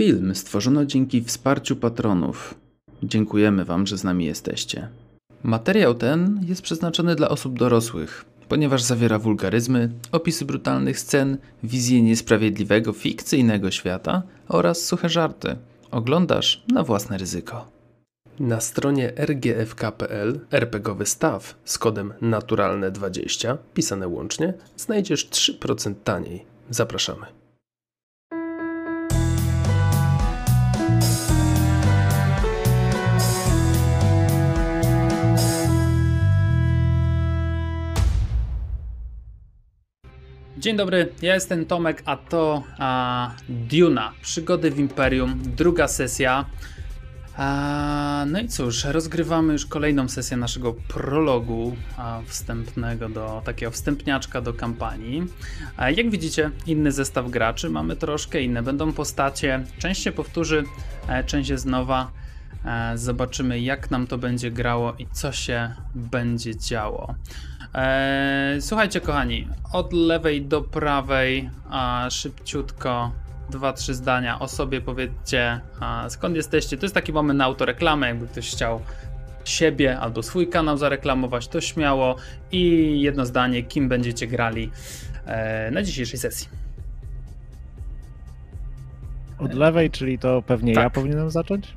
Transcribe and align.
Film 0.00 0.34
stworzono 0.34 0.84
dzięki 0.84 1.22
wsparciu 1.22 1.76
patronów. 1.76 2.54
Dziękujemy 3.02 3.64
Wam, 3.64 3.86
że 3.86 3.98
z 3.98 4.04
nami 4.04 4.24
jesteście. 4.24 4.88
Materiał 5.42 5.94
ten 5.94 6.40
jest 6.48 6.62
przeznaczony 6.62 7.16
dla 7.16 7.28
osób 7.28 7.58
dorosłych, 7.58 8.24
ponieważ 8.48 8.82
zawiera 8.82 9.18
wulgaryzmy, 9.18 9.92
opisy 10.12 10.44
brutalnych 10.44 10.98
scen, 10.98 11.38
wizję 11.62 12.02
niesprawiedliwego, 12.02 12.92
fikcyjnego 12.92 13.70
świata 13.70 14.22
oraz 14.48 14.84
suche 14.84 15.08
żarty. 15.08 15.56
Oglądasz 15.90 16.64
na 16.68 16.82
własne 16.82 17.18
ryzyko. 17.18 17.68
Na 18.38 18.60
stronie 18.60 19.12
rgfk.pl 19.16 20.40
RPGowy 20.50 21.06
staw 21.06 21.54
z 21.64 21.78
kodem 21.78 22.12
naturalne20 22.22 23.56
pisane 23.74 24.08
łącznie 24.08 24.54
znajdziesz 24.76 25.28
3% 25.30 25.94
taniej. 26.04 26.44
Zapraszamy. 26.70 27.39
Dzień 40.60 40.76
dobry, 40.76 41.08
ja 41.22 41.34
jestem 41.34 41.66
Tomek, 41.66 42.02
a 42.04 42.16
to 42.16 42.62
a, 42.78 43.30
Duna, 43.48 44.12
przygody 44.22 44.70
w 44.70 44.78
Imperium, 44.78 45.42
druga 45.56 45.88
sesja. 45.88 46.44
A, 47.36 48.24
no 48.28 48.40
i 48.40 48.48
cóż, 48.48 48.84
rozgrywamy 48.84 49.52
już 49.52 49.66
kolejną 49.66 50.08
sesję 50.08 50.36
naszego 50.36 50.74
prologu 50.88 51.76
a, 51.96 52.20
wstępnego 52.26 53.08
do 53.08 53.42
takiego 53.44 53.72
wstępniaczka 53.72 54.40
do 54.40 54.54
kampanii. 54.54 55.22
A, 55.76 55.90
jak 55.90 56.10
widzicie, 56.10 56.50
inny 56.66 56.92
zestaw 56.92 57.30
graczy, 57.30 57.70
mamy 57.70 57.96
troszkę 57.96 58.42
inne, 58.42 58.62
będą 58.62 58.92
postacie, 58.92 59.64
część 59.78 60.02
się 60.02 60.12
powtórzy, 60.12 60.64
część 61.26 61.50
jest 61.50 61.66
nowa. 61.66 62.10
A, 62.64 62.92
zobaczymy 62.96 63.60
jak 63.60 63.90
nam 63.90 64.06
to 64.06 64.18
będzie 64.18 64.50
grało 64.50 64.94
i 64.98 65.06
co 65.12 65.32
się 65.32 65.74
będzie 65.94 66.56
działo. 66.56 67.14
Eee, 67.74 68.62
słuchajcie, 68.62 69.00
kochani, 69.00 69.48
od 69.72 69.92
lewej 69.92 70.42
do 70.42 70.62
prawej, 70.62 71.50
szybciutko, 72.10 73.12
dwa, 73.50 73.72
trzy 73.72 73.94
zdania 73.94 74.38
o 74.38 74.48
sobie 74.48 74.80
powiedzcie, 74.80 75.60
skąd 76.08 76.36
jesteście. 76.36 76.76
To 76.76 76.84
jest 76.84 76.94
taki 76.94 77.12
moment 77.12 77.38
na 77.38 77.44
autoreklamę, 77.44 78.06
jakby 78.08 78.26
ktoś 78.26 78.50
chciał 78.50 78.80
siebie 79.44 79.98
albo 79.98 80.22
swój 80.22 80.48
kanał 80.48 80.76
zareklamować, 80.76 81.48
to 81.48 81.60
śmiało. 81.60 82.16
I 82.52 83.00
jedno 83.00 83.26
zdanie, 83.26 83.62
kim 83.62 83.88
będziecie 83.88 84.26
grali 84.26 84.70
e, 85.26 85.70
na 85.70 85.82
dzisiejszej 85.82 86.18
sesji. 86.18 86.48
Od 89.38 89.54
lewej, 89.54 89.90
czyli 89.90 90.18
to 90.18 90.42
pewnie 90.42 90.74
Tak. 90.74 90.84
ja 90.84 90.90
powinienem 90.90 91.30
zacząć? 91.30 91.74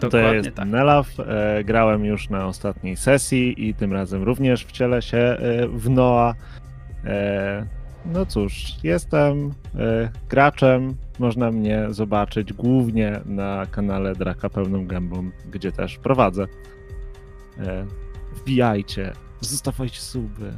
To 0.00 0.08
Dokładnie 0.08 0.36
jest 0.36 0.54
tak. 0.54 0.68
Nelaw. 0.68 1.20
E, 1.20 1.64
grałem 1.64 2.04
już 2.04 2.30
na 2.30 2.46
ostatniej 2.46 2.96
sesji 2.96 3.68
i 3.68 3.74
tym 3.74 3.92
razem 3.92 4.22
również 4.22 4.64
wcielę 4.64 5.02
się 5.02 5.18
e, 5.18 5.68
w 5.68 5.90
Noa. 5.90 6.34
E, 7.04 7.66
no 8.06 8.26
cóż, 8.26 8.74
jestem 8.82 9.54
e, 9.78 10.10
graczem. 10.28 10.94
Można 11.18 11.50
mnie 11.50 11.86
zobaczyć 11.90 12.52
głównie 12.52 13.20
na 13.26 13.66
kanale 13.70 14.14
Draka 14.14 14.50
Pełną 14.50 14.86
Gębą, 14.86 15.30
gdzie 15.50 15.72
też 15.72 15.98
prowadzę. 15.98 16.46
E, 17.58 17.86
wbijajcie, 18.34 19.12
zostawajcie 19.40 20.00
suby. 20.00 20.52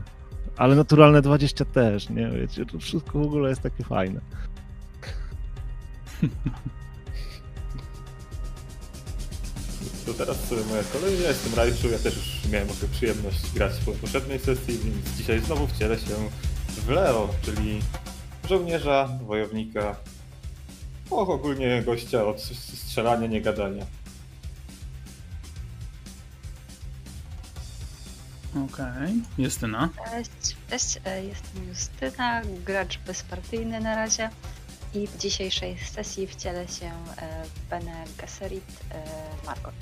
Ale 0.56 0.76
naturalne 0.76 1.22
20 1.22 1.64
też, 1.64 2.10
nie? 2.10 2.30
Wiecie, 2.30 2.66
to 2.66 2.78
wszystko 2.78 3.18
w 3.18 3.22
ogóle 3.22 3.48
jest 3.48 3.62
takie 3.62 3.84
fajne. 3.84 4.20
To 10.06 10.14
teraz 10.14 10.36
moja 10.70 10.82
kolej, 10.82 11.22
ja 11.22 11.28
jestem 11.28 11.54
Rajczu, 11.54 11.90
ja 11.90 11.98
też 11.98 12.16
już 12.16 12.52
miałem 12.52 12.70
okazję 12.70 12.88
przyjemność 12.88 13.52
grać 13.54 13.72
po 13.84 13.92
poprzedniej 13.92 14.38
sesji, 14.38 14.78
więc 14.78 15.16
dzisiaj 15.16 15.40
znowu 15.40 15.66
wcielę 15.66 15.98
się 15.98 16.30
w 16.68 16.88
Leo, 16.88 17.28
czyli 17.42 17.80
żołnierza, 18.48 19.08
wojownika, 19.26 19.96
och, 21.10 21.30
ogólnie 21.30 21.82
gościa 21.82 22.26
od 22.26 22.40
strzelania, 22.86 23.26
nie 23.26 23.40
gadania. 23.40 23.86
Okej, 28.66 29.22
Justyna. 29.38 29.88
Cześć, 30.10 30.56
cześć, 30.70 31.00
e, 31.04 31.24
jestem 31.24 31.68
Justyna, 31.68 32.42
gracz 32.64 32.98
bezpartyjny 32.98 33.80
na 33.80 33.96
razie 33.96 34.30
i 34.94 35.06
w 35.06 35.16
dzisiejszej 35.16 35.78
sesji 35.78 36.26
wcielę 36.26 36.68
się 36.68 36.86
e, 36.86 37.44
w 37.44 37.68
Bene 37.70 38.04
Gesserit 38.18 38.64
e, 38.90 39.46
Margot. 39.46 39.74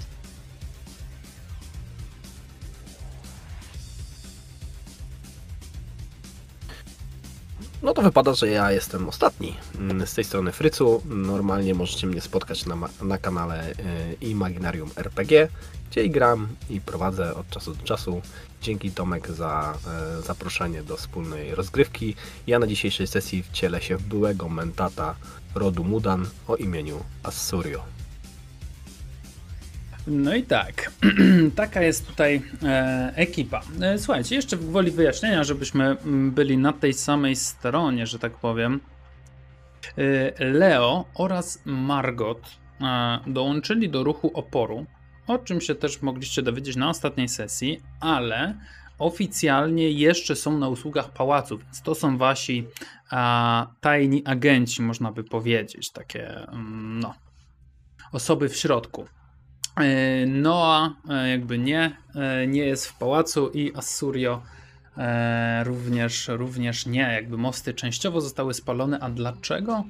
No 7.82 7.94
to 7.94 8.02
wypada, 8.02 8.34
że 8.34 8.48
ja 8.48 8.72
jestem 8.72 9.08
ostatni. 9.08 9.56
Mm, 9.78 10.06
Z 10.06 10.14
tej 10.14 10.24
strony 10.24 10.52
Frycu. 10.52 11.02
Normalnie 11.04 11.74
możecie 11.74 12.06
mnie 12.06 12.20
spotkać 12.20 12.66
na, 12.66 12.76
na 13.02 13.18
kanale 13.18 13.70
y, 13.70 13.74
Imaginarium 14.20 14.90
RPG, 14.96 15.48
gdzie 15.90 16.04
i 16.04 16.10
gram 16.10 16.48
i 16.70 16.80
prowadzę 16.80 17.34
od 17.34 17.50
czasu 17.50 17.74
do 17.74 17.82
czasu. 17.82 18.22
Dzięki 18.62 18.90
Tomek 18.90 19.30
za 19.30 19.74
e, 20.18 20.22
zaproszenie 20.22 20.82
do 20.82 20.96
wspólnej 20.96 21.54
rozgrywki. 21.54 22.14
Ja 22.46 22.58
na 22.58 22.66
dzisiejszej 22.66 23.06
sesji 23.06 23.42
wcielę 23.42 23.82
się 23.82 23.96
w 23.96 24.02
byłego 24.02 24.48
mentata 24.48 25.14
rodu 25.54 25.84
Mudan 25.84 26.26
o 26.48 26.56
imieniu 26.56 27.04
Assurio. 27.22 28.01
No 30.06 30.34
i 30.34 30.42
tak, 30.42 30.92
taka 31.56 31.82
jest 31.82 32.06
tutaj 32.06 32.42
e, 32.62 33.12
ekipa. 33.16 33.60
E, 33.80 33.98
słuchajcie, 33.98 34.36
jeszcze 34.36 34.56
w 34.56 34.70
woli 34.70 34.90
wyjaśnienia, 34.90 35.44
żebyśmy 35.44 35.84
mm, 35.84 36.30
byli 36.30 36.58
na 36.58 36.72
tej 36.72 36.92
samej 36.92 37.36
stronie, 37.36 38.06
że 38.06 38.18
tak 38.18 38.32
powiem. 38.32 38.80
E, 40.38 40.44
Leo 40.44 41.04
oraz 41.14 41.62
Margot 41.64 42.40
e, 42.80 43.18
dołączyli 43.26 43.90
do 43.90 44.04
ruchu 44.04 44.30
oporu, 44.34 44.86
o 45.26 45.38
czym 45.38 45.60
się 45.60 45.74
też 45.74 46.02
mogliście 46.02 46.42
dowiedzieć 46.42 46.76
na 46.76 46.88
ostatniej 46.88 47.28
sesji, 47.28 47.80
ale 48.00 48.58
oficjalnie 48.98 49.90
jeszcze 49.90 50.36
są 50.36 50.58
na 50.58 50.68
usługach 50.68 51.10
pałacu, 51.12 51.58
więc 51.58 51.82
to 51.82 51.94
są 51.94 52.18
wasi 52.18 52.66
tajni 53.80 54.22
agenci, 54.26 54.82
można 54.82 55.12
by 55.12 55.24
powiedzieć, 55.24 55.90
takie 55.90 56.48
mm, 56.48 57.00
no, 57.00 57.14
osoby 58.12 58.48
w 58.48 58.56
środku. 58.56 59.06
E, 59.76 60.26
Noa 60.26 60.96
e, 61.08 61.28
jakby 61.28 61.58
nie, 61.58 61.96
e, 62.14 62.46
nie 62.46 62.66
jest 62.66 62.86
w 62.86 62.98
pałacu 62.98 63.50
i 63.50 63.74
Assurio 63.74 64.42
również, 65.64 66.28
również 66.28 66.86
nie. 66.86 67.00
Jakby 67.00 67.38
mosty 67.38 67.74
częściowo 67.74 68.20
zostały 68.20 68.54
spalone, 68.54 69.00
a 69.00 69.10
dlaczego? 69.10 69.84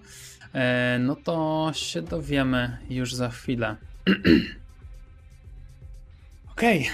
No 1.00 1.16
to 1.16 1.70
się 1.74 2.02
dowiemy 2.02 2.78
już 2.90 3.14
za 3.14 3.28
chwilę. 3.28 3.76
Okej, 6.52 6.90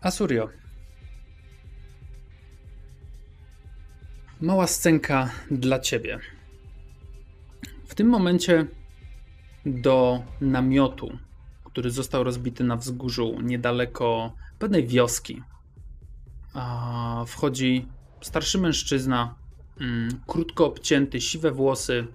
Asurio. 0.00 0.48
Mała 4.40 4.66
scenka 4.66 5.30
dla 5.50 5.78
ciebie. 5.78 6.18
W 7.86 7.94
tym 7.94 8.08
momencie 8.08 8.66
do 9.66 10.22
namiotu, 10.40 11.18
który 11.72 11.90
został 11.90 12.24
rozbity 12.24 12.64
na 12.64 12.76
wzgórzu 12.76 13.40
niedaleko 13.42 14.32
pewnej 14.58 14.86
wioski, 14.86 15.42
wchodzi 17.26 17.86
starszy 18.20 18.58
mężczyzna, 18.58 19.34
mm, 19.80 20.20
krótko 20.26 20.66
obcięty, 20.66 21.20
siwe 21.20 21.50
włosy. 21.50 22.06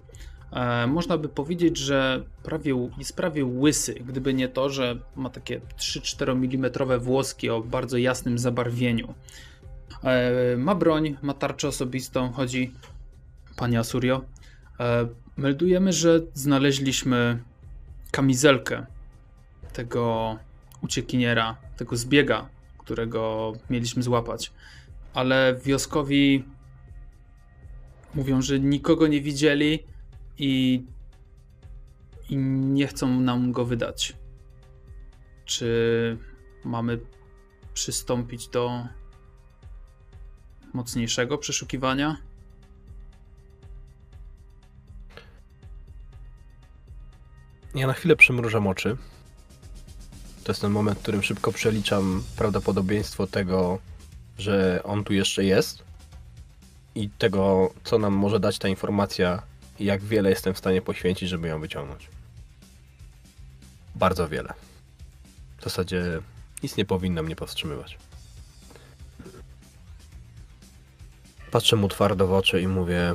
E, 0.52 0.86
można 0.86 1.18
by 1.18 1.28
powiedzieć, 1.28 1.76
że 1.76 2.24
prawie, 2.42 2.88
jest 2.98 3.16
prawie 3.16 3.44
łysy, 3.44 3.94
gdyby 3.94 4.34
nie 4.34 4.48
to, 4.48 4.70
że 4.70 4.98
ma 5.16 5.30
takie 5.30 5.60
3-4 5.76 6.30
mm 6.30 7.00
włoski 7.00 7.50
o 7.50 7.60
bardzo 7.60 7.96
jasnym 7.96 8.38
zabarwieniu. 8.38 9.14
E, 10.04 10.56
ma 10.56 10.74
broń, 10.74 11.16
ma 11.22 11.34
tarczę 11.34 11.68
osobistą, 11.68 12.32
chodzi. 12.32 12.72
Panie 13.56 13.78
Asurio, 13.78 14.24
e, 14.80 15.08
meldujemy, 15.36 15.92
że 15.92 16.20
znaleźliśmy 16.34 17.38
kamizelkę 18.10 18.86
tego 19.78 20.38
uciekiniera, 20.82 21.56
tego 21.76 21.96
zbiega, 21.96 22.48
którego 22.78 23.52
mieliśmy 23.70 24.02
złapać. 24.02 24.52
Ale 25.14 25.60
wioskowi 25.64 26.44
mówią, 28.14 28.42
że 28.42 28.60
nikogo 28.60 29.06
nie 29.06 29.20
widzieli 29.20 29.84
i, 30.38 30.84
i 32.28 32.36
nie 32.36 32.86
chcą 32.86 33.20
nam 33.20 33.52
go 33.52 33.64
wydać. 33.64 34.16
Czy 35.44 36.18
mamy 36.64 37.00
przystąpić 37.74 38.48
do 38.48 38.86
mocniejszego 40.74 41.38
przeszukiwania? 41.38 42.16
Ja 47.74 47.86
na 47.86 47.92
chwilę 47.92 48.16
przymrużam 48.16 48.66
oczy. 48.66 48.96
To 50.48 50.52
jest 50.52 50.60
ten 50.60 50.72
moment, 50.72 50.98
w 50.98 51.02
którym 51.02 51.22
szybko 51.22 51.52
przeliczam 51.52 52.22
prawdopodobieństwo 52.36 53.26
tego, 53.26 53.78
że 54.38 54.80
on 54.84 55.04
tu 55.04 55.12
jeszcze 55.12 55.44
jest 55.44 55.82
i 56.94 57.10
tego, 57.10 57.70
co 57.84 57.98
nam 57.98 58.12
może 58.12 58.40
dać 58.40 58.58
ta 58.58 58.68
informacja 58.68 59.42
i 59.78 59.84
jak 59.84 60.04
wiele 60.04 60.30
jestem 60.30 60.54
w 60.54 60.58
stanie 60.58 60.82
poświęcić, 60.82 61.28
żeby 61.28 61.48
ją 61.48 61.60
wyciągnąć. 61.60 62.08
Bardzo 63.94 64.28
wiele. 64.28 64.54
W 65.58 65.64
zasadzie 65.64 66.20
nic 66.62 66.76
nie 66.76 66.84
powinno 66.84 67.22
mnie 67.22 67.36
powstrzymywać. 67.36 67.98
Patrzę 71.50 71.76
mu 71.76 71.88
twardo 71.88 72.26
w 72.26 72.32
oczy 72.32 72.60
i 72.62 72.68
mówię: 72.68 73.14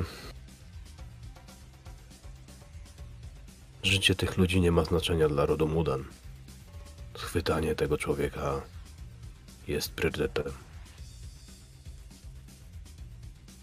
Życie 3.82 4.14
tych 4.14 4.36
ludzi 4.36 4.60
nie 4.60 4.72
ma 4.72 4.84
znaczenia 4.84 5.28
dla 5.28 5.46
rodu 5.46 5.68
Mudan. 5.68 6.04
Schwytanie 7.16 7.74
tego 7.74 7.98
człowieka 7.98 8.60
jest 9.68 9.92
priorytetem. 9.92 10.52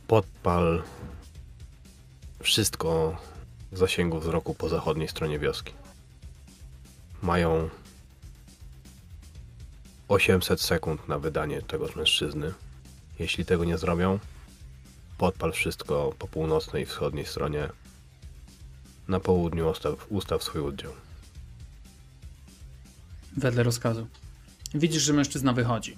Podpal 0.07 0.83
wszystko 2.39 3.17
w 3.71 3.77
zasięgu 3.77 4.19
wzroku 4.19 4.53
po 4.53 4.69
zachodniej 4.69 5.07
stronie 5.07 5.39
wioski. 5.39 5.73
Mają 7.21 7.69
800 10.07 10.61
sekund 10.61 11.07
na 11.07 11.19
wydanie 11.19 11.61
tego 11.61 11.87
mężczyzny. 11.95 12.53
Jeśli 13.19 13.45
tego 13.45 13.65
nie 13.65 13.77
zrobią, 13.77 14.19
podpal 15.17 15.51
wszystko 15.51 16.13
po 16.19 16.27
północnej 16.27 16.83
i 16.83 16.85
wschodniej 16.85 17.25
stronie. 17.25 17.69
Na 19.07 19.19
południu 19.19 19.69
ustaw, 19.69 20.05
ustaw 20.09 20.43
swój 20.43 20.61
oddział. 20.61 20.91
Wedle 23.37 23.63
rozkazu. 23.63 24.07
Widzisz, 24.73 25.03
że 25.03 25.13
mężczyzna 25.13 25.53
wychodzi. 25.53 25.97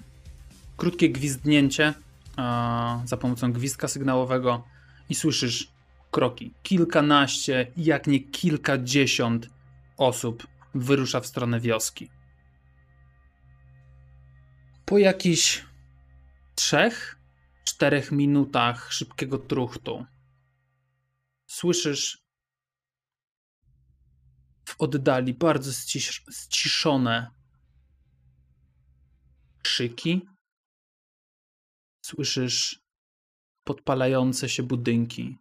Krótkie 0.76 1.10
gwizdnięcie 1.10 1.94
a, 2.36 3.02
za 3.04 3.16
pomocą 3.16 3.52
gwizdka 3.52 3.88
sygnałowego 3.88 4.64
i 5.08 5.14
słyszysz 5.14 5.68
kroki. 6.10 6.54
Kilkanaście, 6.62 7.66
jak 7.76 8.06
nie 8.06 8.20
kilkadziesiąt 8.20 9.50
osób 9.96 10.46
wyrusza 10.74 11.20
w 11.20 11.26
stronę 11.26 11.60
wioski. 11.60 12.10
Po 14.84 14.98
jakichś 14.98 15.64
trzech, 16.54 17.18
czterech 17.64 18.12
minutach 18.12 18.92
szybkiego 18.92 19.38
truchtu 19.38 20.06
słyszysz 21.46 22.23
w 24.64 24.74
oddali 24.78 25.34
bardzo 25.34 25.72
ścisz, 25.72 26.24
ściszone 26.30 27.30
krzyki. 29.62 30.28
Słyszysz 32.04 32.80
podpalające 33.64 34.48
się 34.48 34.62
budynki. 34.62 35.38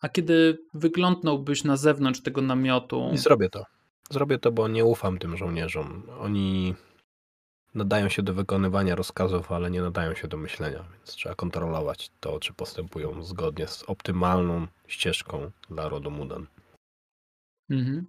A 0.00 0.08
kiedy 0.08 0.58
wyglądnąłbyś 0.74 1.64
na 1.64 1.76
zewnątrz 1.76 2.22
tego 2.22 2.42
namiotu. 2.42 3.10
I 3.12 3.18
zrobię 3.18 3.50
to. 3.50 3.64
Zrobię 4.10 4.38
to, 4.38 4.52
bo 4.52 4.68
nie 4.68 4.84
ufam 4.84 5.18
tym 5.18 5.36
żołnierzom. 5.36 6.02
Oni 6.20 6.74
nadają 7.74 8.08
się 8.08 8.22
do 8.22 8.34
wykonywania 8.34 8.94
rozkazów, 8.94 9.52
ale 9.52 9.70
nie 9.70 9.82
nadają 9.82 10.14
się 10.14 10.28
do 10.28 10.36
myślenia, 10.36 10.84
więc 10.92 11.10
trzeba 11.10 11.34
kontrolować 11.34 12.10
to, 12.20 12.40
czy 12.40 12.52
postępują 12.52 13.22
zgodnie 13.22 13.66
z 13.66 13.82
optymalną 13.82 14.66
ścieżką 14.86 15.50
dla 15.70 15.88
rodu 15.88 16.10
Mudan. 16.10 16.46
Mhm. 17.70 18.06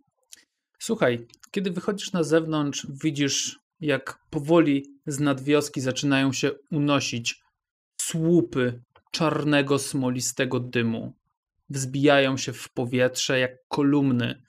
Słuchaj, 0.79 1.27
kiedy 1.51 1.71
wychodzisz 1.71 2.11
na 2.11 2.23
zewnątrz, 2.23 2.87
widzisz, 3.03 3.59
jak 3.79 4.19
powoli 4.29 4.85
z 5.07 5.19
nadwioski 5.19 5.81
zaczynają 5.81 6.33
się 6.33 6.51
unosić 6.71 7.41
słupy 8.01 8.83
czarnego, 9.11 9.79
smolistego 9.79 10.59
dymu. 10.59 11.13
Wzbijają 11.69 12.37
się 12.37 12.53
w 12.53 12.69
powietrze 12.69 13.39
jak 13.39 13.67
kolumny, 13.67 14.43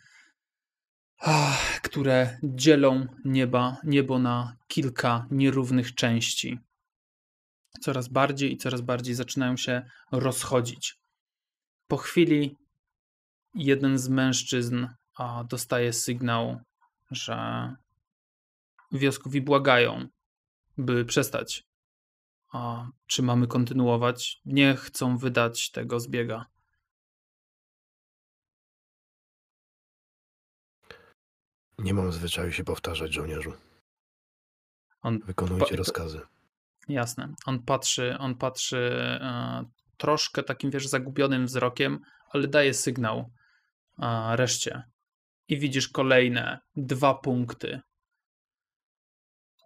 ah, 1.18 1.80
które 1.82 2.38
dzielą 2.42 3.06
nieba, 3.24 3.76
niebo 3.84 4.18
na 4.18 4.56
kilka 4.68 5.26
nierównych 5.30 5.94
części. 5.94 6.58
Coraz 7.80 8.08
bardziej 8.08 8.52
i 8.52 8.56
coraz 8.56 8.80
bardziej 8.80 9.14
zaczynają 9.14 9.56
się 9.56 9.82
rozchodzić. 10.12 10.98
Po 11.86 11.96
chwili 11.96 12.56
jeden 13.54 13.98
z 13.98 14.08
mężczyzn 14.08 14.86
dostaje 15.48 15.92
sygnał, 15.92 16.60
że 17.10 17.36
wioskowi 18.92 19.42
błagają, 19.42 20.08
by 20.78 21.04
przestać. 21.04 21.64
A 22.52 22.86
czy 23.06 23.22
mamy 23.22 23.46
kontynuować? 23.46 24.40
Nie 24.44 24.76
chcą 24.76 25.18
wydać 25.18 25.70
tego 25.70 26.00
zbiega. 26.00 26.46
Nie 31.78 31.94
mam 31.94 32.12
zwyczaju 32.12 32.52
się 32.52 32.64
powtarzać, 32.64 33.12
żołnierzu. 33.12 33.52
On, 35.02 35.18
Wykonujcie 35.18 35.76
rozkazy. 35.76 36.20
jasne. 36.88 37.34
On 37.46 37.62
patrzy, 37.62 38.18
on 38.18 38.34
patrzy 38.34 38.78
e, 39.20 39.64
troszkę 39.96 40.42
takim, 40.42 40.70
wiesz, 40.70 40.86
zagubionym 40.86 41.46
wzrokiem, 41.46 42.00
ale 42.30 42.48
daje 42.48 42.74
sygnał 42.74 43.30
e, 43.98 44.36
reszcie. 44.36 44.82
I 45.48 45.58
widzisz 45.58 45.88
kolejne 45.88 46.58
dwa 46.76 47.14
punkty, 47.14 47.80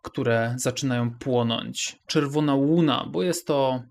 które 0.03 0.55
zaczynają 0.59 1.11
płonąć. 1.19 1.99
Czerwona 2.07 2.55
łuna, 2.55 3.07
bo 3.11 3.23
jest 3.23 3.47
to 3.47 3.83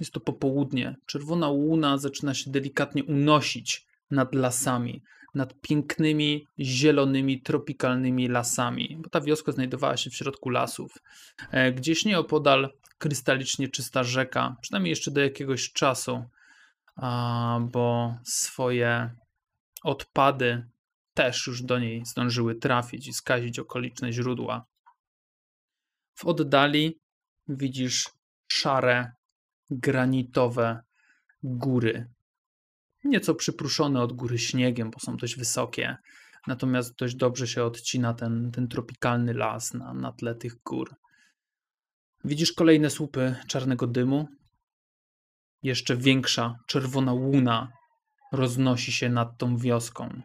jest 0.00 0.12
to 0.12 0.20
popołudnie. 0.20 0.96
Czerwona 1.06 1.48
łuna 1.48 1.98
zaczyna 1.98 2.34
się 2.34 2.50
delikatnie 2.50 3.04
unosić 3.04 3.86
nad 4.10 4.34
lasami, 4.34 5.02
nad 5.34 5.60
pięknymi, 5.60 6.46
zielonymi, 6.58 7.42
tropikalnymi 7.42 8.28
lasami, 8.28 8.98
bo 9.02 9.10
ta 9.10 9.20
wioska 9.20 9.52
znajdowała 9.52 9.96
się 9.96 10.10
w 10.10 10.14
środku 10.14 10.48
lasów. 10.48 10.94
E, 11.50 11.72
Gdzieś 11.72 12.04
nieopodal 12.04 12.72
krystalicznie 12.98 13.68
czysta 13.68 14.04
rzeka, 14.04 14.56
przynajmniej 14.60 14.90
jeszcze 14.90 15.10
do 15.10 15.20
jakiegoś 15.20 15.72
czasu, 15.72 16.24
bo 17.60 18.14
swoje 18.24 19.10
odpady 19.82 20.66
też 21.14 21.46
już 21.46 21.62
do 21.62 21.78
niej 21.78 22.04
zdążyły 22.06 22.54
trafić 22.54 23.08
i 23.08 23.12
skazić 23.12 23.58
okoliczne 23.58 24.12
źródła. 24.12 24.66
W 26.14 26.24
oddali 26.24 27.00
widzisz 27.48 28.08
szare, 28.48 29.12
granitowe 29.70 30.82
góry. 31.42 32.10
Nieco 33.04 33.34
przypruszone 33.34 34.02
od 34.02 34.12
góry 34.12 34.38
śniegiem, 34.38 34.90
bo 34.90 35.00
są 35.00 35.16
dość 35.16 35.36
wysokie. 35.36 35.96
Natomiast 36.46 36.96
dość 36.96 37.14
dobrze 37.14 37.46
się 37.46 37.64
odcina 37.64 38.14
ten, 38.14 38.50
ten 38.52 38.68
tropikalny 38.68 39.34
las 39.34 39.74
na, 39.74 39.94
na 39.94 40.12
tle 40.12 40.34
tych 40.34 40.62
gór. 40.62 40.94
Widzisz 42.24 42.52
kolejne 42.52 42.90
słupy 42.90 43.34
czarnego 43.46 43.86
dymu. 43.86 44.28
Jeszcze 45.62 45.96
większa 45.96 46.58
czerwona 46.66 47.12
łuna 47.12 47.72
roznosi 48.32 48.92
się 48.92 49.08
nad 49.08 49.38
tą 49.38 49.56
wioską. 49.56 50.22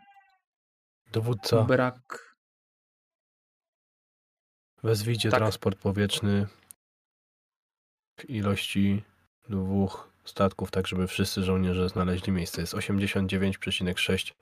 Dowódca, 1.11 1.63
Brak. 1.63 2.35
wezwijcie 4.83 5.29
Tak. 5.29 5.39
transport 5.39 5.79
powietrzny 5.79 6.47
w 8.19 8.29
ilości 8.29 9.03
dwóch 9.49 10.09
statków, 10.25 10.71
tak 10.71 10.87
żeby 10.87 11.07
wszyscy 11.07 11.43
żołnierze 11.43 11.89
znaleźli 11.89 12.31
miejsce. 12.31 12.61
Jest 12.61 12.73
89,6 12.73 14.33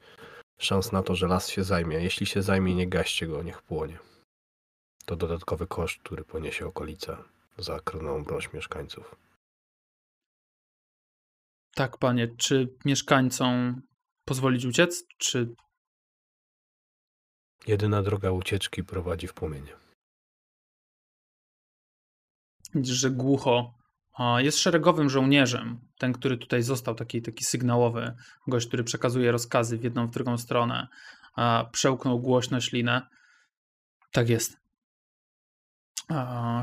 szans 0.60 0.91
na 0.91 1.03
to, 1.03 1.15
że 1.15 1.27
las 1.27 1.50
się 1.50 1.63
zajmie. 1.63 1.98
Jeśli 1.98 2.25
się 2.25 2.41
zajmie, 2.41 2.75
nie 2.75 2.88
gaście 2.88 3.27
go, 3.27 3.43
niech 3.43 3.62
płonie. 3.62 4.00
To 5.05 5.15
dodatkowy 5.15 5.67
koszt, 5.67 6.00
który 6.03 6.24
poniesie 6.24 6.67
okolica 6.67 7.24
za 7.58 7.79
krnąbrność 7.79 8.53
mieszkańców. 8.53 9.15
Tak, 11.75 11.98
panie. 11.98 12.27
Czy 12.38 12.75
mieszkańcom 12.86 13.82
pozwolić 14.25 14.65
uciec? 14.65 15.03
Czy 15.18 15.56
Jedyna 17.68 18.03
droga 18.03 18.32
ucieczki 18.32 18.84
prowadzi 18.84 19.27
w 19.27 19.34
płomienie. 19.34 19.75
Widzisz, 22.75 22.96
że 22.96 23.12
głucho 23.12 23.74
jest 24.38 24.58
szeregowym 24.58 25.10
żołnierzem. 25.10 25.89
Ten, 25.98 26.13
który 26.13 26.38
tutaj 26.38 26.63
został, 26.63 26.96
taki, 26.96 27.22
taki 27.22 27.44
sygnałowy, 27.44 28.15
gość, 28.48 28.68
który 28.68 28.84
przekazuje 28.84 29.32
rozkazy 29.32 29.77
w 29.77 29.84
jedną, 29.84 30.08
w 30.08 30.12
drugą 30.12 30.38
stronę. 30.38 30.88
Przełknął 31.72 32.20
głośno 32.20 32.62
ślinę. 32.62 33.08
Tak 34.12 34.30
jest. 34.30 34.58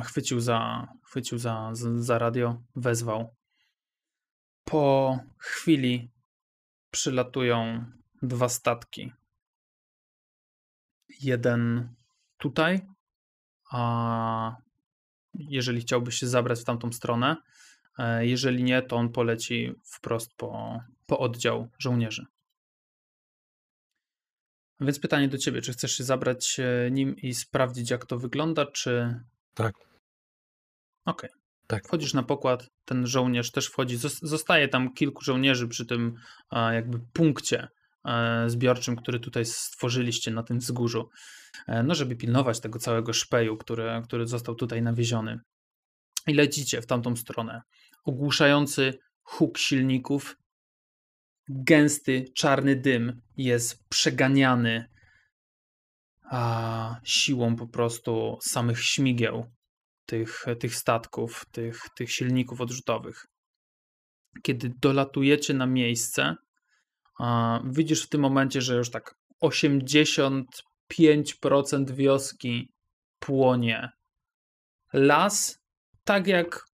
Chwycił 0.05 0.41
za, 0.41 0.89
chwycił 1.05 1.39
za, 1.39 1.71
za 1.97 2.19
radio, 2.19 2.63
wezwał. 2.77 3.37
Po 4.65 5.19
chwili 5.39 6.11
przylatują 6.91 7.85
dwa 8.23 8.49
statki. 8.49 9.13
jeden 11.21 11.95
tutaj, 12.39 12.81
a 13.71 14.57
jeżeli 15.35 15.81
chciałbyś 15.81 16.15
się 16.15 16.27
zabrać 16.27 16.61
w 16.61 16.65
tamtą 16.65 16.93
stronę, 16.93 17.37
e, 17.99 18.27
jeżeli 18.27 18.65
nie, 18.65 18.83
to 18.83 18.97
on 18.97 19.13
poleci 19.13 19.75
wprost 19.85 20.35
po, 20.37 20.81
po 21.07 21.19
oddział 21.19 21.69
żołnierzy. 21.79 22.27
Więc 24.81 25.01
pytanie 25.01 25.29
do 25.29 25.39
ciebie, 25.39 25.63
czy 25.63 25.73
chcesz 25.73 25.93
się 25.93 26.05
zabrać 26.05 26.61
e, 26.61 26.91
nim 26.91 27.17
i 27.17 27.35
sprawdzić, 27.35 27.91
jak 27.91 28.07
to 28.07 28.19
wygląda, 28.19 28.67
czy. 28.67 29.21
Tak. 29.55 29.75
Okej. 31.05 31.31
Tak. 31.71 31.87
Wchodzisz 31.87 32.15
na 32.15 32.23
pokład, 32.23 32.71
ten 32.85 33.07
żołnierz 33.07 33.51
też 33.51 33.67
wchodzi. 33.67 33.99
Zos- 33.99 34.19
Zostaje 34.23 34.69
tam 34.69 34.95
kilku 34.95 35.25
żołnierzy 35.25 35.69
przy 35.69 35.87
tym 35.87 36.15
e, 36.53 36.75
jakby 36.75 36.99
punkcie 37.13 37.69
e, 38.05 38.45
zbiorczym, 38.51 38.97
który 38.97 39.21
tutaj 39.21 39.45
stworzyliście 39.45 40.31
na 40.31 40.43
tym 40.43 40.59
wzgórzu, 40.59 41.09
e, 41.67 41.83
no 41.83 41.95
żeby 41.95 42.17
pilnować 42.17 42.61
tego 42.61 42.79
całego 42.79 43.13
szpeju, 43.13 43.57
który, 43.57 44.03
który 44.05 44.27
został 44.27 44.55
tutaj 44.55 44.83
nawieziony. 44.83 45.41
I 46.27 46.35
lecicie 46.35 46.83
w 46.83 46.87
tamtą 46.87 47.17
stronę. 47.17 47.63
Ogłuszający 48.05 48.99
huk 49.23 49.59
silników, 49.59 50.37
gęsty, 51.49 52.25
czarny 52.35 52.77
dym 52.77 53.21
jest 53.37 53.89
przeganiany 53.89 54.85
a, 56.31 57.01
siłą 57.05 57.57
po 57.57 57.67
prostu 57.67 58.39
samych 58.43 58.85
śmigieł 58.85 59.60
tych, 60.11 60.45
tych 60.61 60.75
statków, 60.75 61.45
tych, 61.53 61.81
tych 61.97 62.13
silników 62.13 62.61
odrzutowych. 62.61 63.27
Kiedy 64.43 64.73
dolatujecie 64.83 65.55
na 65.55 65.67
miejsce, 65.67 66.35
widzisz 67.65 68.07
w 68.07 68.09
tym 68.09 68.21
momencie, 68.21 68.61
że 68.61 68.77
już 68.77 68.91
tak 68.91 69.15
85% 69.45 71.91
wioski 71.91 72.69
płonie. 73.19 73.91
Las, 74.93 75.59
tak 76.05 76.27
jak 76.27 76.65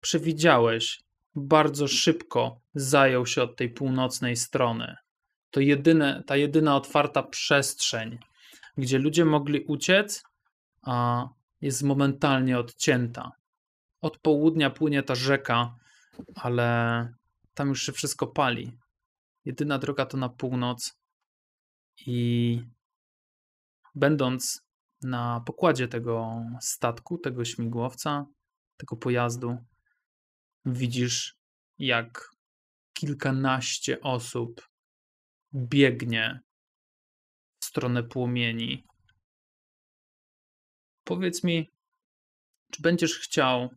przewidziałeś, 0.00 1.00
bardzo 1.34 1.88
szybko 1.88 2.60
zajął 2.74 3.26
się 3.26 3.42
od 3.42 3.56
tej 3.56 3.70
północnej 3.70 4.36
strony. 4.36 4.96
To 5.50 5.60
jedyne, 5.60 6.22
ta 6.26 6.36
jedyna 6.36 6.76
otwarta 6.76 7.22
przestrzeń, 7.22 8.18
gdzie 8.76 8.98
ludzie 8.98 9.24
mogli 9.24 9.60
uciec, 9.60 10.22
a 10.82 11.24
jest 11.60 11.82
momentalnie 11.82 12.58
odcięta. 12.58 13.32
Od 14.00 14.18
południa 14.18 14.70
płynie 14.70 15.02
ta 15.02 15.14
rzeka, 15.14 15.74
ale 16.34 17.08
tam 17.54 17.68
już 17.68 17.82
się 17.82 17.92
wszystko 17.92 18.26
pali. 18.26 18.78
Jedyna 19.44 19.78
droga 19.78 20.06
to 20.06 20.16
na 20.16 20.28
północ 20.28 20.98
i 22.06 22.60
będąc 23.94 24.62
na 25.02 25.40
pokładzie 25.40 25.88
tego 25.88 26.44
statku, 26.60 27.18
tego 27.18 27.44
śmigłowca, 27.44 28.26
tego 28.76 28.96
pojazdu, 28.96 29.56
widzisz, 30.64 31.36
jak 31.78 32.30
kilkanaście 32.92 34.00
osób 34.00 34.68
biegnie 35.54 36.40
w 37.60 37.64
stronę 37.64 38.02
płomieni. 38.02 38.86
Powiedz 41.06 41.44
mi, 41.44 41.70
czy 42.72 42.82
będziesz 42.82 43.18
chciał 43.18 43.70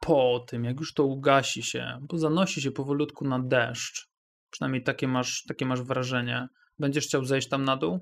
po 0.00 0.44
tym, 0.48 0.64
jak 0.64 0.80
już 0.80 0.94
to 0.94 1.04
ugasi 1.04 1.62
się, 1.62 1.98
bo 2.02 2.18
zanosi 2.18 2.62
się 2.62 2.70
powolutku 2.70 3.28
na 3.28 3.38
deszcz, 3.38 4.08
przynajmniej 4.50 4.82
takie 4.82 5.08
masz, 5.08 5.44
takie 5.48 5.66
masz 5.66 5.82
wrażenie, 5.82 6.48
będziesz 6.78 7.06
chciał 7.06 7.24
zejść 7.24 7.48
tam 7.48 7.64
na 7.64 7.76
dół? 7.76 8.00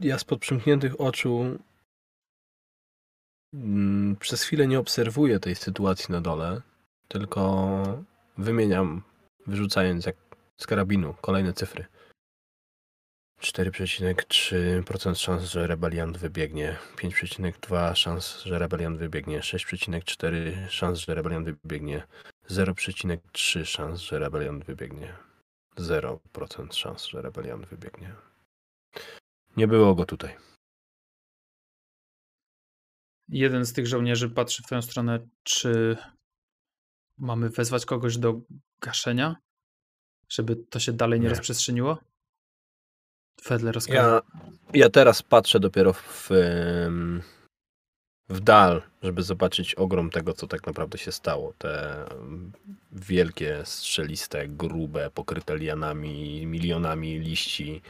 Ja 0.00 0.18
spod 0.18 0.40
przymkniętych 0.40 1.00
oczu 1.00 1.58
mm, 3.54 4.16
przez 4.16 4.42
chwilę 4.42 4.66
nie 4.66 4.78
obserwuję 4.78 5.40
tej 5.40 5.54
sytuacji 5.54 6.12
na 6.12 6.20
dole, 6.20 6.62
tylko 7.08 7.82
wymieniam, 8.38 9.02
wyrzucając 9.46 10.06
jak 10.06 10.16
z 10.56 10.66
karabinu 10.66 11.14
kolejne 11.20 11.52
cyfry. 11.52 11.86
4,3% 13.42 15.14
szans, 15.14 15.42
że 15.42 15.66
rebeliant 15.66 16.18
wybiegnie. 16.18 16.78
5,2 16.96 17.94
szans, 17.94 18.42
że 18.42 18.58
rebeliant 18.58 18.98
wybiegnie. 18.98 19.40
6,4 19.40 20.68
szans, 20.68 20.98
że 20.98 21.14
rebeliant 21.14 21.46
wybiegnie. 21.46 22.06
0,3 22.50 23.64
szans, 23.64 24.00
że 24.00 24.18
rebeliant 24.18 24.64
wybiegnie. 24.64 25.16
0% 25.76 26.72
szans, 26.72 27.06
że 27.06 27.22
rebeliant 27.22 27.66
wybiegnie. 27.66 28.14
Nie 29.56 29.68
było 29.68 29.94
go 29.94 30.04
tutaj. 30.04 30.36
Jeden 33.28 33.66
z 33.66 33.72
tych 33.72 33.86
żołnierzy 33.86 34.30
patrzy 34.30 34.62
w 34.62 34.66
twoją 34.66 34.82
stronę, 34.82 35.28
czy 35.42 35.96
mamy 37.18 37.48
wezwać 37.50 37.86
kogoś 37.86 38.18
do 38.18 38.40
gaszenia, 38.80 39.36
żeby 40.28 40.56
to 40.56 40.80
się 40.80 40.92
dalej 40.92 41.20
nie, 41.20 41.24
Nie. 41.24 41.30
rozprzestrzeniło? 41.30 42.11
Rozkazu. 43.72 43.92
Ja, 43.92 44.22
ja 44.74 44.90
teraz 44.90 45.22
patrzę 45.22 45.60
dopiero 45.60 45.92
w, 45.92 46.28
w 48.28 48.40
dal, 48.40 48.82
żeby 49.02 49.22
zobaczyć 49.22 49.74
ogrom 49.74 50.10
tego, 50.10 50.32
co 50.32 50.46
tak 50.46 50.66
naprawdę 50.66 50.98
się 50.98 51.12
stało. 51.12 51.52
Te 51.58 52.04
wielkie, 52.92 53.60
strzeliste, 53.64 54.48
grube, 54.48 55.10
pokryte 55.10 55.56
lianami, 55.56 56.46
milionami 56.46 57.18
liści, 57.18 57.82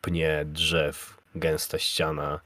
pnie, 0.00 0.44
drzew, 0.46 1.20
gęsta 1.34 1.78
ściana 1.78 2.40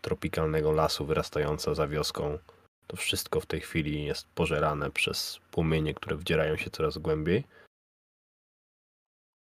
tropikalnego 0.00 0.72
lasu 0.72 1.06
wyrastająca 1.06 1.74
za 1.74 1.88
wioską. 1.88 2.38
To 2.86 2.96
wszystko 2.96 3.40
w 3.40 3.46
tej 3.46 3.60
chwili 3.60 4.04
jest 4.04 4.26
pożerane 4.34 4.90
przez 4.90 5.40
płomienie, 5.50 5.94
które 5.94 6.16
wdzierają 6.16 6.56
się 6.56 6.70
coraz 6.70 6.98
głębiej. 6.98 7.44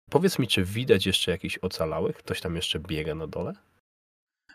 Powiedz 0.09 0.39
mi, 0.39 0.47
czy 0.47 0.63
widać 0.63 1.05
jeszcze 1.05 1.31
jakichś 1.31 1.57
ocalałych? 1.57 2.17
Ktoś 2.17 2.41
tam 2.41 2.55
jeszcze 2.55 2.79
biega 2.79 3.15
na 3.15 3.27
dole? 3.27 3.53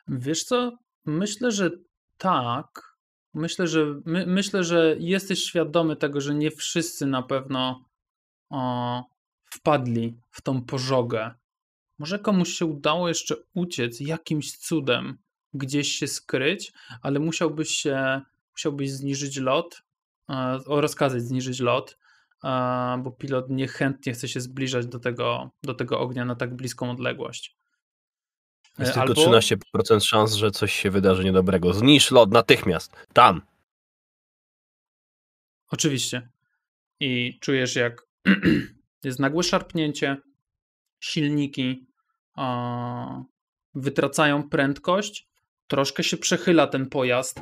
Wiesz 0.09 0.45
co? 0.45 0.79
Myślę, 1.05 1.53
że 1.53 1.71
tak. 2.19 2.95
Myślę, 3.35 3.69
że 3.69 4.01
my, 4.05 4.27
myślę, 4.27 4.65
że 4.65 4.97
jesteś 4.99 5.45
świadomy 5.45 5.97
tego, 5.97 6.21
że 6.21 6.35
nie 6.35 6.51
wszyscy 6.51 7.07
na 7.07 7.23
pewno 7.23 7.85
o, 8.51 9.05
wpadli 9.45 10.17
w 10.31 10.43
tą 10.43 10.63
pożogę. 10.63 11.35
Może 11.99 12.19
komuś 12.19 12.49
się 12.49 12.67
udało 12.67 13.09
jeszcze 13.09 13.37
uciec 13.55 14.01
jakimś 14.01 14.57
cudem, 14.57 15.19
gdzieś 15.55 15.93
się 15.93 16.09
skryć, 16.09 16.73
ale 17.03 17.21
musiałbyś 17.21 17.69
się, 17.71 18.21
musiałbyś 18.53 18.91
zniżyć 18.91 19.37
lot, 19.37 19.83
e, 20.29 20.59
rozkazać 20.67 21.23
zniżyć 21.23 21.61
lot, 21.61 21.99
bo 23.03 23.11
pilot 23.11 23.51
niechętnie 23.51 24.13
chce 24.13 24.29
się 24.29 24.41
zbliżać 24.41 24.87
do 24.87 24.99
tego, 24.99 25.51
do 25.63 25.75
tego 25.75 26.01
ognia 26.01 26.25
na 26.25 26.35
tak 26.35 26.55
bliską 26.57 26.91
odległość. 26.91 27.57
Jest 28.79 28.91
E, 28.91 28.95
tylko 28.95 29.03
albo- 29.03 29.39
13% 29.39 30.01
szans, 30.05 30.35
że 30.35 30.51
coś 30.51 30.73
się 30.73 30.91
wydarzy 30.91 31.25
niedobrego. 31.25 31.75
Zniszcz 31.75 32.11
lot 32.11 32.31
natychmiast. 32.33 32.97
Tam. 33.13 33.43
Oczywiście. 35.71 36.29
I 37.01 37.39
czujesz, 37.41 37.77
jak 37.77 38.03
jest 39.05 39.19
nagłe 39.19 39.43
szarpnięcie, 39.43 40.17
silniki 41.01 41.87
wytracają 43.75 44.49
prędkość, 44.49 45.29
troszkę 45.67 46.05
się 46.05 46.17
przechyla 46.17 46.67
ten 46.67 46.89
pojazd 46.89 47.41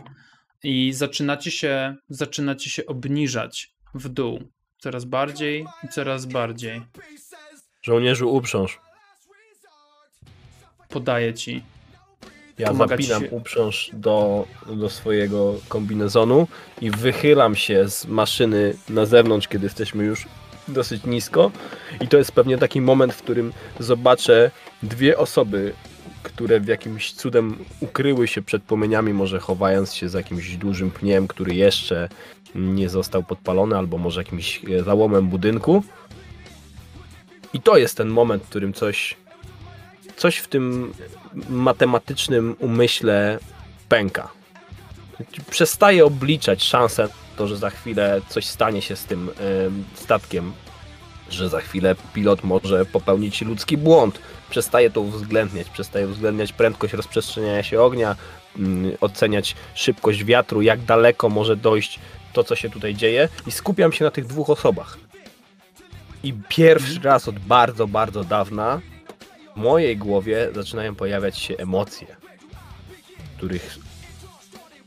i 0.62 0.92
zaczynacie 0.92 1.50
się, 1.50 1.96
zaczynacie 2.08 2.70
się 2.70 2.86
obniżać 2.86 3.74
w 3.94 4.08
dół. 4.08 4.52
Coraz 4.82 5.04
bardziej 5.04 5.66
i 5.84 5.88
coraz 5.88 6.26
bardziej. 6.26 6.82
Żołnierzu 7.82 8.34
uprząż. 8.34 8.80
Podaję 10.88 11.34
ci. 11.34 11.62
Ja 12.58 12.68
Pomaga 12.68 12.96
ci 12.96 13.02
zapinam 13.02 13.22
się- 13.30 13.36
uprząż 13.36 13.90
do, 13.92 14.46
do 14.66 14.90
swojego 14.90 15.54
kombinezonu 15.68 16.48
i 16.80 16.90
wychylam 16.90 17.56
się 17.56 17.88
z 17.88 18.06
maszyny 18.06 18.76
na 18.88 19.06
zewnątrz, 19.06 19.48
kiedy 19.48 19.66
jesteśmy 19.66 20.04
już 20.04 20.26
dosyć 20.68 21.04
nisko. 21.04 21.50
I 22.00 22.08
to 22.08 22.16
jest 22.18 22.32
pewnie 22.32 22.58
taki 22.58 22.80
moment, 22.80 23.14
w 23.14 23.22
którym 23.22 23.52
zobaczę 23.80 24.50
dwie 24.82 25.18
osoby, 25.18 25.74
które 26.22 26.60
w 26.60 26.66
jakimś 26.66 27.12
cudem 27.12 27.64
ukryły 27.80 28.28
się 28.28 28.42
przed 28.42 28.62
płomieniami, 28.62 29.12
może 29.12 29.40
chowając 29.40 29.94
się 29.94 30.08
za 30.08 30.18
jakimś 30.18 30.56
dużym 30.56 30.90
pniem, 30.90 31.28
który 31.28 31.54
jeszcze 31.54 32.08
nie 32.54 32.88
został 32.88 33.22
podpalony, 33.22 33.78
albo 33.78 33.98
może 33.98 34.20
jakimś 34.20 34.64
e, 34.64 34.82
załomem 34.82 35.28
budynku. 35.28 35.82
I 37.52 37.60
to 37.60 37.76
jest 37.76 37.96
ten 37.96 38.08
moment, 38.08 38.42
w 38.42 38.48
którym 38.48 38.72
coś, 38.72 39.16
coś 40.16 40.36
w 40.36 40.48
tym 40.48 40.92
matematycznym 41.48 42.56
umyśle 42.58 43.38
pęka. 43.88 44.28
Przestaje 45.50 46.04
obliczać 46.04 46.62
szansę 46.62 47.08
to, 47.36 47.46
że 47.46 47.56
za 47.56 47.70
chwilę 47.70 48.20
coś 48.28 48.46
stanie 48.46 48.82
się 48.82 48.96
z 48.96 49.04
tym 49.04 49.30
em, 49.30 49.84
statkiem 49.94 50.52
że 51.32 51.48
za 51.48 51.60
chwilę 51.60 51.94
pilot 52.14 52.44
może 52.44 52.84
popełnić 52.84 53.42
ludzki 53.42 53.76
błąd. 53.76 54.18
Przestaje 54.50 54.90
to 54.90 55.00
uwzględniać, 55.00 55.68
przestaje 55.70 56.08
uwzględniać 56.08 56.52
prędkość 56.52 56.94
rozprzestrzeniania 56.94 57.62
się 57.62 57.80
ognia, 57.80 58.16
mm, 58.58 58.92
oceniać 59.00 59.54
szybkość 59.74 60.24
wiatru, 60.24 60.62
jak 60.62 60.84
daleko 60.84 61.28
może 61.28 61.56
dojść 61.56 61.98
to, 62.32 62.44
co 62.44 62.56
się 62.56 62.70
tutaj 62.70 62.94
dzieje 62.94 63.28
i 63.46 63.52
skupiam 63.52 63.92
się 63.92 64.04
na 64.04 64.10
tych 64.10 64.26
dwóch 64.26 64.50
osobach. 64.50 64.98
I 66.22 66.34
pierwszy 66.48 67.00
raz 67.02 67.28
od 67.28 67.38
bardzo, 67.38 67.86
bardzo 67.86 68.24
dawna 68.24 68.80
w 69.56 69.60
mojej 69.60 69.96
głowie 69.96 70.48
zaczynają 70.54 70.94
pojawiać 70.94 71.38
się 71.38 71.56
emocje, 71.56 72.16
których 73.36 73.78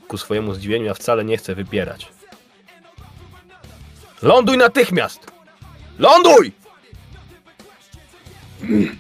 ku 0.08 0.18
swojemu 0.18 0.54
zdziwieniu 0.54 0.86
ja 0.86 0.94
wcale 0.94 1.26
nie 1.26 1.38
chcę 1.38 1.56
wypierać. 1.56 2.08
Ląduj 4.22 4.58
natychmiast! 4.58 5.32
Ląduj! 6.00 6.52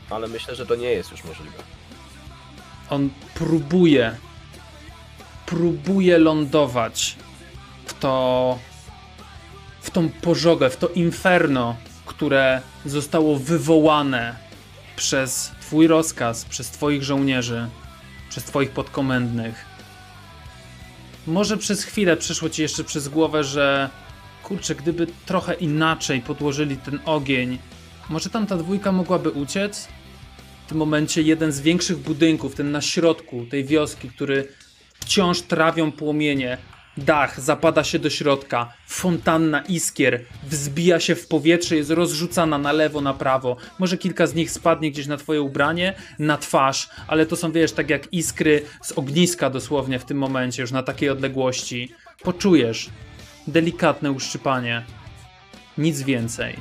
Ale 0.10 0.28
myślę, 0.28 0.56
że 0.56 0.66
to 0.66 0.76
nie 0.76 0.92
jest 0.92 1.12
już 1.12 1.24
możliwe. 1.24 1.64
On 2.90 3.10
próbuje, 3.34 4.16
próbuje 5.46 6.18
lądować 6.18 7.16
w 7.86 7.94
to, 7.94 8.60
w 9.82 9.90
tą 9.90 10.10
pożogę, 10.10 10.70
w 10.70 10.78
to 10.78 10.88
inferno, 10.88 11.76
które 12.06 12.62
zostało 12.86 13.38
wywołane 13.38 14.36
przez 14.96 15.52
twój 15.62 15.88
rozkaz, 15.88 16.46
przez 16.46 16.70
twoich 16.70 17.04
żołnierzy, 17.04 17.70
przez 18.30 18.44
twoich 18.44 18.72
podkomendnych. 18.72 19.66
Może 21.28 21.58
przez 21.58 21.84
chwilę 21.84 22.18
przeszło 22.18 22.50
ci 22.50 22.62
jeszcze 22.62 22.84
przez 22.84 23.08
głowę, 23.08 23.44
że 23.44 23.90
kurczę, 24.44 24.76
gdyby 24.76 25.08
trochę 25.26 25.54
inaczej 25.54 26.22
podłożyli 26.22 26.78
ten 26.78 27.00
ogień, 27.06 27.60
może 28.10 28.30
tam 28.30 28.48
ta 28.48 28.58
dwójka 28.58 28.92
mogłaby 28.92 29.32
uciec? 29.32 29.88
W 30.66 30.70
tym 30.70 30.78
momencie 30.78 31.22
jeden 31.22 31.52
z 31.52 31.62
większych 31.62 31.98
budynków, 31.98 32.56
ten 32.56 32.72
na 32.72 32.82
środku 32.82 33.46
tej 33.46 33.66
wioski, 33.66 34.10
który 34.10 34.48
wciąż 34.94 35.42
trawią 35.42 35.92
płomienie, 35.92 36.58
dach 36.98 37.42
zapada 37.42 37.84
się 37.84 38.00
do 38.00 38.10
środka, 38.10 38.74
fontanna 38.88 39.62
iskier 39.62 40.22
wzbija 40.44 41.00
się 41.00 41.16
w 41.16 41.28
powietrze, 41.28 41.76
jest 41.76 41.90
rozrzucana 41.90 42.58
na 42.58 42.72
lewo, 42.72 43.02
na 43.02 43.14
prawo. 43.14 43.58
Może 43.80 43.98
kilka 43.98 44.28
z 44.28 44.36
nich 44.36 44.52
spadnie 44.52 44.92
gdzieś 44.92 45.08
na 45.08 45.18
twoje 45.18 45.42
ubranie, 45.42 45.94
na 46.20 46.38
twarz, 46.38 46.90
ale 47.08 47.26
to 47.26 47.36
są, 47.36 47.52
wiesz, 47.52 47.72
tak 47.72 47.90
jak 47.90 48.14
iskry 48.14 48.66
z 48.82 48.92
ogniska 48.92 49.50
dosłownie 49.50 50.00
w 50.00 50.06
tym 50.06 50.18
momencie, 50.18 50.62
już 50.62 50.72
na 50.72 50.84
takiej 50.84 51.10
odległości. 51.10 51.92
Poczujesz 52.24 52.90
delikatne 53.48 54.12
uszczypanie. 54.12 54.86
Nic 55.78 56.02
więcej. 56.02 56.56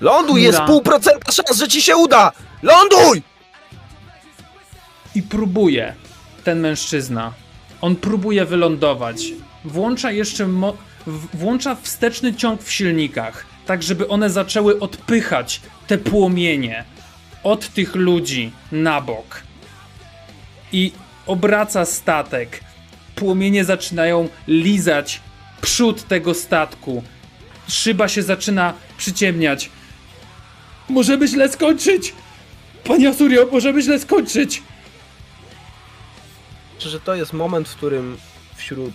Ląduj, 0.00 0.42
jest 0.42 0.60
pół 0.60 0.82
procenta 0.82 1.32
szans, 1.32 1.58
że 1.58 1.68
ci 1.68 1.82
się 1.82 1.96
uda! 1.96 2.32
Ląduj! 2.62 3.22
I 5.14 5.22
próbuje 5.22 5.94
ten 6.44 6.60
mężczyzna. 6.60 7.32
On 7.80 7.96
próbuje 7.96 8.44
wylądować. 8.44 9.32
Włącza 9.64 10.12
jeszcze 10.12 10.48
włącza 11.34 11.74
wsteczny 11.74 12.34
ciąg 12.34 12.62
w 12.62 12.72
silnikach, 12.72 13.46
tak 13.66 13.82
żeby 13.82 14.08
one 14.08 14.30
zaczęły 14.30 14.80
odpychać 14.80 15.60
te 15.86 15.98
płomienie 15.98 16.84
od 17.42 17.68
tych 17.68 17.94
ludzi 17.94 18.52
na 18.72 19.00
bok. 19.00 19.42
I 20.72 20.92
obraca 21.26 21.84
statek. 21.84 22.60
Płomienie 23.14 23.64
zaczynają 23.64 24.28
lizać 24.48 25.20
przód 25.60 26.08
tego 26.08 26.34
statku. 26.34 27.02
Szyba 27.68 28.08
się 28.08 28.22
zaczyna 28.22 28.74
przyciemniać. 28.98 29.70
Możemy 30.88 31.28
źle 31.28 31.48
skończyć! 31.48 32.14
Panie 32.84 33.08
Asurio, 33.08 33.48
możemy 33.52 33.82
źle 33.82 33.98
skończyć! 33.98 34.62
Że 36.82 37.00
to 37.00 37.14
jest 37.14 37.32
moment, 37.32 37.68
w 37.68 37.76
którym 37.76 38.16
wśród 38.56 38.94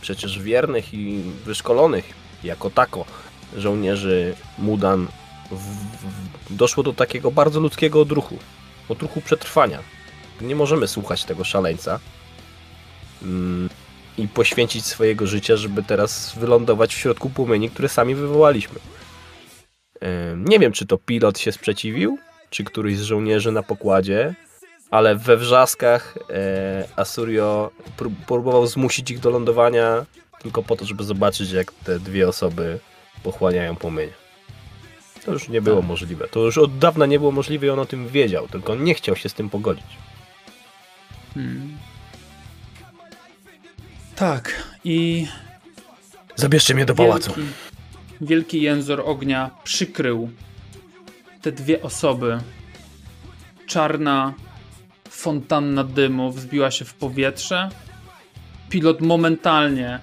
przecież 0.00 0.38
wiernych 0.38 0.94
i 0.94 1.22
wyszkolonych 1.44 2.04
jako 2.44 2.70
tako 2.70 3.04
żołnierzy 3.56 4.34
Mudan 4.58 5.08
w, 5.50 5.54
w, 5.54 6.56
doszło 6.56 6.82
do 6.82 6.92
takiego 6.92 7.30
bardzo 7.30 7.60
ludzkiego 7.60 8.00
odruchu. 8.00 8.38
Odruchu 8.88 9.20
przetrwania. 9.20 9.78
Nie 10.40 10.56
możemy 10.56 10.88
słuchać 10.88 11.24
tego 11.24 11.44
szaleńca 11.44 12.00
mm, 13.22 13.68
i 14.18 14.28
poświęcić 14.28 14.86
swojego 14.86 15.26
życia, 15.26 15.56
żeby 15.56 15.82
teraz 15.82 16.34
wylądować 16.38 16.94
w 16.94 16.98
środku 16.98 17.30
płomieni, 17.30 17.70
które 17.70 17.88
sami 17.88 18.14
wywołaliśmy. 18.14 18.78
Nie 20.36 20.58
wiem, 20.58 20.72
czy 20.72 20.86
to 20.86 20.98
pilot 20.98 21.38
się 21.38 21.52
sprzeciwił, 21.52 22.18
czy 22.50 22.64
któryś 22.64 22.98
z 22.98 23.02
żołnierzy 23.02 23.52
na 23.52 23.62
pokładzie, 23.62 24.34
ale 24.92 25.16
we 25.16 25.36
wrzaskach 25.36 26.14
e, 26.30 26.84
Asurio 26.96 27.70
prób- 27.96 28.24
próbował 28.26 28.66
zmusić 28.66 29.10
ich 29.10 29.18
do 29.20 29.30
lądowania 29.30 30.06
tylko 30.42 30.62
po 30.62 30.76
to, 30.76 30.84
żeby 30.84 31.04
zobaczyć, 31.04 31.50
jak 31.50 31.72
te 31.72 31.98
dwie 31.98 32.28
osoby 32.28 32.78
pochłaniają 33.22 33.76
płomienie. 33.76 34.12
To 35.24 35.32
już 35.32 35.48
nie 35.48 35.62
było 35.62 35.82
możliwe. 35.82 36.28
To 36.28 36.40
już 36.40 36.58
od 36.58 36.78
dawna 36.78 37.06
nie 37.06 37.18
było 37.18 37.32
możliwe 37.32 37.66
i 37.66 37.70
on 37.70 37.78
o 37.78 37.86
tym 37.86 38.08
wiedział, 38.08 38.48
tylko 38.48 38.74
nie 38.74 38.94
chciał 38.94 39.16
się 39.16 39.28
z 39.28 39.34
tym 39.34 39.50
pogodzić. 39.50 39.84
Hmm. 41.34 41.76
Tak, 44.16 44.62
i 44.84 45.26
Zabierzcie 46.36 46.74
mnie 46.74 46.84
do 46.84 46.94
pałacu. 46.94 47.32
wielki, 47.34 47.52
wielki 48.20 48.62
jęzor 48.62 49.02
ognia 49.04 49.50
przykrył 49.64 50.30
te 51.42 51.52
dwie 51.52 51.82
osoby. 51.82 52.40
Czarna 53.66 54.34
fontanna 55.12 55.84
dymu 55.84 56.32
wzbiła 56.32 56.70
się 56.70 56.84
w 56.84 56.94
powietrze. 56.94 57.68
Pilot 58.68 59.00
momentalnie 59.00 60.00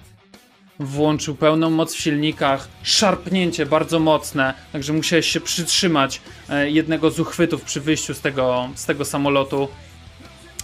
włączył 0.80 1.36
pełną 1.36 1.70
moc 1.70 1.94
w 1.94 2.00
silnikach, 2.00 2.68
szarpnięcie 2.84 3.66
bardzo 3.66 4.00
mocne, 4.00 4.54
także 4.72 4.94
musiałeś 4.94 5.28
się 5.28 5.42
przytrzymać 5.42 6.22
e, 6.50 6.70
jednego 6.70 7.12
z 7.12 7.20
uchwytów 7.20 7.62
przy 7.64 7.82
wyjściu 7.82 8.14
z 8.14 8.22
tego, 8.22 8.70
z 8.76 8.86
tego 8.86 9.06
samolotu 9.06 9.68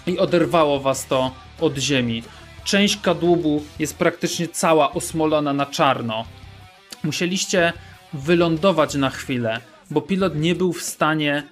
i 0.08 0.20
oderwało 0.20 0.80
was 0.80 1.08
to 1.08 1.32
od 1.60 1.78
ziemi. 1.78 2.24
Część 2.64 3.02
kadłubu 3.02 3.64
jest 3.80 3.98
praktycznie 3.98 4.48
cała 4.48 4.94
osmolona 4.94 5.54
na 5.54 5.66
czarno. 5.66 6.26
Musieliście 7.04 7.74
wylądować 8.14 8.96
na 8.96 9.10
chwilę, 9.10 9.60
bo 9.92 10.02
pilot 10.02 10.36
nie 10.36 10.56
był 10.56 10.74
w 10.74 10.82
stanie 10.82 11.44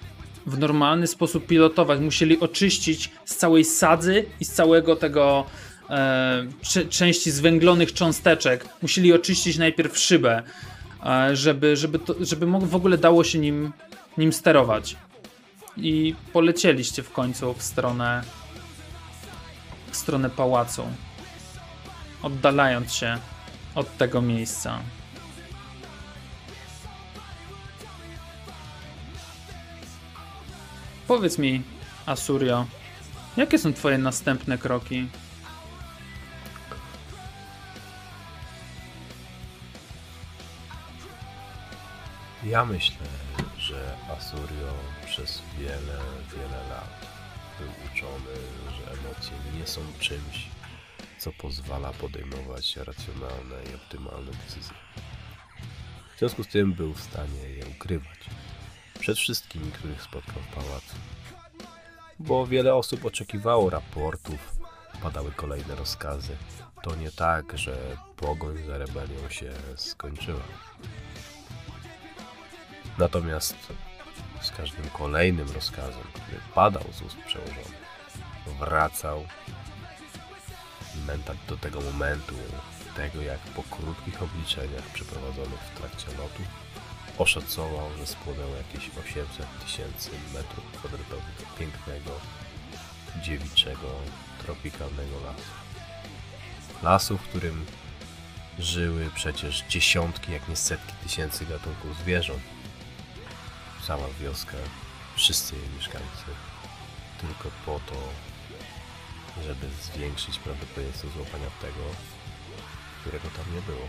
w 0.46 0.60
normalny 0.60 1.08
sposób 1.08 1.48
pilotować. 1.48 2.00
Musieli 2.00 2.40
oczyścić 2.40 3.12
z 3.26 3.36
całej 3.36 3.66
sadzy 3.66 4.26
i 4.40 4.46
z 4.46 4.52
całego 4.52 4.96
tego 4.96 5.46
e, 5.90 6.48
części 6.90 7.32
zwęglonych 7.32 7.94
cząsteczek. 7.94 8.66
Musieli 8.82 9.14
oczyścić 9.14 9.58
najpierw 9.58 9.98
szybę, 9.98 10.44
e, 11.06 11.36
żeby, 11.36 11.78
żeby, 11.78 12.00
to, 12.00 12.16
żeby 12.22 12.46
w 12.46 12.76
ogóle 12.76 12.98
dało 12.98 13.24
się 13.24 13.40
nim, 13.40 13.74
nim 14.18 14.34
sterować. 14.34 14.96
I 15.78 16.16
polecieliście 16.34 17.04
w 17.04 17.12
końcu 17.12 17.54
w 17.54 17.64
stronę 17.64 18.24
w 19.92 19.96
stronę 19.98 20.30
pałacu, 20.30 20.84
oddalając 22.24 22.94
się 22.94 23.18
od 23.76 23.98
tego 23.98 24.22
miejsca. 24.22 24.80
Powiedz 31.14 31.38
mi, 31.38 31.62
Asurio, 32.06 32.66
jakie 33.38 33.60
są 33.60 33.74
twoje 33.74 33.98
następne 33.98 34.58
kroki? 34.58 35.08
Ja 42.44 42.66
myślę, 42.66 43.06
że 43.58 43.98
Asurio 44.18 44.74
przez 45.06 45.42
wiele, 45.60 46.00
wiele 46.36 46.70
lat 46.70 47.08
był 47.60 47.70
uczony, 47.70 48.36
że 48.78 48.92
emocje 48.92 49.60
nie 49.60 49.68
są 49.68 49.82
czymś, 50.00 50.48
co 51.20 51.32
pozwala 51.32 51.92
podejmować 51.92 52.76
racjonalne 52.76 53.56
i 53.72 53.76
optymalne 53.76 54.32
decyzje. 54.32 54.76
W 56.16 56.20
związku 56.20 56.44
z 56.44 56.48
tym 56.48 56.74
był 56.74 56.94
w 56.94 57.02
stanie 57.02 57.50
je 57.58 57.66
ukrywać 57.66 58.20
przed 59.04 59.18
wszystkimi, 59.18 59.72
których 59.72 60.02
spotkał 60.02 60.44
w 60.44 60.56
pałacu. 60.56 60.96
Bo 62.20 62.48
wiele 62.48 62.76
osób 62.76 63.06
oczekiwało 63.06 63.70
raportów, 63.70 64.56
padały 65.02 65.32
kolejne 65.32 65.76
rozkazy. 65.76 66.36
To 66.84 66.96
nie 66.96 67.12
tak, 67.12 67.58
że 67.58 67.98
pogoń 68.18 68.58
za 68.68 68.78
rebelią 68.78 69.30
się 69.30 69.52
skończyła. 69.76 70.44
Natomiast 72.98 73.56
z 74.42 74.52
każdym 74.52 74.90
kolejnym 74.90 75.52
rozkazem, 75.52 76.04
który 76.14 76.40
padał 76.56 76.84
z 76.94 77.02
ust 77.02 77.18
przełożonych, 77.18 77.74
wracał 78.60 79.26
mental 81.08 81.36
do 81.48 81.58
tego 81.58 81.82
momentu, 81.82 82.36
tego, 82.96 83.22
jak 83.22 83.40
po 83.40 83.64
krótkich 83.64 84.24
obliczeniach 84.24 84.84
przeprowadzonych 84.94 85.60
w 85.60 85.80
trakcie 85.80 86.08
lotu 86.08 86.44
oszacował, 87.18 87.90
że 87.98 88.08
spłonęło 88.08 88.56
jakieś 88.56 88.90
800 88.90 89.48
tysięcy 89.66 90.10
metrów 90.34 90.72
kwadratowych 90.72 91.56
pięknego, 91.60 92.12
dziewiczego, 93.22 93.88
tropikalnego 94.46 95.16
lasu. 95.26 95.52
Lasu, 96.84 97.18
w 97.18 97.22
którym 97.22 97.66
żyły 98.60 99.10
przecież 99.16 99.64
dziesiątki, 99.70 100.32
jak 100.32 100.50
nie 100.50 100.56
setki 100.56 100.94
tysięcy 101.04 101.46
gatunków 101.46 101.98
zwierząt. 101.98 102.44
Cała 103.88 104.08
wioska, 104.22 104.58
wszyscy 105.16 105.56
jej 105.56 105.70
mieszkańcy, 105.78 106.26
tylko 107.22 107.50
po 107.66 107.80
to, 107.80 107.96
żeby 109.44 109.68
zwiększyć 109.82 110.40
prawdopodobieństwo 110.40 111.08
złapania 111.16 111.50
tego, 111.62 111.84
którego 113.02 113.30
tam 113.30 113.56
nie 113.56 113.62
było. 113.62 113.88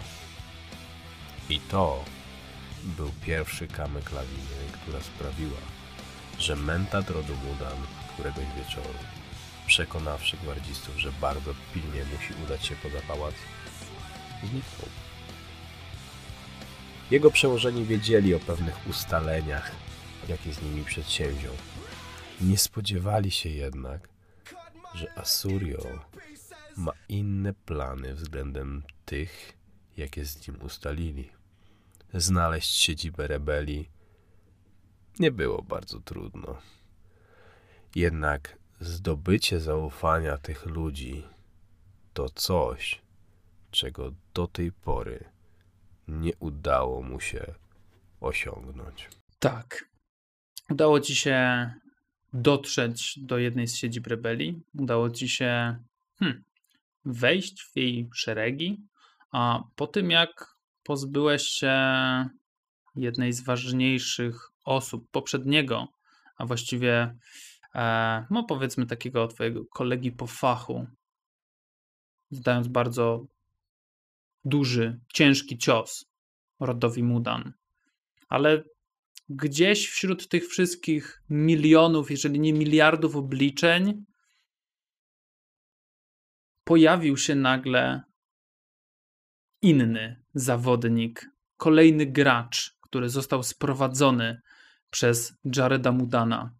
I 1.49 1.61
to 1.61 2.05
był 2.85 3.11
pierwszy 3.27 3.69
kamyk 3.69 4.13
lawiny, 4.13 4.73
która 4.73 5.01
sprawiła, 5.01 5.61
że 6.39 6.57
mentat 6.57 7.11
rodu 7.11 7.33
Mudan 7.37 7.77
któregoś 8.15 8.45
wieczoru, 8.57 8.99
przekonawszy 9.67 10.37
gwardzistów, 10.37 10.99
że 10.99 11.13
bardzo 11.13 11.55
pilnie 11.75 12.05
musi 12.05 12.35
udać 12.45 12.67
się 12.67 12.77
poza 12.77 13.01
pałac, 13.09 13.35
zniknął. 14.41 14.89
Jego 17.11 17.31
przełożeni 17.31 17.85
wiedzieli 17.85 18.35
o 18.35 18.41
pewnych 18.41 18.89
ustaleniach, 18.89 19.71
jakie 20.29 20.53
z 20.53 20.63
nimi 20.63 20.85
przedsięwziął. 20.85 21.55
Nie 22.41 22.59
spodziewali 22.59 23.31
się 23.31 23.49
jednak, 23.49 24.09
że 24.95 25.19
Asurio 25.19 25.83
ma 26.77 26.93
inne 27.09 27.53
plany 27.53 28.15
względem 28.15 28.83
tych, 29.05 29.53
jakie 29.97 30.25
z 30.25 30.49
nim 30.49 30.63
ustalili. 30.63 31.31
Znaleźć 32.15 32.77
siedzibę 32.77 33.27
rebelii 33.27 33.91
nie 35.19 35.31
było 35.31 35.63
bardzo 35.63 36.01
trudno. 36.01 36.59
Jednak 37.95 38.59
zdobycie 38.81 39.61
zaufania 39.61 40.39
tych 40.39 40.67
ludzi 40.67 41.23
to 42.13 42.29
coś, 42.29 43.03
czego 43.71 44.13
do 44.35 44.47
tej 44.47 44.73
pory 44.73 45.25
nie 46.09 46.33
udało 46.39 47.03
mu 47.03 47.21
się 47.21 47.55
osiągnąć. 48.21 49.09
Tak. 49.39 49.85
Udało 50.71 51.01
ci 51.01 51.17
się 51.17 51.71
dotrzeć 52.33 53.19
do 53.19 53.39
jednej 53.39 53.69
z 53.69 53.77
siedzib 53.77 54.07
rebelii. 54.07 54.63
Udało 54.75 55.11
ci 55.11 55.29
się 55.29 55.79
hmm, 56.19 56.43
wejść 57.05 57.63
w 57.63 57.77
jej 57.77 58.09
szeregi. 58.15 58.77
A 59.33 59.63
po 59.77 59.87
tym, 59.87 60.11
jak 60.11 60.54
pozbyłeś 60.85 61.43
się 61.43 61.75
jednej 62.97 63.33
z 63.33 63.45
ważniejszych 63.45 64.51
osób 64.65 65.11
poprzedniego, 65.11 65.89
a 66.37 66.47
właściwie, 66.47 67.17
e, 67.75 68.27
no 68.31 68.45
powiedzmy, 68.45 68.87
takiego 68.87 69.29
twojego 69.29 69.67
kolegi 69.67 70.13
po 70.13 70.27
fachu, 70.27 70.87
zdając 72.31 72.69
bardzo 72.69 73.27
duży, 74.45 75.01
ciężki 75.15 75.59
cios 75.59 76.05
rodowi 76.61 77.03
Mudan. 77.03 77.53
Ale 78.29 78.65
gdzieś 79.29 79.89
wśród 79.89 80.29
tych 80.29 80.47
wszystkich 80.47 81.23
milionów, 81.31 82.11
jeżeli 82.11 82.41
nie 82.41 82.53
miliardów 82.53 83.17
obliczeń, 83.17 84.05
pojawił 86.65 87.17
się 87.17 87.35
nagle 87.35 88.03
inny 89.65 90.23
zawodnik, 90.35 91.31
kolejny 91.57 92.07
gracz, 92.07 92.77
który 92.81 93.09
został 93.09 93.43
sprowadzony 93.43 94.41
przez 94.91 95.37
Jareda 95.57 95.93
Mudana. 95.93 96.51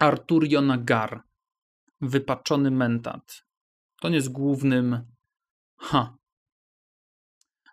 Arturio 0.00 0.60
Nagar, 0.60 1.22
wypaczony 2.00 2.70
mentat. 2.70 3.44
To 4.00 4.08
nie 4.08 4.14
jest 4.14 4.32
głównym 4.32 5.06
ha, 5.76 6.16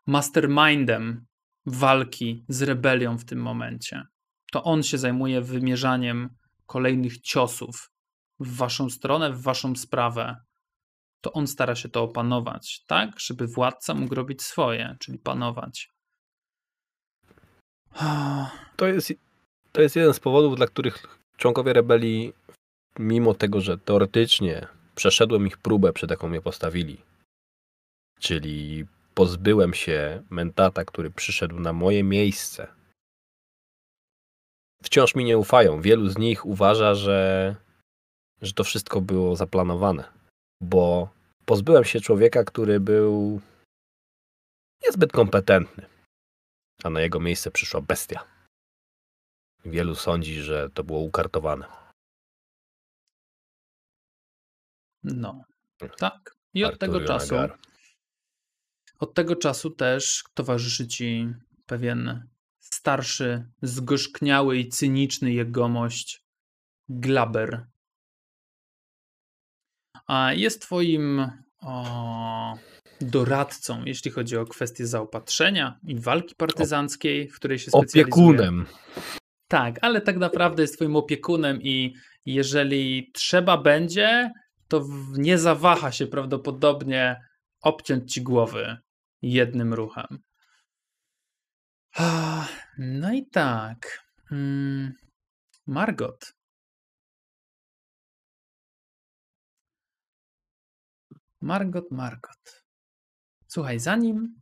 mastermindem 0.07 1.25
walki 1.65 2.45
z 2.47 2.61
rebelią 2.61 3.17
w 3.17 3.25
tym 3.25 3.39
momencie. 3.39 4.03
To 4.51 4.63
on 4.63 4.83
się 4.83 4.97
zajmuje 4.97 5.41
wymierzaniem 5.41 6.29
kolejnych 6.65 7.21
ciosów 7.21 7.91
w 8.39 8.55
waszą 8.55 8.89
stronę, 8.89 9.31
w 9.31 9.41
waszą 9.41 9.75
sprawę. 9.75 10.35
To 11.21 11.33
on 11.33 11.47
stara 11.47 11.75
się 11.75 11.89
to 11.89 12.03
opanować, 12.03 12.83
tak, 12.87 13.19
żeby 13.19 13.47
władca 13.47 13.93
mógł 13.93 14.15
robić 14.15 14.41
swoje, 14.41 14.95
czyli 14.99 15.19
panować. 15.19 15.89
To 18.77 18.87
jest, 18.87 19.13
to 19.71 19.81
jest 19.81 19.95
jeden 19.95 20.13
z 20.13 20.19
powodów, 20.19 20.55
dla 20.55 20.67
których 20.67 21.19
członkowie 21.37 21.73
rebelii, 21.73 22.33
mimo 22.99 23.33
tego, 23.33 23.61
że 23.61 23.77
teoretycznie 23.77 24.67
przeszedłem 24.95 25.47
ich 25.47 25.57
próbę, 25.57 25.93
przed 25.93 26.09
jaką 26.11 26.27
mnie 26.27 26.41
postawili, 26.41 26.97
czyli 28.19 28.85
pozbyłem 29.13 29.73
się 29.73 30.23
mentata, 30.29 30.85
który 30.85 31.11
przyszedł 31.11 31.59
na 31.59 31.73
moje 31.73 32.03
miejsce. 32.03 32.67
Wciąż 34.83 35.15
mi 35.15 35.25
nie 35.25 35.37
ufają. 35.37 35.81
Wielu 35.81 36.09
z 36.09 36.17
nich 36.17 36.45
uważa, 36.45 36.95
że, 36.95 37.55
że 38.41 38.53
to 38.53 38.63
wszystko 38.63 39.01
było 39.01 39.35
zaplanowane, 39.35 40.03
bo 40.61 41.09
pozbyłem 41.45 41.83
się 41.83 41.99
człowieka, 41.99 42.43
który 42.43 42.79
był 42.79 43.41
niezbyt 44.85 45.11
kompetentny, 45.11 45.85
a 46.83 46.89
na 46.89 47.01
jego 47.01 47.19
miejsce 47.19 47.51
przyszła 47.51 47.81
bestia. 47.81 48.27
Wielu 49.65 49.95
sądzi, 49.95 50.41
że 50.41 50.69
to 50.69 50.83
było 50.83 50.99
ukartowane. 50.99 51.65
No, 55.03 55.43
tak. 55.97 56.35
I 56.53 56.63
od 56.63 56.79
tego 56.79 57.05
czasu. 57.05 57.35
Od 58.99 59.13
tego 59.13 59.35
czasu 59.35 59.69
też 59.69 60.23
towarzyszy 60.33 60.87
ci 60.87 61.33
pewien 61.65 62.29
starszy, 62.59 63.51
zgorzkniały 63.61 64.57
i 64.57 64.69
cyniczny 64.69 65.33
jegomość 65.33 66.25
Glaber. 66.89 67.70
Jest 70.31 70.61
twoim 70.61 71.27
o, 71.61 72.57
doradcą, 73.01 73.85
jeśli 73.85 74.11
chodzi 74.11 74.37
o 74.37 74.45
kwestie 74.45 74.87
zaopatrzenia 74.87 75.79
i 75.87 75.95
walki 75.95 76.35
partyzanckiej, 76.35 77.29
w 77.29 77.35
której 77.35 77.59
się 77.59 77.71
specjalizuje. 77.71 78.03
Opiekunem. 78.03 78.65
Tak, 79.47 79.79
ale 79.81 80.01
tak 80.01 80.17
naprawdę 80.17 80.61
jest 80.61 80.75
twoim 80.75 80.95
opiekunem 80.95 81.61
i 81.61 81.93
jeżeli 82.25 83.11
trzeba 83.13 83.57
będzie, 83.57 84.31
to 84.67 84.85
nie 85.17 85.37
zawaha 85.37 85.91
się 85.91 86.07
prawdopodobnie 86.07 87.15
obciąć 87.61 88.13
ci 88.13 88.21
głowy 88.21 88.77
jednym 89.21 89.73
ruchem. 89.73 90.19
Ah, 91.95 92.47
No 92.77 93.13
i 93.13 93.25
tak. 93.25 94.05
Mm, 94.31 94.93
Margot. 95.67 96.33
Margot, 101.41 101.91
Margot. 101.91 102.63
Słuchaj, 103.47 103.79
zanim 103.79 104.41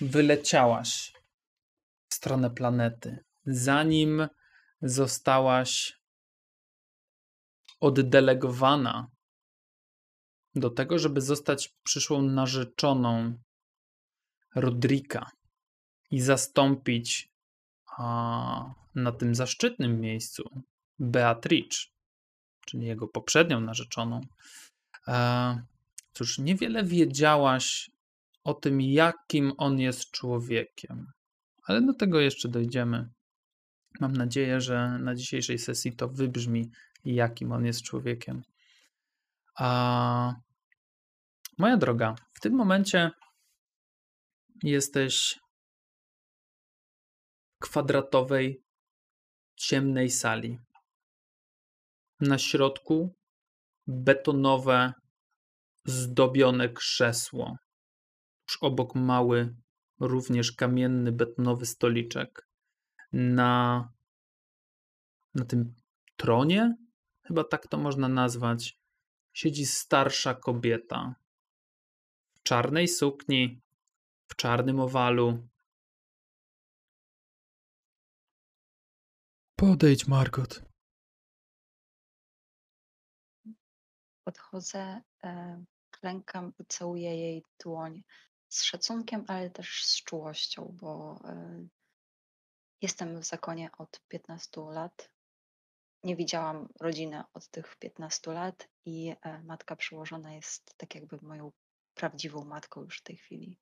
wyleciałaś 0.00 1.12
w 2.10 2.14
stronę 2.14 2.50
planety, 2.50 3.24
zanim 3.46 4.28
zostałaś 4.82 5.98
oddelegowana 7.80 9.10
do 10.54 10.70
tego, 10.70 10.98
żeby 10.98 11.20
zostać 11.20 11.74
przyszłą 11.82 12.22
narzeczoną 12.22 13.38
Rodrika 14.54 15.30
i 16.10 16.20
zastąpić 16.20 17.28
a, 17.98 18.74
na 18.94 19.12
tym 19.12 19.34
zaszczytnym 19.34 20.00
miejscu 20.00 20.62
Beatrice, 20.98 21.78
czyli 22.66 22.86
jego 22.86 23.08
poprzednią 23.08 23.60
narzeczoną. 23.60 24.20
E, 25.08 25.62
cóż, 26.12 26.38
niewiele 26.38 26.84
wiedziałaś 26.84 27.90
o 28.44 28.54
tym, 28.54 28.80
jakim 28.80 29.52
on 29.58 29.78
jest 29.78 30.10
człowiekiem, 30.10 31.12
ale 31.62 31.82
do 31.82 31.94
tego 31.94 32.20
jeszcze 32.20 32.48
dojdziemy. 32.48 33.08
Mam 34.00 34.12
nadzieję, 34.12 34.60
że 34.60 34.98
na 34.98 35.14
dzisiejszej 35.14 35.58
sesji 35.58 35.96
to 35.96 36.08
wybrzmi, 36.08 36.70
jakim 37.04 37.52
on 37.52 37.64
jest 37.64 37.82
człowiekiem. 37.82 38.42
A 39.54 40.34
moja 41.58 41.76
droga, 41.76 42.14
w 42.34 42.40
tym 42.40 42.54
momencie 42.54 43.10
jesteś 44.62 45.40
w 47.54 47.58
kwadratowej, 47.58 48.62
ciemnej 49.56 50.10
sali. 50.10 50.58
Na 52.20 52.38
środku 52.38 53.14
betonowe, 53.86 54.92
zdobione 55.84 56.68
krzesło. 56.68 57.56
tuż 58.46 58.58
obok 58.60 58.94
mały, 58.94 59.54
również 60.00 60.52
kamienny, 60.52 61.12
betonowy 61.12 61.66
stoliczek. 61.66 62.48
Na, 63.12 63.88
na 65.34 65.44
tym 65.44 65.74
tronie, 66.16 66.76
chyba 67.26 67.44
tak 67.44 67.66
to 67.66 67.78
można 67.78 68.08
nazwać, 68.08 68.78
siedzi 69.32 69.66
starsza 69.66 70.34
kobieta. 70.34 71.14
W 72.34 72.42
czarnej 72.42 72.88
sukni, 72.88 73.60
w 74.28 74.36
czarnym 74.36 74.80
owalu. 74.80 75.48
Podejdź, 79.56 80.06
Margot. 80.08 80.71
Podchodzę, 84.24 85.02
e, 85.24 85.64
klękam 85.90 86.52
i 86.58 86.64
całuję 86.66 87.16
jej 87.16 87.44
dłoń 87.62 88.02
z 88.48 88.62
szacunkiem, 88.62 89.24
ale 89.28 89.50
też 89.50 89.84
z 89.84 90.02
czułością, 90.02 90.76
bo 90.80 91.20
e, 91.24 91.66
jestem 92.82 93.20
w 93.20 93.24
zakonie 93.24 93.70
od 93.78 94.00
15 94.08 94.60
lat. 94.60 95.10
Nie 96.04 96.16
widziałam 96.16 96.68
rodziny 96.80 97.22
od 97.34 97.48
tych 97.48 97.76
15 97.76 98.32
lat 98.32 98.68
i 98.84 99.14
e, 99.22 99.42
matka 99.42 99.76
przełożona 99.76 100.34
jest 100.34 100.74
tak 100.76 100.94
jakby 100.94 101.18
moją 101.22 101.52
prawdziwą 101.94 102.44
matką 102.44 102.82
już 102.82 102.98
w 102.98 103.02
tej 103.02 103.16
chwili. 103.16 103.58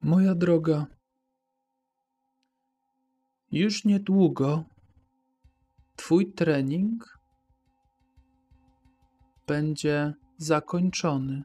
Moja 0.00 0.34
droga, 0.34 0.86
już 3.50 3.84
niedługo 3.84 4.64
Twój 5.96 6.32
trening 6.32 7.21
będzie 9.46 10.14
zakończony 10.38 11.42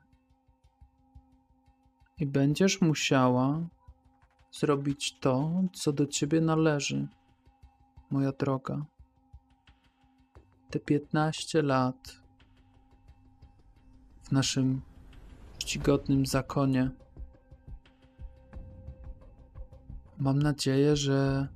i 2.17 2.25
będziesz 2.25 2.81
musiała 2.81 3.67
zrobić 4.51 5.19
to, 5.19 5.51
co 5.73 5.93
do 5.93 6.07
ciebie 6.07 6.41
należy, 6.41 7.07
moja 8.11 8.31
droga. 8.31 8.85
Te 10.69 10.79
15 10.79 11.61
lat 11.61 12.21
w 14.23 14.31
naszym 14.31 14.81
czcigodnym 15.57 16.25
zakonie. 16.25 16.91
Mam 20.17 20.39
nadzieję, 20.39 20.95
że 20.95 21.47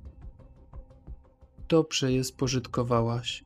dobrze 1.68 2.12
je 2.12 2.24
spożytkowałaś. 2.24 3.44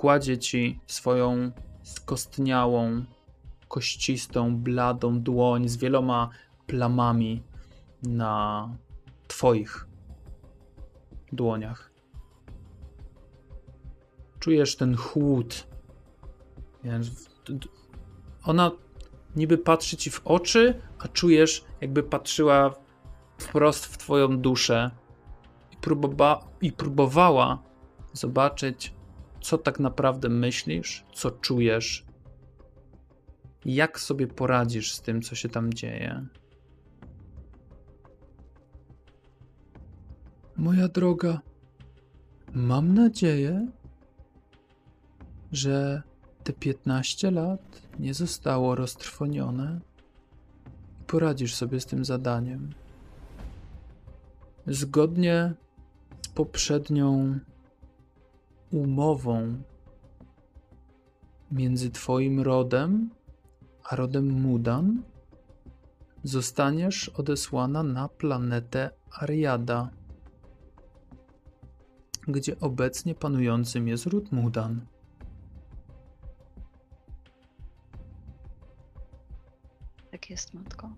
Kładzie 0.00 0.38
ci 0.38 0.80
swoją 0.86 1.50
skostniałą, 1.82 3.04
kościstą, 3.68 4.56
bladą 4.56 5.20
dłoń 5.20 5.68
z 5.68 5.76
wieloma 5.76 6.28
plamami 6.66 7.42
na 8.02 8.68
twoich 9.28 9.86
dłoniach. 11.32 11.92
Czujesz 14.38 14.76
ten 14.76 14.96
chłód. 14.96 15.66
Ona 18.44 18.70
niby 19.36 19.58
patrzy 19.58 19.96
ci 19.96 20.10
w 20.10 20.26
oczy, 20.26 20.80
a 20.98 21.08
czujesz, 21.08 21.64
jakby 21.80 22.02
patrzyła 22.02 22.74
wprost 23.38 23.86
w 23.86 23.98
twoją 23.98 24.38
duszę 24.38 24.90
i, 25.72 25.76
próbowa 25.76 26.48
i 26.60 26.72
próbowała 26.72 27.62
zobaczyć, 28.12 28.99
co 29.40 29.58
tak 29.58 29.80
naprawdę 29.80 30.28
myślisz, 30.28 31.04
co 31.12 31.30
czujesz, 31.30 32.06
jak 33.64 34.00
sobie 34.00 34.26
poradzisz 34.26 34.92
z 34.92 35.00
tym, 35.00 35.22
co 35.22 35.34
się 35.34 35.48
tam 35.48 35.74
dzieje. 35.74 36.26
Moja 40.56 40.88
droga, 40.88 41.40
mam 42.52 42.94
nadzieję, 42.94 43.68
że 45.52 46.02
te 46.44 46.52
15 46.52 47.30
lat 47.30 47.82
nie 47.98 48.14
zostało 48.14 48.74
roztrwonione 48.74 49.80
i 51.00 51.04
poradzisz 51.04 51.54
sobie 51.54 51.80
z 51.80 51.86
tym 51.86 52.04
zadaniem. 52.04 52.70
Zgodnie 54.66 55.54
z 56.22 56.28
poprzednią 56.28 57.38
umową 58.70 59.62
między 61.50 61.90
Twoim 61.90 62.40
rodem 62.40 63.10
a 63.90 63.96
rodem 63.96 64.30
Mudan, 64.30 65.02
zostaniesz 66.24 67.08
odesłana 67.08 67.82
na 67.82 68.08
planetę 68.08 68.90
Ariada, 69.10 69.90
gdzie 72.28 72.60
obecnie 72.60 73.14
panującym 73.14 73.88
jest 73.88 74.06
ród 74.06 74.32
Mudan. 74.32 74.86
Tak 80.10 80.30
jest, 80.30 80.54
matko. 80.54 80.90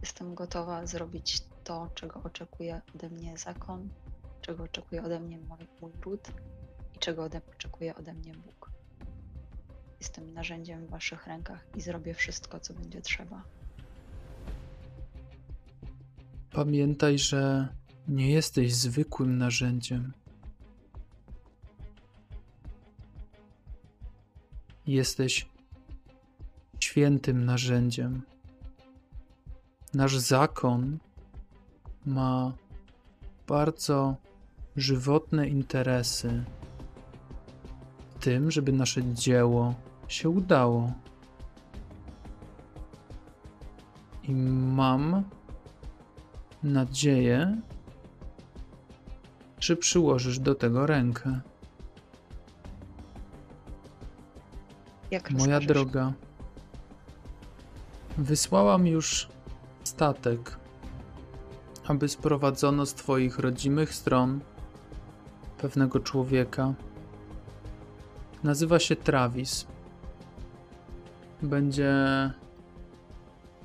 Jestem 0.00 0.34
gotowa 0.34 0.86
zrobić 0.86 1.42
to, 1.64 1.88
czego 1.94 2.22
oczekuje 2.22 2.80
ode 2.94 3.10
mnie 3.10 3.38
zakon, 3.38 3.88
czego 4.44 4.62
oczekuje 4.62 5.02
ode 5.02 5.20
mnie 5.20 5.38
mój, 5.80 5.92
ród 6.04 6.28
i 6.96 6.98
czego 6.98 7.28
oczekuje 7.56 7.94
ode 7.94 8.14
mnie 8.14 8.32
Bóg. 8.34 8.70
Jestem 10.00 10.34
narzędziem 10.34 10.86
w 10.86 10.90
waszych 10.90 11.26
rękach 11.26 11.66
i 11.76 11.80
zrobię 11.80 12.14
wszystko, 12.14 12.60
co 12.60 12.74
będzie 12.74 13.00
trzeba. 13.00 13.42
Pamiętaj, 16.50 17.18
że 17.18 17.68
nie 18.08 18.30
jesteś 18.30 18.74
zwykłym 18.74 19.38
narzędziem. 19.38 20.12
Jesteś 24.86 25.48
świętym 26.80 27.44
narzędziem. 27.44 28.22
Nasz 29.94 30.18
zakon 30.18 30.98
ma 32.06 32.52
bardzo 33.46 34.16
żywotne 34.76 35.48
interesy 35.48 36.44
w 38.10 38.24
tym, 38.24 38.50
żeby 38.50 38.72
nasze 38.72 39.14
dzieło 39.14 39.74
się 40.08 40.28
udało. 40.28 40.92
I 44.22 44.34
mam 44.34 45.24
nadzieję, 46.62 47.60
że 49.60 49.76
przyłożysz 49.76 50.38
do 50.38 50.54
tego 50.54 50.86
rękę. 50.86 51.40
Jak 55.10 55.30
Moja 55.30 55.38
rozkażesz. 55.38 55.66
droga, 55.66 56.12
wysłałam 58.18 58.86
już 58.86 59.28
statek, 59.84 60.56
aby 61.86 62.08
sprowadzono 62.08 62.86
z 62.86 62.94
Twoich 62.94 63.38
rodzimych 63.38 63.94
stron 63.94 64.40
pewnego 65.58 66.00
człowieka. 66.00 66.74
Nazywa 68.44 68.78
się 68.78 68.96
Travis. 68.96 69.66
Będzie, 71.42 71.94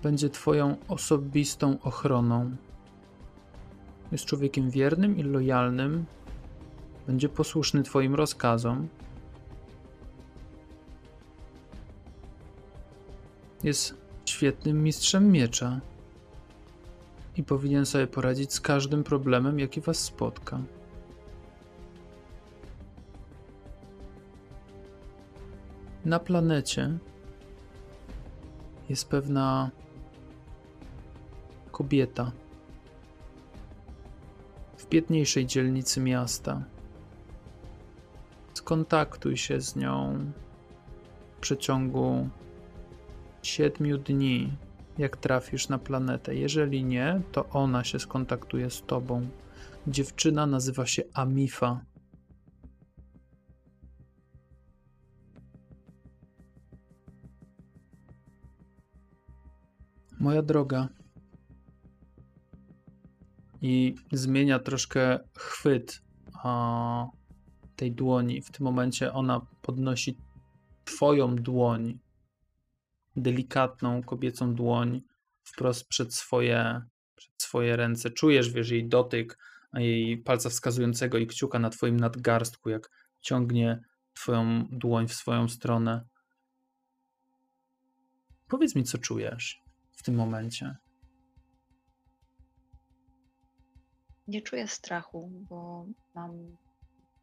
będzie 0.03 0.29
Twoją 0.29 0.75
osobistą 0.87 1.77
ochroną. 1.81 2.55
Jest 4.11 4.25
człowiekiem 4.25 4.69
wiernym 4.69 5.17
i 5.17 5.23
lojalnym. 5.23 6.05
Będzie 7.07 7.29
posłuszny 7.29 7.83
Twoim 7.83 8.15
rozkazom. 8.15 8.87
Jest 13.63 13.93
świetnym 14.25 14.83
mistrzem 14.83 15.31
miecza 15.31 15.79
i 17.37 17.43
powinien 17.43 17.85
sobie 17.85 18.07
poradzić 18.07 18.53
z 18.53 18.61
każdym 18.61 19.03
problemem, 19.03 19.59
jaki 19.59 19.81
Was 19.81 19.97
spotka. 19.99 20.59
Na 26.09 26.19
planecie 26.19 26.97
jest 28.89 29.09
pewna 29.09 29.71
kobieta 31.71 32.31
w 34.77 34.89
biedniejszej 34.89 35.45
dzielnicy 35.45 36.01
miasta. 36.01 36.63
Skontaktuj 38.53 39.37
się 39.37 39.61
z 39.61 39.75
nią 39.75 40.25
w 41.37 41.39
przeciągu 41.39 42.29
siedmiu 43.43 43.97
dni, 43.97 44.51
jak 44.97 45.17
trafisz 45.17 45.69
na 45.69 45.79
planetę. 45.79 46.35
Jeżeli 46.35 46.83
nie, 46.83 47.21
to 47.31 47.49
ona 47.49 47.83
się 47.83 47.99
skontaktuje 47.99 48.69
z 48.69 48.81
tobą. 48.81 49.27
Dziewczyna 49.87 50.45
nazywa 50.45 50.85
się 50.85 51.03
Amifa. 51.13 51.81
Moja 60.19 60.41
droga. 60.41 60.87
I 63.61 63.95
zmienia 64.11 64.59
troszkę 64.59 65.19
chwyt 65.37 66.01
a, 66.33 67.05
tej 67.75 67.91
dłoni. 67.91 68.41
W 68.41 68.51
tym 68.51 68.63
momencie 68.63 69.13
ona 69.13 69.41
podnosi 69.61 70.17
Twoją 70.85 71.35
dłoń, 71.35 71.99
delikatną 73.15 74.03
kobiecą 74.03 74.55
dłoń, 74.55 75.01
wprost 75.43 75.87
przed 75.87 76.13
swoje, 76.13 76.81
przed 77.15 77.33
swoje 77.37 77.75
ręce. 77.75 78.09
Czujesz, 78.09 78.53
wiesz, 78.53 78.69
jej 78.69 78.87
dotyk, 78.87 79.37
jej 79.73 80.17
palca 80.17 80.49
wskazującego 80.49 81.17
i 81.17 81.27
kciuka 81.27 81.59
na 81.59 81.69
Twoim 81.69 81.99
nadgarstku, 81.99 82.69
jak 82.69 82.89
ciągnie 83.21 83.81
Twoją 84.13 84.67
dłoń 84.71 85.07
w 85.07 85.13
swoją 85.13 85.49
stronę. 85.49 86.05
Powiedz 88.47 88.75
mi, 88.75 88.83
co 88.83 88.97
czujesz 88.97 89.68
w 89.99 90.03
tym 90.03 90.15
momencie. 90.15 90.75
Nie 94.27 94.41
czuję 94.41 94.67
strachu, 94.67 95.29
bo 95.49 95.85
mam 96.15 96.57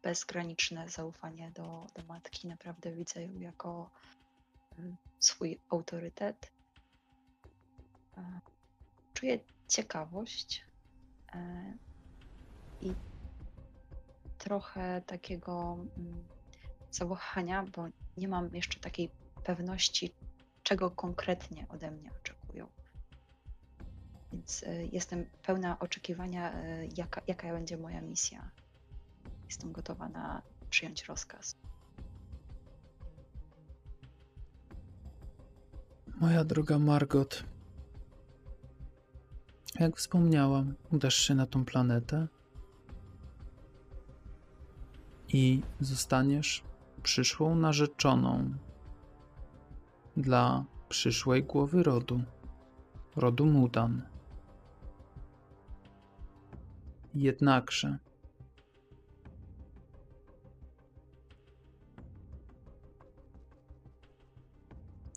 bezgraniczne 0.03 0.89
zaufanie 0.89 1.51
do, 1.51 1.87
do 1.95 2.03
matki. 2.03 2.47
Naprawdę 2.47 2.91
widzę 2.91 3.23
ją 3.23 3.39
jako 3.39 3.89
y, 4.79 4.95
swój 5.19 5.59
autorytet. 5.69 6.51
E, 8.17 8.39
Czuję 9.13 9.39
ciekawość 9.67 10.65
e, 11.33 11.73
i 12.81 12.93
trochę 14.37 15.01
takiego 15.01 15.77
mm, 15.97 16.23
zawahania, 16.91 17.63
bo 17.63 17.87
nie 18.17 18.27
mam 18.27 18.55
jeszcze 18.55 18.79
takiej 18.79 19.09
pewności, 19.43 20.11
czego 20.63 20.91
konkretnie 20.91 21.65
ode 21.69 21.91
mnie 21.91 22.11
oczekują. 22.11 22.46
Więc 24.37 24.63
e, 24.63 24.85
jestem 24.85 25.25
pełna 25.43 25.79
oczekiwania, 25.79 26.53
e, 26.53 26.85
jaka, 26.97 27.21
jaka 27.27 27.53
będzie 27.53 27.77
moja 27.77 28.01
misja. 28.01 28.51
Jestem 29.45 29.71
gotowa 29.71 30.09
na 30.09 30.41
przyjąć 30.69 31.05
rozkaz. 31.05 31.55
Moja 36.21 36.43
droga 36.43 36.79
Margot, 36.79 37.43
jak 39.79 39.97
wspomniałam, 39.97 40.75
udasz 40.91 41.15
się 41.15 41.35
na 41.35 41.45
tą 41.45 41.65
planetę 41.65 42.27
i 45.27 45.61
zostaniesz 45.79 46.63
przyszłą 47.03 47.55
narzeczoną 47.55 48.53
dla 50.17 50.65
przyszłej 50.89 51.43
głowy 51.43 51.83
rodu, 51.83 52.21
rodu 53.15 53.45
Mudan. 53.45 54.16
Jednakże 57.15 57.97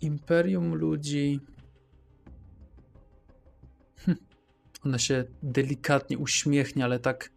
Imperium 0.02 0.74
ludzi. 0.74 1.40
Hm. 3.96 4.16
Ona 4.84 4.98
się 4.98 5.24
delikatnie 5.42 6.18
uśmiechnie, 6.18 6.84
ale 6.84 6.98
tak, 6.98 7.32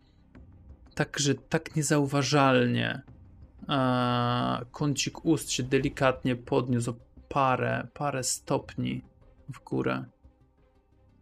tak, 0.96 1.20
że 1.20 1.36
tak 1.36 1.76
niezauważalnie. 1.76 3.02
A 3.68 4.62
kącik 4.72 5.26
ust 5.26 5.52
się 5.52 5.64
delikatnie 5.64 6.36
podniósł 6.36 6.92
o 6.92 6.96
parę, 7.30 7.88
parę 7.94 8.24
stopni 8.24 9.02
w 9.50 9.64
górę. 9.64 10.06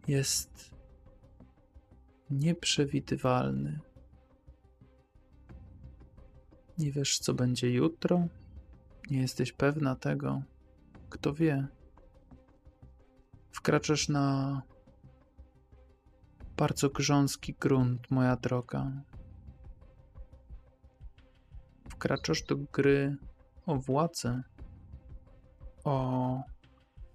Jest 0.08 0.70
nieprzewidywalny. 2.32 3.80
Nie 6.78 6.91
wiesz, 6.91 7.20
co 7.20 7.34
będzie 7.34 7.72
jutro? 7.72 8.28
Nie 9.10 9.22
jesteś 9.22 9.52
pewna 9.52 9.96
tego. 9.96 10.41
Kto 11.10 11.34
wie? 11.34 11.67
Wkraczasz 13.52 14.10
na 14.10 14.62
bardzo 16.58 16.89
grząski 16.89 17.54
grunt, 17.60 18.12
moja 18.12 18.36
droga. 18.36 18.91
Wkraczasz 21.89 22.44
do 22.44 22.56
gry 22.58 23.17
o 23.65 23.76
władzę, 23.76 24.44
o 25.84 26.44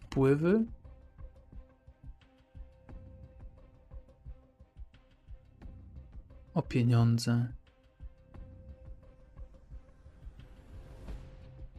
wpływy, 0.00 0.64
o 6.56 6.62
pieniądze. 6.62 7.52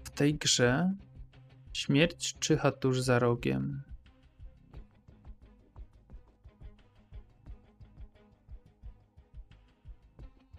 W 0.03 0.09
tej 0.09 0.35
grze 0.35 0.93
śmierć 1.73 2.39
czyha 2.39 2.71
tuż 2.71 3.01
za 3.01 3.19
rogiem. 3.19 3.83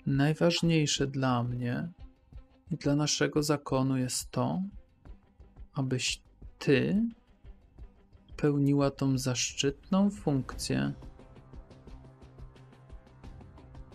Najważniejsze 0.07 1.07
dla 1.07 1.43
mnie 1.43 1.89
i 2.71 2.77
dla 2.77 2.97
naszego 2.97 3.43
zakonu 3.43 3.97
jest 3.97 4.31
to, 4.31 4.63
abyś 5.73 6.23
ty 6.59 7.03
pełniła 8.37 8.91
tą 8.91 9.19
zaszczytną 9.19 10.11
funkcję 10.11 10.93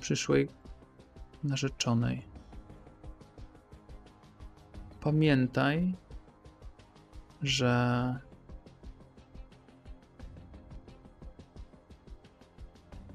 przyszłej 0.03 0.49
narzeczonej. 1.43 2.21
Pamiętaj, 5.01 5.95
że 7.41 7.73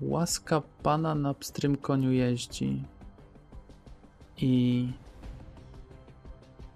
łaska 0.01 0.63
Pana 0.83 1.15
na 1.15 1.35
pstrym 1.35 1.77
koniu 1.77 2.13
jeździ 2.13 2.85
i 4.37 4.93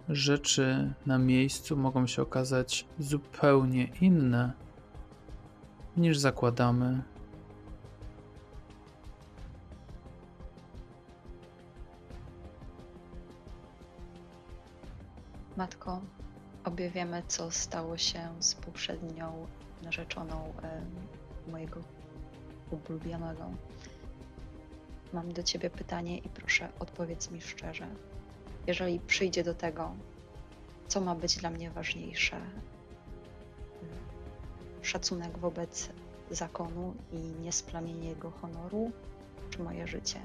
rzeczy 0.09 0.92
na 1.07 1.18
miejscu 1.18 1.77
mogą 1.77 2.07
się 2.07 2.22
okazać 2.22 2.87
zupełnie 2.98 3.85
inne 4.01 4.53
niż 5.96 6.18
zakładamy. 6.18 7.12
Obie 16.72 16.90
wiemy, 16.90 17.22
co 17.28 17.50
stało 17.50 17.98
się 17.98 18.28
z 18.40 18.54
poprzednią 18.54 19.46
narzeczoną 19.82 20.52
mojego 21.48 21.80
ulubionego. 22.70 23.50
Mam 25.12 25.32
do 25.32 25.42
ciebie 25.42 25.70
pytanie 25.70 26.18
i 26.18 26.28
proszę 26.28 26.68
odpowiedz 26.78 27.30
mi 27.30 27.40
szczerze. 27.40 27.87
Jeżeli 28.66 29.00
przyjdzie 29.00 29.44
do 29.44 29.54
tego, 29.54 29.94
co 30.88 31.00
ma 31.00 31.14
być 31.14 31.37
dla 31.37 31.50
mnie 31.50 31.70
ważniejsze? 31.70 32.40
Szacunek 34.82 35.38
wobec 35.38 35.88
zakonu 36.30 36.94
i 37.12 37.16
niesplamienie 37.16 38.08
jego 38.08 38.30
honoru, 38.30 38.92
czy 39.50 39.62
moje 39.62 39.87
życie? 39.87 40.20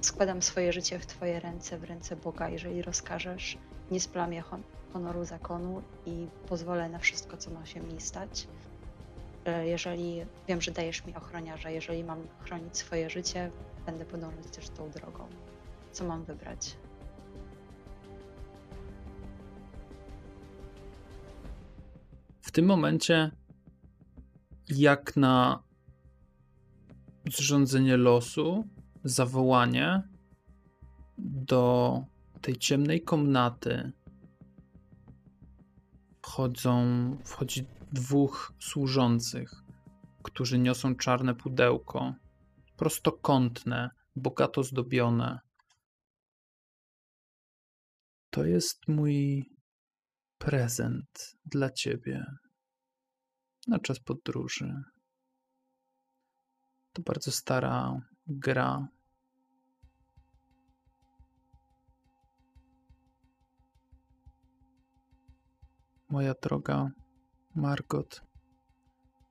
Składam 0.00 0.42
swoje 0.42 0.72
życie 0.72 0.98
w 0.98 1.06
Twoje 1.06 1.40
ręce, 1.40 1.78
w 1.78 1.84
ręce 1.84 2.16
Boga. 2.16 2.48
Jeżeli 2.48 2.82
rozkażesz, 2.82 3.58
nie 3.90 4.00
splamię 4.00 4.40
hon- 4.40 4.62
honoru 4.92 5.24
zakonu 5.24 5.82
i 6.06 6.26
pozwolę 6.48 6.88
na 6.88 6.98
wszystko, 6.98 7.36
co 7.36 7.50
ma 7.50 7.66
się 7.66 7.80
mi 7.80 8.00
stać. 8.00 8.48
E, 9.44 9.66
Jeżeli 9.66 10.20
wiem, 10.48 10.60
że 10.60 10.70
dajesz 10.70 11.04
mi 11.06 11.14
ochroniarza, 11.14 11.70
jeżeli 11.70 12.04
mam 12.04 12.18
chronić 12.40 12.76
swoje 12.78 13.10
życie, 13.10 13.50
będę 13.86 14.04
podążać 14.04 14.46
też 14.46 14.68
tą 14.68 14.90
drogą. 14.90 15.26
Co 15.92 16.04
mam 16.04 16.24
wybrać? 16.24 16.76
W 22.42 22.50
tym 22.52 22.64
momencie, 22.66 23.30
jak 24.68 25.16
na 25.16 25.62
zrządzenie 27.36 27.96
losu, 27.96 28.64
zawołanie 29.04 30.02
do 31.18 32.02
tej 32.44 32.56
ciemnej 32.56 33.02
komnaty 33.02 33.92
wchodzą, 36.22 36.76
wchodzi 37.24 37.66
dwóch 37.92 38.52
służących, 38.60 39.50
którzy 40.22 40.58
niosą 40.58 40.96
czarne 40.96 41.34
pudełko, 41.34 42.14
prostokątne, 42.76 43.90
bogato 44.16 44.62
zdobione. 44.62 45.38
To 48.30 48.44
jest 48.44 48.88
mój 48.88 49.44
prezent 50.38 51.36
dla 51.44 51.70
ciebie. 51.70 52.24
na 53.66 53.78
czas 53.78 54.00
podróży. 54.00 54.74
To 56.92 57.02
bardzo 57.02 57.32
stara 57.32 58.00
gra. 58.26 58.88
Moja 66.14 66.34
droga 66.42 66.90
Margot, 67.54 68.22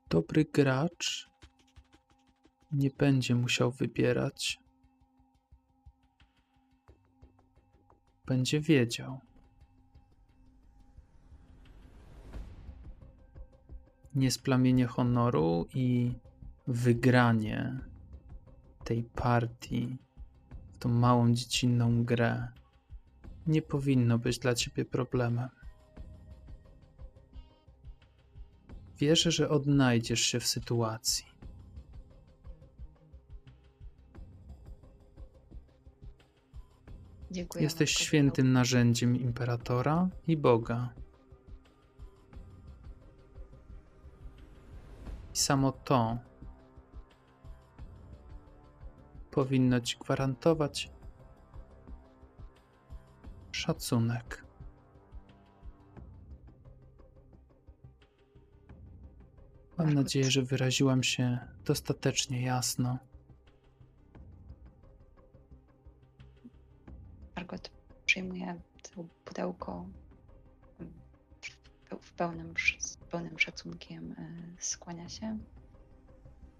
dobry 0.09 0.45
gracz 0.45 1.29
nie 2.71 2.89
będzie 2.89 3.35
musiał 3.35 3.71
wybierać. 3.71 4.59
Będzie 8.25 8.61
wiedział. 8.61 9.19
Niesplamienie 14.15 14.87
honoru 14.87 15.67
i 15.73 16.13
wygranie 16.67 17.79
tej 18.83 19.03
partii 19.03 19.97
w 20.73 20.77
tą 20.77 20.89
małą 20.89 21.33
dziecinną 21.33 22.03
grę 22.03 22.47
nie 23.47 23.61
powinno 23.61 24.19
być 24.19 24.39
dla 24.39 24.55
ciebie 24.55 24.85
problemem. 24.85 25.62
Wierzę, 29.03 29.31
że 29.31 29.49
odnajdziesz 29.49 30.21
się 30.21 30.39
w 30.39 30.47
sytuacji. 30.47 31.25
Dziękuję. 37.31 37.63
Jesteś 37.63 37.93
świętym 37.93 38.53
narzędziem 38.53 39.15
imperatora 39.15 40.09
i 40.27 40.37
Boga. 40.37 40.93
I 45.33 45.37
samo 45.37 45.71
to 45.71 46.17
powinno 49.31 49.81
ci 49.81 49.97
gwarantować 49.97 50.91
szacunek. 53.51 54.42
Mam 59.77 59.87
Margot. 59.87 60.03
nadzieję, 60.03 60.31
że 60.31 60.41
wyraziłam 60.41 61.03
się 61.03 61.37
dostatecznie 61.65 62.41
jasno. 62.41 62.97
Margot 67.35 67.71
przyjmuje 68.05 68.61
to 68.81 69.05
pudełko 69.25 69.85
mm, 70.79 70.93
w- 72.01 72.11
pełnym, 72.11 72.53
z 72.79 72.97
pełnym 72.97 73.39
szacunkiem 73.39 74.11
y, 74.11 74.55
skłania 74.59 75.09
się. 75.09 75.37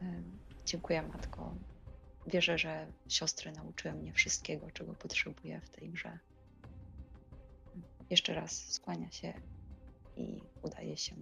Y, 0.01 0.24
Dziękuję, 0.66 1.01
matko. 1.01 1.55
Wierzę, 2.28 2.57
że 2.57 2.88
siostry 3.07 3.51
nauczyły 3.51 3.93
mnie 3.93 4.14
wszystkiego, 4.14 4.72
czego 4.72 4.93
potrzebuję 4.93 5.61
w 5.61 5.70
tej 5.70 5.89
grze. 5.89 6.20
Jeszcze 8.09 8.34
raz 8.34 8.51
skłania 8.72 9.11
się 9.11 9.34
i 10.18 10.41
udaje 10.61 10.97
się 10.97 11.16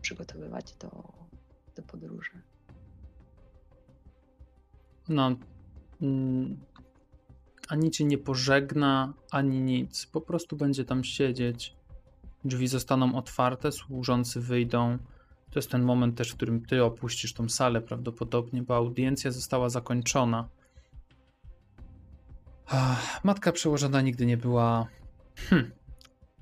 przygotowywać 0.00 0.74
do, 0.74 1.12
do 1.76 1.82
podróży. 1.82 2.30
No, 5.08 5.36
mm, 6.02 6.60
ani 7.68 7.90
cię 7.90 8.04
nie 8.04 8.18
pożegna, 8.18 9.14
ani 9.30 9.60
nic. 9.60 10.06
Po 10.06 10.20
prostu 10.20 10.56
będzie 10.56 10.84
tam 10.84 11.04
siedzieć. 11.04 11.76
Drzwi 12.44 12.68
zostaną 12.68 13.14
otwarte, 13.14 13.72
służący 13.72 14.40
wyjdą. 14.40 14.98
To 15.50 15.58
jest 15.58 15.70
ten 15.70 15.82
moment 15.82 16.16
też, 16.16 16.30
w 16.32 16.36
którym 16.36 16.66
ty 16.66 16.84
opuścisz 16.84 17.34
tą 17.34 17.48
salę 17.48 17.80
prawdopodobnie, 17.80 18.62
bo 18.62 18.76
audiencja 18.76 19.30
została 19.30 19.68
zakończona. 19.68 20.48
Matka 23.24 23.52
przełożona 23.52 24.00
nigdy 24.00 24.26
nie 24.26 24.36
była 24.36 24.86
hm, 25.36 25.70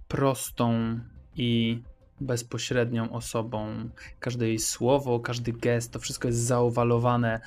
prostą 0.08 0.98
i 1.36 1.82
bezpośrednią 2.20 3.10
osobą. 3.10 3.90
Każde 4.20 4.48
jej 4.48 4.58
słowo, 4.58 5.20
każdy 5.20 5.52
gest, 5.52 5.92
to 5.92 5.98
wszystko 5.98 6.28
jest 6.28 6.40
zaowalowane 6.40 7.40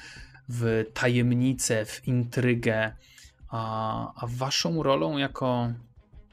w 0.49 0.85
tajemnicę, 0.93 1.85
w 1.85 2.07
intrygę. 2.07 2.95
A, 3.47 4.23
a 4.23 4.27
waszą 4.27 4.83
rolą 4.83 5.17
jako 5.17 5.73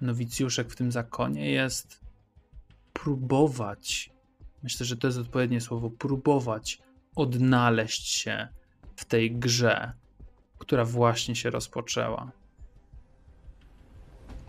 nowicjuszek 0.00 0.70
w 0.70 0.76
tym 0.76 0.92
zakonie 0.92 1.50
jest 1.50 2.00
próbować, 2.92 4.10
myślę, 4.62 4.86
że 4.86 4.96
to 4.96 5.06
jest 5.06 5.18
odpowiednie 5.18 5.60
słowo, 5.60 5.90
próbować 5.90 6.78
odnaleźć 7.16 8.08
się 8.08 8.48
w 8.96 9.04
tej 9.04 9.36
grze, 9.36 9.92
która 10.58 10.84
właśnie 10.84 11.36
się 11.36 11.50
rozpoczęła. 11.50 12.30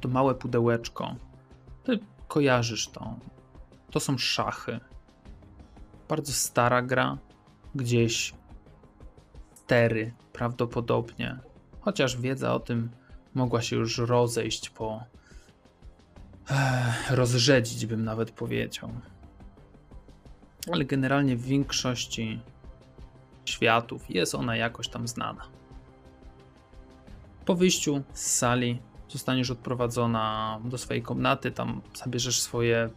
To 0.02 0.10
małe 0.10 0.36
pudełeczko, 0.36 1.16
ty 1.84 2.00
kojarzysz 2.28 2.88
to. 2.88 3.16
To 3.92 4.00
są 4.00 4.18
szachy. 4.18 4.80
Bardzo 6.10 6.34
stara 6.34 6.82
gra, 6.82 7.18
gdzieś 7.76 8.34
tery 9.68 10.14
prawdopodobnie. 10.34 11.40
Chociaż 11.82 12.18
wiedza 12.18 12.54
o 12.54 12.60
tym 12.60 12.90
mogła 13.34 13.62
się 13.62 13.76
już 13.76 13.98
rozejść 13.98 14.70
po. 14.70 15.04
Ech, 16.50 17.12
rozrzedzić, 17.12 17.86
bym 17.86 18.04
nawet 18.04 18.32
powiedział. 18.32 18.90
Ale 20.72 20.86
generalnie 20.86 21.36
w 21.36 21.42
większości 21.42 22.40
światów 23.46 24.10
jest 24.10 24.36
ona 24.36 24.56
jakoś 24.56 24.88
tam 24.88 25.08
znana. 25.08 25.46
Po 27.46 27.56
wyjściu 27.56 28.04
z 28.14 28.26
sali 28.32 28.82
zostaniesz 29.08 29.52
odprowadzona 29.52 30.60
do 30.64 30.78
swojej 30.78 31.04
komnaty, 31.04 31.52
tam 31.52 31.82
zabierzesz 31.94 32.42
swoje, 32.42 32.90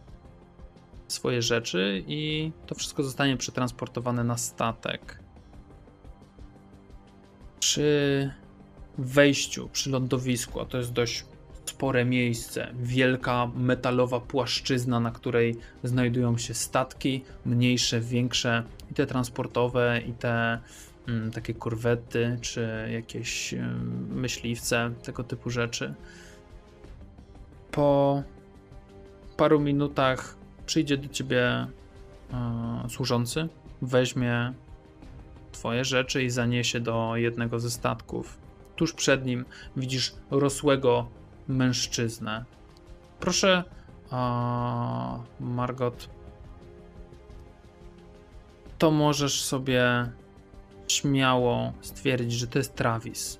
swoje 1.07 1.41
rzeczy 1.41 2.03
i 2.07 2.51
to 2.67 2.75
wszystko 2.75 3.03
zostanie 3.03 3.37
przetransportowane 3.37 4.23
na 4.23 4.37
statek 4.37 5.19
przy 7.59 8.31
wejściu, 8.97 9.69
przy 9.69 9.89
lądowisku, 9.89 10.59
a 10.59 10.65
to 10.65 10.77
jest 10.77 10.93
dość 10.93 11.25
spore 11.65 12.05
miejsce, 12.05 12.71
wielka 12.79 13.51
metalowa 13.55 14.19
płaszczyzna, 14.19 14.99
na 14.99 15.11
której 15.11 15.55
znajdują 15.83 16.37
się 16.37 16.53
statki, 16.53 17.23
mniejsze, 17.45 18.01
większe, 18.01 18.63
i 18.91 18.93
te 18.93 19.05
transportowe, 19.05 20.01
i 20.07 20.13
te 20.13 20.59
mm, 21.07 21.31
takie 21.31 21.53
korwety, 21.53 22.37
czy 22.41 22.89
jakieś 22.91 23.53
ym, 23.53 24.07
myśliwce, 24.11 24.91
tego 25.03 25.23
typu 25.23 25.49
rzeczy. 25.49 25.93
Po 27.71 28.23
paru 29.37 29.59
minutach 29.59 30.35
przyjdzie 30.65 30.97
do 30.97 31.09
ciebie 31.09 31.67
yy, 32.83 32.89
służący, 32.89 33.47
weźmie 33.81 34.53
twoje 35.51 35.85
rzeczy 35.85 36.23
i 36.23 36.29
zaniesie 36.29 36.79
do 36.79 37.15
jednego 37.15 37.59
ze 37.59 37.71
statków. 37.71 38.37
Tuż 38.75 38.93
przed 38.93 39.25
nim 39.25 39.45
widzisz 39.77 40.13
rosłego 40.31 41.07
mężczyznę. 41.47 42.45
Proszę, 43.19 43.63
a, 44.11 45.19
Margot, 45.39 46.09
to 48.77 48.91
możesz 48.91 49.43
sobie 49.43 50.11
śmiało 50.87 51.73
stwierdzić, 51.81 52.39
że 52.39 52.47
to 52.47 52.59
jest 52.59 52.75
Travis. 52.75 53.39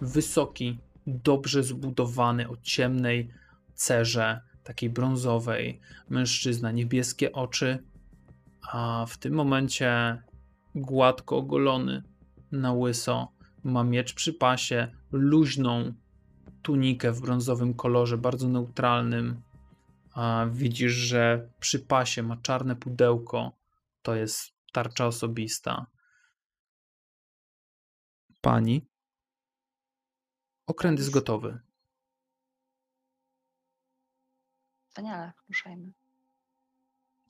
Wysoki, 0.00 0.78
dobrze 1.06 1.62
zbudowany, 1.62 2.48
o 2.48 2.56
ciemnej 2.62 3.28
cerze, 3.74 4.40
takiej 4.64 4.90
brązowej, 4.90 5.80
mężczyzna, 6.08 6.70
niebieskie 6.70 7.32
oczy, 7.32 7.84
a 8.72 9.06
w 9.08 9.18
tym 9.18 9.34
momencie 9.34 10.22
gładko 10.74 11.36
ogolony, 11.36 12.02
na 12.52 12.72
łyso, 12.72 13.32
ma 13.64 13.84
miecz 13.84 14.14
przy 14.14 14.32
pasie, 14.32 14.88
luźną 15.12 15.94
tunikę 16.62 17.12
w 17.12 17.20
brązowym 17.20 17.74
kolorze, 17.74 18.18
bardzo 18.18 18.48
neutralnym. 18.48 19.42
A 20.14 20.46
widzisz, 20.50 20.92
że 20.92 21.48
przy 21.60 21.80
pasie 21.80 22.22
ma 22.22 22.36
czarne 22.36 22.76
pudełko, 22.76 23.52
to 24.02 24.14
jest 24.14 24.52
tarcza 24.72 25.06
osobista. 25.06 25.86
Pani, 28.40 28.86
okręt 30.66 30.98
jest 30.98 31.10
gotowy. 31.10 31.60
Wspaniale, 34.92 35.32
ruszajmy. 35.48 35.92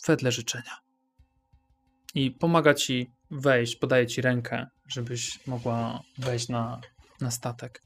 wedle 0.07 0.33
życzenia. 0.33 0.79
I 2.15 2.31
pomaga 2.31 2.75
ci 2.75 3.13
wejść, 3.31 3.77
podaje 3.77 4.07
ci 4.07 4.21
rękę, 4.21 4.67
żebyś 4.89 5.47
mogła 5.47 6.03
wejść 6.19 6.49
na, 6.49 6.81
na 7.21 7.31
statek. 7.31 7.83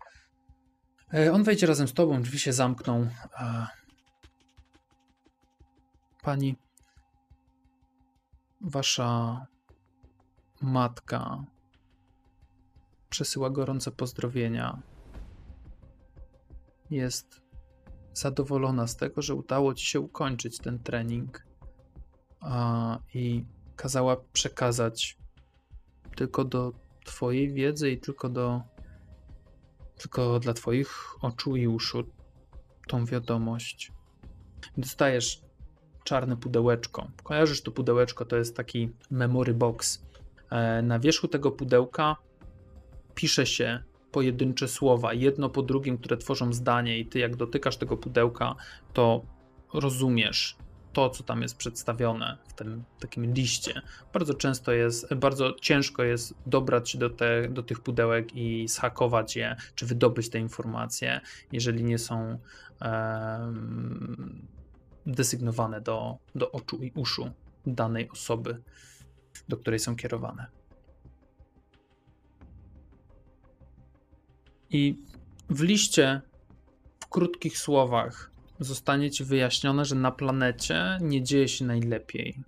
E, 1.15 1.33
On 1.33 1.45
wejdzie 1.45 1.67
razem 1.67 1.89
z 1.89 1.95
tobą, 1.95 2.23
drzwi 2.23 2.39
się 2.39 2.53
zamkną. 2.53 3.11
Pani, 6.23 6.57
wasza 8.61 9.47
matka 10.61 11.45
przesyła 13.11 13.51
gorące 13.51 13.91
pozdrowienia. 13.91 14.83
Jest 16.91 17.46
zadowolona 18.17 18.87
z 18.87 18.97
tego, 18.97 19.23
że 19.23 19.35
udało 19.35 19.75
ci 19.75 19.87
się 19.87 20.01
ukończyć 20.01 20.59
ten 20.59 20.79
trening 20.79 21.47
a, 22.41 22.99
i 23.15 23.45
kazała 23.77 24.17
przekazać 24.33 25.19
tylko 26.17 26.45
do 26.45 26.73
twojej 27.05 27.53
wiedzy 27.53 27.91
i 27.91 28.01
tylko 28.01 28.29
do 28.29 28.63
tylko 29.97 30.41
dla 30.41 30.55
twoich 30.55 31.15
oczu 31.21 31.57
i 31.57 31.67
uszu 31.67 32.05
tą 32.89 33.05
wiadomość. 33.05 33.93
Dostajesz 34.77 35.43
czarne 36.05 36.37
pudełeczko. 36.37 37.11
Kojarzysz 37.23 37.63
to 37.63 37.71
pudełeczko, 37.71 38.25
to 38.25 38.37
jest 38.37 38.57
taki 38.57 38.91
memory 39.11 39.55
box. 39.55 40.07
E, 40.51 40.83
na 40.83 40.99
wierzchu 40.99 41.29
tego 41.29 41.51
pudełka 41.51 42.17
pisze 43.15 43.47
się 43.47 43.83
pojedyncze 44.17 44.69
słowa, 44.69 45.13
jedno 45.13 45.51
po 45.51 45.63
drugim, 45.63 45.99
które 45.99 46.17
tworzą 46.17 46.53
zdanie, 46.53 46.99
i 46.99 47.07
ty, 47.07 47.19
jak 47.19 47.37
dotykasz 47.37 47.77
tego 47.77 47.97
pudełka, 47.97 48.55
to 48.93 49.23
rozumiesz 49.75 50.57
to, 50.93 51.11
co 51.11 51.23
tam 51.25 51.43
jest 51.43 51.57
przedstawione 51.57 52.39
w 52.49 52.53
tym 52.53 52.85
takim 53.01 53.35
liście. 53.35 53.83
Bardzo 54.13 54.35
często 54.35 54.73
jest, 54.73 55.15
bardzo 55.15 55.55
ciężko 55.61 56.03
jest 56.03 56.35
dobrać 56.47 56.91
się 56.91 56.99
do, 56.99 57.11
te, 57.11 57.49
do 57.49 57.63
tych 57.63 57.81
pudełek 57.81 58.37
i 58.37 58.69
zhakować 58.69 59.37
je, 59.37 59.57
czy 59.75 59.87
wydobyć 59.87 60.31
te 60.31 60.39
informacje, 60.39 61.21
jeżeli 61.53 61.85
nie 61.85 61.99
są 61.99 62.39
um, 62.81 64.47
desygnowane 65.07 65.81
do, 65.81 66.17
do 66.35 66.53
oczu 66.53 66.77
i 66.77 66.93
uszu 66.95 67.31
danej 67.67 68.11
osoby, 68.11 68.63
do 69.49 69.57
której 69.57 69.79
są 69.79 69.97
kierowane. 69.97 70.56
I 74.71 74.99
w 75.51 75.63
liście, 75.63 76.21
w 77.01 77.07
krótkich 77.07 77.59
słowach, 77.59 78.31
zostanie 78.61 79.11
ci 79.11 79.25
wyjaśnione, 79.25 79.85
że 79.85 79.95
na 79.95 80.13
planecie 80.13 80.99
nie 81.01 81.23
dzieje 81.23 81.49
się 81.49 81.65
najlepiej. 81.65 82.43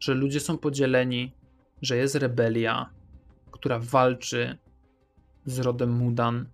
Że 0.00 0.14
ludzie 0.14 0.40
są 0.40 0.58
podzieleni, 0.58 1.32
że 1.82 1.96
jest 1.96 2.14
rebelia, 2.14 2.90
która 3.50 3.78
walczy 3.78 4.58
z 5.46 5.58
rodem 5.58 5.90
Mudan 5.90 6.48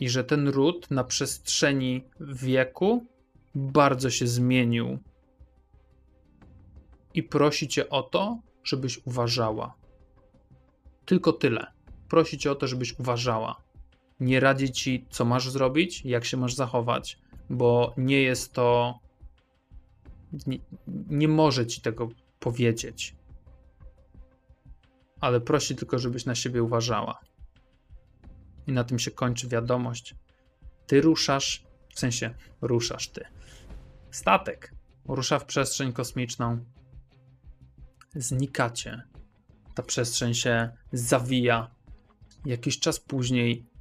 i 0.00 0.08
że 0.08 0.24
ten 0.24 0.48
ród 0.48 0.90
na 0.90 1.04
przestrzeni 1.04 2.04
wieku 2.20 3.06
bardzo 3.54 4.10
się 4.10 4.26
zmienił. 4.26 4.98
I 7.14 7.22
prosi 7.22 7.68
cię 7.68 7.88
o 7.88 8.02
to, 8.02 8.38
żebyś 8.64 9.06
uważała. 9.06 9.74
Tylko 11.04 11.32
tyle. 11.32 11.66
Prosi 12.08 12.38
cię 12.38 12.50
o 12.50 12.54
to, 12.54 12.66
żebyś 12.66 12.98
uważała 12.98 13.61
nie 14.22 14.40
radzi 14.40 14.72
ci, 14.72 15.06
co 15.10 15.24
masz 15.24 15.50
zrobić, 15.50 16.04
jak 16.04 16.24
się 16.24 16.36
masz 16.36 16.54
zachować, 16.54 17.18
bo 17.50 17.94
nie 17.96 18.22
jest 18.22 18.52
to. 18.52 18.98
Nie, 20.46 20.58
nie 21.08 21.28
może 21.28 21.66
ci 21.66 21.80
tego 21.80 22.08
powiedzieć. 22.40 23.16
Ale 25.20 25.40
prosi 25.40 25.76
tylko, 25.76 25.98
żebyś 25.98 26.24
na 26.24 26.34
siebie 26.34 26.62
uważała. 26.62 27.20
I 28.66 28.72
na 28.72 28.84
tym 28.84 28.98
się 28.98 29.10
kończy 29.10 29.48
wiadomość. 29.48 30.14
Ty 30.86 31.00
ruszasz, 31.00 31.64
w 31.94 31.98
sensie 31.98 32.34
ruszasz 32.60 33.08
ty. 33.08 33.24
Statek 34.10 34.74
rusza 35.04 35.38
w 35.38 35.44
przestrzeń 35.44 35.92
kosmiczną. 35.92 36.64
Znikacie. 38.14 39.02
Ta 39.74 39.82
przestrzeń 39.82 40.34
się 40.34 40.70
zawija. 40.92 41.70
Jakiś 42.44 42.78
czas 42.78 43.00
później 43.00 43.71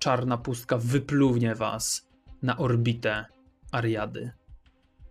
czarna 0.00 0.38
pustka 0.38 0.78
wypluwnie 0.78 1.54
was 1.54 2.08
na 2.42 2.56
orbitę 2.58 3.24
Ariady. 3.72 4.32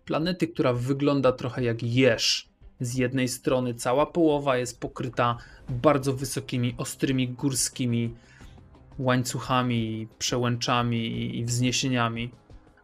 Planety, 0.06 0.48
która 0.48 0.74
wygląda 0.74 1.32
trochę 1.32 1.64
jak 1.64 1.84
jeż. 1.84 2.50
Z 2.80 2.96
jednej 2.96 3.28
strony 3.28 3.74
cała 3.74 4.06
połowa 4.06 4.58
jest 4.58 4.80
pokryta 4.80 5.38
bardzo 5.70 6.14
wysokimi, 6.14 6.76
ostrymi 6.78 7.28
górskimi 7.28 8.16
łańcuchami, 9.00 10.08
przełęczami 10.20 11.36
i 11.38 11.46
wzniesieniami, 11.46 12.32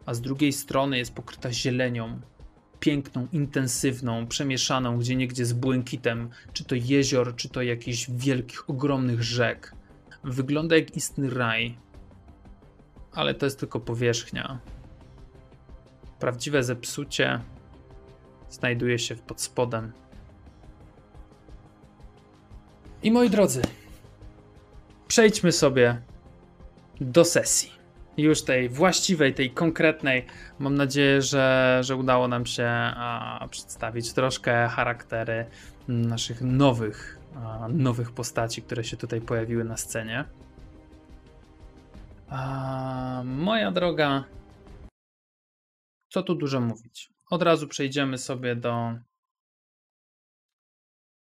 a 0.06 0.14
z 0.14 0.20
drugiej 0.20 0.52
strony 0.52 0.98
jest 0.98 1.14
pokryta 1.14 1.52
zielenią, 1.52 2.20
piękną, 2.80 3.26
intensywną, 3.32 4.26
przemieszaną 4.26 4.98
gdzie 4.98 5.16
niegdzie 5.16 5.46
z 5.46 5.52
błękitem, 5.52 6.30
czy 6.52 6.64
to 6.64 6.74
jezior, 6.74 7.36
czy 7.36 7.48
to 7.48 7.62
jakichś 7.62 8.10
wielkich, 8.10 8.70
ogromnych 8.70 9.22
rzek. 9.22 9.74
Wygląda 10.24 10.76
jak 10.76 10.96
istny 10.96 11.30
raj, 11.30 11.78
ale 13.16 13.34
to 13.34 13.46
jest 13.46 13.60
tylko 13.60 13.80
powierzchnia. 13.80 14.58
Prawdziwe 16.18 16.62
zepsucie 16.62 17.40
znajduje 18.50 18.98
się 18.98 19.16
pod 19.16 19.40
spodem. 19.40 19.92
I 23.02 23.10
moi 23.10 23.30
drodzy, 23.30 23.62
przejdźmy 25.08 25.52
sobie 25.52 26.00
do 27.00 27.24
sesji. 27.24 27.72
Już 28.16 28.42
tej 28.42 28.68
właściwej, 28.68 29.34
tej 29.34 29.50
konkretnej. 29.50 30.26
Mam 30.58 30.74
nadzieję, 30.74 31.22
że, 31.22 31.78
że 31.84 31.96
udało 31.96 32.28
nam 32.28 32.46
się 32.46 32.68
a, 32.68 33.48
przedstawić 33.50 34.12
troszkę 34.12 34.68
charaktery 34.68 35.46
naszych 35.88 36.40
nowych, 36.40 37.18
a, 37.34 37.68
nowych 37.68 38.12
postaci, 38.12 38.62
które 38.62 38.84
się 38.84 38.96
tutaj 38.96 39.20
pojawiły 39.20 39.64
na 39.64 39.76
scenie. 39.76 40.24
A, 42.28 43.22
moja 43.24 43.70
droga, 43.70 44.24
co 46.08 46.22
tu 46.22 46.34
dużo 46.34 46.60
mówić? 46.60 47.08
Od 47.30 47.42
razu 47.42 47.68
przejdziemy 47.68 48.18
sobie 48.18 48.56
do. 48.56 48.94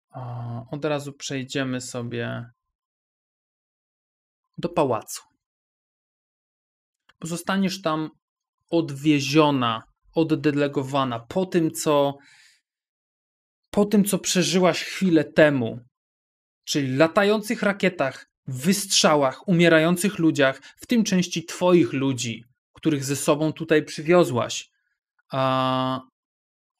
A, 0.09 0.63
od 0.71 0.85
razu 0.85 1.13
przejdziemy 1.13 1.81
sobie 1.81 2.51
do 4.57 4.69
pałacu. 4.69 5.21
Pozostaniesz 7.19 7.81
tam 7.81 8.09
odwieziona, 8.69 9.83
oddelegowana 10.15 11.19
po 11.19 11.45
tym, 11.45 11.71
co 11.71 12.17
po 13.69 13.85
tym, 13.85 14.05
co 14.05 14.19
przeżyłaś 14.19 14.83
chwilę 14.83 15.23
temu, 15.23 15.79
czyli 16.63 16.95
latających 16.95 17.63
rakietach, 17.63 18.25
wystrzałach, 18.47 19.47
umierających 19.47 20.19
ludziach, 20.19 20.61
w 20.77 20.85
tym 20.85 21.03
części 21.03 21.45
Twoich 21.45 21.93
ludzi, 21.93 22.45
których 22.73 23.03
ze 23.03 23.15
sobą 23.15 23.53
tutaj 23.53 23.85
przywiozłaś. 23.85 24.71
A 25.31 26.01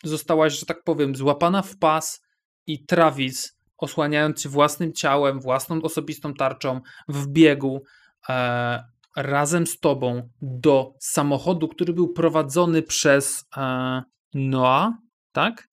zostałaś, 0.04 0.60
że 0.60 0.66
tak 0.66 0.84
powiem, 0.84 1.16
złapana 1.16 1.62
w 1.62 1.78
pas 1.78 2.22
i 2.68 2.86
Travis, 2.86 3.58
osłaniając 3.78 4.42
się 4.42 4.50
własnym 4.50 4.94
ciałem, 4.94 5.40
własną 5.40 5.82
osobistą 5.82 6.34
tarczą, 6.34 6.82
w 7.08 7.28
biegu 7.28 7.84
e, 8.30 8.84
razem 9.16 9.68
z 9.68 9.80
Tobą 9.80 10.30
do 10.42 10.94
samochodu, 11.00 11.68
który 11.68 11.94
był 11.94 12.14
prowadzony 12.14 12.82
przez 12.82 13.46
e, 13.58 14.04
Noah, 14.34 14.94
tak? 15.32 15.68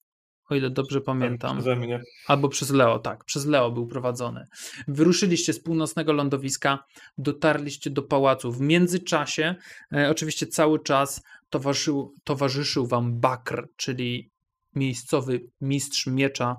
O 0.49 0.55
ile 0.55 0.69
dobrze 0.69 1.01
pamiętam. 1.01 1.63
Tak, 1.63 1.79
mnie. 1.79 2.01
Albo 2.27 2.49
przez 2.49 2.69
Leo, 2.69 2.99
tak, 2.99 3.23
przez 3.23 3.45
Leo 3.45 3.71
był 3.71 3.87
prowadzony. 3.87 4.45
Wyruszyliście 4.87 5.53
z 5.53 5.59
północnego 5.59 6.13
lądowiska, 6.13 6.83
dotarliście 7.17 7.89
do 7.89 8.03
pałacu. 8.03 8.51
W 8.51 8.61
międzyczasie, 8.61 9.55
e, 9.93 10.09
oczywiście 10.09 10.47
cały 10.47 10.79
czas 10.79 11.23
towarzyszył, 11.49 12.15
towarzyszył 12.23 12.87
wam 12.87 13.19
Bakr, 13.19 13.67
czyli 13.75 14.29
miejscowy 14.75 15.41
mistrz 15.61 16.07
miecza 16.07 16.55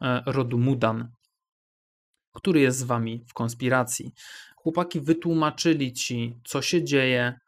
e, 0.00 0.22
rodu 0.26 0.58
Mudan, 0.58 1.08
który 2.32 2.60
jest 2.60 2.78
z 2.78 2.82
wami 2.82 3.24
w 3.28 3.32
konspiracji. 3.32 4.12
Chłopaki 4.56 5.00
wytłumaczyli 5.00 5.92
ci, 5.92 6.36
co 6.44 6.62
się 6.62 6.84
dzieje. 6.84 7.38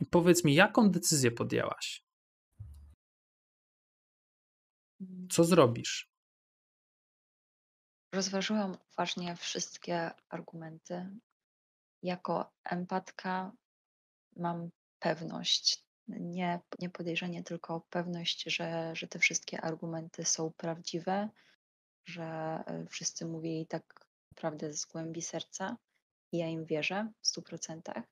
I 0.00 0.06
powiedz 0.06 0.44
mi, 0.44 0.54
jaką 0.54 0.90
decyzję 0.90 1.30
podjęłaś? 1.30 2.05
Co 5.30 5.44
zrobisz? 5.44 6.10
Rozważyłam 8.12 8.76
uważnie 8.92 9.36
wszystkie 9.36 10.10
argumenty. 10.28 11.10
Jako 12.02 12.52
empatka 12.64 13.52
mam 14.36 14.70
pewność, 14.98 15.84
nie, 16.08 16.60
nie 16.78 16.90
podejrzenie, 16.90 17.42
tylko 17.42 17.80
pewność, 17.90 18.42
że, 18.42 18.92
że 18.96 19.08
te 19.08 19.18
wszystkie 19.18 19.60
argumenty 19.60 20.24
są 20.24 20.52
prawdziwe, 20.52 21.28
że 22.04 22.24
e, 22.24 22.86
wszyscy 22.90 23.26
mówili 23.26 23.66
tak 23.66 24.06
naprawdę 24.32 24.72
z 24.72 24.84
głębi 24.84 25.22
serca 25.22 25.76
i 26.32 26.38
ja 26.38 26.48
im 26.48 26.64
wierzę 26.64 27.12
w 27.20 27.26
stu 27.26 27.42
procentach 27.42 28.04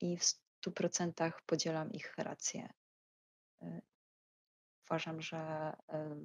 i 0.00 0.16
w 0.16 0.24
stu 0.24 0.72
procentach 0.72 1.42
podzielam 1.42 1.92
ich 1.92 2.14
rację. 2.18 2.72
Uważam, 4.90 5.22
że 5.22 5.36
e, 5.36 5.74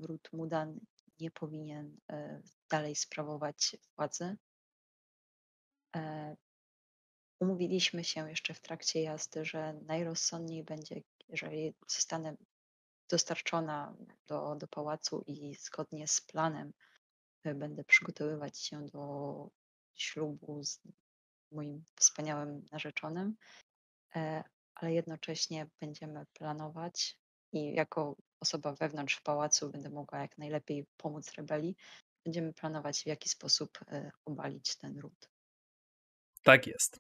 ród 0.02 0.30
Mudan 0.34 0.80
nie 1.20 1.32
powinien 1.32 1.98
e, 2.10 2.42
dalej 2.70 2.96
sprawować 2.96 3.76
władzy. 3.96 4.38
E, 5.96 6.36
Umówiliśmy 7.40 8.04
się 8.04 8.30
jeszcze 8.30 8.54
w 8.54 8.60
trakcie 8.62 9.02
jazdy, 9.02 9.46
że 9.46 9.74
najrozsądniej 9.74 10.64
będzie, 10.64 11.02
jeżeli 11.30 11.74
zostanę 11.88 12.36
dostarczona 13.10 13.96
do, 14.28 14.56
do 14.56 14.68
pałacu 14.68 15.24
i 15.28 15.56
zgodnie 15.56 16.08
z 16.08 16.22
planem 16.22 16.74
będę 17.44 17.84
przygotowywać 17.84 18.60
się 18.60 18.86
do 18.86 19.50
ślubu 19.96 20.64
z 20.64 20.80
moim 21.52 21.84
wspaniałym 21.96 22.66
narzeczonym, 22.72 23.36
ale 24.76 24.94
jednocześnie 24.94 25.68
będziemy 25.80 26.26
planować 26.34 27.18
i 27.56 27.74
jako 27.74 28.16
osoba 28.40 28.74
wewnątrz 28.74 29.16
w 29.16 29.24
pałacu 29.24 29.72
będę 29.72 29.90
mogła 29.90 30.20
jak 30.20 30.38
najlepiej 30.38 30.86
pomóc 30.98 31.32
rebelii. 31.32 31.76
Będziemy 32.26 32.54
planować, 32.54 33.04
w 33.04 33.06
jaki 33.06 33.30
sposób 33.30 33.80
e, 33.88 34.12
obalić 34.26 34.76
ten 34.78 35.00
ród. 35.00 35.30
Tak 36.44 36.68
jest. 36.68 37.00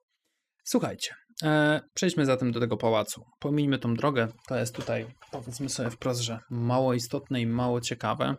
Słuchajcie, 0.63 1.15
e, 1.43 1.81
przejdźmy 1.93 2.25
zatem 2.25 2.51
do 2.51 2.59
tego 2.59 2.77
pałacu. 2.77 3.25
Pomijmy 3.39 3.79
tą 3.79 3.93
drogę. 3.93 4.27
To 4.47 4.57
jest 4.57 4.75
tutaj, 4.75 5.07
powiedzmy 5.31 5.69
sobie 5.69 5.89
wprost, 5.89 6.21
że 6.21 6.39
mało 6.49 6.93
istotne 6.93 7.41
i 7.41 7.47
mało 7.47 7.81
ciekawe. 7.81 8.35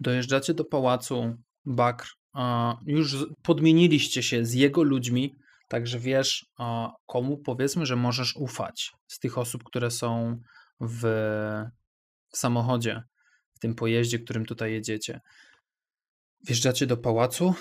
Dojeżdżacie 0.00 0.54
do 0.54 0.64
pałacu 0.64 1.36
Bakr. 1.64 2.08
E, 2.36 2.74
już 2.86 3.16
podmieniliście 3.42 4.22
się 4.22 4.44
z 4.44 4.54
jego 4.54 4.82
ludźmi, 4.82 5.36
także 5.68 5.98
wiesz, 5.98 6.46
e, 6.60 6.90
komu 7.06 7.38
powiedzmy, 7.38 7.86
że 7.86 7.96
możesz 7.96 8.36
ufać 8.36 8.92
z 9.08 9.18
tych 9.18 9.38
osób, 9.38 9.64
które 9.64 9.90
są 9.90 10.40
w, 10.80 11.02
w 12.28 12.36
samochodzie, 12.36 13.02
w 13.52 13.58
tym 13.58 13.74
pojeździe, 13.74 14.18
którym 14.18 14.46
tutaj 14.46 14.72
jedziecie. 14.72 15.20
Wjeżdżacie 16.46 16.86
do 16.86 16.96
pałacu. 16.96 17.54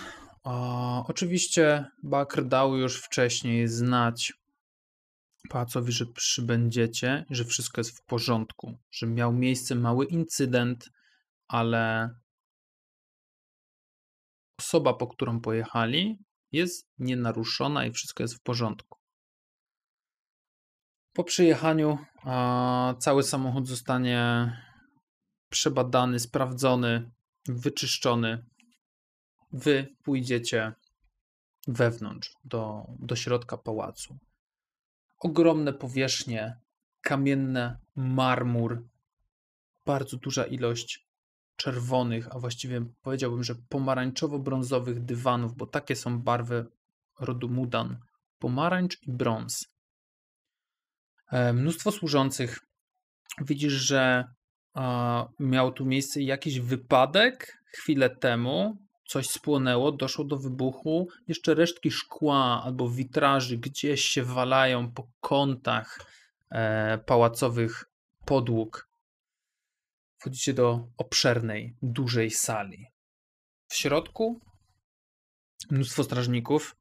A, 0.43 1.03
oczywiście 1.07 1.85
Bakr 2.03 2.45
dał 2.45 2.77
już 2.77 3.01
wcześniej 3.01 3.67
znać 3.67 4.33
pałacowi, 5.49 5.91
że 5.91 6.05
przybędziecie, 6.05 7.25
że 7.29 7.45
wszystko 7.45 7.81
jest 7.81 7.97
w 7.97 8.03
porządku, 8.03 8.77
że 8.91 9.07
miał 9.07 9.33
miejsce 9.33 9.75
mały 9.75 10.05
incydent, 10.05 10.89
ale 11.47 12.09
osoba, 14.59 14.93
po 14.93 15.07
którą 15.07 15.41
pojechali, 15.41 16.19
jest 16.51 16.89
nienaruszona 16.99 17.85
i 17.85 17.91
wszystko 17.91 18.23
jest 18.23 18.35
w 18.35 18.41
porządku. 18.41 18.98
Po 21.13 21.23
przyjechaniu 21.23 21.97
cały 22.99 23.23
samochód 23.23 23.67
zostanie 23.67 24.51
przebadany, 25.49 26.19
sprawdzony, 26.19 27.11
wyczyszczony. 27.47 28.45
Wy 29.51 29.95
pójdziecie 30.03 30.73
wewnątrz, 31.67 32.35
do, 32.43 32.85
do 32.99 33.15
środka 33.15 33.57
pałacu. 33.57 34.17
Ogromne 35.19 35.73
powierzchnie, 35.73 36.57
kamienne, 37.01 37.79
marmur, 37.95 38.83
bardzo 39.85 40.17
duża 40.17 40.45
ilość 40.45 41.07
czerwonych, 41.55 42.35
a 42.35 42.39
właściwie 42.39 42.85
powiedziałbym, 43.01 43.43
że 43.43 43.55
pomarańczowo-brązowych 43.55 44.99
dywanów, 44.99 45.55
bo 45.55 45.67
takie 45.67 45.95
są 45.95 46.21
barwy 46.21 46.65
rodu 47.19 47.49
Mudan. 47.49 47.99
Pomarańcz 48.39 49.03
i 49.03 49.11
brąz. 49.11 49.78
E, 51.31 51.53
Mnóstwo 51.53 51.91
służących. 51.91 52.59
Widzisz, 53.41 53.73
że 53.73 54.23
miał 55.39 55.71
tu 55.71 55.85
miejsce 55.85 56.21
jakiś 56.21 56.59
wypadek 56.59 57.63
chwilę 57.65 58.09
temu. 58.09 58.77
Coś 59.07 59.29
spłonęło, 59.29 59.91
doszło 59.91 60.25
do 60.25 60.37
wybuchu. 60.37 61.07
Jeszcze 61.27 61.53
resztki 61.53 61.91
szkła 61.91 62.63
albo 62.63 62.89
witraży 62.89 63.57
gdzieś 63.57 64.01
się 64.05 64.23
walają 64.23 64.91
po 64.91 65.07
kątach 65.19 65.99
e, 66.49 66.97
pałacowych 66.97 67.85
podłóg. 68.25 68.89
Wchodzicie 70.17 70.53
do 70.53 70.87
obszernej, 70.97 71.75
dużej 71.81 72.31
sali. 72.31 72.85
W 73.67 73.75
środku 73.75 74.39
mnóstwo 75.71 76.03
strażników. 76.03 76.75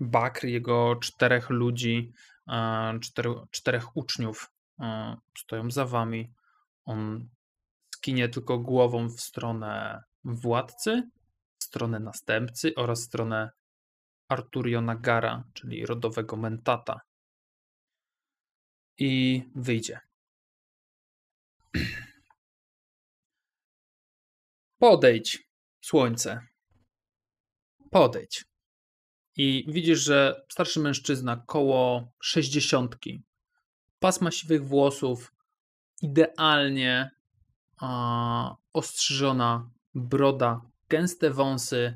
Bakr, 0.00 0.46
jego 0.46 0.96
czterech 0.96 1.50
ludzi, 1.50 2.12
cztery, 3.00 3.34
czterech 3.50 3.96
uczniów 3.96 4.52
e, 4.80 5.16
stoją 5.38 5.70
za 5.70 5.84
wami. 5.84 6.32
On 6.84 7.28
skinie 7.94 8.28
tylko 8.28 8.58
głową 8.58 9.08
w 9.08 9.20
stronę 9.20 10.02
władcy, 10.24 11.10
w 11.58 11.64
stronę 11.64 12.00
następcy 12.00 12.74
oraz 12.74 13.00
w 13.00 13.04
stronę 13.04 13.50
Arturiona 14.28 14.94
Gara, 14.94 15.44
czyli 15.54 15.86
rodowego 15.86 16.36
mentata. 16.36 17.00
I 18.98 19.42
wyjdzie. 19.54 20.00
Podejdź, 24.78 25.48
słońce. 25.80 26.46
Podejdź. 27.90 28.47
I 29.38 29.64
widzisz, 29.68 30.00
że 30.00 30.44
starszy 30.48 30.80
mężczyzna 30.80 31.36
koło 31.46 32.12
sześćdziesiątki, 32.20 33.22
pasma 34.00 34.30
siwych 34.30 34.66
włosów, 34.66 35.34
idealnie 36.02 37.10
ostrzyżona 38.72 39.70
broda, 39.94 40.60
gęste 40.88 41.30
wąsy, 41.30 41.94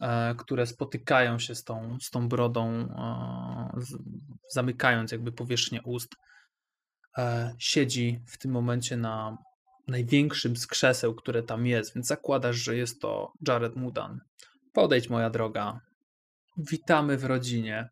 e, 0.00 0.34
które 0.34 0.66
spotykają 0.66 1.38
się 1.38 1.54
z 1.54 1.64
tą, 1.64 1.98
z 2.00 2.10
tą 2.10 2.28
brodą, 2.28 2.70
e, 2.70 3.80
z, 3.80 3.96
zamykając 4.52 5.12
jakby 5.12 5.32
powierzchnię 5.32 5.82
ust. 5.82 6.14
E, 7.18 7.54
siedzi 7.58 8.20
w 8.26 8.38
tym 8.38 8.50
momencie 8.50 8.96
na 8.96 9.38
największym 9.88 10.56
z 10.56 10.66
krzeseł, 10.66 11.14
które 11.14 11.42
tam 11.42 11.66
jest, 11.66 11.94
więc 11.94 12.06
zakładasz, 12.06 12.56
że 12.56 12.76
jest 12.76 13.00
to 13.00 13.32
Jared 13.48 13.76
Mudan. 13.76 14.20
Podejdź, 14.72 15.10
moja 15.10 15.30
droga. 15.30 15.80
Witamy 16.56 17.18
w 17.18 17.24
rodzinie. 17.24 17.88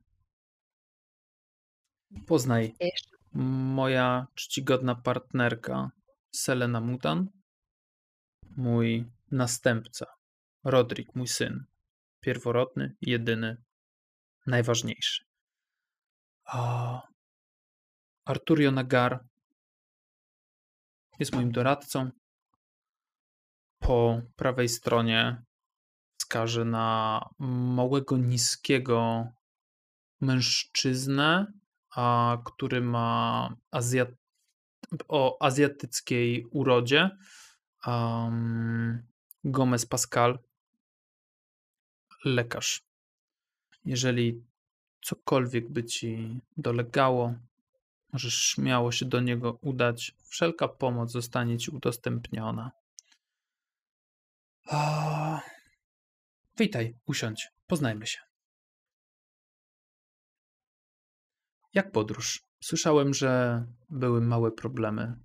Poznaj 2.27 2.75
moja 3.35 4.27
czcigodna 4.35 4.95
partnerka 4.95 5.91
Selena 6.35 6.81
Mudan, 6.81 7.29
mój 8.57 9.11
następca 9.31 10.07
Rodrik, 10.65 11.15
mój 11.15 11.29
syn, 11.29 11.65
pierworodny, 12.21 12.97
jedyny, 13.01 13.63
najważniejszy. 14.47 15.25
A 16.45 17.03
Arturio 18.25 18.71
Nagar 18.71 19.25
jest 21.19 21.33
moim 21.33 21.53
doradcą. 21.53 22.11
Po 23.79 24.23
prawej 24.37 24.69
stronie 24.69 25.43
wskaże 26.33 26.65
na 26.65 27.29
małego, 27.39 28.17
niskiego 28.17 29.27
mężczyznę, 30.21 31.53
a, 31.91 32.39
który 32.45 32.81
ma 32.81 33.57
azjat 33.71 34.09
o 35.09 35.43
azjatyckiej 35.43 36.47
urodzie. 36.51 37.11
Um, 37.87 39.03
Gomez 39.45 39.87
Pascal, 39.87 40.39
lekarz. 42.25 42.83
Jeżeli 43.85 44.45
cokolwiek 45.03 45.69
by 45.71 45.85
ci 45.85 46.41
dolegało, 46.57 47.35
możesz 48.13 48.35
śmiało 48.35 48.93
się 48.93 49.05
do 49.07 49.21
niego 49.21 49.59
udać. 49.61 50.15
Wszelka 50.25 50.69
pomoc 50.69 51.11
zostanie 51.13 51.59
ci 51.59 51.71
udostępniona. 51.71 52.71
A... 54.67 55.52
Witaj, 56.63 56.95
usiądź, 57.07 57.49
poznajmy 57.67 58.07
się. 58.07 58.19
Jak 61.75 61.93
podróż? 61.93 62.45
Słyszałem, 62.65 63.15
że 63.15 63.65
były 63.91 64.21
małe 64.21 64.53
problemy. 64.53 65.17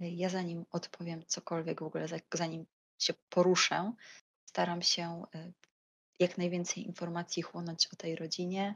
Ja 0.00 0.28
zanim 0.28 0.64
odpowiem 0.70 1.26
cokolwiek 1.26 1.80
w 1.80 1.84
ogóle, 1.84 2.08
za- 2.08 2.16
zanim 2.34 2.66
się 2.98 3.14
poruszę, 3.28 3.92
staram 4.44 4.82
się 4.82 5.22
y, 5.34 5.52
jak 6.20 6.38
najwięcej 6.38 6.86
informacji 6.86 7.42
chłonąć 7.42 7.88
o 7.92 7.96
tej 7.96 8.16
rodzinie 8.16 8.74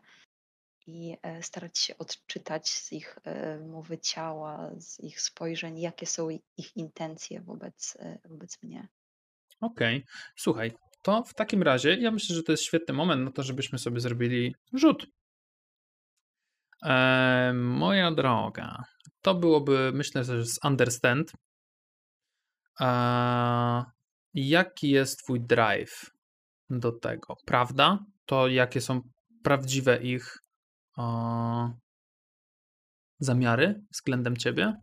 i 0.88 1.16
e, 1.22 1.42
starać 1.42 1.78
się 1.78 1.98
odczytać 1.98 2.68
z 2.68 2.92
ich 2.92 3.18
e, 3.24 3.58
mowy 3.58 3.98
ciała, 3.98 4.70
z 4.78 5.00
ich 5.00 5.20
spojrzeń, 5.20 5.80
jakie 5.80 6.06
są 6.06 6.28
ich 6.56 6.76
intencje 6.76 7.40
wobec, 7.40 7.96
e, 8.00 8.18
wobec 8.24 8.62
mnie. 8.62 8.88
Okej, 9.60 10.04
słuchaj, 10.36 10.72
to 11.02 11.22
w 11.22 11.34
takim 11.34 11.62
razie 11.62 11.96
ja 11.96 12.10
myślę, 12.10 12.36
że 12.36 12.42
to 12.42 12.52
jest 12.52 12.64
świetny 12.64 12.94
moment 12.94 13.24
na 13.24 13.30
to, 13.30 13.42
żebyśmy 13.42 13.78
sobie 13.78 14.00
zrobili 14.00 14.54
rzut. 14.72 15.06
E, 16.82 17.52
moja 17.54 18.10
droga, 18.10 18.84
to 19.22 19.34
byłoby, 19.34 19.90
myślę, 19.94 20.24
że 20.24 20.44
z 20.44 20.58
understand. 20.64 21.32
E, 22.80 23.84
jaki 24.34 24.90
jest 24.90 25.18
twój 25.18 25.40
drive 25.40 26.10
do 26.70 26.92
tego? 26.92 27.36
Prawda? 27.46 27.98
To 28.26 28.48
jakie 28.48 28.80
są 28.80 29.00
prawdziwe 29.42 30.02
ich 30.02 30.38
e, 30.98 31.72
zamiary 33.20 33.80
względem 33.92 34.36
ciebie? 34.36 34.74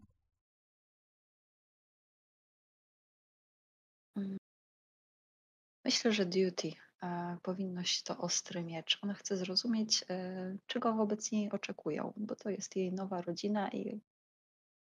Myślę, 5.86 6.12
że 6.12 6.26
duty. 6.26 6.72
E, 7.04 7.38
powinność 7.44 8.04
to 8.04 8.18
ostry 8.18 8.64
miecz. 8.64 9.00
Ona 9.02 9.14
chce 9.14 9.38
zrozumieć, 9.38 10.06
e, 10.10 10.58
czego 10.68 10.94
wobec 10.94 11.32
niej 11.32 11.52
oczekują, 11.52 12.14
bo 12.18 12.36
to 12.36 12.50
jest 12.50 12.76
jej 12.76 12.94
nowa 12.94 13.22
rodzina 13.22 13.70
i 13.72 14.00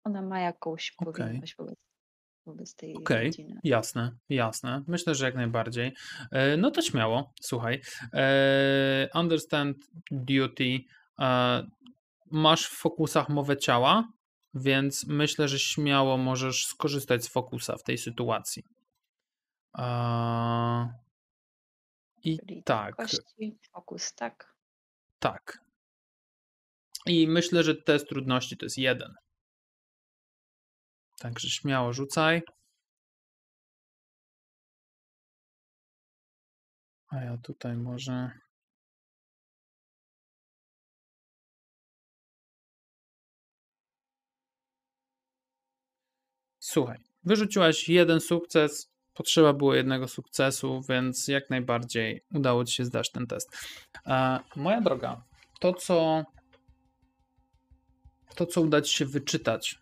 ona 0.03 0.21
ma 0.21 0.39
jakąś 0.39 0.93
Okej. 0.97 1.13
powinność 1.25 1.55
wobec, 1.55 1.75
wobec 2.45 2.75
tej 2.75 2.95
Okej, 2.95 3.25
rodziny. 3.25 3.59
jasne, 3.63 4.11
jasne. 4.29 4.83
Myślę, 4.87 5.15
że 5.15 5.25
jak 5.25 5.35
najbardziej. 5.35 5.93
E, 6.31 6.57
No 6.57 6.71
to 6.71 6.81
śmiało, 6.81 7.33
słuchaj. 7.41 7.81
E, 8.13 9.09
Understand 9.15 9.77
duty. 10.11 10.79
E, 11.19 11.67
Masz 12.31 12.67
w 12.67 12.77
fokusach 12.77 13.29
mowę 13.29 13.57
ciała, 13.57 14.11
więc 14.53 15.07
myślę, 15.07 15.47
że 15.47 15.59
śmiało 15.59 16.17
możesz 16.17 16.65
skorzystać 16.65 17.23
z 17.23 17.27
fokusa 17.27 17.77
w 17.77 17.83
tej 17.83 17.97
sytuacji. 17.97 18.63
E, 19.77 20.93
I 22.23 22.37
Czyli 22.39 22.63
tak, 22.63 22.95
kości, 22.95 23.57
fokus, 23.71 24.13
tak. 24.13 24.53
tak. 25.19 25.59
I 27.05 27.27
myślę, 27.27 27.63
że 27.63 27.75
test 27.75 28.09
trudności 28.09 28.57
to 28.57 28.65
jest 28.65 28.77
jeden. 28.77 29.13
Także 31.19 31.49
śmiało 31.49 31.93
rzucaj. 31.93 32.41
A 37.09 37.23
ja 37.23 37.37
tutaj 37.37 37.77
może. 37.77 38.31
Słuchaj, 46.77 46.97
wyrzuciłaś 47.23 47.89
jeden 47.89 48.19
sukces, 48.19 48.91
potrzeba 49.13 49.53
było 49.53 49.75
jednego 49.75 50.07
sukcesu, 50.07 50.81
więc 50.89 51.27
jak 51.27 51.49
najbardziej 51.49 52.21
udało 52.33 52.65
ci 52.65 52.75
się 52.75 52.85
zdać 52.85 53.11
ten 53.11 53.27
test. 53.27 53.57
E, 54.07 54.39
moja 54.55 54.81
droga, 54.81 55.23
to 55.59 55.73
co 55.73 56.23
to 58.35 58.45
co 58.45 58.61
uda 58.61 58.81
ci 58.81 58.95
się 58.95 59.05
wyczytać 59.05 59.79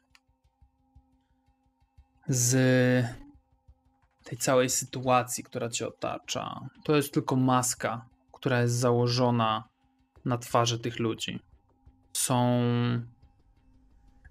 z 2.28 2.56
tej 4.24 4.38
całej 4.38 4.70
sytuacji, 4.70 5.44
która 5.44 5.70
cię 5.70 5.88
otacza, 5.88 6.60
to 6.84 6.96
jest 6.96 7.14
tylko 7.14 7.36
maska, 7.36 8.06
która 8.34 8.62
jest 8.62 8.76
założona 8.76 9.64
na 10.26 10.38
twarzy 10.38 10.80
tych 10.80 11.00
ludzi. 11.00 11.40
Są. 12.14 12.62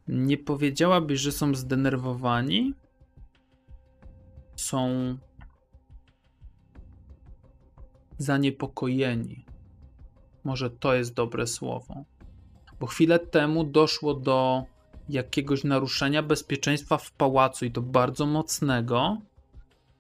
Nie 0.09 0.39
powiedziałabyś, 0.39 1.21
że 1.21 1.33
są 1.33 1.55
zdenerwowani? 1.55 2.75
Są 4.57 4.89
zaniepokojeni. 8.19 9.45
Może 10.45 10.71
to 10.71 10.95
jest 10.95 11.15
dobre 11.15 11.47
słowo. 11.47 12.05
Bo 12.81 12.87
chwilę 12.87 13.19
temu 13.19 13.65
doszło 13.65 14.15
do 14.15 14.65
jakiegoś 15.09 15.65
naruszenia 15.65 16.23
bezpieczeństwa 16.23 16.99
w 16.99 17.13
pałacu 17.13 17.65
i 17.65 17.71
to 17.71 17.83
bardzo 17.83 18.27
mocnego. 18.27 19.19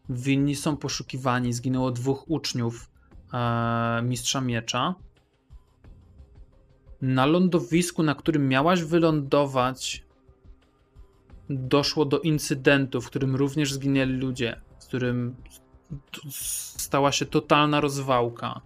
Winni 0.09 0.55
są 0.55 0.77
poszukiwani. 0.77 1.53
Zginęło 1.53 1.91
dwóch 1.91 2.31
uczniów 2.31 2.91
e, 3.33 4.03
mistrza 4.03 4.41
miecza. 4.41 4.95
Na 7.03 7.27
lądowisku, 7.27 8.03
na 8.03 8.15
którym 8.15 8.49
miałaś 8.49 8.83
wylądować, 8.83 10.05
doszło 11.51 12.05
do 12.05 12.21
incydentu, 12.21 13.01
w 13.01 13.07
którym 13.07 13.37
również 13.37 13.73
zginęli 13.73 14.13
ludzie, 14.13 14.61
w 14.81 14.87
którym 14.87 15.37
stała 16.77 17.13
się 17.13 17.27
totalna 17.27 17.81
rozwałka. 17.81 18.61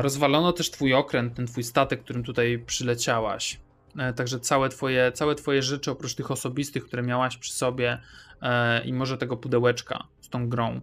Rozwalono 0.00 0.52
też 0.52 0.70
twój 0.70 0.94
okręt, 0.94 1.34
ten 1.34 1.46
twój 1.46 1.64
statek, 1.64 2.04
którym 2.04 2.22
tutaj 2.22 2.64
przyleciałaś. 2.66 3.60
E, 3.98 4.12
Także 4.12 4.40
całe 4.40 4.68
twoje, 4.68 5.12
całe 5.12 5.34
twoje 5.34 5.62
rzeczy, 5.62 5.90
oprócz 5.90 6.14
tych 6.14 6.30
osobistych, 6.30 6.84
które 6.84 7.02
miałaś 7.02 7.36
przy 7.36 7.52
sobie 7.52 8.00
e, 8.42 8.84
i 8.84 8.92
może 8.92 9.18
tego 9.18 9.36
pudełeczka 9.36 10.04
z 10.20 10.28
tą 10.28 10.48
grą, 10.48 10.80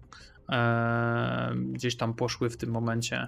e, 0.50 1.56
gdzieś 1.56 1.98
tam 1.98 2.14
poszły 2.14 2.50
w 2.50 2.58
tym 2.58 2.72
momencie 2.72 3.28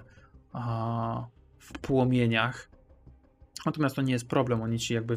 w 1.58 1.78
płomieniach. 1.78 2.69
Natomiast 3.66 3.96
to 3.96 4.02
nie 4.02 4.12
jest 4.12 4.28
problem, 4.28 4.62
oni 4.62 4.78
ci 4.78 4.94
jakby 4.94 5.14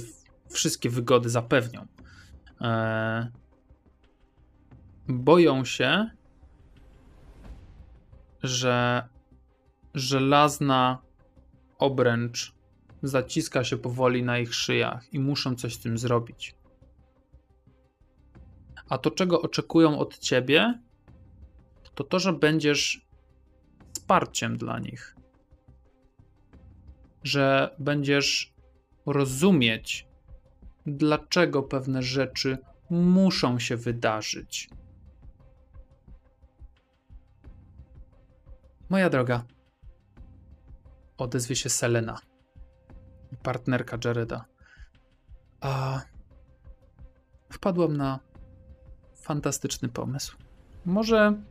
wszystkie 0.49 0.89
wygody 0.89 1.29
zapewnią. 1.29 1.87
E, 2.61 3.31
boją 5.07 5.65
się, 5.65 6.09
że 8.43 9.07
żelazna 9.93 10.97
obręcz 11.77 12.53
zaciska 13.03 13.63
się 13.63 13.77
powoli 13.77 14.23
na 14.23 14.39
ich 14.39 14.55
szyjach 14.55 15.13
i 15.13 15.19
muszą 15.19 15.55
coś 15.55 15.73
z 15.73 15.79
tym 15.79 15.97
zrobić. 15.97 16.55
A 18.89 18.97
to, 18.97 19.11
czego 19.11 19.41
oczekują 19.41 19.99
od 19.99 20.17
ciebie, 20.17 20.79
to 21.95 22.03
to, 22.03 22.19
że 22.19 22.33
będziesz 22.33 23.05
wsparciem 23.93 24.57
dla 24.57 24.79
nich. 24.79 25.12
Że 27.23 27.75
będziesz 27.79 28.53
rozumieć, 29.05 30.07
dlaczego 30.85 31.63
pewne 31.63 32.01
rzeczy 32.01 32.57
muszą 32.89 33.59
się 33.59 33.77
wydarzyć. 33.77 34.69
Moja 38.89 39.09
droga, 39.09 39.43
odezwie 41.17 41.55
się 41.55 41.69
Selena, 41.69 42.19
partnerka 43.43 43.97
Jareda. 44.05 44.45
A 45.61 46.01
wpadłam 47.49 47.97
na 47.97 48.19
fantastyczny 49.15 49.89
pomysł. 49.89 50.37
Może 50.85 51.43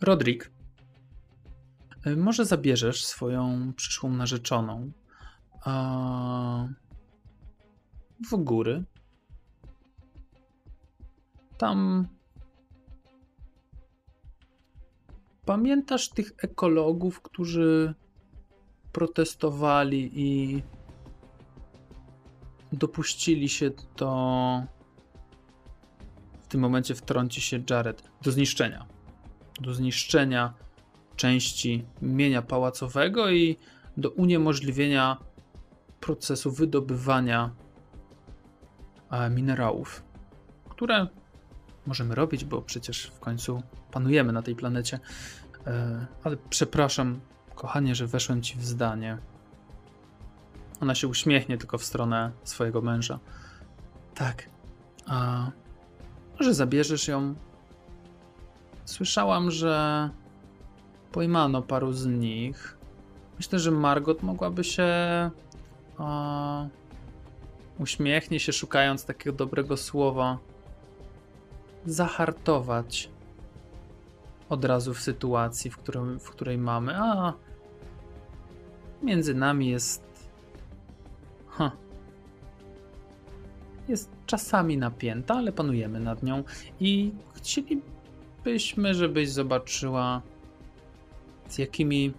Rodrik, 0.00 0.50
może 2.16 2.44
zabierzesz 2.44 3.04
swoją 3.04 3.72
przyszłą 3.76 4.10
narzeczoną 4.10 4.92
w 8.30 8.36
góry. 8.36 8.84
Tam 11.58 12.08
pamiętasz 15.44 16.08
tych 16.08 16.32
ekologów, 16.38 17.22
którzy 17.22 17.94
protestowali 18.92 20.10
i 20.14 20.62
dopuścili 22.72 23.48
się 23.48 23.70
do. 23.96 24.62
W 26.42 26.46
tym 26.48 26.60
momencie 26.60 26.94
wtrąci 26.94 27.40
się 27.40 27.62
Jared 27.70 28.10
do 28.22 28.32
zniszczenia. 28.32 28.86
Do 29.60 29.74
zniszczenia 29.74 30.54
części 31.18 31.84
mienia 32.02 32.42
pałacowego 32.42 33.30
i 33.30 33.56
do 33.96 34.10
uniemożliwienia 34.10 35.16
procesu 36.00 36.52
wydobywania 36.52 37.50
e, 39.10 39.30
minerałów, 39.30 40.02
które 40.68 41.06
możemy 41.86 42.14
robić, 42.14 42.44
bo 42.44 42.62
przecież 42.62 43.06
w 43.06 43.20
końcu 43.20 43.62
panujemy 43.92 44.32
na 44.32 44.42
tej 44.42 44.54
planecie. 44.54 44.98
E, 45.66 46.06
Ale 46.24 46.36
przepraszam, 46.50 47.20
kochanie, 47.54 47.94
że 47.94 48.06
weszłem 48.06 48.42
ci 48.42 48.58
w 48.58 48.64
zdanie. 48.64 49.18
Ona 50.80 50.94
się 50.94 51.08
uśmiechnie 51.08 51.58
tylko 51.58 51.78
w 51.78 51.84
stronę 51.84 52.30
swojego 52.44 52.82
męża. 52.82 53.18
Tak. 54.14 54.48
A 55.06 55.50
może 56.38 56.54
zabierzesz 56.54 57.08
ją? 57.08 57.34
Słyszałam, 58.84 59.50
że 59.50 60.10
pojmano 61.12 61.62
paru 61.62 61.92
z 61.92 62.06
nich. 62.06 62.78
Myślę, 63.36 63.58
że 63.58 63.70
Margot 63.70 64.22
mogłaby 64.22 64.64
się. 64.64 64.86
A, 65.98 66.66
uśmiechnie 67.78 68.40
się, 68.40 68.52
szukając 68.52 69.04
takiego 69.04 69.36
dobrego 69.36 69.76
słowa. 69.76 70.38
Zahartować 71.86 73.10
od 74.48 74.64
razu 74.64 74.94
w 74.94 75.00
sytuacji, 75.00 75.70
w, 75.70 75.78
którym, 75.78 76.20
w 76.20 76.30
której 76.30 76.58
mamy. 76.58 76.96
A 76.96 77.32
między 79.02 79.34
nami 79.34 79.68
jest 79.68 80.08
jest 83.88 84.10
czasami 84.26 84.76
napięta, 84.76 85.34
ale 85.34 85.52
panujemy 85.52 86.00
nad 86.00 86.22
nią 86.22 86.44
i 86.80 87.12
chcielibyśmy, 87.34 88.94
żebyś 88.94 89.30
zobaczyła, 89.30 90.22
z 91.48 91.58
jakimi 91.58 92.12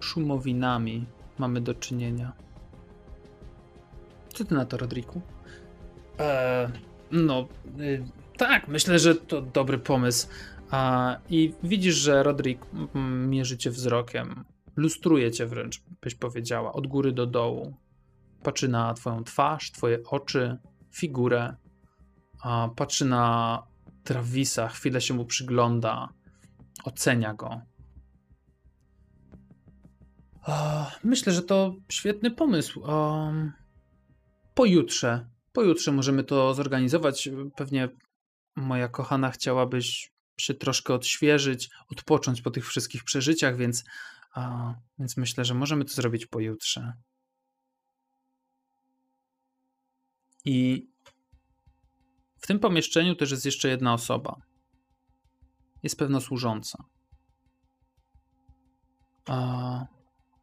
szumowinami 0.00 1.06
mamy 1.38 1.60
do 1.60 1.74
czynienia. 1.74 2.32
Co 4.28 4.44
ty 4.44 4.54
na 4.54 4.64
to, 4.64 4.76
Rodriku? 4.76 5.20
Eee, 6.18 6.68
no, 7.10 7.48
y, 7.80 8.04
tak, 8.36 8.68
myślę, 8.68 8.98
że 8.98 9.14
to 9.14 9.42
dobry 9.42 9.78
pomysł. 9.78 10.28
I 11.30 11.54
widzisz, 11.62 11.94
że 11.94 12.22
Rodrik 12.22 12.66
mierzy 13.28 13.58
cię 13.58 13.70
wzrokiem. 13.70 14.44
Lustruje 14.76 15.30
cię 15.30 15.46
wręcz, 15.46 15.82
byś 16.02 16.14
powiedziała, 16.14 16.72
od 16.72 16.86
góry 16.86 17.12
do 17.12 17.26
dołu. 17.26 17.76
Patrzy 18.42 18.68
na 18.68 18.94
twoją 18.94 19.24
twarz, 19.24 19.70
twoje 19.70 19.98
oczy, 20.06 20.58
figurę. 20.92 21.54
Patrzy 22.76 23.04
na 23.04 23.62
Travisa, 24.04 24.68
chwilę 24.68 25.00
się 25.00 25.14
mu 25.14 25.24
przygląda. 25.24 26.08
Ocenia 26.84 27.34
go. 27.34 27.60
Myślę, 31.04 31.32
że 31.32 31.42
to 31.42 31.74
świetny 31.88 32.30
pomysł. 32.30 32.82
Pojutrze. 34.54 35.28
Pojutrze 35.52 35.92
możemy 35.92 36.24
to 36.24 36.54
zorganizować. 36.54 37.28
Pewnie 37.56 37.88
moja 38.56 38.88
kochana 38.88 39.30
chciałabyś 39.30 40.12
się 40.40 40.54
troszkę 40.54 40.94
odświeżyć, 40.94 41.70
odpocząć 41.88 42.42
po 42.42 42.50
tych 42.50 42.66
wszystkich 42.66 43.04
przeżyciach, 43.04 43.56
więc, 43.56 43.84
więc 44.98 45.16
myślę, 45.16 45.44
że 45.44 45.54
możemy 45.54 45.84
to 45.84 45.92
zrobić 45.92 46.26
pojutrze. 46.26 46.92
I 50.44 50.88
w 52.38 52.46
tym 52.46 52.58
pomieszczeniu 52.58 53.14
też 53.14 53.30
jest 53.30 53.44
jeszcze 53.44 53.68
jedna 53.68 53.94
osoba. 53.94 54.36
Jest 55.82 55.98
pewna 55.98 56.20
służąca. 56.20 56.84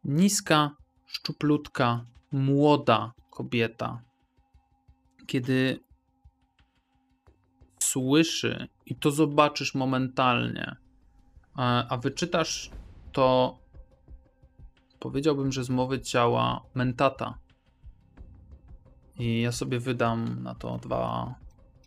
Niska, 0.04 0.76
szczuplutka, 1.06 2.04
młoda 2.32 3.12
kobieta. 3.30 4.02
Kiedy 5.26 5.80
słyszy 7.78 8.68
i 8.86 8.96
to 8.96 9.10
zobaczysz 9.10 9.74
momentalnie, 9.74 10.76
a 11.88 11.98
wyczytasz 12.02 12.70
to, 13.12 13.58
powiedziałbym, 15.00 15.52
że 15.52 15.64
z 15.64 15.70
mowy 15.70 16.00
ciała 16.00 16.64
mentata. 16.74 17.38
I 19.18 19.40
ja 19.40 19.52
sobie 19.52 19.78
wydam 19.80 20.42
na 20.42 20.54
to 20.54 20.78
dwa 20.78 21.34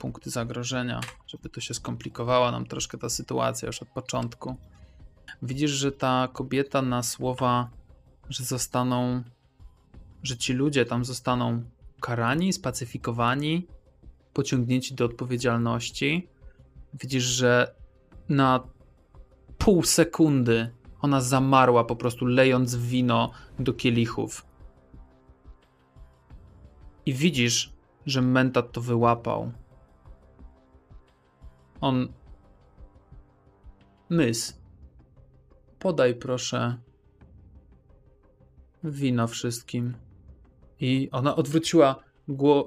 punkty 0.03 0.29
zagrożenia, 0.29 1.01
żeby 1.27 1.49
to 1.49 1.61
się 1.61 1.73
skomplikowała 1.73 2.51
nam 2.51 2.65
troszkę 2.65 2.97
ta 2.97 3.09
sytuacja 3.09 3.67
już 3.67 3.81
od 3.81 3.87
początku. 3.89 4.55
Widzisz, 5.41 5.71
że 5.71 5.91
ta 5.91 6.29
kobieta 6.33 6.81
na 6.81 7.03
słowa, 7.03 7.69
że 8.29 8.43
zostaną, 8.43 9.23
że 10.23 10.37
ci 10.37 10.53
ludzie 10.53 10.85
tam 10.85 11.05
zostaną 11.05 11.63
karani, 12.01 12.53
spacyfikowani, 12.53 13.67
pociągnięci 14.33 14.95
do 14.95 15.05
odpowiedzialności. 15.05 16.27
Widzisz, 16.93 17.23
że 17.23 17.75
na 18.29 18.63
pół 19.57 19.83
sekundy 19.83 20.69
ona 21.01 21.21
zamarła, 21.21 21.83
po 21.83 21.95
prostu 21.95 22.25
lejąc 22.25 22.75
wino 22.75 23.31
do 23.59 23.73
kielichów. 23.73 24.45
I 27.05 27.13
widzisz, 27.13 27.73
że 28.05 28.21
mentat 28.21 28.71
to 28.71 28.81
wyłapał. 28.81 29.51
On. 31.83 32.13
Mys. 34.09 34.61
Podaj 35.79 36.15
proszę 36.15 36.77
wino 38.83 39.27
wszystkim. 39.27 39.93
I 40.79 41.09
ona 41.11 41.35
odwróciła 41.35 42.03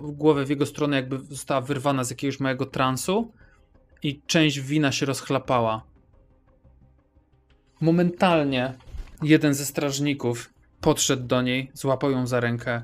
głowę 0.02 0.44
w 0.44 0.50
jego 0.50 0.66
stronę, 0.66 0.96
jakby 0.96 1.18
została 1.18 1.60
wyrwana 1.60 2.04
z 2.04 2.10
jakiegoś 2.10 2.40
małego 2.40 2.66
transu 2.66 3.32
i 4.02 4.22
część 4.26 4.60
wina 4.60 4.92
się 4.92 5.06
rozchlapała. 5.06 5.82
Momentalnie 7.80 8.74
jeden 9.22 9.54
ze 9.54 9.64
strażników 9.64 10.54
podszedł 10.80 11.26
do 11.26 11.42
niej, 11.42 11.70
złapał 11.74 12.10
ją 12.10 12.26
za 12.26 12.40
rękę, 12.40 12.82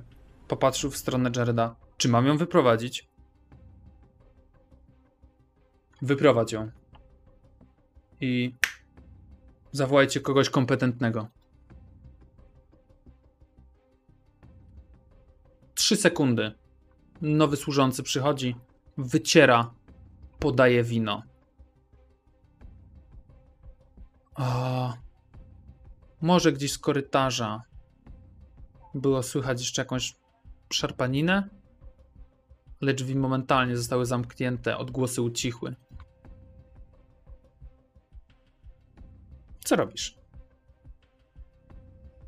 popatrzył 0.49 0.91
w 0.91 0.97
stronę 0.97 1.31
Jareda. 1.37 1.77
Czy 1.97 2.09
mam 2.09 2.27
ją 2.27 2.37
wyprowadzić? 2.37 3.12
Wyprowadź 6.03 6.53
ją. 6.53 6.71
I 8.21 8.55
zawołajcie 9.73 10.21
kogoś 10.21 10.51
kompetentnego. 10.51 11.29
Trzy 15.75 15.97
sekundy 15.97 16.53
nowy 17.23 17.57
służący 17.57 18.03
przychodzi, 18.03 18.57
wyciera, 18.99 19.75
podaje 20.39 20.85
wino. 20.85 21.23
O, 24.35 24.95
może 26.21 26.53
gdzieś 26.53 26.73
z 26.73 26.79
korytarza 26.79 27.63
było 28.95 29.23
słychać 29.23 29.61
jeszcze 29.61 29.83
jakąś 29.83 30.17
szarpaninę, 30.73 31.49
ale 32.83 32.95
drzwi 32.95 33.17
momentalnie 33.17 33.77
zostały 33.77 34.07
zamknięte, 34.07 34.79
odgłosy 34.79 35.23
ucichły. 35.23 35.75
Co 39.65 39.77
robisz? 39.77 40.19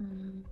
Mm. 0.01 0.45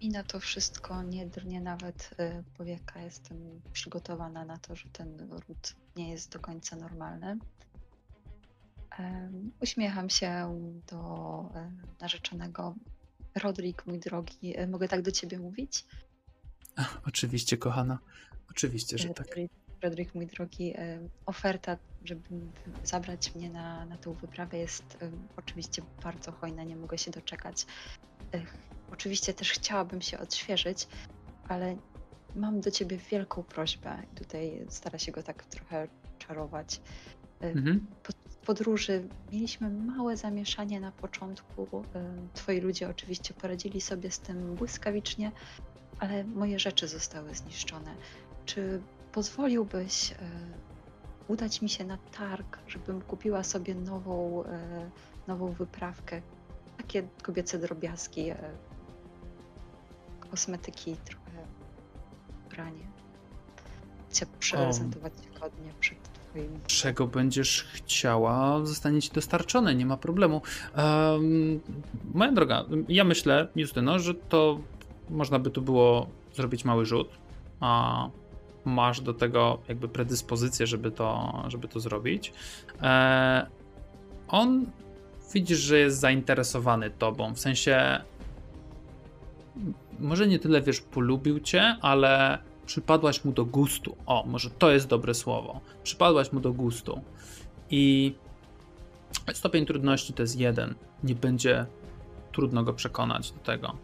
I 0.00 0.08
na 0.08 0.22
to 0.22 0.40
wszystko 0.40 1.02
nie 1.02 1.26
drnie 1.26 1.60
nawet 1.60 2.10
y, 2.20 2.44
powieka. 2.56 3.00
Jestem 3.00 3.60
przygotowana 3.72 4.44
na 4.44 4.58
to, 4.58 4.76
że 4.76 4.88
ten 4.88 5.30
ród 5.30 5.74
nie 5.96 6.10
jest 6.10 6.32
do 6.32 6.40
końca 6.40 6.76
normalny. 6.76 7.38
Uśmiecham 9.60 10.10
się 10.10 10.58
do 10.90 10.98
e, 11.54 11.72
narzeczonego. 12.00 12.74
Rodrik, 13.34 13.86
mój 13.86 13.98
drogi, 13.98 14.56
e, 14.56 14.66
mogę 14.66 14.88
tak 14.88 15.02
do 15.02 15.12
ciebie 15.12 15.38
mówić? 15.38 15.84
Oczywiście, 17.06 17.56
kochana. 17.56 17.98
Oczywiście, 18.50 18.98
że 18.98 19.08
tak. 19.08 19.26
Rodrik, 19.26 19.52
mój 20.14 20.26
drogi, 20.26 20.74
e, 20.76 20.98
oferta, 21.26 21.76
żeby 22.04 22.22
zabrać 22.84 23.34
mnie 23.34 23.50
na, 23.50 23.86
na 23.86 23.98
tą 23.98 24.12
wyprawę 24.12 24.58
jest 24.58 24.98
oczywiście 25.36 25.82
bardzo 26.02 26.32
hojna, 26.32 26.64
nie 26.64 26.76
mogę 26.76 26.98
się 26.98 27.10
doczekać. 27.10 27.66
Oczywiście 28.92 29.34
też 29.34 29.52
chciałabym 29.52 30.02
się 30.02 30.18
odświeżyć, 30.18 30.88
ale 31.48 31.76
mam 32.36 32.60
do 32.60 32.70
ciebie 32.70 32.96
wielką 32.96 33.42
prośbę. 33.42 34.02
Tutaj 34.14 34.66
stara 34.68 34.98
się 34.98 35.12
go 35.12 35.22
tak 35.22 35.44
trochę 35.44 35.88
czarować. 36.18 36.80
Mhm. 37.40 37.86
Po 38.02 38.12
podróży 38.46 39.08
mieliśmy 39.32 39.70
małe 39.70 40.16
zamieszanie 40.16 40.80
na 40.80 40.92
początku. 40.92 41.84
Twoi 42.34 42.60
ludzie 42.60 42.88
oczywiście 42.88 43.34
poradzili 43.34 43.80
sobie 43.80 44.10
z 44.10 44.18
tym 44.18 44.54
błyskawicznie, 44.54 45.32
ale 45.98 46.24
moje 46.24 46.58
rzeczy 46.58 46.88
zostały 46.88 47.34
zniszczone. 47.34 47.94
Czy 48.46 48.80
pozwoliłbyś 49.12 50.12
y, 50.12 50.14
udać 51.28 51.62
mi 51.62 51.68
się 51.68 51.84
na 51.84 51.96
targ, 51.96 52.58
żebym 52.68 53.02
kupiła 53.02 53.44
sobie 53.44 53.74
nową, 53.74 54.44
nową 55.28 55.52
wyprawkę? 55.52 56.22
Takie 56.76 57.02
kobiece 57.22 57.58
drobiazgi, 57.58 58.32
kosmetyki, 60.30 60.96
trochę 61.04 61.46
ubranie. 62.46 62.92
Chcę 64.10 64.26
przeprezentować 64.38 65.12
się 65.12 65.40
godnie 65.40 65.72
przed 65.80 65.98
twoim... 66.02 66.60
Czego 66.66 67.06
będziesz 67.06 67.64
chciała, 67.72 68.66
zostanie 68.66 69.02
ci 69.02 69.10
dostarczone, 69.10 69.74
nie 69.74 69.86
ma 69.86 69.96
problemu. 69.96 70.42
Um, 70.76 71.60
moja 72.14 72.32
droga, 72.32 72.64
ja 72.88 73.04
myślę, 73.04 73.48
Justyno, 73.56 73.98
że 73.98 74.14
to 74.14 74.58
można 75.10 75.38
by 75.38 75.50
tu 75.50 75.62
było 75.62 76.06
zrobić 76.34 76.64
mały 76.64 76.86
rzut, 76.86 77.08
a 77.60 78.08
masz 78.64 79.00
do 79.00 79.14
tego 79.14 79.58
jakby 79.68 79.88
predyspozycję, 79.88 80.66
żeby 80.66 80.90
to, 80.90 81.42
żeby 81.48 81.68
to 81.68 81.80
zrobić. 81.80 82.32
E, 82.82 83.46
on 84.28 84.66
widzisz, 85.34 85.58
że 85.58 85.78
jest 85.78 86.00
zainteresowany 86.00 86.90
tobą, 86.90 87.34
w 87.34 87.40
sensie 87.40 88.00
może 89.98 90.26
nie 90.26 90.38
tyle 90.38 90.62
wiesz, 90.62 90.80
polubił 90.80 91.40
cię, 91.40 91.76
ale 91.80 92.38
przypadłaś 92.66 93.24
mu 93.24 93.32
do 93.32 93.44
gustu. 93.44 93.96
O, 94.06 94.24
może 94.26 94.50
to 94.50 94.70
jest 94.70 94.86
dobre 94.86 95.14
słowo. 95.14 95.60
Przypadłaś 95.82 96.32
mu 96.32 96.40
do 96.40 96.52
gustu. 96.52 97.00
I 97.70 98.14
stopień 99.32 99.66
trudności 99.66 100.12
to 100.12 100.22
jest 100.22 100.40
jeden. 100.40 100.74
Nie 101.04 101.14
będzie 101.14 101.66
trudno 102.32 102.62
go 102.62 102.72
przekonać 102.72 103.32
do 103.32 103.38
tego. 103.38 103.76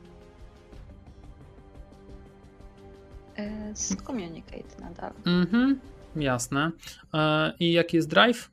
Z 3.75 3.97
communicate 4.03 4.81
nadal. 4.81 5.13
Mhm, 5.27 5.81
jasne. 6.17 6.71
E, 7.15 7.53
I 7.61 7.73
jaki 7.73 7.97
jest 7.97 8.09
drive? 8.09 8.51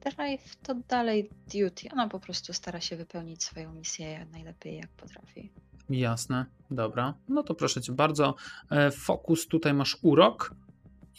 Drive 0.00 0.56
to 0.62 0.74
dalej 0.74 1.30
duty. 1.54 1.88
Ona 1.92 2.08
po 2.08 2.20
prostu 2.20 2.52
stara 2.52 2.80
się 2.80 2.96
wypełnić 2.96 3.44
swoją 3.44 3.72
misję 3.74 4.10
jak 4.10 4.30
najlepiej, 4.30 4.76
jak 4.76 4.88
potrafi. 4.90 5.52
Jasne, 5.90 6.46
dobra. 6.70 7.14
No 7.28 7.42
to 7.42 7.54
proszę 7.54 7.80
cię 7.80 7.92
bardzo. 7.92 8.34
E, 8.70 8.90
Fokus 8.90 9.48
tutaj 9.48 9.74
masz 9.74 9.98
urok 10.02 10.54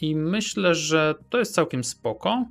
i 0.00 0.16
myślę, 0.16 0.74
że 0.74 1.14
to 1.30 1.38
jest 1.38 1.54
całkiem 1.54 1.84
spoko, 1.84 2.46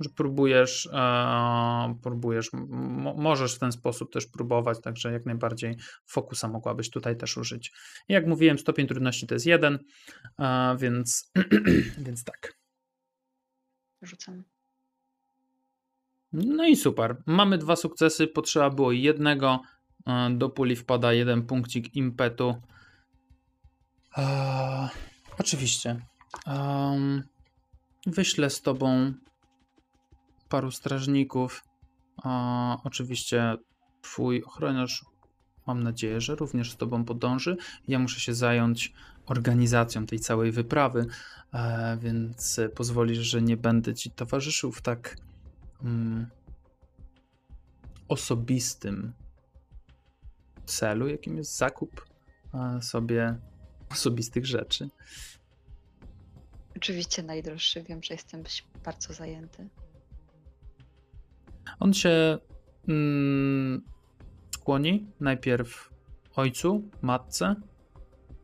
że 0.00 0.10
próbujesz, 0.10 0.88
e, 0.92 1.94
próbujesz, 2.02 2.50
mo- 2.68 3.14
możesz 3.14 3.54
w 3.56 3.58
ten 3.58 3.72
sposób 3.72 4.12
też 4.12 4.26
próbować, 4.26 4.80
także 4.80 5.12
jak 5.12 5.26
najbardziej 5.26 5.76
fokusa 6.06 6.48
mogłabyś 6.48 6.90
tutaj 6.90 7.16
też 7.16 7.36
użyć. 7.36 7.72
Jak 8.08 8.26
mówiłem, 8.26 8.58
stopień 8.58 8.86
trudności 8.86 9.26
to 9.26 9.34
jest 9.34 9.46
jeden, 9.46 9.78
e, 10.38 10.76
więc, 10.78 11.32
więc 12.06 12.24
tak. 12.24 12.56
Rzucam. 14.02 14.44
No 16.32 16.66
i 16.66 16.76
super. 16.76 17.16
Mamy 17.26 17.58
dwa 17.58 17.76
sukcesy, 17.76 18.26
potrzeba 18.26 18.70
było 18.70 18.92
jednego. 18.92 19.60
E, 20.06 20.30
Do 20.30 20.48
puli 20.50 20.76
wpada 20.76 21.12
jeden 21.12 21.46
punkcik 21.46 21.96
impetu. 21.96 22.54
Eee, 24.16 24.88
oczywiście. 25.38 26.00
Wyślę 28.06 28.50
z 28.50 28.62
tobą 28.62 29.12
paru 30.48 30.70
strażników. 30.70 31.64
E, 32.24 32.28
oczywiście 32.84 33.56
twój 34.02 34.42
ochroniarz, 34.42 35.04
mam 35.66 35.82
nadzieję, 35.82 36.20
że 36.20 36.34
również 36.34 36.72
z 36.72 36.76
tobą 36.76 37.04
podąży. 37.04 37.56
Ja 37.88 37.98
muszę 37.98 38.20
się 38.20 38.34
zająć 38.34 38.92
organizacją 39.26 40.06
tej 40.06 40.20
całej 40.20 40.52
wyprawy, 40.52 41.06
e, 41.52 41.98
więc 42.00 42.60
pozwolisz, 42.74 43.18
że 43.18 43.42
nie 43.42 43.56
będę 43.56 43.94
ci 43.94 44.10
towarzyszył 44.10 44.72
w 44.72 44.82
tak 44.82 45.16
mm, 45.82 46.26
osobistym 48.08 49.12
celu, 50.66 51.08
jakim 51.08 51.36
jest 51.36 51.56
zakup 51.56 52.06
e, 52.54 52.82
sobie 52.82 53.38
osobistych 53.90 54.46
rzeczy. 54.46 54.88
Oczywiście 56.76 57.22
najdroższy. 57.22 57.82
Wiem, 57.82 58.02
że 58.02 58.14
jestem 58.14 58.42
bardzo 58.84 59.12
zajęty. 59.12 59.68
On 61.80 61.92
się 61.92 62.38
mm, 62.88 63.82
najpierw 65.20 65.90
ojcu, 66.36 66.82
matce, 67.02 67.54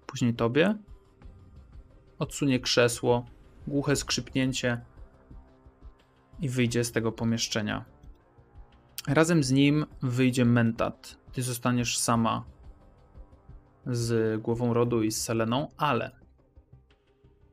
później 0.07 0.35
tobie. 0.35 0.75
Odsunie 2.19 2.61
krzesło, 2.61 3.27
głuche 3.67 3.97
skrzypnięcie 3.97 4.81
i 6.41 6.49
wyjdzie 6.49 6.85
z 6.85 6.93
tego 6.93 7.13
pomieszczenia. 7.13 7.85
Razem 9.09 9.43
z 9.43 9.51
nim 9.51 9.87
wyjdzie 10.03 10.45
mentat. 10.45 11.17
Ty 11.33 11.43
zostaniesz 11.43 11.99
sama 11.99 12.45
z 13.87 14.41
głową 14.43 14.75
rodu 14.75 15.03
i 15.03 15.11
z 15.11 15.23
Seleną, 15.23 15.69
ale 15.77 16.11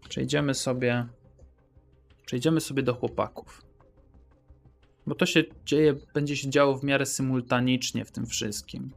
przejdziemy 0.10 0.54
sobie 0.54 1.08
przejdziemy 2.26 2.62
sobie 2.62 2.84
do 2.84 2.94
chłopaków. 2.94 3.69
Bo 5.08 5.16
to 5.16 5.26
się 5.26 5.44
dzieje, 5.66 5.96
będzie 6.14 6.38
się 6.38 6.50
działo 6.50 6.78
w 6.78 6.84
miarę 6.84 7.06
symultanicznie 7.06 8.06
w 8.06 8.12
tym 8.12 8.26
wszystkim. 8.26 8.92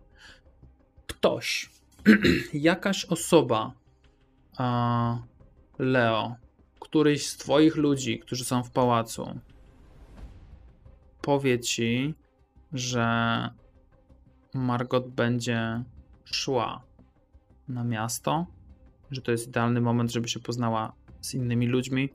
Ktoś, 1.07 1.71
jakaś 2.53 3.05
osoba, 3.05 3.73
a, 4.57 5.19
Leo, 5.79 6.37
któryś 6.81 7.27
z 7.27 7.37
twoich 7.37 7.77
ludzi, 7.77 8.19
którzy 8.19 8.45
są 8.45 8.63
w 8.63 8.71
pałacu, 8.71 9.41
powie 11.23 11.61
ci, 11.61 12.15
że 12.73 13.49
Margot 14.55 15.09
będzie 15.09 15.85
szła 16.25 16.83
na 17.69 17.85
miasto, 17.85 18.47
że 19.11 19.23
to 19.23 19.33
jest 19.33 19.49
idealny 19.49 19.81
moment, 19.81 20.13
żeby 20.13 20.29
się 20.29 20.41
poznała 20.41 20.93
z 21.21 21.35
innymi 21.35 21.67
ludźmi, 21.67 22.09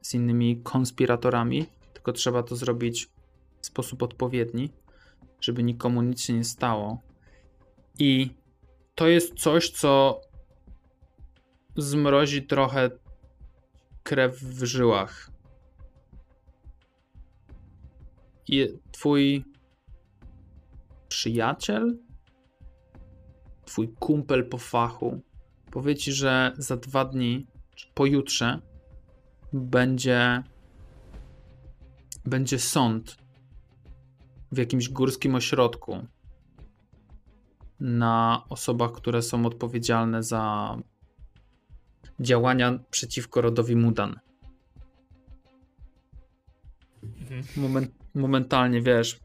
z 0.00 0.14
innymi 0.14 0.60
konspiratorami, 0.62 1.66
tylko 1.92 2.12
trzeba 2.12 2.42
to 2.42 2.56
zrobić 2.56 3.08
w 3.64 3.66
sposób 3.66 4.02
odpowiedni, 4.02 4.70
żeby 5.40 5.62
nikomu 5.62 6.02
nic 6.02 6.20
się 6.20 6.32
nie 6.32 6.44
stało. 6.44 7.02
I 7.98 8.30
to 8.94 9.06
jest 9.06 9.34
coś, 9.34 9.70
co 9.70 10.20
zmrozi 11.76 12.42
trochę 12.42 12.90
krew 14.02 14.40
w 14.40 14.64
żyłach. 14.64 15.30
I 18.48 18.68
twój 18.92 19.44
przyjaciel, 21.08 21.98
twój 23.64 23.88
kumpel 23.88 24.48
po 24.48 24.58
fachu 24.58 25.20
powie 25.70 25.96
ci, 25.96 26.12
że 26.12 26.52
za 26.58 26.76
dwa 26.76 27.04
dni, 27.04 27.46
czy 27.74 27.86
pojutrze, 27.94 28.60
będzie 29.52 30.42
będzie 32.24 32.58
sąd 32.58 33.23
w 34.54 34.58
jakimś 34.58 34.88
górskim 34.88 35.34
ośrodku 35.34 36.06
na 37.80 38.44
osobach, 38.48 38.92
które 38.92 39.22
są 39.22 39.46
odpowiedzialne 39.46 40.22
za 40.22 40.76
działania 42.20 42.78
przeciwko 42.90 43.40
rodowi 43.40 43.76
Mudan. 43.76 44.20
Moment, 47.56 47.90
momentalnie, 48.14 48.82
wiesz, 48.82 49.20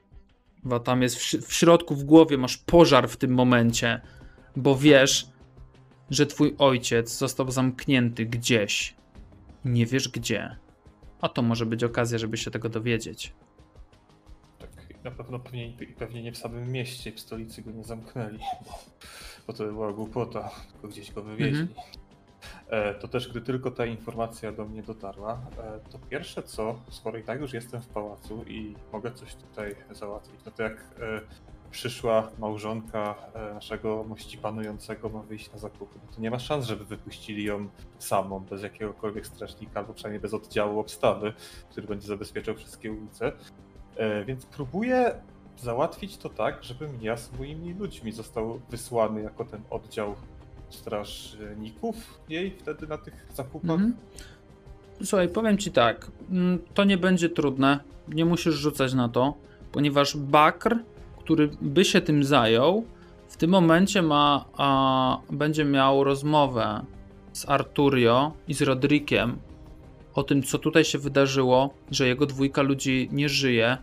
bo 0.64 0.80
tam 0.80 1.02
jest 1.02 1.18
w, 1.18 1.48
w 1.48 1.54
środku, 1.54 1.96
w 1.96 2.04
głowie 2.04 2.38
masz 2.38 2.58
pożar 2.58 3.10
w 3.10 3.18
tym 3.18 3.34
momencie, 3.34 4.02
bo 4.56 4.76
wiesz, 4.76 5.30
że 6.10 6.26
twój 6.26 6.56
ojciec 6.58 7.18
został 7.18 7.52
zamknięty 7.52 8.26
gdzieś. 8.26 8.96
Nie 9.66 9.86
wiesz 9.86 10.10
gdzie. 10.10 10.58
A 11.22 11.30
to 11.30 11.42
może 11.42 11.66
być 11.66 11.84
okazja, 11.84 12.18
żeby 12.18 12.38
się 12.38 12.52
tego 12.52 12.70
dowiedzieć. 12.70 13.34
Na 15.04 15.12
pewno 15.12 15.40
pewnie, 15.40 15.74
pewnie 15.98 16.24
nie 16.24 16.32
w 16.32 16.38
samym 16.38 16.72
mieście, 16.72 17.12
w 17.12 17.20
stolicy 17.20 17.62
go 17.62 17.72
nie 17.72 17.84
zamknęli, 17.84 18.40
bo, 18.66 18.80
bo 19.48 19.54
to 19.54 19.64
by 19.64 19.72
była 19.72 19.94
głupota, 19.94 20.52
tylko 20.72 20.88
gdzieś 20.88 21.12
go 21.12 21.22
wywieźli. 21.24 21.68
E, 22.70 22.94
to 22.96 23.08
też, 23.08 23.30
gdy 23.30 23.42
tylko 23.42 23.72
ta 23.72 23.86
informacja 23.86 24.52
do 24.52 24.66
mnie 24.66 24.84
dotarła, 24.84 25.42
e, 25.58 25.90
to 25.92 26.00
pierwsze 26.10 26.44
co, 26.44 26.80
skoro 26.90 27.18
i 27.18 27.24
tak 27.24 27.42
już 27.42 27.54
jestem 27.54 27.82
w 27.82 27.88
pałacu 27.88 28.44
i 28.48 28.76
mogę 28.94 29.12
coś 29.12 29.36
tutaj 29.36 29.76
załatwić, 29.92 30.42
no 30.46 30.52
to 30.52 30.64
jak 30.64 30.74
e, 31.00 31.22
przyszła 31.72 32.32
małżonka 32.40 33.16
e, 33.34 33.54
naszego 33.54 34.04
mości 34.04 34.38
panującego 34.38 35.10
ma 35.10 35.22
wyjść 35.22 35.52
na 35.52 35.58
zakupy, 35.58 36.00
no 36.06 36.14
to 36.16 36.22
nie 36.22 36.32
ma 36.32 36.40
szans, 36.40 36.66
żeby 36.66 36.86
wypuścili 36.86 37.44
ją 37.44 37.70
samą, 38.00 38.40
bez 38.40 38.64
jakiegokolwiek 38.64 39.28
strażnika, 39.28 39.80
albo 39.80 39.94
przynajmniej 39.94 40.22
bez 40.22 40.34
oddziału 40.34 40.80
obstawy, 40.80 41.34
który 41.72 41.88
będzie 41.88 42.08
zabezpieczał 42.08 42.56
wszystkie 42.56 42.92
ulice. 42.92 43.32
E, 44.00 44.26
Więc 44.26 44.46
próbuję 44.46 45.12
załatwić 45.58 46.18
to 46.18 46.30
tak, 46.30 46.64
żebym 46.64 46.90
ja 47.02 47.18
z 47.18 47.40
moimi 47.40 47.74
ludźmi 47.74 48.12
został 48.12 48.60
wysłany 48.70 49.22
jako 49.22 49.46
ten 49.46 49.62
oddział 49.70 50.16
strażników 50.70 51.96
jej 52.30 52.52
wtedy 52.52 52.88
na 52.88 52.98
tych 52.98 53.28
zakupach. 53.34 53.72
Mhm. 53.72 53.96
Słuchaj, 55.04 55.30
powiem 55.30 55.58
ci 55.58 55.72
tak. 55.72 56.12
mm, 56.32 56.60
To 56.74 56.84
nie 56.84 56.98
będzie 56.98 57.30
trudne. 57.30 57.80
Nie 58.08 58.26
musisz 58.26 58.56
rzucać 58.56 58.94
na 58.94 59.10
to, 59.10 59.34
ponieważ 59.72 60.18
Bakr, 60.18 60.78
który 61.20 61.50
by 61.62 61.86
się 61.86 62.02
tym 62.02 62.24
zajął, 62.24 62.84
w 63.28 63.38
tym 63.38 63.50
momencie 63.52 64.02
ma, 64.02 64.46
a, 64.58 65.18
będzie 65.32 65.66
miał 65.66 66.04
rozmowę 66.04 66.86
z 67.34 67.50
Arturio 67.50 68.32
i 68.48 68.54
z 68.54 68.62
Rodrikiem 68.62 69.38
o 70.14 70.24
tym, 70.24 70.44
co 70.44 70.60
tutaj 70.60 70.86
się 70.86 70.98
wydarzyło, 70.98 71.74
że 71.92 72.08
jego 72.08 72.26
dwójka 72.26 72.62
ludzi 72.62 73.10
nie 73.12 73.30
żyje 73.30 73.78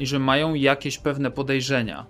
i 0.00 0.06
że 0.06 0.18
mają 0.18 0.54
jakieś 0.54 0.98
pewne 0.98 1.30
podejrzenia. 1.30 2.06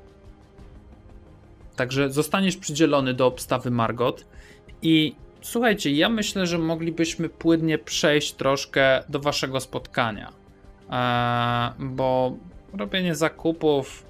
Także 1.77 2.11
zostaniesz 2.11 2.57
przydzielony 2.57 3.15
do 3.15 3.27
obstawy 3.27 3.71
Margot 3.71 4.27
i 4.83 5.15
słuchajcie, 5.43 5.91
ja 5.91 6.09
myślę, 6.09 6.47
że 6.47 6.59
moglibyśmy 6.59 7.29
płynnie 7.29 7.79
przejść 7.79 8.33
troszkę 8.33 9.03
do 9.09 9.21
waszego 9.21 9.61
spotkania. 9.61 10.33
Eee, 10.91 11.73
bo 11.79 12.37
robienie 12.73 13.15
zakupów, 13.15 14.07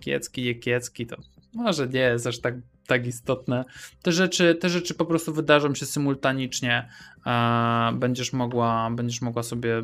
kiecki, 0.00 0.44
je 0.44 0.54
kiecki, 0.54 1.06
to 1.06 1.16
może 1.54 1.88
nie 1.88 2.00
jest 2.00 2.26
aż 2.26 2.38
tak, 2.38 2.54
tak 2.86 3.06
istotne. 3.06 3.64
Te 4.02 4.12
rzeczy, 4.12 4.54
te 4.54 4.68
rzeczy 4.68 4.94
po 4.94 5.04
prostu 5.04 5.34
wydarzą 5.34 5.74
się 5.74 5.86
symultanicznie. 5.86 6.88
Eee, 7.26 7.94
będziesz 7.94 8.32
mogła, 8.32 8.90
będziesz 8.90 9.22
mogła 9.22 9.42
sobie, 9.42 9.82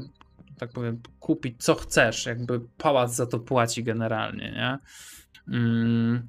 tak 0.60 0.72
powiem, 0.72 1.02
kupić 1.20 1.64
co 1.64 1.74
chcesz. 1.74 2.26
Jakby 2.26 2.60
pałac 2.60 3.14
za 3.14 3.26
to 3.26 3.38
płaci 3.38 3.84
generalnie, 3.84 4.52
nie? 4.52 4.78
Mm. 5.56 6.28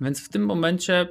Więc 0.00 0.26
w 0.26 0.28
tym 0.28 0.46
momencie 0.46 1.08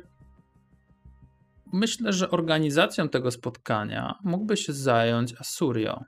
myślę, 1.74 2.14
że 2.14 2.32
organizacją 2.32 3.10
tego 3.10 3.32
spotkania 3.32 4.16
mógłby 4.24 4.58
się 4.58 4.74
zająć 4.74 5.34
Asurio. 5.40 6.04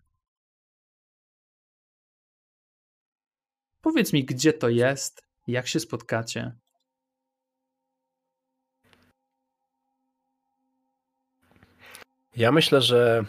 Powiedz 3.81 4.13
mi, 4.13 4.25
gdzie 4.25 4.53
to 4.53 4.69
jest, 4.69 5.21
jak 5.47 5.67
się 5.67 5.79
spotkacie. 5.79 6.51
Ja 12.35 12.51
myślę, 12.51 12.81
że 12.81 13.25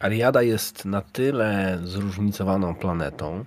Ariada 0.00 0.42
jest 0.42 0.84
na 0.84 1.00
tyle 1.02 1.78
zróżnicowaną 1.84 2.74
planetą, 2.74 3.44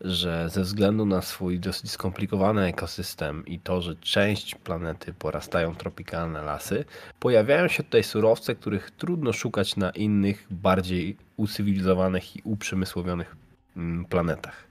że 0.00 0.50
ze 0.50 0.62
względu 0.62 1.06
na 1.06 1.22
swój 1.22 1.60
dosyć 1.60 1.90
skomplikowany 1.90 2.62
ekosystem 2.62 3.46
i 3.46 3.60
to, 3.60 3.80
że 3.80 3.96
część 3.96 4.54
planety 4.54 5.14
porastają 5.14 5.74
tropikalne 5.74 6.42
lasy, 6.42 6.84
pojawiają 7.20 7.68
się 7.68 7.82
tutaj 7.82 8.02
surowce, 8.02 8.54
których 8.54 8.90
trudno 8.90 9.32
szukać 9.32 9.76
na 9.76 9.90
innych, 9.90 10.46
bardziej 10.50 11.16
ucywilizowanych 11.36 12.36
i 12.36 12.42
uprzemysłowionych 12.44 13.36
mm, 13.76 14.04
planetach. 14.04 14.68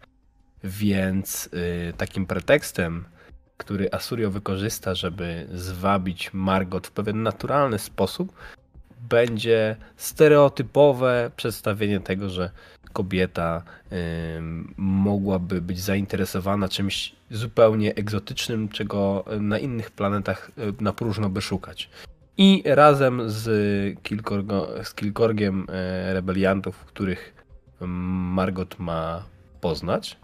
Więc 0.63 1.49
yy, 1.53 1.93
takim 1.93 2.25
pretekstem, 2.25 3.05
który 3.57 3.91
Asurio 3.91 4.31
wykorzysta, 4.31 4.95
żeby 4.95 5.47
zwabić 5.53 6.33
Margot 6.33 6.87
w 6.87 6.91
pewien 6.91 7.23
naturalny 7.23 7.79
sposób, 7.79 8.33
będzie 9.09 9.75
stereotypowe 9.97 11.31
przedstawienie 11.35 11.99
tego, 11.99 12.29
że 12.29 12.49
kobieta 12.93 13.63
y, 13.91 13.95
mogłaby 14.77 15.61
być 15.61 15.79
zainteresowana 15.79 16.69
czymś 16.69 17.15
zupełnie 17.31 17.95
egzotycznym, 17.95 18.69
czego 18.69 19.25
na 19.39 19.59
innych 19.59 19.91
planetach 19.91 20.51
y, 20.57 20.83
na 20.83 20.93
próżno 20.93 21.29
by 21.29 21.41
szukać. 21.41 21.89
I 22.37 22.63
razem 22.65 23.29
z, 23.29 23.47
kilkorgo, 24.03 24.69
z 24.83 24.93
kilkorgiem 24.93 25.61
y, 25.61 26.13
rebeliantów, 26.13 26.75
których 26.85 27.33
Margot 27.79 28.79
ma 28.79 29.23
poznać, 29.61 30.17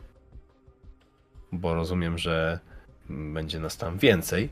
bo 1.52 1.74
rozumiem, 1.74 2.18
że 2.18 2.60
będzie 3.10 3.60
nas 3.60 3.78
tam 3.78 3.98
więcej, 3.98 4.50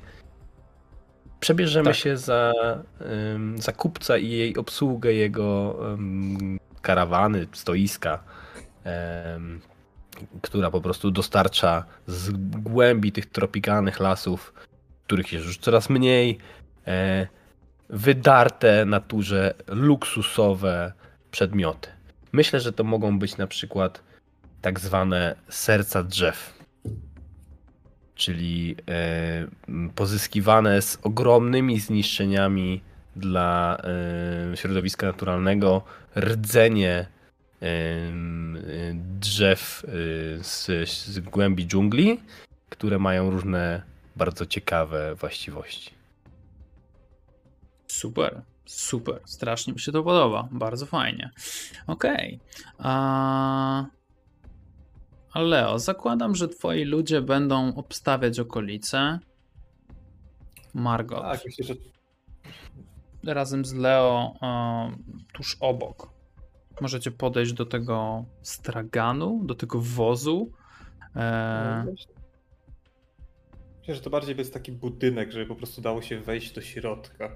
Przebierzemy 1.39 1.85
tak. 1.85 1.95
się 1.95 2.17
za, 2.17 2.53
za 3.55 3.71
kupca 3.71 4.17
i 4.17 4.29
jej 4.29 4.57
obsługę 4.57 5.13
jego 5.13 5.79
karawany, 6.81 7.47
stoiska, 7.53 8.23
która 10.41 10.71
po 10.71 10.81
prostu 10.81 11.11
dostarcza 11.11 11.85
z 12.07 12.31
głębi 12.63 13.11
tych 13.11 13.25
tropikalnych 13.25 13.99
lasów, 13.99 14.53
których 15.05 15.33
jest 15.33 15.45
już 15.45 15.57
coraz 15.57 15.89
mniej, 15.89 16.37
e, 16.87 17.27
wydarte 17.89 18.85
naturze 18.85 19.53
luksusowe 19.67 20.93
przedmioty. 21.31 21.89
Myślę, 22.31 22.59
że 22.59 22.73
to 22.73 22.83
mogą 22.83 23.19
być 23.19 23.37
na 23.37 23.47
przykład 23.47 24.03
tak 24.61 24.79
zwane 24.79 25.35
serca 25.49 26.03
drzew 26.03 26.58
czyli 28.19 28.75
e, 28.89 29.47
pozyskiwane 29.95 30.81
z 30.81 30.97
ogromnymi 31.03 31.79
zniszczeniami 31.79 32.81
dla 33.15 33.77
e, 34.53 34.57
środowiska 34.57 35.07
naturalnego, 35.07 35.81
rdzenie 36.17 37.05
e, 37.61 37.67
drzew 39.19 39.85
z, 40.41 40.65
z 40.89 41.19
głębi 41.19 41.67
dżungli, 41.67 42.19
które 42.69 42.99
mają 42.99 43.29
różne 43.31 43.81
bardzo 44.15 44.45
ciekawe 44.45 45.15
właściwości. 45.15 45.91
Super, 47.87 48.41
super. 48.65 49.19
Strasznie 49.25 49.73
mi 49.73 49.79
się 49.79 49.91
to 49.91 50.03
podoba. 50.03 50.47
Bardzo 50.51 50.85
fajnie. 50.85 51.31
Okej. 51.87 52.39
Okay. 52.77 52.85
A 52.89 53.85
Leo, 55.41 55.79
zakładam, 55.79 56.35
że 56.35 56.47
twoi 56.47 56.83
ludzie 56.83 57.21
będą 57.21 57.75
obstawiać 57.75 58.39
okolice. 58.39 59.19
Margot. 60.73 61.21
Tak, 61.21 61.41
myślę, 61.45 61.65
że... 61.65 61.73
Razem 63.33 63.65
z 63.65 63.73
Leo 63.73 64.33
e, 64.41 64.91
tuż 65.33 65.57
obok. 65.59 66.13
Możecie 66.81 67.11
podejść 67.11 67.53
do 67.53 67.65
tego 67.65 68.25
straganu, 68.41 69.41
do 69.43 69.55
tego 69.55 69.79
wozu. 69.81 70.51
E... 71.15 71.83
No, 71.85 71.91
myślę, 73.79 73.95
że 73.95 74.01
to 74.01 74.09
bardziej 74.09 74.37
jest 74.37 74.53
taki 74.53 74.71
budynek, 74.71 75.31
żeby 75.31 75.45
po 75.45 75.55
prostu 75.55 75.81
dało 75.81 76.01
się 76.01 76.19
wejść 76.19 76.53
do 76.53 76.61
środka. 76.61 77.35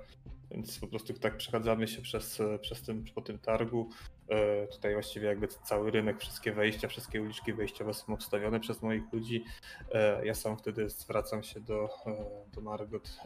Więc 0.51 0.79
po 0.79 0.87
prostu 0.87 1.13
tak 1.13 1.37
przechadzamy 1.37 1.87
się 1.87 2.01
przez, 2.01 2.41
przez 2.61 2.81
tym, 2.81 3.03
po 3.15 3.21
tym 3.21 3.39
targu. 3.39 3.89
E, 4.33 4.67
tutaj 4.67 4.93
właściwie 4.93 5.27
jakby 5.27 5.47
cały 5.47 5.91
rynek, 5.91 6.19
wszystkie 6.19 6.51
wejścia, 6.51 6.87
wszystkie 6.87 7.21
uliczki 7.21 7.53
wejściowe 7.53 7.93
są 7.93 8.13
obstawione 8.13 8.59
przez 8.59 8.81
moich 8.81 9.13
ludzi. 9.13 9.43
E, 9.91 10.25
ja 10.25 10.33
sam 10.33 10.57
wtedy 10.57 10.89
zwracam 10.89 11.43
się 11.43 11.59
do, 11.59 11.89
e, 12.05 12.15
do 12.55 12.61
Margot. 12.61 13.19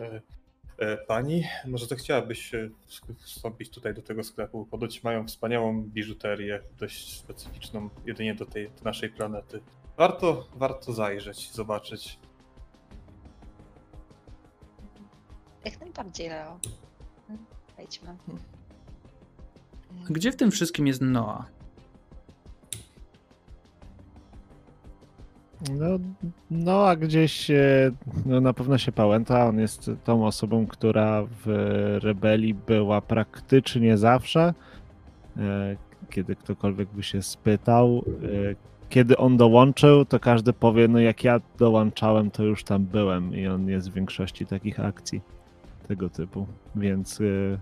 Pani, 1.08 1.44
może 1.68 1.88
to 1.88 1.96
chciałabyś 1.96 2.52
wstąpić 3.18 3.70
tutaj 3.70 3.94
do 3.94 4.02
tego 4.02 4.24
sklepu? 4.24 4.66
Podoć 4.66 5.04
mają 5.04 5.28
wspaniałą 5.28 5.84
biżuterię, 5.84 6.62
dość 6.80 7.20
specyficzną 7.20 7.90
jedynie 8.06 8.36
do 8.36 8.46
tej 8.46 8.70
do 8.70 8.84
naszej 8.84 9.10
planety. 9.10 9.62
Warto, 9.98 10.48
warto 10.56 10.94
zajrzeć, 10.94 11.52
zobaczyć. 11.52 12.20
Jak 15.66 15.80
najbardziej, 15.80 16.30
Leo. 16.30 16.60
Wejdźmy. 17.78 18.18
Gdzie 20.10 20.32
w 20.32 20.36
tym 20.36 20.52
wszystkim 20.52 20.88
jest 20.88 21.02
Noah? 21.02 21.52
No, 25.72 25.86
Noah 26.52 27.00
gdzieś 27.00 27.52
no, 28.26 28.42
na 28.42 28.54
pewno 28.54 28.78
się 28.78 28.92
pałęta. 28.92 29.48
On 29.48 29.60
jest 29.60 29.92
tą 30.04 30.26
osobą, 30.26 30.68
która 30.68 31.24
w 31.46 31.48
rebelii 32.04 32.54
była 32.54 33.02
praktycznie 33.02 33.98
zawsze. 33.98 34.54
E, 35.38 35.78
kiedy 36.10 36.36
ktokolwiek 36.36 36.90
by 36.90 37.04
się 37.04 37.22
spytał, 37.22 38.04
e, 38.08 38.56
kiedy 38.90 39.18
on 39.18 39.38
dołączył, 39.38 40.06
to 40.06 40.20
każdy 40.20 40.54
powie, 40.54 40.88
no 40.88 41.00
jak 41.00 41.24
ja 41.24 41.42
dołączałem, 41.60 42.32
to 42.32 42.44
już 42.44 42.64
tam 42.64 42.86
byłem 42.86 43.36
i 43.36 43.48
on 43.48 43.70
jest 43.70 43.90
w 43.90 43.94
większości 43.94 44.46
takich 44.46 44.80
akcji 44.80 45.22
tego 45.88 46.10
typu, 46.10 46.48
więc 46.76 47.22
y, 47.22 47.60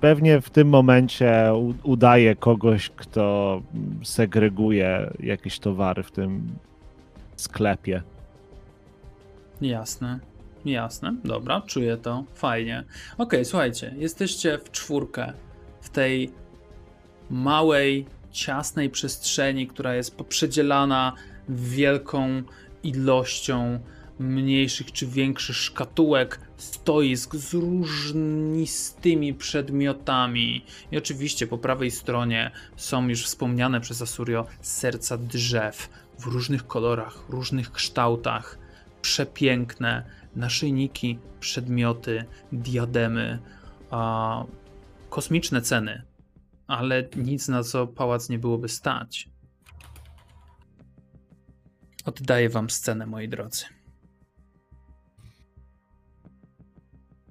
pewnie 0.00 0.40
w 0.40 0.50
tym 0.50 0.68
momencie 0.68 1.52
udaje 1.82 2.36
kogoś, 2.36 2.90
kto 2.90 3.62
segreguje 4.02 5.10
jakieś 5.20 5.58
towary 5.58 6.02
w 6.02 6.10
tym 6.10 6.48
sklepie. 7.36 8.02
Jasne, 9.60 10.18
jasne, 10.64 11.14
dobra, 11.24 11.62
czuję 11.66 11.96
to, 11.96 12.24
fajnie. 12.34 12.84
Okay, 13.18 13.44
słuchajcie, 13.44 13.94
jesteście 13.98 14.58
w 14.58 14.70
czwórkę, 14.70 15.32
w 15.80 15.88
tej 15.88 16.32
małej, 17.30 18.06
ciasnej 18.30 18.90
przestrzeni, 18.90 19.66
która 19.66 19.94
jest 19.94 20.16
poprzedzielana 20.16 21.12
wielką 21.48 22.42
ilością 22.82 23.80
mniejszych 24.18 24.92
czy 24.92 25.06
większych 25.06 25.56
szkatułek, 25.56 26.40
stoisk 26.56 27.36
z 27.36 27.54
różnistymi 27.54 29.34
przedmiotami. 29.34 30.64
I 30.92 30.98
oczywiście 30.98 31.46
po 31.46 31.58
prawej 31.58 31.90
stronie 31.90 32.50
są 32.76 33.08
już 33.08 33.24
wspomniane 33.24 33.80
przez 33.80 34.02
Asurio 34.02 34.46
serca 34.60 35.18
drzew 35.18 35.88
w 36.18 36.26
różnych 36.26 36.66
kolorach, 36.66 37.24
różnych 37.28 37.72
kształtach, 37.72 38.58
przepiękne 39.02 40.10
naszyjniki, 40.36 41.18
przedmioty, 41.40 42.24
diademy, 42.52 43.38
a, 43.90 44.44
kosmiczne 45.10 45.62
ceny, 45.62 46.02
ale 46.66 47.08
nic 47.16 47.48
na 47.48 47.62
co 47.62 47.86
pałac 47.86 48.28
nie 48.28 48.38
byłoby 48.38 48.68
stać. 48.68 49.28
Oddaję 52.04 52.48
wam 52.48 52.70
scenę, 52.70 53.06
moi 53.06 53.28
drodzy. 53.28 53.77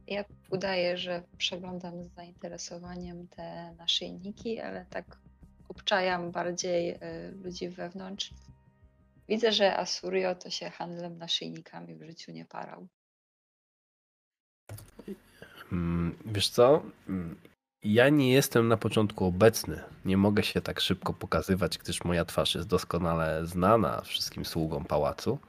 Ja 0.08 0.26
udaję, 0.50 0.98
że 0.98 1.24
przeglądam 1.38 2.04
z 2.04 2.14
zainteresowaniem 2.16 3.28
te 3.28 3.74
naszyjniki, 3.78 4.60
ale 4.60 4.86
tak 4.86 5.18
obczajam 5.70 6.32
bardziej 6.32 6.92
y, 6.92 6.98
ludzi 7.44 7.70
wewnątrz. 7.70 8.34
Widzę, 9.30 9.52
że 9.52 9.78
Asurio 9.78 10.36
to 10.36 10.50
się 10.50 10.70
handlem 10.70 11.18
naszyjnikami 11.18 11.96
w 11.96 12.04
życiu 12.04 12.32
nie 12.32 12.46
parał. 12.46 12.88
Mm, 15.72 16.18
wiesz 16.26 16.50
co? 16.50 16.84
Mm, 17.10 17.36
ja 17.84 18.10
nie 18.10 18.34
jestem 18.34 18.68
na 18.68 18.78
początku 18.78 19.26
obecny. 19.26 19.84
Nie 20.06 20.18
mogę 20.18 20.44
się 20.44 20.62
tak 20.62 20.80
szybko 20.80 21.14
pokazywać, 21.14 21.78
gdyż 21.78 22.04
moja 22.04 22.26
twarz 22.26 22.56
jest 22.56 22.68
doskonale 22.68 23.46
znana 23.46 24.02
wszystkim 24.02 24.46
sługom 24.46 24.86
pałacu. 24.86 25.40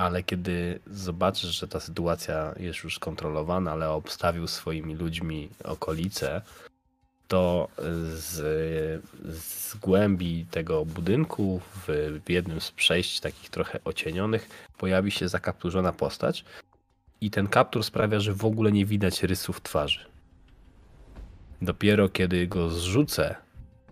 Ale 0.00 0.22
kiedy 0.22 0.80
zobaczysz, 0.86 1.60
że 1.60 1.68
ta 1.68 1.80
sytuacja 1.80 2.54
jest 2.56 2.84
już 2.84 2.96
skontrolowana, 2.96 3.72
ale 3.72 3.90
obstawił 3.90 4.46
swoimi 4.46 4.94
ludźmi 4.94 5.48
okolice, 5.64 6.42
to 7.28 7.68
z, 8.14 9.04
z 9.24 9.74
głębi 9.74 10.46
tego 10.50 10.84
budynku, 10.84 11.60
w, 11.74 11.88
w 12.26 12.30
jednym 12.30 12.60
z 12.60 12.70
przejść 12.70 13.20
takich 13.20 13.50
trochę 13.50 13.78
ocienionych, 13.84 14.48
pojawi 14.78 15.10
się 15.10 15.28
zakapturzona 15.28 15.92
postać 15.92 16.44
i 17.20 17.30
ten 17.30 17.46
kaptur 17.46 17.84
sprawia, 17.84 18.20
że 18.20 18.34
w 18.34 18.44
ogóle 18.44 18.72
nie 18.72 18.86
widać 18.86 19.22
rysów 19.22 19.60
twarzy. 19.60 20.00
Dopiero 21.62 22.08
kiedy 22.08 22.46
go 22.46 22.70
zrzucę, 22.70 23.34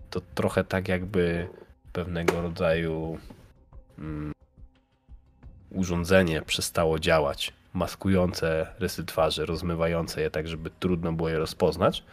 to 0.09 0.21
trochę 0.35 0.63
tak 0.63 0.87
jakby 0.87 1.47
pewnego 1.93 2.41
rodzaju 2.41 3.17
mm, 3.99 4.33
urządzenie 5.71 6.41
przestało 6.41 6.99
działać, 6.99 7.53
maskujące 7.73 8.67
rysy 8.79 9.05
twarzy, 9.05 9.45
rozmywające 9.45 10.21
je 10.21 10.29
tak, 10.29 10.47
żeby 10.47 10.69
trudno 10.79 11.13
było 11.13 11.29
je 11.29 11.39
rozpoznać. 11.39 12.03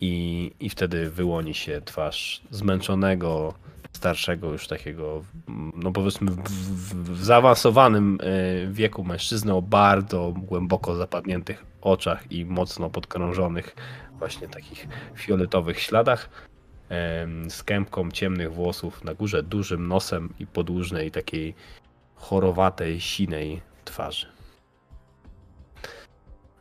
I, 0.00 0.52
I 0.60 0.70
wtedy 0.70 1.10
wyłoni 1.10 1.54
się 1.54 1.80
twarz 1.84 2.42
zmęczonego, 2.50 3.54
starszego, 3.92 4.52
już 4.52 4.68
takiego, 4.68 5.24
no 5.74 5.92
powiedzmy, 5.92 6.30
w, 6.30 6.42
w, 6.42 7.12
w 7.12 7.24
zaawansowanym 7.24 8.18
e, 8.20 8.72
wieku 8.72 9.04
mężczyzny 9.04 9.54
o 9.54 9.62
bardzo 9.62 10.34
głęboko 10.36 10.96
zapadniętych 10.96 11.64
oczach 11.80 12.32
i 12.32 12.44
mocno 12.44 12.90
podkrążonych, 12.90 13.76
właśnie 14.18 14.48
takich 14.48 14.88
fioletowych 15.14 15.80
śladach, 15.80 16.48
z 17.48 17.62
kępką 17.62 18.10
ciemnych 18.10 18.52
włosów 18.52 19.04
na 19.04 19.14
górze, 19.14 19.42
dużym 19.42 19.88
nosem 19.88 20.34
i 20.38 20.46
podłużnej 20.46 21.10
takiej 21.10 21.54
chorowatej, 22.18 23.00
sinej 23.00 23.62
twarzy. 23.84 24.26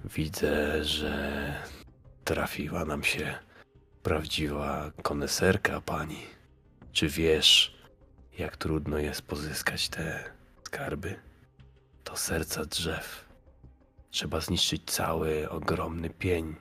Widzę, 0.06 0.84
że 0.84 1.54
trafiła 2.24 2.86
nam 2.86 3.04
się 3.04 3.36
prawdziwa 4.04 4.92
koneserka, 5.02 5.82
pani. 5.82 6.22
Czy 6.92 7.08
wiesz, 7.10 7.78
jak 8.38 8.58
trudno 8.58 8.98
jest 8.98 9.22
pozyskać 9.22 9.90
te 9.90 10.24
skarby? 10.64 11.16
To 12.04 12.18
serca 12.18 12.66
drzew. 12.66 13.26
Trzeba 14.12 14.42
zniszczyć 14.42 14.84
cały 14.86 15.50
ogromny 15.50 16.10
pień 16.10 16.56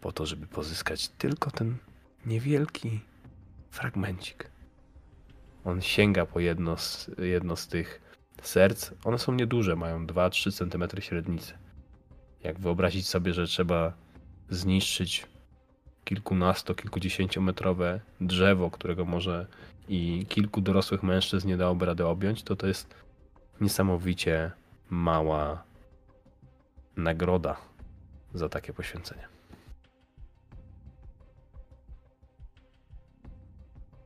po 0.00 0.12
to, 0.12 0.26
żeby 0.26 0.46
pozyskać 0.46 1.08
tylko 1.08 1.50
ten 1.50 1.76
niewielki 2.26 3.00
fragmencik. 3.70 4.50
On 5.64 5.82
sięga 5.82 6.26
po 6.26 6.40
jedno 6.40 6.76
z, 6.76 7.10
jedno 7.18 7.56
z 7.56 7.68
tych 7.68 8.05
serc. 8.42 8.90
One 9.04 9.18
są 9.18 9.32
nieduże, 9.32 9.76
mają 9.76 10.06
2-3 10.06 10.52
cm 10.52 11.02
średnicy. 11.02 11.52
Jak 12.44 12.60
wyobrazić 12.60 13.08
sobie, 13.08 13.34
że 13.34 13.46
trzeba 13.46 13.92
zniszczyć 14.50 15.26
kilkunasto, 16.04 16.74
kilkudziesięciometrowe 16.74 18.00
drzewo, 18.20 18.70
którego 18.70 19.04
może 19.04 19.46
i 19.88 20.26
kilku 20.28 20.60
dorosłych 20.60 21.02
mężczyzn 21.02 21.48
nie 21.48 21.56
dałoby 21.56 21.86
rady 21.86 22.06
objąć, 22.06 22.42
to 22.42 22.56
to 22.56 22.66
jest 22.66 22.94
niesamowicie 23.60 24.50
mała 24.90 25.62
nagroda 26.96 27.56
za 28.34 28.48
takie 28.48 28.72
poświęcenie. 28.72 29.28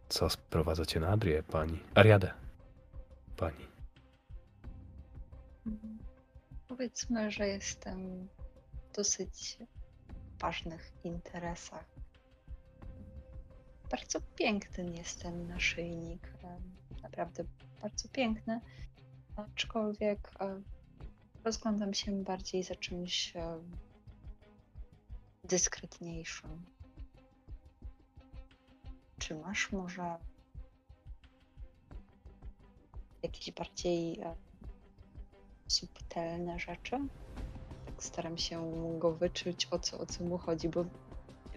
Co 0.09 0.31
sprowadza 0.31 0.87
cię 0.87 1.01
na 1.01 1.09
Adrię, 1.09 1.43
pani? 1.43 1.79
Ariadę. 1.95 2.31
Pani. 3.37 3.70
Powiedzmy, 6.81 7.31
że 7.31 7.49
jestem 7.49 8.29
w 8.73 8.97
dosyć 8.97 9.59
ważnych 10.39 10.93
interesach. 11.05 11.85
Bardzo 13.91 14.21
piękny 14.21 14.85
jest 14.85 15.23
ten 15.23 15.47
naszyjnik. 15.49 16.33
Naprawdę 17.03 17.45
bardzo 17.83 18.09
piękny. 18.09 18.61
Aczkolwiek 19.37 20.31
e, 20.41 20.63
rozglądam 21.45 21.95
się 21.95 22.25
bardziej 22.25 22.63
za 22.63 22.75
czymś 22.75 23.37
e, 23.37 23.61
dyskretniejszym. 25.45 26.67
Czy 29.19 29.35
masz 29.35 29.73
może 29.73 30.17
jakieś 33.23 33.53
bardziej 33.53 34.21
e, 34.21 34.50
subtelne 35.71 36.59
rzeczy? 36.59 36.97
Tak 37.87 37.95
staram 38.05 38.39
się 38.39 38.73
go 38.99 39.13
wyczuć, 39.13 39.69
o 39.71 39.79
co, 39.79 39.99
o 39.99 40.07
co 40.07 40.25
mu 40.25 40.39
chodzi, 40.39 40.69
bo 40.69 40.85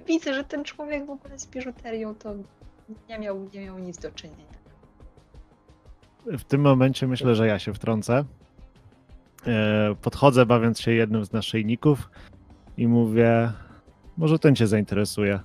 widzę, 0.07 0.33
że 0.33 0.43
ten 0.43 0.63
człowiek 0.63 1.05
w 1.05 1.09
ogóle 1.09 1.39
z 1.39 1.47
biżuterią 1.47 2.15
to 2.15 2.35
nie 3.09 3.19
miał, 3.19 3.49
nie 3.53 3.65
miał 3.65 3.79
nic 3.79 3.97
do 3.97 4.11
czynienia. 4.11 4.53
W 6.25 6.43
tym 6.43 6.61
momencie 6.61 7.07
myślę, 7.07 7.35
że 7.35 7.47
ja 7.47 7.59
się 7.59 7.73
wtrącę. 7.73 8.25
E, 9.47 9.95
Podchodzę, 10.01 10.45
bawiąc 10.45 10.79
się 10.79 10.91
jednym 10.91 11.25
z 11.25 11.31
naszyjników 11.31 12.09
i 12.77 12.87
mówię, 12.87 13.51
może 14.17 14.39
ten 14.39 14.55
cię 14.55 14.67
zainteresuje. 14.67 15.39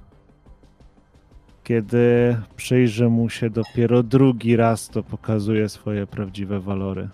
Kiedy 1.65 2.37
przyjrzę 2.57 3.09
mu 3.09 3.29
się 3.29 3.51
dopiero 3.51 4.03
drugi 4.03 4.57
raz, 4.57 4.89
to 4.89 5.03
pokazuje 5.03 5.69
swoje 5.69 6.07
prawdziwe 6.07 6.61
walory. 6.61 7.09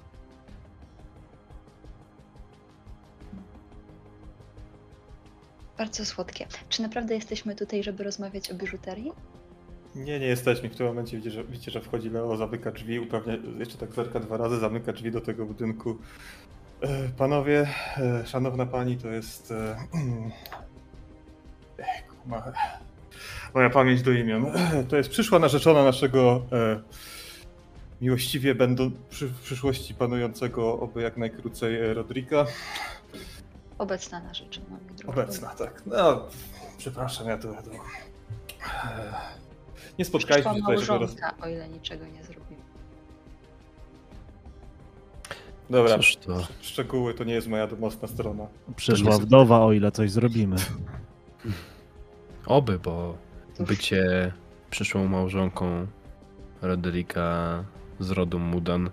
Bardzo 5.78 6.05
słodkie. 6.05 6.46
Czy 6.68 6.82
naprawdę 6.82 7.14
jesteśmy 7.14 7.55
tutaj, 7.56 7.82
żeby 7.82 8.05
rozmawiać 8.05 8.51
o 8.51 8.55
biżuterii? 8.55 9.12
Nie, 9.94 10.20
nie 10.20 10.26
jesteśmy. 10.26 10.68
W 10.68 10.76
tym 10.76 10.86
momencie 10.86 11.16
widzicie, 11.16 11.34
że, 11.34 11.44
widzicie, 11.44 11.70
że 11.70 11.80
wchodzi 11.80 12.10
Leo, 12.10 12.36
zamyka 12.36 12.70
drzwi, 12.70 13.01
upewnia, 13.01 13.36
jeszcze 13.59 13.78
tak 13.78 13.94
zerka 13.94 14.20
dwa 14.20 14.36
razy, 14.36 14.59
zamyka 14.59 14.92
drzwi 14.92 15.10
do 15.10 15.20
tego 15.20 15.46
budynku. 15.46 15.98
E, 16.80 17.09
Panowie, 17.09 17.68
e, 17.96 18.26
szanowna 18.26 18.66
pani, 18.66 18.96
to 18.96 19.09
jest... 19.09 19.51
e, 19.51 19.76
kuma, 22.22 22.52
moja 23.55 23.70
pamięć 23.70 24.02
do 24.02 24.12
imion. 24.12 24.46
To 24.88 24.96
jest 24.96 25.09
przyszła 25.09 25.38
narzeczona 25.38 25.84
naszego 25.84 26.42
e, 26.52 26.80
miłościwie 28.01 28.55
będą 28.55 28.90
przy, 29.10 29.26
w 29.26 29.40
przyszłości 29.40 29.94
panującego 29.94 30.80
oby 30.80 31.02
jak 31.02 31.16
najkrócej 31.16 31.80
e, 31.80 31.94
Rodrika. 31.94 32.46
Obecna 33.78 34.20
narzeczona, 34.20 34.66
mi 34.90 34.96
drogi. 34.96 35.06
Obecna, 35.20 35.48
tak. 35.48 35.82
No, 35.86 36.24
przepraszam, 36.78 37.28
ja 37.28 37.38
to 37.38 37.48
e, 37.51 37.55
nie 39.98 40.05
spotkaliśmy 40.05 40.55
się 40.55 40.60
tutaj, 40.60 40.78
żeby 40.78 40.98
roz... 40.98 41.16
o 41.42 41.48
ile 41.48 41.68
niczego 41.68 42.06
nie 42.06 42.24
zrobiła. 42.24 42.44
Dobra, 45.70 45.96
Cóż 45.96 46.16
to? 46.16 46.36
sz- 46.36 46.48
szczegóły 46.60 47.14
to 47.14 47.24
nie 47.24 47.34
jest 47.34 47.48
moja 47.48 47.66
domostna 47.66 48.09
strona. 48.09 48.46
Przyszła 48.76 49.18
wdowa, 49.18 49.60
o 49.60 49.72
ile 49.72 49.92
coś 49.92 50.10
zrobimy. 50.10 50.56
Oby, 52.46 52.78
bo 52.78 53.16
bycie 53.60 54.32
przyszłą 54.70 55.09
małżonką 55.09 55.86
Roderika 56.62 57.64
z 58.01 58.10
rodu 58.10 58.38
Mudan 58.38 58.90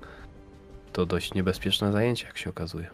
to 0.94 1.06
dość 1.06 1.34
niebezpieczne 1.34 1.92
zajęcie, 1.92 2.28
jak 2.28 2.38
się 2.38 2.50
okazuje. 2.50 2.90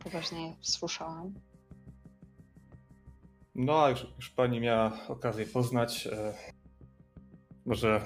Tutaj 0.00 0.12
poważnie 0.12 0.56
słyszałam. 0.60 1.34
No, 3.54 3.84
a 3.84 3.90
już, 3.90 4.06
już 4.16 4.30
pani 4.30 4.60
miała 4.60 5.08
okazję 5.08 5.46
poznać. 5.46 6.06
E, 6.06 6.34
może 7.66 8.04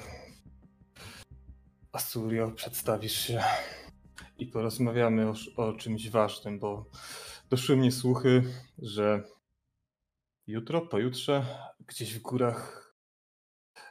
Asurio, 1.93 2.51
przedstawisz 2.51 3.13
się 3.13 3.43
i 4.39 4.47
porozmawiamy 4.47 5.31
o, 5.31 5.35
o 5.57 5.73
czymś 5.73 6.11
ważnym, 6.11 6.59
bo 6.59 6.91
doszły 7.51 7.77
mnie 7.77 7.93
słuchy, 7.93 8.43
że 8.79 9.23
jutro, 10.47 10.81
pojutrze, 10.81 11.47
gdzieś 11.87 12.19
w 12.19 12.23
górach 12.23 12.95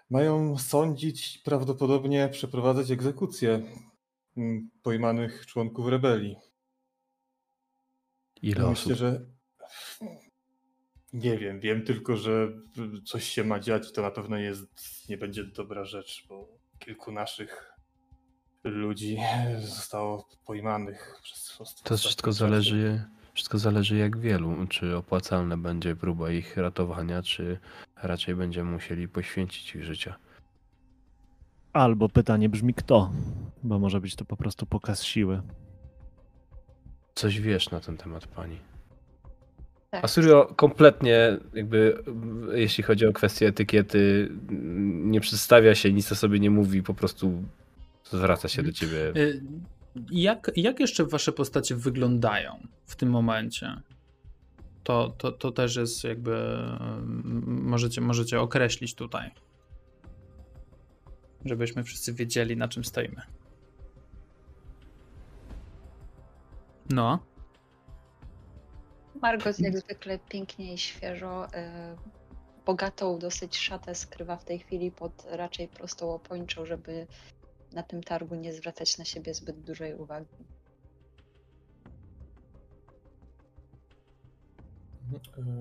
mają 0.09 0.57
sądzić, 0.57 1.37
prawdopodobnie 1.37 2.29
przeprowadzać 2.29 2.91
egzekucję 2.91 3.61
mm, 4.37 4.69
pojmanych 4.81 5.45
członków 5.45 5.87
rebelii. 5.87 6.52
Ile 8.43 8.61
No 8.61 8.69
osób? 8.69 8.91
Myślę, 8.91 8.95
że. 8.95 9.25
Nie 11.13 11.37
wiem, 11.37 11.59
wiem 11.59 11.85
tylko, 11.85 12.17
że 12.17 12.47
coś 13.05 13.23
się 13.23 13.43
ma 13.43 13.59
dziać 13.59 13.89
i 13.89 13.93
to 13.93 14.01
na 14.01 14.11
pewno 14.11 14.37
jest, 14.37 14.65
nie 15.09 15.17
będzie 15.17 15.43
dobra 15.43 15.85
rzecz, 15.85 16.25
bo 16.29 16.47
kilku 16.79 17.11
naszych 17.11 17.73
ludzi 18.63 19.17
zostało 19.59 20.27
pojmanych 20.45 21.19
przez 21.23 21.57
To 21.83 21.97
wszystko 21.97 22.31
czasy. 22.31 22.39
zależy, 22.39 23.03
wszystko 23.33 23.57
zależy 23.57 23.97
jak 23.97 24.17
wielu. 24.17 24.67
Czy 24.69 24.97
opłacalna 24.97 25.57
będzie 25.57 25.95
próba 25.95 26.31
ich 26.31 26.57
ratowania, 26.57 27.21
czy 27.23 27.59
raczej 27.95 28.35
będziemy 28.35 28.71
musieli 28.71 29.07
poświęcić 29.07 29.75
ich 29.75 29.83
życia. 29.83 30.15
Albo 31.73 32.09
pytanie 32.09 32.49
brzmi 32.49 32.73
kto, 32.73 33.11
bo 33.63 33.79
może 33.79 34.01
być 34.01 34.15
to 34.15 34.25
po 34.25 34.37
prostu 34.37 34.65
pokaz 34.65 35.03
siły. 35.03 35.41
Coś 37.15 37.39
wiesz 37.39 37.71
na 37.71 37.79
ten 37.79 37.97
temat, 37.97 38.27
pani. 38.27 38.57
Tak. 39.89 40.05
Asurio 40.05 40.53
kompletnie 40.55 41.37
jakby, 41.53 42.03
jeśli 42.53 42.83
chodzi 42.83 43.05
o 43.07 43.13
kwestię 43.13 43.47
etykiety, 43.47 44.29
nie 45.03 45.21
przedstawia 45.21 45.75
się, 45.75 45.93
nic 45.93 46.11
o 46.11 46.15
sobie 46.15 46.39
nie 46.39 46.49
mówi, 46.49 46.83
po 46.83 46.93
prostu 46.93 47.43
zwraca 48.11 48.47
się 48.47 48.63
do 48.63 48.71
ciebie. 48.71 48.97
Y, 49.17 49.41
Jak, 50.11 50.51
jak 50.55 50.79
jeszcze 50.79 51.05
wasze 51.05 51.31
postacie 51.31 51.75
wyglądają 51.75 52.67
w 52.85 52.95
tym 52.95 53.09
momencie? 53.09 53.81
To, 54.83 55.13
to, 55.17 55.31
to 55.31 55.51
też 55.51 55.75
jest 55.75 56.03
jakby. 56.03 56.35
mm, 56.35 57.43
Możecie, 57.63 58.01
możecie 58.01 58.39
określić 58.41 58.95
tutaj. 58.95 59.31
Żebyśmy 61.45 61.83
wszyscy 61.83 62.13
wiedzieli, 62.13 62.57
na 62.57 62.67
czym 62.67 62.83
stoimy. 62.83 63.21
No. 66.89 67.19
Margot 69.21 69.59
jak 69.59 69.77
zwykle 69.77 70.19
pięknie 70.19 70.73
i 70.73 70.77
świeżo. 70.77 71.47
e, 71.53 71.95
Bogatą 72.65 73.19
dosyć 73.19 73.57
szatę 73.57 73.95
skrywa 73.95 74.37
w 74.37 74.45
tej 74.45 74.59
chwili 74.59 74.91
pod 74.91 75.25
raczej 75.29 75.67
prostą 75.67 76.13
opończą, 76.13 76.65
żeby 76.65 77.07
na 77.71 77.83
tym 77.83 78.03
targu 78.03 78.35
nie 78.35 78.53
zwracać 78.53 78.97
na 78.97 79.05
siebie 79.05 79.33
zbyt 79.33 79.59
dużej 79.59 79.95
uwagi. 79.95 80.35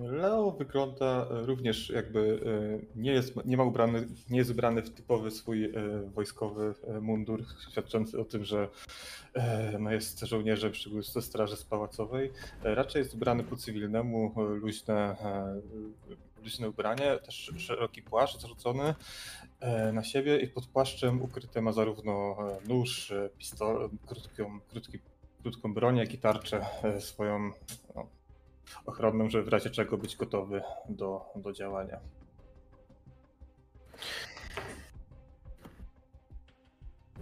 Leo 0.03 0.51
wygląda 0.51 1.27
również 1.31 1.91
jakby 1.91 2.41
e, 2.97 3.01
nie 3.01 3.13
jest, 3.13 3.45
nie 3.45 3.57
ma 3.57 3.65
ubrany, 3.65 4.09
nie 4.31 4.39
jest 4.39 4.51
ubrany 4.51 4.83
w 4.83 4.91
typowy 4.91 5.31
swój 5.31 5.65
e, 5.65 5.71
wojskowy 6.15 6.75
e, 6.87 7.01
mundur, 7.01 7.45
świadczący 7.71 8.21
o 8.21 8.25
tym, 8.25 8.45
że 8.45 8.69
e, 9.35 9.79
no 9.79 9.93
jest 9.93 10.21
żołnierzem, 10.21 10.75
szczególnie 10.75 11.05
ze 11.05 11.23
straży 11.23 11.57
spałacowej. 11.57 12.33
E, 12.65 12.75
Raczej 12.75 13.01
jest 13.01 13.15
ubrany 13.15 13.45
po 13.45 13.57
cywilnemu, 13.57 14.35
e, 14.37 14.41
luźne, 14.41 14.95
e, 14.95 15.61
luźne 16.43 16.69
ubranie, 16.69 17.19
też 17.25 17.53
szeroki 17.57 18.03
płaszcz 18.03 18.41
zarzucony 18.41 18.95
e, 19.61 19.93
na 19.93 20.05
siebie 20.05 20.41
i 20.41 20.49
pod 20.49 20.67
płaszczem 20.67 21.23
ukryte 21.23 21.63
ma 21.63 21.73
zarówno 21.73 22.37
e, 22.65 22.69
nóż, 22.69 23.11
e, 23.11 23.29
pistolet, 23.39 23.93
krótką, 24.07 24.61
krótki, 24.71 24.99
krótką 25.43 25.75
broń, 25.75 25.97
jak 25.97 26.15
i 26.15 26.19
tarczę 26.19 26.67
e, 26.83 27.01
swoją 27.01 27.51
no, 27.95 28.07
ochronną, 28.87 29.31
żeby 29.31 29.45
w 29.45 29.49
razie 29.49 29.71
czego 29.71 29.99
być 29.99 30.17
gotowy 30.17 30.63
do, 30.89 31.25
do 31.37 31.53
działania. 31.53 31.99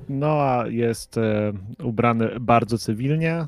Noa 0.09 0.67
jest 0.67 1.19
e, 1.19 1.53
ubrany 1.83 2.41
bardzo 2.41 2.79
cywilnie, 2.79 3.33
e, 3.33 3.47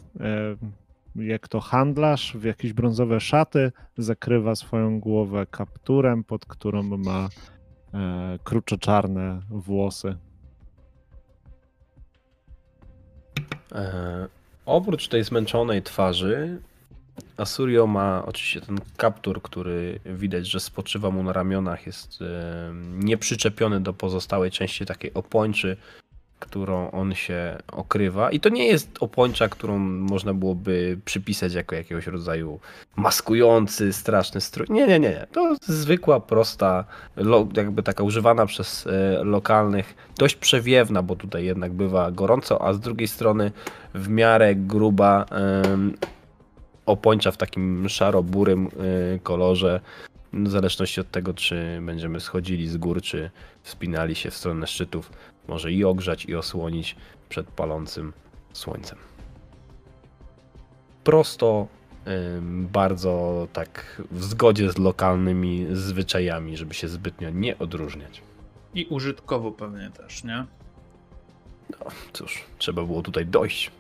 jak 1.17 1.49
to 1.49 1.61
handlarz, 1.61 2.37
w 2.37 2.45
jakieś 2.45 2.73
brązowe 2.73 3.21
szaty, 3.21 3.73
zakrywa 3.99 4.55
swoją 4.55 5.01
głowę 5.01 5.47
kapturem, 5.51 6.25
pod 6.25 6.47
którą 6.47 6.83
ma 6.83 7.29
e, 7.95 8.39
kruczo-czarne 8.45 9.41
włosy. 9.51 10.17
E, 13.73 14.29
oprócz 14.67 15.09
tej 15.09 15.25
zmęczonej 15.25 15.83
twarzy, 15.83 16.61
Asurio 17.37 17.87
ma 17.87 18.23
oczywiście 18.27 18.61
ten 18.61 18.79
kaptur, 18.97 19.43
który 19.43 19.99
widać, 20.07 20.47
że 20.47 20.61
spoczywa 20.61 21.11
mu 21.11 21.23
na 21.23 21.33
ramionach, 21.33 21.87
jest 21.87 22.19
nieprzyczepiony 22.99 23.81
do 23.81 23.93
pozostałej 23.93 24.51
części 24.51 24.87
takiej 24.87 25.15
opończy, 25.15 25.77
którą 26.43 26.91
on 26.91 27.15
się 27.15 27.59
okrywa. 27.73 28.31
I 28.31 28.41
to 28.41 28.49
nie 28.49 28.67
jest 28.67 28.89
opończa, 29.01 29.49
którą 29.49 29.79
można 29.79 30.35
byłoby 30.35 30.99
przypisać 31.05 31.55
jako 31.55 31.75
jakiegoś 31.75 32.07
rodzaju 32.07 32.61
maskujący, 32.97 33.93
straszny 33.93 34.41
strój. 34.41 34.67
Nie, 34.71 34.87
nie, 34.87 35.01
nie. 35.01 35.09
nie. 35.09 35.27
To 35.33 35.57
zwykła, 35.63 36.21
prosta, 36.21 36.85
jakby 37.57 37.83
taka 37.83 38.03
używana 38.03 38.47
przez 38.47 38.87
e, 38.87 39.25
lokalnych, 39.25 39.95
dość 40.19 40.37
przewiewna, 40.37 41.03
bo 41.03 41.17
tutaj 41.17 41.45
jednak 41.45 41.73
bywa 41.73 42.11
gorąco, 42.11 42.67
a 42.67 42.73
z 42.73 42.81
drugiej 42.81 43.09
strony 43.09 43.53
w 43.95 44.09
miarę 44.09 44.55
gruba 44.55 45.27
opończa 46.87 47.31
w 47.31 47.37
takim 47.37 47.89
szaro-burym 47.89 48.67
y, 49.15 49.21
kolorze, 49.23 49.81
w 50.33 50.49
zależności 50.49 51.01
od 51.01 51.11
tego, 51.11 51.35
czy 51.35 51.81
będziemy 51.83 52.21
schodzili 52.21 52.69
z 52.69 52.77
gór, 52.77 53.03
czy 53.03 53.31
wspinali 53.63 54.15
się 54.15 54.31
w 54.31 54.37
stronę 54.37 54.67
szczytów, 54.67 55.13
może 55.49 55.73
i 55.73 55.85
ogrzać, 55.85 56.25
i 56.25 56.35
osłonić 56.35 56.97
przed 57.29 57.47
palącym 57.47 58.13
słońcem. 58.53 58.99
Prosto, 61.05 61.69
bardzo 62.73 63.49
tak 63.53 64.03
w 64.11 64.25
zgodzie 64.25 64.73
z 64.73 64.79
lokalnymi 64.79 65.67
zwyczajami, 65.73 66.57
żeby 66.57 66.75
się 66.75 66.89
zbytnio 66.89 67.31
nie 67.31 67.59
odróżniać. 67.59 68.23
I 68.75 68.87
użytkowo 68.87 69.53
pewnie 69.53 69.91
też, 69.91 70.25
nie? 70.25 70.47
Cóż, 72.13 72.45
trzeba 72.59 72.85
było 72.85 73.03
tutaj 73.03 73.27
dojść. 73.27 73.71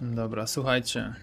Dobra, 0.00 0.46
słuchajcie. 0.46 1.14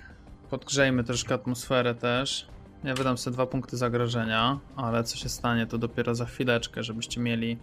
Podgrzejmy 0.49 1.03
troszkę 1.03 1.35
atmosferę 1.35 1.95
też. 1.95 2.47
Ja 2.83 2.93
wydam 2.93 3.17
sobie 3.17 3.33
dwa 3.33 3.45
punkty 3.45 3.77
zagrożenia, 3.77 4.59
ale 4.75 5.03
co 5.03 5.17
się 5.17 5.29
stanie, 5.29 5.67
to 5.67 5.77
dopiero 5.77 6.15
za 6.15 6.25
chwileczkę, 6.25 6.83
żebyście 6.83 7.21
mieli 7.21 7.57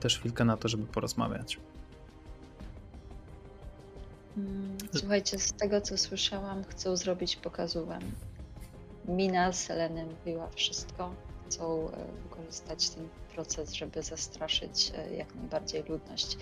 też 0.00 0.18
chwilkę 0.18 0.44
na 0.44 0.56
to, 0.56 0.68
żeby 0.68 0.86
porozmawiać. 0.86 1.58
Mm, 4.36 4.76
Słuchajcie, 4.94 5.38
z 5.38 5.52
tego 5.52 5.80
co 5.80 5.98
słyszałam, 5.98 6.64
chcą 6.64 6.96
zrobić 6.96 7.36
pokazówę. 7.36 7.98
Mina 9.08 9.52
z 9.52 9.64
Seleny 9.64 10.06
mówiła 10.06 10.48
wszystko. 10.54 11.14
Chcą 11.46 11.90
e, 11.90 11.92
wykorzystać 12.22 12.90
ten 12.90 13.08
proces, 13.34 13.72
żeby 13.72 14.02
zastraszyć 14.02 14.92
e, 14.96 15.14
jak 15.16 15.34
najbardziej 15.34 15.82
ludność. 15.82 16.36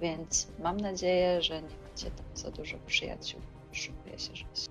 Więc 0.00 0.46
mam 0.58 0.76
nadzieję, 0.76 1.42
że 1.42 1.62
nie 1.62 1.76
macie 1.90 2.10
tam 2.10 2.26
za 2.34 2.50
dużo 2.50 2.76
przyjaciół. 2.86 3.40
Szykuję 3.72 4.18
się, 4.18 4.36
że 4.36 4.44
się. 4.44 4.68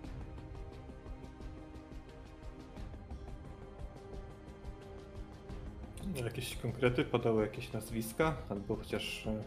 Jakieś 6.16 6.56
konkrety 6.56 7.06
padały 7.06 7.42
jakieś 7.42 7.74
nazwiska, 7.74 8.38
albo 8.50 8.76
chociaż 8.76 9.28
e, 9.28 9.44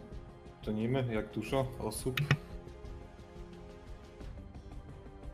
tonimy, 0.63 1.15
jak 1.15 1.33
dużo 1.33 1.67
osób? 1.79 2.21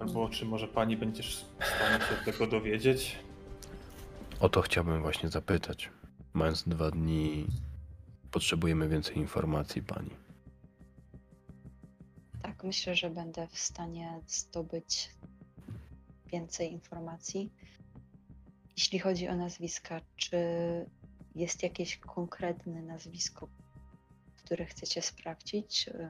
Albo 0.01 0.29
czy 0.29 0.45
może 0.45 0.69
pani 0.69 0.97
będziesz 0.97 1.45
w 1.61 1.67
stanie 1.67 2.05
się 2.05 2.25
tego 2.25 2.47
dowiedzieć? 2.47 3.19
O 4.41 4.49
to 4.49 4.63
chciałbym 4.63 5.03
właśnie 5.03 5.29
zapytać. 5.29 5.91
Mając 6.33 6.69
dwa 6.69 6.91
dni, 6.91 7.47
potrzebujemy 8.31 8.89
więcej 8.89 9.19
informacji, 9.19 9.83
pani. 9.83 10.11
Tak, 12.43 12.65
myślę, 12.65 12.95
że 12.95 13.11
będę 13.11 13.47
w 13.47 13.59
stanie 13.59 14.21
zdobyć 14.27 15.11
więcej 16.27 16.73
informacji. 16.73 17.53
Jeśli 18.77 18.99
chodzi 18.99 19.29
o 19.29 19.37
nazwiska, 19.37 20.01
czy 20.17 20.37
jest 21.35 21.63
jakieś 21.63 21.97
konkretne 21.97 22.83
nazwisko, 22.83 23.49
które 24.45 24.67
chcecie 24.67 25.03
sprawdzić? 25.03 25.89
Y, 25.89 26.09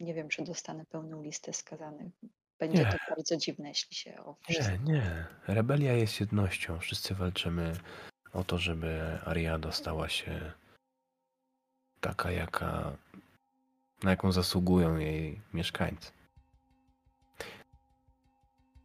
Nie 0.00 0.14
wiem, 0.14 0.28
czy 0.28 0.44
dostanę 0.44 0.84
pełną 0.86 1.22
listę 1.22 1.52
skazanych. 1.52 2.12
Będzie 2.58 2.78
Nie. 2.78 2.92
to 2.92 2.96
bardzo 3.08 3.36
dziwne, 3.36 3.68
jeśli 3.68 3.96
się 3.96 4.16
o 4.24 4.34
wszystko. 4.42 4.76
Nie, 4.76 4.92
nie. 4.92 5.26
Rebelia 5.46 5.92
jest 5.92 6.20
jednością. 6.20 6.78
Wszyscy 6.78 7.14
walczymy 7.14 7.72
o 8.32 8.44
to, 8.44 8.58
żeby 8.58 9.18
Ariada 9.24 9.72
stała 9.72 10.08
się 10.08 10.52
taka, 12.00 12.30
jaka, 12.30 12.96
na 14.02 14.10
jaką 14.10 14.32
zasługują 14.32 14.96
jej 14.96 15.40
mieszkańcy. 15.52 16.12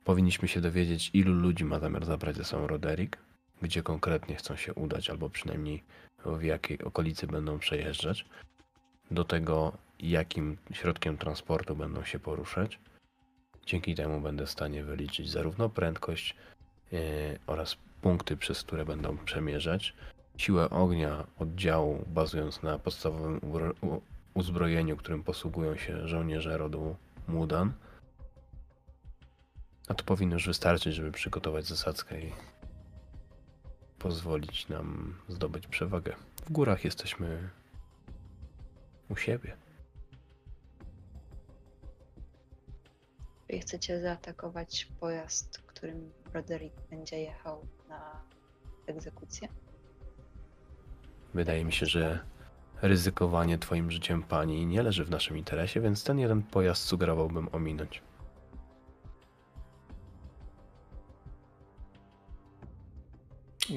Powinniśmy 0.03 0.47
się 0.47 0.61
dowiedzieć, 0.61 1.11
ilu 1.13 1.33
ludzi 1.33 1.65
ma 1.65 1.79
zamiar 1.79 2.05
zabrać 2.05 2.35
ze 2.35 2.43
sobą 2.43 2.67
Roderick, 2.67 3.17
gdzie 3.61 3.83
konkretnie 3.83 4.35
chcą 4.35 4.55
się 4.55 4.73
udać, 4.73 5.09
albo 5.09 5.29
przynajmniej 5.29 5.83
w 6.25 6.43
jakiej 6.43 6.81
okolicy 6.81 7.27
będą 7.27 7.59
przejeżdżać, 7.59 8.25
do 9.11 9.23
tego, 9.23 9.77
jakim 9.99 10.57
środkiem 10.71 11.17
transportu 11.17 11.75
będą 11.75 12.03
się 12.03 12.19
poruszać. 12.19 12.79
Dzięki 13.65 13.95
temu 13.95 14.21
będę 14.21 14.45
w 14.45 14.49
stanie 14.49 14.83
wyliczyć 14.83 15.29
zarówno 15.29 15.69
prędkość 15.69 16.35
yy, 16.91 16.99
oraz 17.47 17.77
punkty, 18.01 18.37
przez 18.37 18.63
które 18.63 18.85
będą 18.85 19.17
przemierzać, 19.17 19.93
siłę 20.37 20.69
ognia 20.69 21.27
oddziału, 21.39 22.05
bazując 22.07 22.63
na 22.63 22.79
podstawowym 22.79 23.41
uzbrojeniu, 24.33 24.97
którym 24.97 25.23
posługują 25.23 25.77
się 25.77 26.07
żołnierze 26.07 26.57
rodu 26.57 26.95
Mudan. 27.27 27.73
A 29.87 29.93
to 29.93 30.03
powinno 30.03 30.33
już 30.33 30.47
wystarczyć, 30.47 30.95
żeby 30.95 31.11
przygotować 31.11 31.65
zasadzkę 31.65 32.21
i 32.21 32.31
pozwolić 33.99 34.67
nam 34.67 35.15
zdobyć 35.27 35.67
przewagę. 35.67 36.15
W 36.45 36.51
górach 36.51 36.85
jesteśmy 36.85 37.49
u 39.09 39.15
siebie. 39.15 39.57
Czyli 43.47 43.59
chcecie 43.59 44.01
zaatakować 44.01 44.87
pojazd, 44.99 45.61
którym 45.79 46.11
Broderick 46.31 46.75
będzie 46.89 47.19
jechał 47.19 47.65
na 47.89 48.21
egzekucję? 48.87 49.47
Wydaje 51.33 51.65
mi 51.65 51.73
się, 51.73 51.85
że 51.85 52.19
ryzykowanie 52.81 53.57
twoim 53.57 53.91
życiem 53.91 54.23
pani 54.23 54.65
nie 54.65 54.83
leży 54.83 55.05
w 55.05 55.09
naszym 55.09 55.37
interesie, 55.37 55.81
więc 55.81 56.03
ten 56.03 56.19
jeden 56.19 56.43
pojazd 56.43 56.83
sugerowałbym 56.83 57.49
ominąć. 57.51 58.01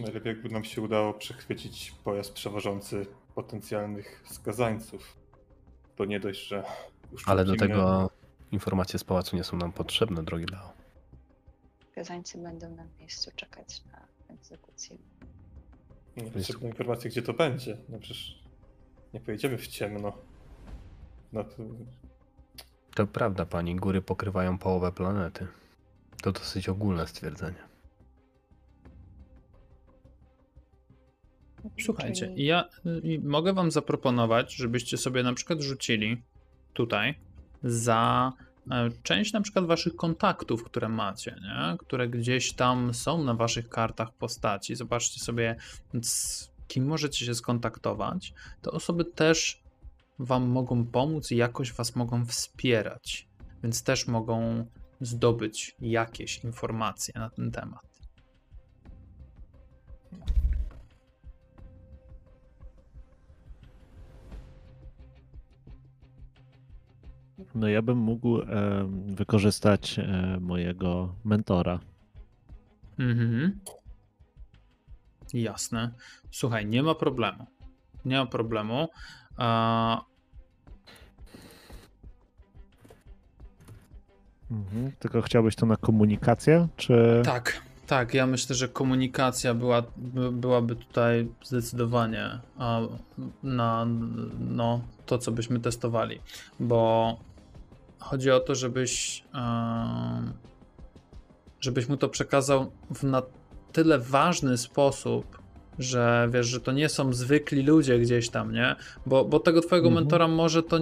Najlepiej 0.00 0.34
jakby 0.34 0.48
nam 0.48 0.64
się 0.64 0.82
udało 0.82 1.14
przechwycić 1.14 1.94
pojazd 2.04 2.32
przewożący 2.32 3.06
potencjalnych 3.34 4.24
skazańców. 4.30 5.16
To 5.96 6.04
nie 6.04 6.20
dość, 6.20 6.48
że 6.48 6.64
Ale 7.26 7.44
do 7.44 7.56
tego 7.56 8.10
informacje 8.52 8.98
z 8.98 9.04
pałacu 9.04 9.36
nie 9.36 9.44
są 9.44 9.56
nam 9.56 9.72
potrzebne, 9.72 10.22
drogi 10.22 10.44
Leo. 10.52 10.72
Skazańcy 11.92 12.38
będą 12.38 12.70
na 12.76 12.84
miejscu 12.98 13.30
czekać 13.36 13.82
na 13.92 14.06
egzekucję. 14.34 14.96
Nie 16.16 16.30
potrzebne 16.30 16.68
informacje, 16.68 17.10
gdzie 17.10 17.22
to 17.22 17.32
będzie. 17.32 17.76
No 17.88 17.98
przecież 17.98 18.42
nie 19.14 19.20
pojedziemy 19.20 19.58
w 19.58 19.66
ciemno. 19.66 20.12
No 21.32 21.44
to 21.44 21.56
To 22.94 23.06
prawda, 23.06 23.46
pani, 23.46 23.76
góry 23.76 24.02
pokrywają 24.02 24.58
połowę 24.58 24.92
planety. 24.92 25.46
To 26.22 26.32
dosyć 26.32 26.68
ogólne 26.68 27.06
stwierdzenie. 27.06 27.71
Słuchajcie, 31.84 32.26
Czyli- 32.26 32.44
ja 32.44 32.64
mogę 33.22 33.52
wam 33.52 33.70
zaproponować, 33.70 34.54
żebyście 34.54 34.96
sobie 34.96 35.22
na 35.22 35.34
przykład 35.34 35.60
rzucili 35.60 36.22
tutaj 36.72 37.14
za 37.62 38.32
e, 38.70 38.90
część 39.02 39.32
na 39.32 39.40
przykład 39.40 39.66
waszych 39.66 39.96
kontaktów, 39.96 40.64
które 40.64 40.88
macie, 40.88 41.36
nie? 41.42 41.78
które 41.78 42.08
gdzieś 42.08 42.52
tam 42.52 42.94
są 42.94 43.24
na 43.24 43.34
waszych 43.34 43.68
kartach 43.68 44.12
postaci. 44.12 44.76
Zobaczcie 44.76 45.20
sobie, 45.20 45.56
z 46.02 46.50
kim 46.68 46.86
możecie 46.86 47.26
się 47.26 47.34
skontaktować. 47.34 48.34
Te 48.62 48.70
osoby 48.70 49.04
też 49.04 49.62
wam 50.18 50.48
mogą 50.48 50.86
pomóc 50.86 51.30
i 51.30 51.36
jakoś 51.36 51.72
was 51.72 51.96
mogą 51.96 52.26
wspierać, 52.26 53.28
więc 53.62 53.82
też 53.82 54.06
mogą 54.06 54.66
zdobyć 55.00 55.76
jakieś 55.80 56.44
informacje 56.44 57.14
na 57.16 57.30
ten 57.30 57.50
temat. 57.50 57.92
No 67.54 67.68
ja 67.68 67.82
bym 67.82 67.98
mógł 67.98 68.40
em, 68.40 69.14
wykorzystać 69.14 69.98
e, 69.98 70.38
mojego 70.40 71.14
mentora. 71.24 71.80
Mhm. 72.98 73.60
Jasne. 75.34 75.90
Słuchaj, 76.30 76.66
nie 76.66 76.82
ma 76.82 76.94
problemu. 76.94 77.46
Nie 78.04 78.18
ma 78.18 78.26
problemu. 78.26 78.88
A, 79.36 80.04
Mhm. 84.52 84.92
Tylko 84.98 85.22
chciałbyś 85.22 85.56
to 85.56 85.66
na 85.66 85.76
komunikację, 85.76 86.68
czy... 86.76 87.22
tak, 87.24 87.62
tak. 87.86 88.14
Ja 88.14 88.26
myślę, 88.26 88.56
że 88.56 88.68
komunikacja 88.68 89.54
była, 89.54 89.82
by, 89.96 90.32
byłaby 90.32 90.76
tutaj 90.76 91.28
zdecydowanie 91.42 92.38
na 93.42 93.86
no, 94.38 94.80
to, 95.06 95.18
co 95.18 95.32
byśmy 95.32 95.60
testowali. 95.60 96.20
Bo 96.60 97.16
chodzi 98.02 98.30
o 98.30 98.40
to, 98.40 98.54
żebyś, 98.54 99.24
żebyś 101.60 101.88
mu 101.88 101.96
to 101.96 102.08
przekazał 102.08 102.72
w 102.94 103.02
na 103.02 103.22
tyle 103.72 103.98
ważny 103.98 104.58
sposób, 104.58 105.38
że 105.78 106.28
wiesz, 106.32 106.46
że 106.46 106.60
to 106.60 106.72
nie 106.72 106.88
są 106.88 107.12
zwykli 107.12 107.62
ludzie 107.62 107.98
gdzieś 107.98 108.28
tam, 108.28 108.52
nie? 108.52 108.76
Bo, 109.06 109.24
bo 109.24 109.40
tego 109.40 109.60
twojego 109.60 109.88
Mhm. 109.88 110.04
mentora 110.04 110.28
może 110.28 110.62
to 110.62 110.78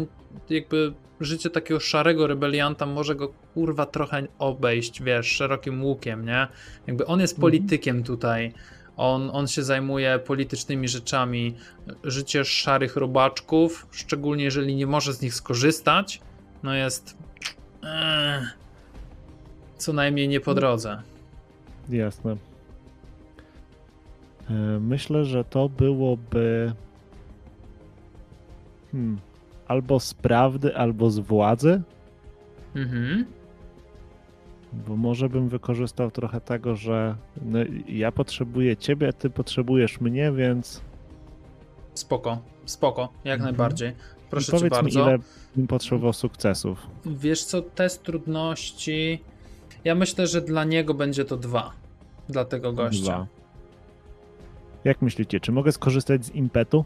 jakby 0.51 0.93
życie 1.21 1.51
takiego 1.51 1.81
szarego 1.81 2.27
rebelianta 2.27 2.87
może 2.87 3.15
go 3.15 3.29
kurwa 3.55 3.87
trochę 3.87 4.27
obejść, 4.39 5.03
wiesz, 5.03 5.27
szerokim 5.27 5.85
łukiem, 5.85 6.25
nie? 6.25 6.49
Jakby 6.87 7.07
on 7.07 7.21
jest 7.21 7.35
Mhm. 7.35 7.41
politykiem 7.41 8.03
tutaj. 8.05 8.53
On, 8.97 9.31
on 9.33 9.47
się 9.47 9.63
zajmuje 9.63 10.19
politycznymi 10.19 10.89
rzeczami. 10.89 11.55
Życie 12.05 12.45
szarych 12.45 12.97
robaczków, 12.97 13.87
szczególnie 13.91 14.45
jeżeli 14.45 14.77
nie 14.77 14.87
może 14.87 15.13
z 15.13 15.23
nich 15.23 15.35
skorzystać, 15.35 16.21
no 16.63 16.75
jest 16.75 17.17
eh, 17.85 18.43
co 19.77 19.93
najmniej 19.93 20.29
nie 20.29 20.41
po 20.41 20.55
drodze. 20.55 21.03
Jasne. 21.89 22.37
E, 24.51 24.53
Myślę, 24.81 25.25
że 25.25 25.45
to 25.45 25.69
byłoby 25.69 26.73
hmm, 28.93 29.19
albo 29.69 30.01
z 30.01 30.15
prawdy, 30.15 30.77
albo 30.77 31.11
z 31.11 31.19
władzy, 31.19 31.83
Mhm. 32.77 33.25
bo 34.73 34.97
może 34.97 35.29
bym 35.29 35.49
wykorzystał 35.49 36.11
trochę 36.11 36.41
tego, 36.41 36.77
że 36.77 37.17
no, 37.43 37.59
ja 37.89 38.13
potrzebuję 38.13 38.77
ciebie, 38.77 39.13
ty 39.13 39.31
potrzebujesz 39.31 40.01
mnie, 40.01 40.33
więc 40.33 40.81
Spoko, 41.95 42.39
spoko, 42.65 43.09
jak 43.25 43.41
Mhm. 43.41 43.43
najbardziej. 43.57 43.93
Proszę 44.31 44.47
cię 44.47 44.59
powiedz 44.59 44.73
mi, 44.73 44.83
bardzo. 44.83 45.01
ile 45.11 45.19
bym 45.57 45.67
potrzebował 45.67 46.13
sukcesów. 46.13 46.87
Wiesz 47.07 47.45
co, 47.45 47.63
test 47.63 48.03
trudności. 48.03 49.25
Ja 49.85 49.95
myślę, 49.95 50.27
że 50.27 50.41
dla 50.41 50.65
niego 50.65 50.95
będzie 50.95 51.25
to 51.25 51.37
dwa. 51.37 51.73
Dla 52.29 52.45
tego 52.45 52.73
gościa. 52.73 53.03
Dwa. 53.15 53.27
Jak 54.85 55.03
myślicie, 55.03 55.41
czy 55.41 55.53
mogę 55.53 55.73
skorzystać 55.73 56.25
z 56.25 56.31
impetu? 56.35 56.85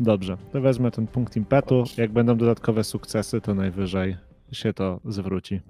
Dobrze, 0.00 0.36
to 0.52 0.60
wezmę 0.60 0.90
ten 0.90 1.06
punkt 1.06 1.36
impetu. 1.36 1.84
Jak 1.96 2.12
będą 2.12 2.36
dodatkowe 2.36 2.84
sukcesy, 2.84 3.40
to 3.40 3.54
najwyżej 3.54 4.16
się 4.52 4.72
to 4.72 5.00
zwróci. 5.04 5.60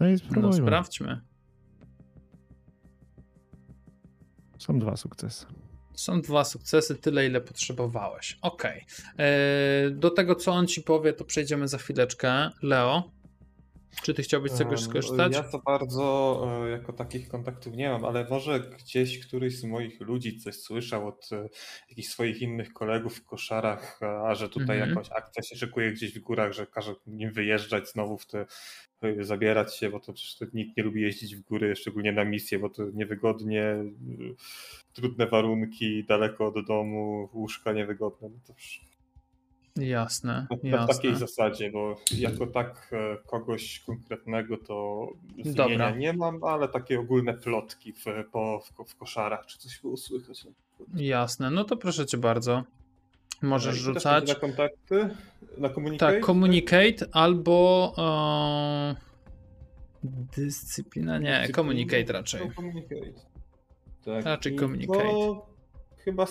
No 0.00 0.08
i 0.08 0.12
No 0.12 0.18
spróbujmy. 0.18 0.54
sprawdźmy. 0.66 1.20
Są 4.58 4.78
dwa 4.78 4.96
sukcesy. 4.96 5.46
Są 5.98 6.20
dwa 6.20 6.44
sukcesy, 6.44 6.94
tyle 6.94 7.26
ile 7.26 7.40
potrzebowałeś. 7.40 8.38
Okej. 8.42 8.84
Eee, 9.18 9.92
Do 9.92 10.10
tego, 10.10 10.34
co 10.34 10.52
on 10.52 10.66
ci 10.66 10.82
powie, 10.82 11.12
to 11.12 11.24
przejdziemy 11.24 11.68
za 11.68 11.78
chwileczkę. 11.78 12.50
Leo, 12.62 13.10
czy 14.02 14.14
ty 14.14 14.22
chciałbyś 14.22 14.52
z 14.52 14.58
czegoś 14.58 14.80
skorzystać? 14.80 15.32
Ja 15.32 15.48
za 15.48 15.58
bardzo 15.58 16.44
e, 16.66 16.70
jako 16.70 16.92
takich 16.92 17.28
kontaktów 17.28 17.74
nie 17.74 17.88
mam, 17.90 18.04
ale 18.04 18.26
może 18.30 18.60
gdzieś 18.60 19.26
któryś 19.26 19.58
z 19.58 19.64
moich 19.64 20.00
ludzi 20.00 20.38
coś 20.38 20.54
słyszał 20.54 21.08
od 21.08 21.28
e, 21.32 21.48
jakichś 21.90 22.08
swoich 22.08 22.42
innych 22.42 22.72
kolegów 22.72 23.16
w 23.16 23.24
koszarach, 23.24 24.00
a 24.02 24.34
że 24.34 24.48
tutaj 24.48 24.78
Mhm. 24.78 24.90
jakaś 24.90 25.12
akcja 25.12 25.42
się 25.42 25.56
szykuje 25.56 25.92
gdzieś 25.92 26.14
w 26.14 26.22
górach, 26.22 26.52
że 26.52 26.66
każe 26.66 26.94
nim 27.06 27.32
wyjeżdżać 27.32 27.88
znowu 27.90 28.18
w 28.18 28.26
te, 28.26 28.46
e, 29.02 29.24
zabierać 29.24 29.76
się, 29.76 29.90
bo 29.90 30.00
to 30.00 30.12
przecież 30.12 30.36
to 30.36 30.44
nikt 30.54 30.76
nie 30.76 30.82
lubi 30.82 31.02
jeździć 31.02 31.36
w 31.36 31.40
góry, 31.40 31.76
szczególnie 31.76 32.12
na 32.12 32.24
misję, 32.24 32.58
bo 32.58 32.70
to 32.70 32.82
niewygodnie, 32.94 33.62
e, 33.62 33.84
trudne 34.92 35.26
warunki, 35.26 36.04
daleko 36.04 36.46
od 36.46 36.66
domu, 36.66 37.28
łóżka 37.32 37.72
niewygodne. 37.72 38.28
No 38.28 38.38
to 38.46 38.54
Jasne, 39.78 40.46
na, 40.62 40.70
jasne. 40.70 40.94
takiej 40.94 41.16
zasadzie, 41.16 41.70
bo 41.70 41.96
jako 42.18 42.46
tak 42.46 42.90
e, 42.92 43.16
kogoś 43.26 43.80
konkretnego 43.80 44.56
to 44.56 45.08
z 45.44 45.54
Dobra. 45.54 45.66
imienia 45.74 45.90
nie 45.90 46.12
mam, 46.12 46.44
ale 46.44 46.68
takie 46.68 47.00
ogólne 47.00 47.34
plotki 47.34 47.92
w, 47.92 48.04
po, 48.32 48.60
w, 48.60 48.90
w 48.90 48.96
koszarach, 48.96 49.46
czy 49.46 49.58
coś 49.58 49.80
było 49.80 49.96
słychać. 49.96 50.46
Jasne, 50.94 51.50
no 51.50 51.64
to 51.64 51.76
proszę 51.76 52.06
cię 52.06 52.18
bardzo. 52.18 52.64
Możesz 53.42 53.76
rzucać. 53.76 54.28
Na 54.28 54.34
kontakty, 54.34 55.08
na 55.58 55.68
communicate? 55.68 56.12
Tak, 56.12 56.26
communicate 56.26 57.06
albo 57.12 57.94
e, 57.98 58.94
dyscyplina, 60.36 61.18
nie, 61.18 61.24
Dyscyplina? 61.24 61.54
communicate 61.56 62.12
raczej. 62.12 62.40
No, 62.48 62.54
communicate. 62.54 63.12
Tak, 64.04 64.24
Raczej 64.24 64.56
communicate. 64.56 65.40
Chyba 65.96 66.26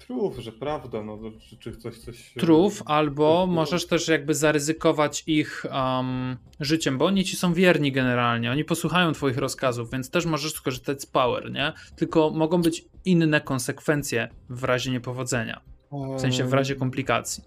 strów, 0.00 0.38
że 0.38 0.52
prawda, 0.52 1.02
no 1.02 1.18
to 1.18 1.30
czy, 1.40 1.56
czy 1.56 1.76
coś, 1.76 1.98
coś... 1.98 2.32
Truf, 2.38 2.82
albo 2.86 3.14
było? 3.14 3.46
możesz 3.46 3.86
też 3.86 4.08
jakby 4.08 4.34
zaryzykować 4.34 5.22
ich 5.26 5.66
um, 5.72 6.36
życiem, 6.60 6.98
bo 6.98 7.04
oni 7.04 7.24
ci 7.24 7.36
są 7.36 7.54
wierni 7.54 7.92
generalnie, 7.92 8.50
oni 8.50 8.64
posłuchają 8.64 9.12
twoich 9.12 9.38
rozkazów, 9.38 9.90
więc 9.90 10.10
też 10.10 10.26
możesz 10.26 10.52
skorzystać 10.52 11.02
z 11.02 11.06
power, 11.06 11.52
nie? 11.52 11.72
Tylko 11.96 12.30
mogą 12.30 12.62
być 12.62 12.84
inne 13.04 13.40
konsekwencje 13.40 14.28
w 14.50 14.64
razie 14.64 14.90
niepowodzenia, 14.90 15.60
w 16.16 16.20
sensie 16.20 16.44
w 16.44 16.52
razie 16.52 16.74
komplikacji. 16.74 17.44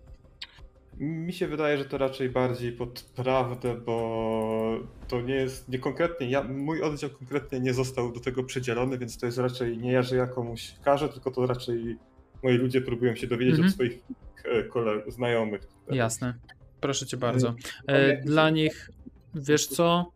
Mi 0.98 1.34
się 1.34 1.48
wydaje, 1.48 1.78
że 1.78 1.86
to 1.86 1.98
raczej 1.98 2.30
bardziej 2.30 2.72
pod 2.72 3.02
prawdę, 3.16 3.76
bo 3.76 4.80
to 5.08 5.22
nie 5.22 5.36
jest, 5.36 5.70
nie 5.70 5.80
konkretnie, 5.80 6.30
ja, 6.30 6.44
mój 6.44 6.82
oddział 6.82 7.10
konkretnie 7.10 7.60
nie 7.60 7.74
został 7.74 8.12
do 8.12 8.20
tego 8.20 8.44
przydzielony, 8.44 8.98
więc 8.98 9.18
to 9.18 9.26
jest 9.26 9.38
raczej 9.38 9.78
nie 9.78 9.92
ja, 9.92 10.02
że 10.02 10.16
ja 10.16 10.28
komuś 10.28 10.76
każę, 10.84 11.10
tylko 11.10 11.32
to 11.32 11.48
raczej 11.48 11.98
moi 12.44 12.58
ludzie 12.58 12.82
próbują 12.82 13.16
się 13.16 13.28
dowiedzieć 13.28 13.54
Mhm. 13.56 13.68
od 13.70 13.74
swoich 13.76 14.00
e, 14.46 14.64
kole- 14.64 15.12
znajomych. 15.12 15.62
Jasne. 15.92 16.34
Proszę 16.82 17.06
cię 17.06 17.18
bardzo. 17.18 17.56
Ale- 17.88 18.00
E, 18.00 18.22
Dla 18.22 18.50
nich, 18.50 18.90
wiesz 19.36 19.68
co? 19.68 20.12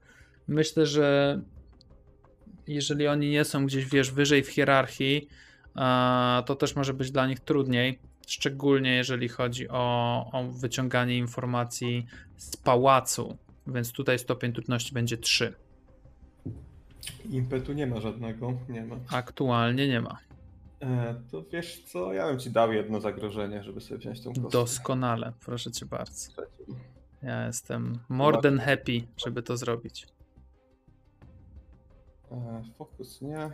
Myślę, 0.47 0.85
że 0.85 1.39
jeżeli 2.67 3.07
oni 3.07 3.29
nie 3.29 3.45
są 3.45 3.65
gdzieś, 3.65 3.85
wiesz, 3.85 4.11
wyżej 4.11 4.43
w 4.43 4.47
hierarchii, 4.49 5.27
to 6.45 6.55
też 6.55 6.75
może 6.75 6.93
być 6.93 7.11
dla 7.11 7.27
nich 7.27 7.39
trudniej. 7.39 7.99
Szczególnie 8.27 8.95
jeżeli 8.95 9.29
chodzi 9.29 9.69
o, 9.69 10.29
o 10.33 10.43
wyciąganie 10.43 11.17
informacji 11.17 12.05
z 12.37 12.57
pałacu. 12.57 13.37
Więc 13.67 13.91
tutaj 13.91 14.19
stopień 14.19 14.53
trudności 14.53 14.93
będzie 14.93 15.17
3. 15.17 15.53
Impetu 17.29 17.73
nie 17.73 17.87
ma 17.87 18.01
żadnego, 18.01 18.53
nie 18.69 18.85
ma. 18.85 18.95
Aktualnie 19.11 19.87
nie 19.87 20.01
ma. 20.01 20.17
E, 20.81 21.15
to 21.31 21.43
wiesz 21.51 21.83
co, 21.83 22.13
ja 22.13 22.27
bym 22.27 22.39
ci 22.39 22.51
dał 22.51 22.73
jedno 22.73 23.01
zagrożenie, 23.01 23.63
żeby 23.63 23.81
sobie 23.81 23.97
wziąć 23.97 24.21
tą 24.21 24.29
kostkę. 24.33 24.49
Doskonale, 24.49 25.33
proszę 25.45 25.71
cię 25.71 25.85
bardzo. 25.85 26.31
Ja 27.23 27.47
jestem 27.47 27.99
more 28.09 28.41
than 28.41 28.59
happy, 28.59 29.01
żeby 29.25 29.43
to 29.43 29.57
zrobić. 29.57 30.07
E, 32.31 32.63
fokus 32.77 33.21
nie. 33.21 33.49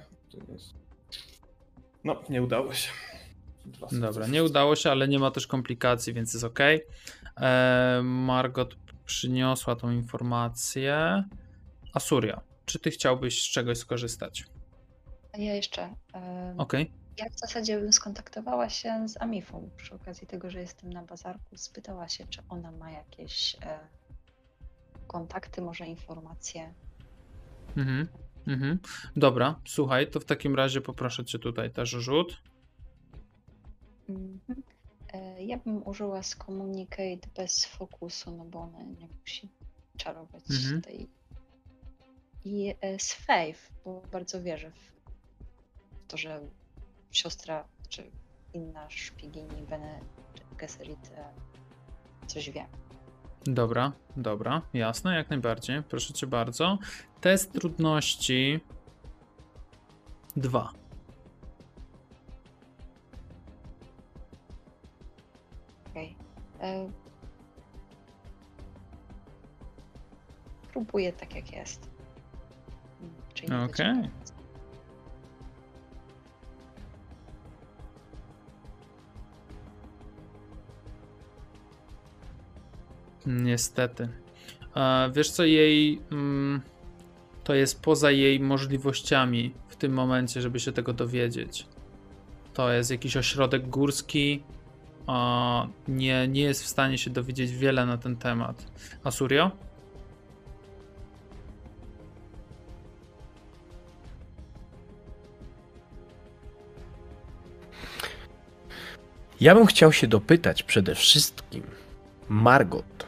No, 2.03 2.21
nie 2.29 2.43
udało 2.43 2.73
się. 2.73 2.91
Dobra, 3.91 4.27
nie 4.27 4.43
udało 4.43 4.75
się, 4.75 4.91
ale 4.91 5.07
nie 5.07 5.19
ma 5.19 5.31
też 5.31 5.47
komplikacji, 5.47 6.13
więc 6.13 6.33
jest 6.33 6.45
ok. 6.45 6.59
Margot 8.03 8.75
przyniosła 9.05 9.75
tą 9.75 9.91
informację. 9.91 11.23
Asuria, 11.93 12.41
czy 12.65 12.79
ty 12.79 12.91
chciałbyś 12.91 13.41
z 13.43 13.51
czegoś 13.51 13.77
skorzystać? 13.77 14.45
A 15.33 15.37
ja 15.37 15.55
jeszcze. 15.55 15.95
em, 16.13 16.59
Ok. 16.59 16.73
Ja 17.17 17.29
w 17.29 17.39
zasadzie 17.39 17.79
bym 17.79 17.93
skontaktowała 17.93 18.69
się 18.69 19.07
z 19.07 19.21
Amifą 19.21 19.69
przy 19.77 19.95
okazji 19.95 20.27
tego, 20.27 20.49
że 20.49 20.59
jestem 20.61 20.93
na 20.93 21.03
bazarku. 21.03 21.57
Spytała 21.57 22.07
się, 22.07 22.25
czy 22.27 22.41
ona 22.49 22.71
ma 22.71 22.91
jakieś 22.91 23.55
e, 23.61 23.79
kontakty, 25.07 25.61
może 25.61 25.85
informacje. 25.85 26.73
Mhm. 27.77 28.07
Mhm. 28.47 28.79
Dobra, 29.15 29.59
słuchaj, 29.67 30.09
to 30.11 30.19
w 30.19 30.25
takim 30.25 30.55
razie 30.55 30.81
poproszę 30.81 31.25
cię 31.25 31.39
tutaj 31.39 31.71
też 31.71 31.89
rzut. 31.89 32.41
Mhm. 34.09 34.63
E, 35.13 35.43
Ja 35.43 35.57
bym 35.57 35.87
użyła 35.87 36.23
z 36.23 36.35
Communicate 36.35 37.27
bez 37.35 37.65
fokusu, 37.65 38.31
no 38.37 38.45
bo 38.45 38.59
ona 38.59 38.83
nie 38.83 39.07
musi 39.19 39.49
czarować 39.97 40.43
Mhm. 40.49 40.81
tej. 40.81 41.09
I 42.45 42.75
e, 42.81 42.99
z 42.99 43.13
Faith, 43.13 43.59
bo 43.85 44.01
bardzo 44.11 44.41
wierzę 44.43 44.71
w 44.71 44.93
w 46.03 46.07
to, 46.07 46.17
że 46.17 46.41
siostra 47.13 47.63
czy 47.89 48.11
inna 48.53 48.89
szpiegini 48.89 49.61
Bene 49.69 49.99
Gesserit 50.57 51.11
coś 52.27 52.49
wie. 52.49 52.65
Dobra, 53.45 53.91
dobra, 54.17 54.61
jasne, 54.73 55.15
jak 55.15 55.29
najbardziej. 55.29 55.83
Proszę 55.83 56.13
cię 56.13 56.27
bardzo. 56.27 56.77
Test 57.21 57.51
trudności 57.53 58.59
2. 60.35 60.73
Okej. 65.89 66.15
E, 66.61 66.89
Próbuję 70.73 71.13
tak 71.13 71.35
jak 71.35 71.51
jest. 71.51 71.89
Okej. 73.01 73.49
wyciągam. 73.49 74.22
Niestety. 83.25 84.07
Wiesz 85.13 85.29
co, 85.31 85.43
jej. 85.43 86.01
mm, 86.11 86.61
To 87.43 87.53
jest 87.53 87.81
poza 87.81 88.11
jej 88.11 88.39
możliwościami 88.39 89.53
w 89.67 89.75
tym 89.75 89.93
momencie, 89.93 90.41
żeby 90.41 90.59
się 90.59 90.71
tego 90.71 90.93
dowiedzieć. 90.93 91.65
To 92.53 92.71
jest 92.71 92.91
jakiś 92.91 93.17
ośrodek 93.17 93.69
górski. 93.69 94.43
Nie, 95.87 96.27
nie 96.27 96.41
jest 96.41 96.63
w 96.63 96.67
stanie 96.67 96.97
się 96.97 97.09
dowiedzieć 97.09 97.51
wiele 97.51 97.85
na 97.85 97.97
ten 97.97 98.15
temat. 98.15 98.65
Asurio? 99.03 99.51
Ja 109.41 109.55
bym 109.55 109.65
chciał 109.65 109.93
się 109.93 110.07
dopytać 110.07 110.63
przede 110.63 110.95
wszystkim 110.95 111.63
Margot 112.29 113.05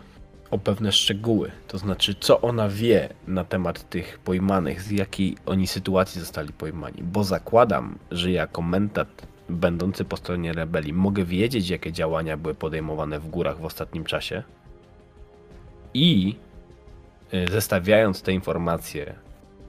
o 0.51 0.57
pewne 0.57 0.91
szczegóły, 0.91 1.51
to 1.67 1.77
znaczy 1.77 2.15
co 2.19 2.41
ona 2.41 2.69
wie 2.69 3.09
na 3.27 3.43
temat 3.43 3.89
tych 3.89 4.19
pojmanych, 4.19 4.81
z 4.81 4.91
jakiej 4.91 5.37
oni 5.45 5.67
sytuacji 5.67 6.21
zostali 6.21 6.53
pojmani, 6.53 7.03
bo 7.03 7.23
zakładam, 7.23 7.97
że 8.11 8.31
jako 8.31 8.61
mentat 8.61 9.27
będący 9.49 10.05
po 10.05 10.17
stronie 10.17 10.53
rebelii 10.53 10.93
mogę 10.93 11.25
wiedzieć, 11.25 11.69
jakie 11.69 11.91
działania 11.91 12.37
były 12.37 12.55
podejmowane 12.55 13.19
w 13.19 13.29
górach 13.29 13.59
w 13.59 13.65
ostatnim 13.65 14.03
czasie. 14.03 14.43
I 15.93 16.35
y, 17.33 17.51
zestawiając 17.51 18.21
te 18.21 18.33
informacje 18.33 19.15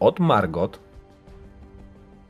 od 0.01 0.21
Margot, 0.21 0.81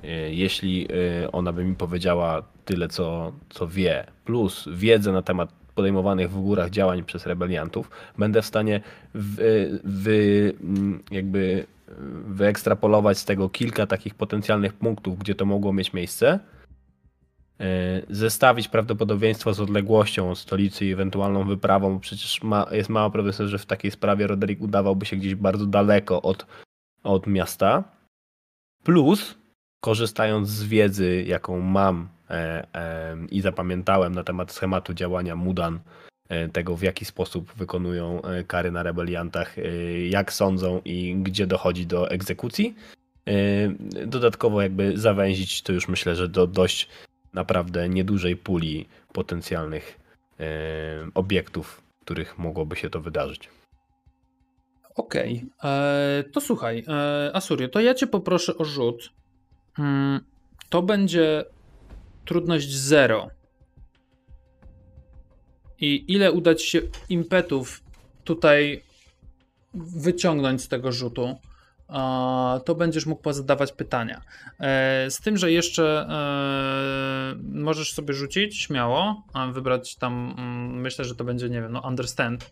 y, 0.05 0.09
jeśli 0.35 0.89
y, 1.25 1.31
ona 1.31 1.53
by 1.53 1.65
mi 1.65 1.75
powiedziała 1.75 2.43
tyle, 2.65 2.89
co, 2.89 3.33
co 3.49 3.69
wie, 3.69 4.07
plus 4.25 4.69
wiedzę 4.73 5.13
na 5.13 5.23
temat 5.23 5.66
podejmowanych 5.77 6.31
w 6.31 6.41
górach 6.41 6.71
działań 6.71 7.05
przez 7.05 7.27
rebeliantów, 7.27 7.91
będę 8.19 8.43
w 8.43 8.47
stanie 8.47 8.81
wy, 9.15 9.81
wy, 9.85 10.53
mm, 10.61 11.03
jakby 11.11 11.67
wyekstrapolować 12.27 13.19
z 13.19 13.25
tego 13.25 13.49
kilka 13.49 13.87
takich 13.87 14.15
potencjalnych 14.15 14.73
punktów, 14.73 15.19
gdzie 15.19 15.35
to 15.35 15.45
mogło 15.45 15.73
mieć 15.73 15.93
miejsce, 15.93 16.39
y, 17.61 17.65
zestawić 18.11 18.69
prawdopodobieństwo 18.69 19.55
z 19.55 19.61
odległością 19.61 20.31
od 20.31 20.39
stolicy 20.39 20.87
i 20.87 20.93
ewentualną 20.93 21.45
wyprawą, 21.45 21.95
bo 21.95 22.01
przecież 22.01 22.43
ma, 22.43 22.67
jest 22.71 22.89
mała 22.89 23.11
prawdopodobieństwo, 23.11 23.49
że 23.49 23.59
w 23.59 23.67
takiej 23.67 23.91
sprawie 23.91 24.27
Roderick 24.27 24.63
udawałby 24.63 25.07
się 25.07 25.17
gdzieś 25.17 25.35
bardzo 25.35 25.67
daleko 25.67 26.23
od, 26.23 26.47
od 27.03 27.27
miasta, 27.27 27.85
plus 28.85 29.35
korzystając 29.81 30.49
z 30.49 30.65
wiedzy, 30.65 31.25
jaką 31.27 31.61
mam 31.61 32.09
i 33.31 33.41
zapamiętałem 33.41 34.15
na 34.15 34.25
temat 34.25 34.53
schematu 34.53 34.95
działania 34.95 35.37
Mudan, 35.37 35.81
e, 36.29 36.49
tego 36.49 36.77
w 36.77 36.83
jaki 36.83 37.05
sposób 37.05 37.53
wykonują 37.55 38.23
e, 38.23 38.45
kary 38.45 38.71
na 38.71 38.83
rebeliantach, 38.83 39.59
e, 39.59 39.63
jak 40.09 40.33
sądzą 40.33 40.81
i 40.85 41.17
gdzie 41.23 41.47
dochodzi 41.47 41.87
do 41.87 42.11
egzekucji. 42.11 42.75
E, 43.29 44.07
Dodatkowo 44.07 44.63
jakby 44.63 44.99
zawęzić 44.99 45.63
to 45.63 45.73
już 45.73 45.89
myślę, 45.89 46.17
że 46.17 46.29
do 46.29 46.47
dość 46.47 46.89
naprawdę 47.33 47.89
niedużej 47.89 48.37
puli 48.37 48.89
potencjalnych 49.13 49.99
e, 50.41 50.45
obiektów, 51.15 51.83
w 52.01 52.05
których 52.05 52.39
mogłoby 52.39 52.77
się 52.77 52.91
to 52.91 53.01
wydarzyć. 53.01 53.49
Okej, 54.95 55.47
e, 55.65 56.25
to 56.33 56.41
słuchaj, 56.41 56.85
e, 56.89 57.31
Asurio, 57.37 57.69
to 57.69 57.81
ja 57.81 57.95
cię 57.95 58.07
poproszę 58.07 58.57
o 58.59 58.65
rzut. 58.65 59.11
Mm, 59.79 60.21
To 60.69 60.83
będzie 60.83 61.45
trudność 62.27 62.71
0. 62.71 63.31
I 65.81 66.05
ile 66.13 66.33
uda 66.33 66.55
ci 66.55 66.67
się 66.67 66.81
impetów 67.09 67.81
tutaj 68.25 68.83
wyciągnąć 69.75 70.63
z 70.63 70.69
tego 70.69 70.93
rzutu, 70.93 71.37
to 72.65 72.75
będziesz 72.75 73.07
mógł 73.07 73.23
pozadawać 73.23 73.73
pytania. 73.73 74.21
E, 74.61 75.11
Z 75.11 75.21
tym, 75.21 75.37
że 75.37 75.53
jeszcze 75.53 76.07
e, 76.11 77.37
możesz 77.43 77.93
sobie 77.93 78.15
rzucić 78.15 78.61
śmiało, 78.61 79.23
wybrać 79.53 79.97
tam, 79.97 80.35
mm, 80.39 80.81
myślę, 80.81 81.05
że 81.05 81.15
to 81.15 81.25
będzie, 81.25 81.49
nie 81.49 81.61
wiem, 81.61 81.73
no 81.73 81.81
understand 81.81 82.51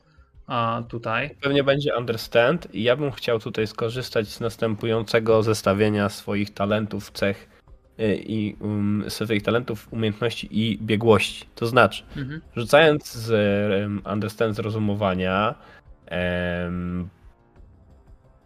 tutaj. 0.88 1.36
Pewnie 1.40 1.64
będzie 1.64 1.96
understand 1.96 2.74
i 2.74 2.82
ja 2.82 2.96
bym 2.96 3.12
chciał 3.12 3.38
tutaj 3.38 3.66
skorzystać 3.66 4.28
z 4.28 4.40
następującego 4.40 5.42
zestawienia 5.42 6.08
swoich 6.08 6.54
talentów, 6.54 7.10
cech 7.10 7.53
i 7.98 8.56
um, 8.60 9.04
swoich 9.08 9.42
talentów, 9.42 9.88
umiejętności 9.90 10.48
i 10.50 10.78
biegłości. 10.78 11.44
To 11.54 11.66
znaczy, 11.66 12.02
Mhm. 12.16 12.40
rzucając 12.56 13.12
z 13.12 13.30
um, 13.82 14.02
understand 14.12 14.56
zrozumowania, 14.56 15.54
em, 16.06 17.08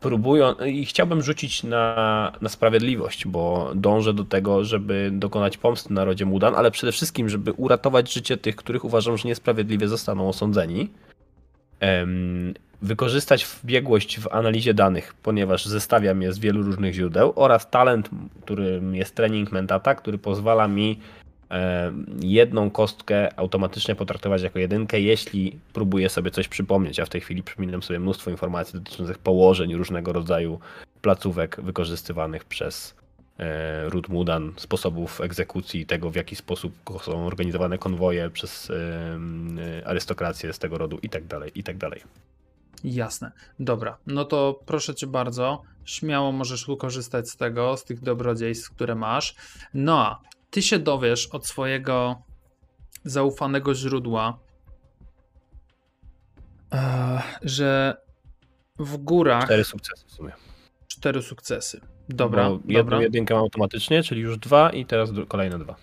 próbują 0.00 0.54
i 0.54 0.84
chciałbym 0.84 1.22
rzucić 1.22 1.62
na, 1.62 2.32
na 2.40 2.48
sprawiedliwość, 2.48 3.26
bo 3.26 3.72
dążę 3.74 4.14
do 4.14 4.24
tego, 4.24 4.64
żeby 4.64 5.10
dokonać 5.12 5.56
pomsty 5.56 5.92
narodzie 5.92 6.26
Mudan, 6.26 6.54
ale 6.54 6.70
przede 6.70 6.92
wszystkim, 6.92 7.28
żeby 7.28 7.52
uratować 7.52 8.12
życie 8.14 8.36
tych, 8.36 8.56
których 8.56 8.84
uważam, 8.84 9.16
że 9.18 9.28
niesprawiedliwie 9.28 9.88
zostaną 9.88 10.28
osądzeni 10.28 10.90
wykorzystać 12.82 13.46
biegłość 13.64 14.20
w 14.20 14.28
analizie 14.32 14.74
danych, 14.74 15.14
ponieważ 15.22 15.66
zestawiam 15.66 16.22
je 16.22 16.32
z 16.32 16.38
wielu 16.38 16.62
różnych 16.62 16.94
źródeł 16.94 17.32
oraz 17.36 17.70
talent, 17.70 18.10
którym 18.42 18.94
jest 18.94 19.14
trening 19.14 19.52
mentata, 19.52 19.94
który 19.94 20.18
pozwala 20.18 20.68
mi 20.68 20.98
jedną 22.20 22.70
kostkę 22.70 23.38
automatycznie 23.38 23.94
potraktować 23.94 24.42
jako 24.42 24.58
jedynkę, 24.58 25.00
jeśli 25.00 25.58
próbuje 25.72 26.08
sobie 26.08 26.30
coś 26.30 26.48
przypomnieć. 26.48 26.98
Ja 26.98 27.04
w 27.04 27.08
tej 27.08 27.20
chwili 27.20 27.42
przypominam 27.42 27.82
sobie 27.82 28.00
mnóstwo 28.00 28.30
informacji 28.30 28.80
dotyczących 28.80 29.18
położeń 29.18 29.74
różnego 29.74 30.12
rodzaju 30.12 30.60
placówek 31.02 31.60
wykorzystywanych 31.60 32.44
przez 32.44 32.94
e, 33.38 33.88
Rud 33.88 34.08
Mudan, 34.08 34.52
sposobów 34.56 35.20
egzekucji, 35.20 35.86
tego 35.86 36.10
w 36.10 36.14
jaki 36.14 36.36
sposób 36.36 36.72
są 37.02 37.26
organizowane 37.26 37.78
konwoje 37.78 38.30
przez 38.30 38.70
e, 38.70 39.86
arystokrację 39.86 40.52
z 40.52 40.58
tego 40.58 40.78
rodu 40.78 40.98
i 41.02 41.08
tak 41.08 41.24
dalej, 41.24 41.50
i 41.54 41.62
tak 41.62 41.76
dalej. 41.76 42.02
Jasne. 42.84 43.32
Dobra, 43.60 43.98
no 44.06 44.24
to 44.24 44.60
proszę 44.66 44.94
cię 44.94 45.06
bardzo, 45.06 45.62
śmiało 45.84 46.32
możesz 46.32 46.66
korzystać 46.78 47.30
z 47.30 47.36
tego, 47.36 47.76
z 47.76 47.84
tych 47.84 48.00
dobrodziejstw, 48.00 48.70
które 48.70 48.94
masz. 48.94 49.34
No 49.74 49.98
a 49.98 50.20
ty 50.50 50.62
się 50.62 50.78
dowiesz 50.78 51.26
od 51.26 51.46
swojego 51.46 52.22
zaufanego 53.04 53.74
źródła, 53.74 54.38
e, 56.72 57.22
że 57.42 57.96
w 58.78 58.96
górach. 58.96 59.44
Cztery 59.44 59.64
sukcesy 59.64 60.06
w 60.06 60.10
sumie. 60.12 60.32
Cztery 60.88 61.22
sukcesy. 61.22 61.80
Dobra. 62.08 62.50
Bo 62.50 62.60
jedną 62.66 63.00
jedynkę 63.00 63.34
mam 63.34 63.42
automatycznie, 63.42 64.02
czyli 64.02 64.20
już 64.20 64.38
dwa 64.38 64.70
i 64.70 64.86
teraz 64.86 65.10
kolejne 65.28 65.58
dwa. 65.58 65.76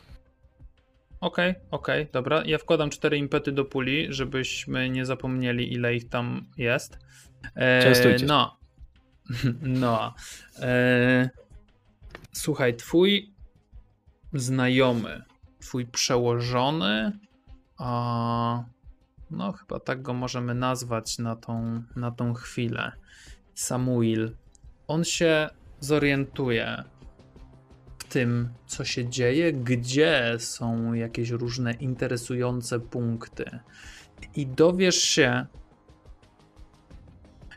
Okej, 1.22 1.56
okej, 1.72 2.08
dobra. 2.12 2.44
Ja 2.46 2.58
wkładam 2.58 2.90
cztery 2.90 3.18
impety 3.18 3.52
do 3.52 3.66
puli, 3.66 4.08
żebyśmy 4.10 4.90
nie 4.90 5.06
zapomnieli, 5.06 5.74
ile 5.74 5.96
ich 5.96 6.10
tam 6.10 6.46
jest. 6.58 7.00
E, 7.56 7.84
Częstujcie. 7.84 8.26
No. 8.26 8.58
No. 9.62 10.14
E, 10.60 11.30
słuchaj, 12.32 12.76
twój 12.76 13.34
znajomy, 14.34 15.24
twój 15.60 15.86
przełożony, 15.86 17.20
a, 17.78 18.64
no 19.32 19.52
chyba 19.52 19.80
tak 19.80 20.02
go 20.02 20.14
możemy 20.14 20.56
nazwać 20.56 21.20
na 21.20 21.36
tą, 21.36 21.84
na 21.96 22.12
tą 22.12 22.34
chwilę. 22.34 22.92
Samuel. 23.54 24.36
On 24.88 25.04
się 25.04 25.50
zorientuje 25.80 26.84
w 27.98 28.04
tym, 28.04 28.50
co 28.68 28.86
się 28.86 29.10
dzieje, 29.10 29.54
gdzie 29.54 30.36
są 30.40 30.94
jakieś 30.94 31.30
różne 31.30 31.74
interesujące 31.74 32.80
punkty. 32.80 33.60
I 34.36 34.48
dowiesz 34.48 35.02
się, 35.02 35.46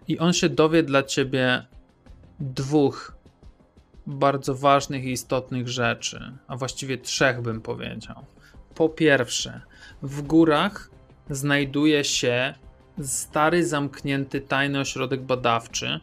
i 0.08 0.18
on 0.18 0.32
się 0.32 0.48
dowie 0.48 0.82
dla 0.82 1.02
ciebie 1.02 1.66
dwóch 2.40 3.18
bardzo 4.06 4.54
ważnych 4.54 5.04
i 5.04 5.12
istotnych 5.12 5.68
rzeczy, 5.68 6.32
a 6.48 6.56
właściwie 6.56 6.98
trzech 6.98 7.42
bym 7.42 7.60
powiedział. 7.60 8.24
Po 8.74 8.88
pierwsze, 8.88 9.60
w 10.02 10.22
górach 10.22 10.90
znajduje 11.30 12.04
się 12.04 12.54
stary, 13.02 13.66
zamknięty 13.66 14.40
tajny 14.40 14.80
ośrodek 14.80 15.22
badawczy, 15.22 16.00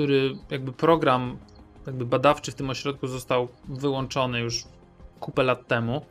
który 0.00 0.36
jakby 0.50 0.72
program 0.72 1.38
jakby 1.86 2.06
badawczy 2.06 2.52
w 2.52 2.54
tym 2.54 2.70
ośrodku 2.70 3.06
został 3.06 3.48
wyłączony 3.68 4.40
już 4.40 4.64
kupę 5.20 5.42
lat 5.42 5.66
temu. 5.66 6.06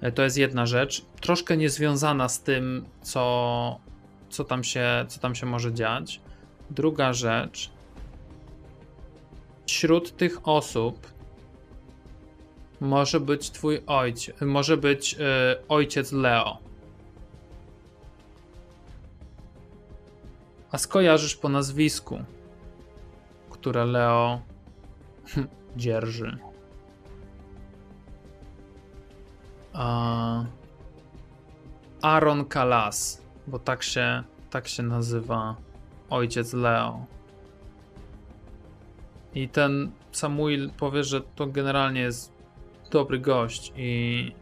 E, 0.00 0.12
To 0.12 0.22
jest 0.22 0.36
jedna 0.36 0.66
rzecz, 0.66 1.04
troszkę 1.20 1.56
niezwiązana 1.56 2.28
z 2.28 2.42
tym, 2.42 2.84
co, 3.02 3.80
co, 4.30 4.44
tam 4.44 4.64
się, 4.64 5.04
co 5.08 5.20
tam 5.20 5.34
się 5.34 5.46
może 5.46 5.72
dziać. 5.72 6.20
Druga 6.70 7.12
rzecz, 7.12 7.70
wśród 9.66 10.16
tych 10.16 10.48
osób 10.48 11.12
może 12.80 13.20
być 13.20 13.50
twój 13.50 13.82
ojciec, 13.86 14.36
może 14.40 14.76
być 14.76 15.14
e, 15.14 15.56
ojciec 15.68 16.12
Leo. 16.12 16.58
A 20.70 20.78
skojarzysz 20.78 21.36
po 21.36 21.48
nazwisku, 21.48 22.24
które 23.60 23.84
Leo 23.84 24.40
dzierży. 25.76 26.38
Aaron 32.02 32.44
Kalas, 32.44 33.22
bo 33.46 33.58
tak 33.58 33.82
się, 33.82 34.22
tak 34.50 34.68
się 34.68 34.82
nazywa 34.82 35.56
ojciec 36.10 36.52
Leo. 36.52 37.06
I 39.34 39.48
ten 39.48 39.90
Samuel 40.12 40.70
powie, 40.78 41.04
że 41.04 41.20
to 41.20 41.46
generalnie 41.46 42.00
jest 42.00 42.32
dobry 42.90 43.18
gość 43.18 43.72
i 43.76 44.32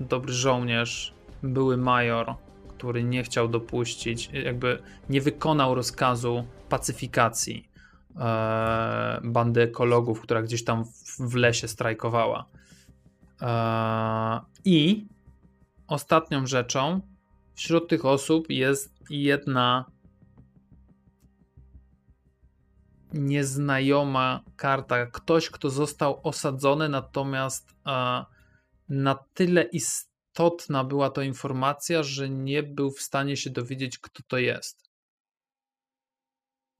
dobry 0.00 0.32
żołnierz, 0.32 1.14
były 1.42 1.76
major, 1.76 2.34
który 2.68 3.04
nie 3.04 3.22
chciał 3.22 3.48
dopuścić, 3.48 4.30
jakby 4.32 4.82
nie 5.08 5.20
wykonał 5.20 5.74
rozkazu 5.74 6.44
pacyfikacji 6.68 7.71
e, 8.16 9.20
bandy 9.24 9.62
ekologów, 9.62 10.20
która 10.20 10.42
gdzieś 10.42 10.64
tam 10.64 10.84
w, 11.18 11.34
lesie 11.34 11.68
strajkowała. 11.68 12.48
E, 13.42 14.40
I 14.64 15.06
ostatnią 15.86 16.46
rzeczą 16.46 17.00
wśród 17.54 17.88
tych 17.88 18.04
osób 18.04 18.50
jest 18.50 18.94
jedna 19.10 19.84
nieznajoma 23.12 24.40
karta. 24.56 25.06
Ktoś, 25.06 25.50
kto 25.50 25.70
został 25.70 26.20
osadzony, 26.22 26.88
natomiast 26.88 27.70
e, 27.86 28.24
na 28.88 29.14
tyle 29.34 29.62
istotna 29.62 30.84
była 30.84 31.10
to 31.10 31.22
informacja, 31.22 32.02
że 32.02 32.28
nie 32.28 32.62
był 32.62 32.90
w 32.90 33.00
stanie 33.00 33.36
się 33.36 33.50
dowiedzieć, 33.50 33.98
kto 33.98 34.22
to 34.28 34.38
jest. 34.38 34.91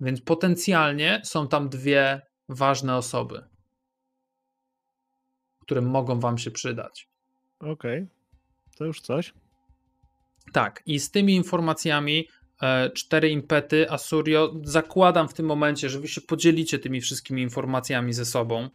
Więc 0.03 0.21
potencjalnie 0.21 1.21
są 1.25 1.49
tam 1.49 1.69
dwie 1.69 2.21
ważne 2.49 2.97
osoby, 2.97 3.45
które 5.61 5.81
mogą 5.81 6.21
wam 6.21 6.39
się 6.39 6.51
przydać. 6.51 7.09
Okej, 7.61 8.07
to 8.77 8.85
już 8.85 9.01
coś. 9.01 9.35
Tak, 10.53 10.83
i 10.87 10.99
z 10.99 11.11
tymi 11.11 11.35
informacjami 11.35 12.29
e, 12.63 12.91
cztery 12.91 13.31
impety 13.31 13.91
Asurio 13.91 14.55
zakładam 14.65 15.29
w 15.29 15.35
tym 15.35 15.47
momencie, 15.47 15.89
że 15.89 16.01
wy 16.01 16.09
się 16.09 16.21
podzielicie 16.21 16.79
tymi 16.79 17.01
wszystkimi 17.01 17.43
informacjami 17.43 18.13
ze 18.13 18.25
sobą. 18.25 18.69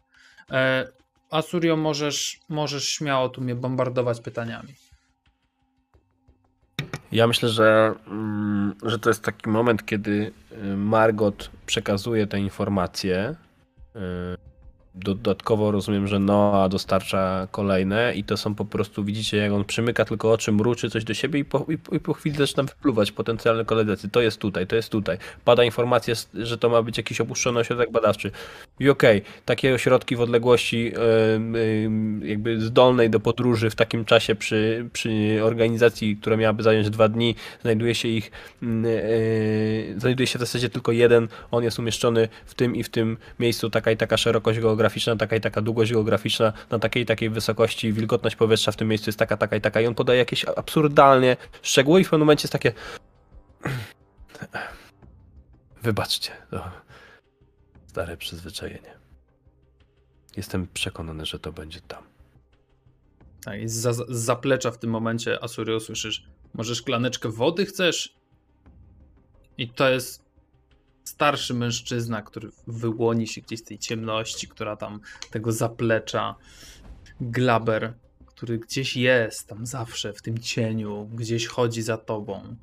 E, 0.52 0.88
Asurio, 1.30 1.78
możesz, 1.78 2.40
możesz 2.50 2.90
śmiało 2.90 3.30
tu 3.30 3.42
mnie 3.42 3.56
bombardować 3.56 4.22
pytaniami. 4.22 4.74
Ja 7.12 7.28
myślę, 7.28 7.50
że, 7.50 7.94
mm, 8.08 8.76
że 8.84 9.00
to 9.00 9.10
jest 9.10 9.24
taki 9.24 9.50
moment, 9.50 9.86
kiedy 9.86 10.32
y, 10.52 10.78
Margot 10.78 11.52
przekazuje 11.66 12.28
te 12.28 12.40
informacje. 12.40 13.36
Dodatkowo 15.04 15.72
rozumiem, 15.72 16.08
że 16.08 16.20
Noah 16.20 16.70
dostarcza 16.70 17.48
kolejne 17.52 18.16
i 18.16 18.24
to 18.24 18.38
są 18.38 18.56
po 18.56 18.66
prostu, 18.66 19.04
widzicie, 19.04 19.38
jak 19.38 19.52
on 19.52 19.66
przymyka 19.66 20.06
tylko 20.06 20.32
oczy, 20.32 20.52
mruczy 20.52 20.90
coś 20.90 21.04
do 21.04 21.14
siebie 21.14 21.40
i 21.40 21.46
po, 21.46 21.66
i, 21.70 21.96
i 21.96 22.00
po 22.00 22.14
chwili 22.14 22.38
zaczyna 22.38 22.64
wypluwać 22.64 23.12
potencjalne 23.12 23.66
koledzy. 23.66 24.10
To 24.10 24.22
jest 24.22 24.38
tutaj, 24.38 24.68
to 24.68 24.76
jest 24.76 24.90
tutaj. 24.90 25.18
Pada 25.46 25.64
informacja, 25.64 26.14
że 26.34 26.58
to 26.58 26.70
ma 26.70 26.82
być 26.82 26.98
jakiś 26.98 27.22
opuszczony 27.22 27.60
ośrodek 27.60 27.92
badawczy. 27.92 28.32
I 28.80 28.90
okej, 28.90 29.22
takie 29.46 29.74
ośrodki 29.74 30.16
w 30.16 30.22
odległości 30.22 30.92
jakby 32.22 32.62
zdolnej 32.62 33.10
do 33.10 33.20
podróży 33.20 33.70
w 33.70 33.76
takim 33.76 34.06
czasie 34.06 34.36
przy, 34.36 34.90
przy 34.94 35.40
organizacji, 35.44 36.18
która 36.22 36.38
miałaby 36.38 36.64
zająć 36.64 36.90
dwa 36.90 37.08
dni, 37.08 37.36
znajduje 37.62 37.96
się 37.96 38.08
ich, 38.08 38.32
mm, 38.64 38.86
e, 38.86 40.00
znajduje 40.00 40.28
się 40.28 40.40
w 40.40 40.42
zasadzie 40.42 40.70
tylko 40.70 40.92
jeden. 40.92 41.28
On 41.52 41.64
jest 41.64 41.80
umieszczony 41.80 42.28
w 42.46 42.54
tym 42.54 42.76
i 42.76 42.84
w 42.84 42.90
tym 42.90 43.18
miejscu, 43.40 43.70
taka 43.70 43.92
i 43.92 43.98
taka 43.98 44.18
szerokość 44.18 44.60
geograficzna, 44.60 44.87
taka 45.20 45.36
i 45.36 45.42
taka 45.42 45.62
długość 45.62 45.94
geograficzna, 45.94 46.54
na 46.70 46.80
takiej 46.80 47.04
i 47.04 47.06
takiej 47.06 47.30
wysokości, 47.30 47.94
wilgotność 47.94 48.36
powietrza 48.36 48.72
w 48.72 48.76
tym 48.76 48.88
miejscu 48.88 49.10
jest 49.10 49.20
taka, 49.20 49.38
taka 49.38 49.56
i 49.56 49.62
taka. 49.62 49.82
I 49.82 49.88
on 49.88 49.96
podaje 49.96 50.20
jakieś 50.20 50.46
absurdalnie 50.46 51.38
szczegóły 51.62 52.02
i 52.02 52.04
w 52.04 52.08
pewnym 52.08 52.26
momencie 52.26 52.44
jest 52.44 52.54
takie 52.54 52.74
wybaczcie, 55.84 56.32
to 56.52 56.72
stare 57.88 58.18
przyzwyczajenie. 58.18 58.98
Jestem 60.38 60.68
przekonany, 60.68 61.26
że 61.26 61.40
to 61.40 61.52
będzie 61.52 61.82
tam. 61.82 62.04
Tak, 63.44 63.62
i 63.62 63.70
z, 63.70 63.96
z 63.96 64.06
zaplecza 64.10 64.72
w 64.72 64.78
tym 64.78 64.90
momencie 64.90 65.44
Asurio 65.44 65.80
słyszysz, 65.80 66.28
może 66.54 66.76
szklaneczkę 66.76 67.30
wody 67.30 67.66
chcesz? 67.66 68.18
I 69.58 69.70
to 69.70 69.90
jest 69.90 70.27
starszy 71.08 71.54
mężczyzna, 71.54 72.22
który 72.22 72.50
wyłoni 72.68 73.28
się 73.28 73.42
gdzieś 73.42 73.60
z 73.60 73.64
tej 73.64 73.80
ciemności, 73.80 74.48
która 74.48 74.76
tam 74.76 75.00
tego 75.32 75.52
zaplecza. 75.52 76.36
Glaber, 77.22 77.94
który 78.26 78.60
gdzieś 78.60 78.98
jest 78.98 79.48
tam 79.48 79.66
zawsze 79.66 80.14
w 80.14 80.22
tym 80.22 80.38
cieniu, 80.38 81.10
gdzieś 81.14 81.48
chodzi 81.48 81.82
za 81.82 81.98
tobą. 81.98 82.56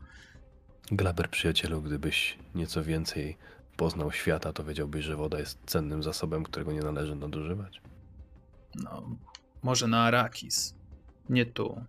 Glaber, 0.91 1.31
przyjacielu, 1.31 1.83
gdybyś 1.83 2.39
nieco 2.55 2.85
więcej 2.85 3.37
poznał 3.77 4.13
świata, 4.13 4.53
to 4.53 4.65
wiedziałbyś, 4.65 5.05
że 5.05 5.17
woda 5.17 5.39
jest 5.39 5.59
cennym 5.67 6.03
zasobem, 6.03 6.45
którego 6.45 6.73
nie 6.73 6.81
należy 6.81 7.15
nadużywać. 7.15 7.83
No, 8.75 9.17
może 9.63 9.87
na 9.87 10.03
Arakis. 10.03 10.75
nie 11.29 11.47
tu. 11.47 11.85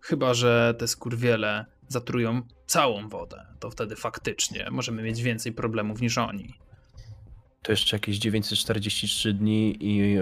Chyba, 0.00 0.34
że 0.34 0.74
te 0.78 0.88
skurwiele 0.88 1.66
zatrują 1.88 2.42
całą 2.70 3.08
wodę. 3.08 3.46
To 3.60 3.70
wtedy 3.70 3.96
faktycznie 3.96 4.68
możemy 4.70 5.02
mieć 5.02 5.22
więcej 5.22 5.52
problemów 5.52 6.00
niż 6.00 6.18
oni. 6.18 6.54
To 7.62 7.72
jeszcze 7.72 7.96
jakieś 7.96 8.18
943 8.18 9.32
dni 9.32 9.76
i 9.80 10.18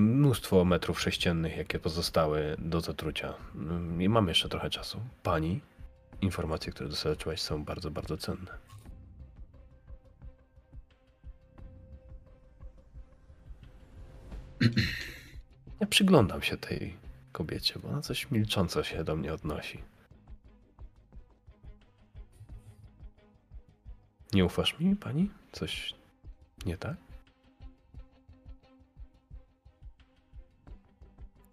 mnóstwo 0.00 0.64
metrów 0.64 1.00
sześciennych, 1.00 1.56
jakie 1.56 1.78
pozostały 1.78 2.56
do 2.58 2.80
zatrucia. 2.80 3.34
I 3.98 4.08
mamy 4.08 4.30
jeszcze 4.30 4.48
trochę 4.48 4.70
czasu. 4.70 5.00
Pani, 5.22 5.60
informacje, 6.20 6.72
które 6.72 6.88
dostarczyłaś 6.88 7.40
są 7.40 7.64
bardzo, 7.64 7.90
bardzo 7.90 8.16
cenne. 8.16 8.58
Ja 15.80 15.86
przyglądam 15.86 16.42
się 16.42 16.56
tej 16.56 16.96
kobiecie, 17.32 17.74
bo 17.82 17.88
ona 17.88 18.00
coś 18.00 18.30
milcząco 18.30 18.84
się 18.84 19.04
do 19.04 19.16
mnie 19.16 19.32
odnosi. 19.32 19.89
Nie 24.32 24.44
ufasz 24.44 24.78
mi, 24.78 24.96
pani? 24.96 25.30
Coś 25.52 25.94
nie 26.66 26.76
tak? 26.76 26.96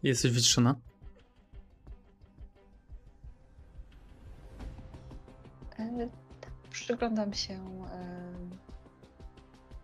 Jesteś 0.04 0.32
wytrzymana? 0.32 0.80
E, 5.80 6.10
tak, 6.42 6.52
Przyglądam 6.70 7.34
się 7.34 7.54
e, 7.54 8.34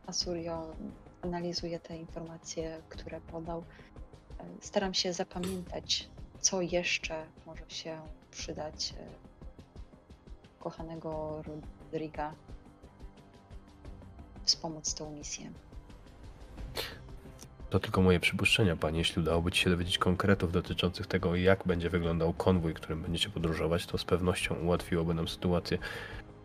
Asurio, 0.07 0.75
analizuję 1.21 1.79
te 1.79 1.97
informacje, 1.97 2.81
które 2.89 3.21
podał. 3.21 3.59
E, 3.59 4.45
Staram 4.61 4.93
się 4.93 5.13
zapamiętać, 5.13 6.09
co 6.39 6.61
jeszcze 6.61 7.25
może 7.45 7.69
się 7.69 8.01
przydać 8.31 8.93
kochanego 10.59 11.41
Rodriga 11.43 12.33
wspomóc 14.45 14.93
tą 14.93 15.11
misję. 15.11 15.51
To 17.69 17.79
tylko 17.79 18.01
moje 18.01 18.19
przypuszczenia, 18.19 18.75
panie. 18.75 18.99
Jeśli 18.99 19.21
udałoby 19.21 19.51
ci 19.51 19.61
się 19.61 19.69
dowiedzieć 19.69 19.97
konkretów 19.97 20.51
dotyczących 20.51 21.07
tego, 21.07 21.35
jak 21.35 21.63
będzie 21.65 21.89
wyglądał 21.89 22.33
konwój, 22.33 22.73
którym 22.73 23.01
będziecie 23.01 23.29
podróżować, 23.29 23.85
to 23.85 23.97
z 23.97 24.05
pewnością 24.05 24.55
ułatwiłoby 24.55 25.13
nam 25.13 25.27
sytuację. 25.27 25.77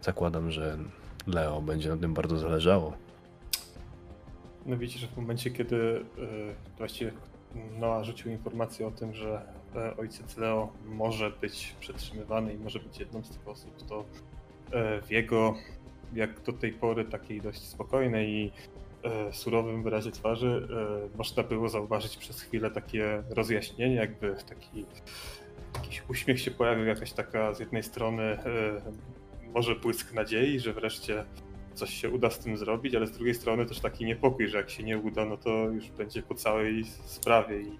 Zakładam, 0.03 0.51
że 0.51 0.79
Leo 1.27 1.63
będzie 1.63 1.89
na 1.89 1.97
tym 1.97 2.15
bardzo 2.15 2.39
zależało. 2.39 2.93
No 4.67 4.77
widzicie, 4.77 5.01
że 5.01 5.07
w 5.07 5.17
momencie, 5.17 5.51
kiedy 5.51 5.77
y, 5.77 6.05
właściwie 6.79 7.13
Noah 7.79 8.05
rzucił 8.05 8.31
informację 8.31 8.87
o 8.87 8.91
tym, 8.91 9.15
że 9.15 9.43
e, 9.75 9.97
ojciec 9.97 10.37
Leo 10.37 10.73
może 10.85 11.31
być 11.31 11.75
przetrzymywany 11.81 12.55
i 12.55 12.59
może 12.59 12.79
być 12.79 13.01
jedną 13.01 13.23
z 13.23 13.31
tych 13.31 13.49
osób, 13.49 13.87
to 13.89 14.05
e, 14.73 15.03
w 15.03 15.11
jego, 15.11 15.55
jak 16.15 16.41
do 16.41 16.53
tej 16.53 16.73
pory, 16.73 17.05
takiej 17.05 17.41
dość 17.41 17.63
spokojnej 17.63 18.29
i 18.29 18.53
e, 19.03 19.33
surowym 19.33 19.83
wyrazie 19.83 20.11
twarzy 20.11 20.69
e, 21.15 21.17
można 21.19 21.43
było 21.43 21.69
zauważyć 21.69 22.17
przez 22.17 22.41
chwilę 22.41 22.71
takie 22.71 23.23
rozjaśnienie, 23.31 23.95
jakby 23.95 24.37
taki 24.49 24.85
jakiś 25.75 26.03
uśmiech 26.09 26.41
się 26.41 26.51
pojawił, 26.51 26.85
jakaś 26.85 27.13
taka 27.13 27.55
z 27.55 27.61
jednej 27.61 27.83
strony 27.83 28.23
e, 28.23 28.39
może 29.55 29.75
błysk 29.75 30.13
nadziei, 30.13 30.61
że 30.61 30.73
wreszcie 30.73 31.25
coś 31.75 31.95
się 31.95 32.11
uda 32.11 32.31
z 32.31 32.39
tym 32.39 32.57
zrobić, 32.57 32.95
ale 32.95 33.07
z 33.07 33.13
drugiej 33.13 33.35
strony 33.35 33.67
też 33.67 33.81
taki 33.81 34.05
niepokój, 34.05 34.49
że 34.49 34.59
jak 34.59 34.71
się 34.71 34.83
nie 34.83 34.99
uda, 34.99 35.25
no 35.25 35.37
to 35.37 35.51
już 35.51 35.91
będzie 35.91 36.23
po 36.23 36.35
całej 36.35 36.85
sprawie. 36.85 37.61
I 37.61 37.79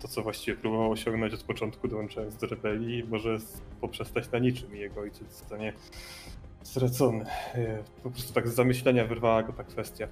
to, 0.00 0.08
co 0.08 0.22
właściwie 0.22 0.56
próbował 0.56 0.90
osiągnąć 0.90 1.34
od 1.34 1.42
początku, 1.42 1.88
dołączając 1.88 2.36
do 2.36 2.46
rebelii, 2.46 3.04
może 3.04 3.38
poprzestać 3.80 4.30
na 4.30 4.38
niczym 4.38 4.76
i 4.76 4.78
jego 4.78 5.00
ojciec 5.00 5.32
zostanie 5.32 5.72
stracony. 6.62 7.24
E, 7.54 7.82
Po 8.02 8.10
prostu 8.10 8.32
tak 8.32 8.48
z 8.48 8.54
zamyślenia 8.54 9.04
wyrwała 9.06 9.42
go 9.42 9.52
ta 9.52 9.64
kwestia. 9.64 10.08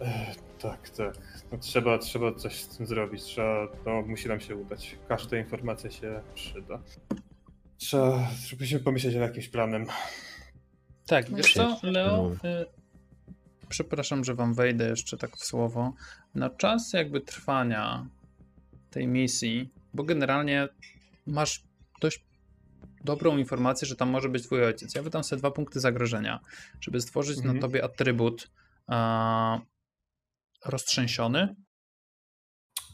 E, 0.00 0.34
Tak, 0.58 0.90
tak. 0.90 1.14
No, 1.52 1.58
trzeba, 1.58 1.98
trzeba 1.98 2.34
coś 2.34 2.60
z 2.62 2.68
tym 2.76 2.86
zrobić. 2.86 3.22
Trzeba, 3.22 3.68
no, 3.86 4.02
musi 4.02 4.28
nam 4.28 4.40
się 4.40 4.56
udać. 4.56 4.96
Każda 5.08 5.38
informacja 5.38 5.90
się 5.90 6.20
przyda. 6.34 6.78
Trzeba, 7.76 8.28
żebyśmy 8.46 8.80
pomyśleć 8.80 9.14
nad 9.14 9.22
jakimś 9.28 9.48
planem. 9.48 9.86
Tak, 11.06 11.34
wiesz 11.34 11.54
co. 11.54 11.78
Leo? 11.82 12.32
Y, 12.32 12.66
przepraszam, 13.68 14.24
że 14.24 14.34
wam 14.34 14.54
wejdę 14.54 14.88
jeszcze 14.88 15.16
tak 15.16 15.36
w 15.36 15.44
słowo. 15.44 15.92
Na 16.34 16.50
czas 16.50 16.92
jakby 16.92 17.20
trwania 17.20 18.06
tej 18.90 19.08
misji, 19.08 19.70
bo 19.94 20.02
generalnie 20.04 20.68
masz 21.26 21.62
dość 22.00 22.24
dobrą 23.06 23.36
informację, 23.36 23.88
że 23.88 23.96
tam 23.96 24.10
może 24.10 24.28
być 24.28 24.42
twój 24.42 24.64
ojciec. 24.64 24.94
Ja 24.94 25.02
wydam 25.02 25.24
sobie 25.24 25.38
dwa 25.38 25.50
punkty 25.50 25.80
zagrożenia, 25.80 26.40
żeby 26.80 27.00
stworzyć 27.00 27.36
Mhm. 27.38 27.54
na 27.54 27.60
tobie 27.62 27.84
atrybut 27.84 28.50
a, 28.86 29.60
roztrzęsiony 30.64 31.56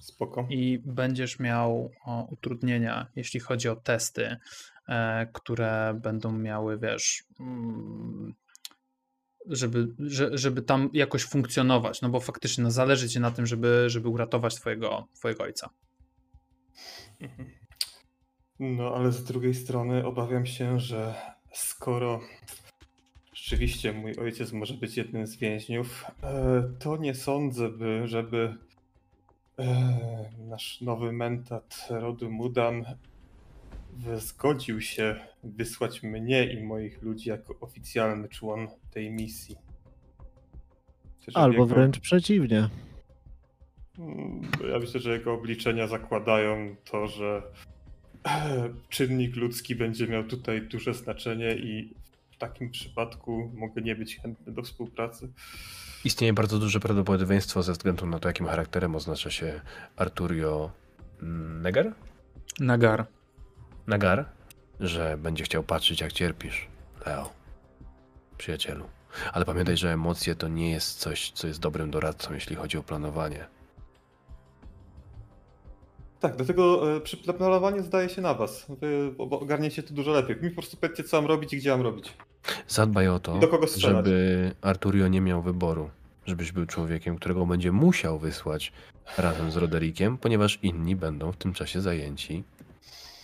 Spoko. 0.01 0.47
i 0.51 0.78
będziesz 0.84 1.39
miał 1.39 1.90
o, 2.05 2.26
utrudnienia, 2.30 3.06
jeśli 3.16 3.40
chodzi 3.40 3.68
o 3.68 3.76
testy, 3.76 4.36
e, 4.89 5.26
które 5.32 6.01
będą 6.02 6.32
miały, 6.32 6.78
wiesz, 6.78 7.24
mm, 7.40 8.34
żeby, 9.47 9.89
że, 9.98 10.39
żeby 10.39 10.62
tam 10.62 10.90
jakoś 10.93 11.24
funkcjonować, 11.24 12.02
no 12.02 12.09
bo 12.09 12.20
faktycznie 12.20 12.64
no, 12.64 12.70
zależy 12.70 13.09
ci 13.09 13.20
na 13.20 13.30
tym, 13.30 13.47
żeby, 13.47 13.84
żeby 13.86 14.09
uratować 14.09 14.55
twojego, 14.55 15.09
twojego 15.14 15.44
ojca. 15.44 15.70
Mhm. 17.20 17.61
No, 18.64 18.94
ale 18.94 19.12
z 19.12 19.24
drugiej 19.24 19.55
strony 19.55 20.06
obawiam 20.06 20.47
się, 20.47 20.80
że 20.80 21.14
skoro 21.52 22.20
rzeczywiście 23.34 23.93
mój 23.93 24.16
ojciec 24.16 24.52
może 24.52 24.74
być 24.74 24.97
jednym 24.97 25.26
z 25.26 25.36
więźniów, 25.36 26.05
e, 26.22 26.62
to 26.78 26.97
nie 26.97 27.14
sądzę, 27.14 27.68
by, 27.68 28.09
żeby 28.09 28.55
e, 29.59 29.94
nasz 30.39 30.80
nowy 30.80 31.12
mentat 31.12 31.86
rodu 31.90 32.30
Mudan 32.30 32.84
zgodził 34.16 34.80
się 34.80 35.16
wysłać 35.44 36.02
mnie 36.02 36.52
i 36.52 36.62
moich 36.62 37.02
ludzi 37.02 37.28
jako 37.28 37.55
oficjalny 37.60 38.28
człon 38.28 38.68
tej 38.90 39.10
misji. 39.10 39.56
Myślę, 41.26 41.43
Albo 41.43 41.66
wręcz 41.66 42.01
przeciwnie. 42.01 42.68
Mm, 43.98 44.43
Ja 44.72 44.78
myślę, 44.78 45.01
że 45.01 45.12
jego 45.12 45.32
obliczenia 45.32 45.86
zakładają 45.86 46.76
to, 46.84 47.06
że 47.06 47.43
czynnik 48.89 49.36
ludzki 49.36 49.74
będzie 49.74 50.07
miał 50.07 50.24
tutaj 50.24 50.62
duże 50.62 50.94
znaczenie 50.94 51.55
i 51.55 51.94
w 52.31 52.36
takim 52.39 52.70
przypadku 52.70 53.53
mogę 53.55 53.82
nie 53.82 53.94
być 53.94 54.16
chętny 54.16 54.53
do 54.53 54.62
współpracy. 54.62 55.28
Istnieje 56.05 56.32
bardzo 56.32 56.59
duże 56.59 56.81
prawdopodobieństwo 56.81 57.62
ze 57.62 57.73
względu 57.73 58.07
na 58.07 58.19
to, 58.19 58.28
jakim 58.28 58.47
charakterem 58.47 58.97
oznacza 58.97 59.31
się 59.31 59.61
Arturio 59.97 60.70
Negar? 61.62 61.94
Nagar. 62.61 63.07
Nagar? 63.86 64.24
Że 64.81 65.19
będzie 65.19 65.44
chciał 65.44 65.62
patrzeć, 65.62 66.01
jak 66.01 66.12
cierpisz, 66.12 66.69
Leo. 67.07 67.32
Przyjacielu. 68.39 68.85
Ale 69.32 69.44
pamiętaj, 69.44 69.77
że 69.77 69.93
emocje 69.93 70.35
to 70.35 70.49
nie 70.49 70.70
jest 70.70 70.99
coś, 70.99 71.31
co 71.31 71.47
jest 71.47 71.61
dobrym 71.61 71.90
doradcą, 71.90 72.35
jeśli 72.35 72.57
chodzi 72.57 72.78
o 72.78 72.82
planowanie. 72.82 73.47
Tak, 76.23 76.36
dlatego 76.36 76.97
e, 76.97 77.01
przy 77.01 77.16
planowaniu 77.16 77.82
zdaje 77.82 78.09
się 78.09 78.23
na 78.23 78.35
was. 78.35 78.66
Wy 78.69 79.15
ogarniecie 79.19 79.82
to 79.82 79.94
dużo 79.94 80.11
lepiej. 80.11 80.36
Mi 80.43 80.51
po 80.51 80.55
prostu 80.55 80.77
powiedzcie, 80.77 81.05
co 81.05 81.16
mam 81.16 81.31
robić 81.31 81.53
i 81.53 81.57
gdzie 81.57 81.70
mam 81.70 81.81
robić. 81.81 82.15
Zadbaj 82.69 83.09
o 83.09 83.20
to, 83.20 83.40
żeby 83.77 84.55
Arturio 84.61 85.09
nie 85.09 85.20
miał 85.20 85.43
wyboru. 85.43 85.90
Żebyś 86.27 86.53
był 86.53 86.66
człowiekiem, 86.66 87.16
którego 87.16 87.47
będzie 87.47 87.73
musiał 87.73 88.19
wysłać 88.19 88.73
razem 89.19 89.51
z 89.51 89.57
Roderikiem, 89.57 90.19
ponieważ 90.19 90.59
inni 90.62 90.97
będą 90.97 91.32
w 91.32 91.36
tym 91.36 91.53
czasie 91.53 91.81
zajęci 91.81 92.44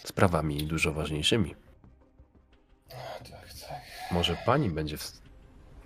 sprawami 0.05 0.67
dużo 0.67 0.93
ważniejszymi. 0.93 1.55
Tak, 2.89 3.29
tak. 3.69 3.81
Może 4.11 4.37
pani 4.47 4.71
będzie 4.71 4.97
w... 4.97 5.13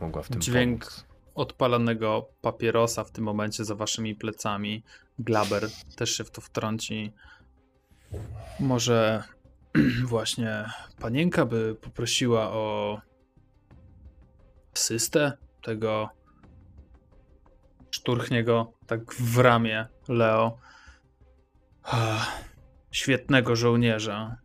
mogła 0.00 0.22
w 0.22 0.28
tym 0.28 0.40
Dźwięk 0.40 0.80
pomóc. 0.80 1.11
Odpalanego 1.34 2.28
papierosa 2.40 3.04
w 3.04 3.10
tym 3.10 3.24
momencie 3.24 3.64
za 3.64 3.74
waszymi 3.74 4.14
plecami. 4.14 4.82
Glaber 5.18 5.68
też 5.96 6.16
się 6.16 6.24
w 6.24 6.30
to 6.30 6.40
wtrąci. 6.40 7.12
Może 8.60 9.22
właśnie 10.06 10.64
panienka 11.00 11.46
by 11.46 11.76
poprosiła 11.80 12.50
o 12.50 13.00
asystę 14.74 15.32
tego 15.62 16.08
szturchnie 17.90 18.44
go 18.44 18.72
tak 18.86 19.14
w 19.14 19.38
ramię 19.38 19.86
Leo. 20.08 20.58
Ach, 21.82 22.42
Świetnego 22.92 23.56
żołnierza. 23.56 24.36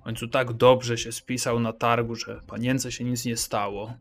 W 0.00 0.02
końcu 0.02 0.28
tak 0.28 0.52
dobrze 0.52 0.98
się 0.98 1.12
spisał 1.12 1.60
na 1.60 1.72
targu, 1.72 2.14
że 2.14 2.40
panience 2.46 2.92
się 2.92 3.04
nic 3.04 3.24
nie 3.24 3.36
stało. 3.36 3.94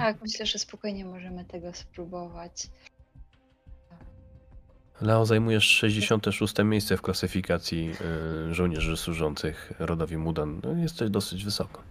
Tak, 0.00 0.22
myślę, 0.22 0.46
że 0.46 0.58
spokojnie 0.58 1.04
możemy 1.04 1.44
tego 1.44 1.72
spróbować. 1.72 2.66
Leo, 5.00 5.26
zajmujesz 5.26 5.64
66 5.64 6.54
miejsce 6.64 6.96
w 6.96 7.02
klasyfikacji 7.02 7.92
y, 8.50 8.54
żołnierzy 8.54 8.96
służących 8.96 9.72
rodowi 9.78 10.16
Mudan. 10.16 10.60
No, 10.64 10.72
jesteś 10.72 11.10
dosyć 11.10 11.44
wysoko. 11.44 11.82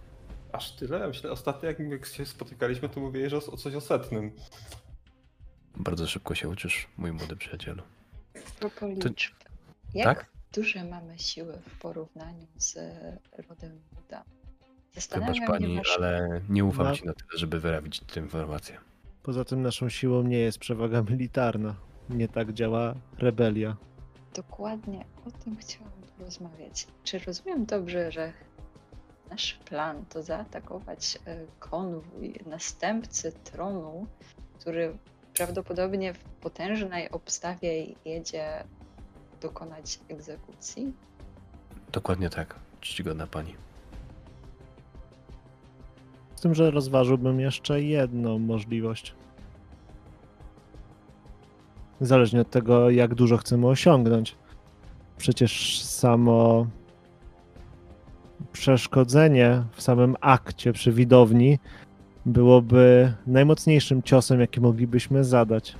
Aż 0.52 0.72
tyle? 0.72 0.98
Ja 0.98 1.08
myślę, 1.08 1.30
ostatnio 1.30 1.68
jak, 1.68 2.06
się 2.06 2.26
spotykaliśmy, 2.26 2.88
to 2.88 3.00
mówiłeś 3.00 3.32
o, 3.32 3.36
o 3.36 3.56
coś 3.56 3.74
o 3.74 3.80
setnym. 3.80 4.32
Bardzo 5.76 6.06
szybko 6.06 6.34
się 6.34 6.48
uczysz, 6.48 6.88
mój 6.96 7.12
młody 7.12 7.36
przyjacielu. 7.36 7.82
Propos 8.58 8.90
liczb. 9.04 9.34
Jak 9.94 10.18
tak? 10.18 10.30
duże 10.52 10.84
mamy 10.84 11.18
siły 11.18 11.58
w 11.68 11.78
porównaniu 11.78 12.46
z 12.56 12.76
rodem 13.48 13.80
Buda? 13.92 14.24
Wybacz 14.94 15.46
pani, 15.46 15.80
ale 15.96 16.40
nie 16.48 16.64
ufam 16.64 16.86
No. 16.86 16.96
ci 16.96 17.06
na 17.06 17.12
tyle, 17.14 17.38
żeby 17.38 17.60
wyrabić 17.60 18.00
tę 18.00 18.20
informację. 18.20 18.78
Poza 19.22 19.44
tym 19.44 19.62
naszą 19.62 19.88
siłą 19.88 20.22
nie 20.22 20.38
jest 20.38 20.58
przewaga 20.58 21.02
militarna. 21.10 21.74
Nie 22.10 22.28
tak 22.28 22.52
działa 22.52 22.94
rebelia. 23.18 23.76
dokładnie 24.34 25.04
o 25.26 25.30
tym 25.44 25.56
chciałam 25.56 25.92
porozmawiać. 26.18 26.86
Czy 27.04 27.18
rozumiem 27.18 27.66
dobrze, 27.66 28.12
że 28.12 28.32
nasz 29.30 29.54
plan 29.64 30.04
to 30.08 30.22
zaatakować 30.22 31.18
e, 31.26 31.36
konwój 31.58 32.34
następcy 32.46 33.32
tronu, 33.32 34.06
który 34.60 34.96
prawdopodobnie 35.34 36.14
w 36.14 36.18
potężnej 36.18 37.10
obstawie 37.10 37.86
jedzie 38.04 38.64
dokonać 39.40 40.00
egzekucji? 40.08 40.92
Dokładnie 41.92 42.30
tak, 42.30 42.54
czcigodna 42.80 43.26
pani. 43.26 43.54
Z 46.40 46.42
tym, 46.42 46.54
że 46.54 46.70
rozważyłbym 46.70 47.40
jeszcze 47.40 47.82
jedną 47.82 48.38
możliwość. 48.38 49.14
Zależnie 52.00 52.40
od 52.40 52.50
tego, 52.50 52.90
jak 52.90 53.14
dużo 53.14 53.36
chcemy 53.36 53.66
osiągnąć. 53.66 54.36
Przecież 55.18 55.82
samo 55.82 56.66
przeszkodzenie 58.52 59.62
w 59.72 59.82
samym 59.82 60.16
akcie 60.20 60.72
przy 60.72 60.92
widowni 60.92 61.58
byłoby 62.26 63.12
najmocniejszym 63.26 64.02
ciosem, 64.02 64.40
jaki 64.40 64.60
moglibyśmy 64.60 65.24
zadać. 65.24 65.76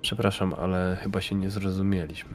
Przepraszam, 0.00 0.54
ale 0.58 0.96
chyba 1.00 1.20
się 1.20 1.34
nie 1.34 1.50
zrozumieliśmy. 1.50 2.34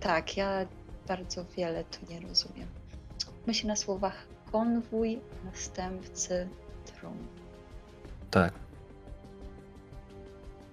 Tak, 0.00 0.36
ja 0.36 0.66
bardzo 1.08 1.44
wiele 1.56 1.84
tu 1.84 2.12
nie 2.12 2.20
rozumiem. 2.20 2.68
Myślę 3.46 3.68
na 3.68 3.76
słowach 3.76 4.26
konwój 4.52 5.20
następcy 5.44 6.48
tronu. 6.86 7.24
Tak. 8.30 8.52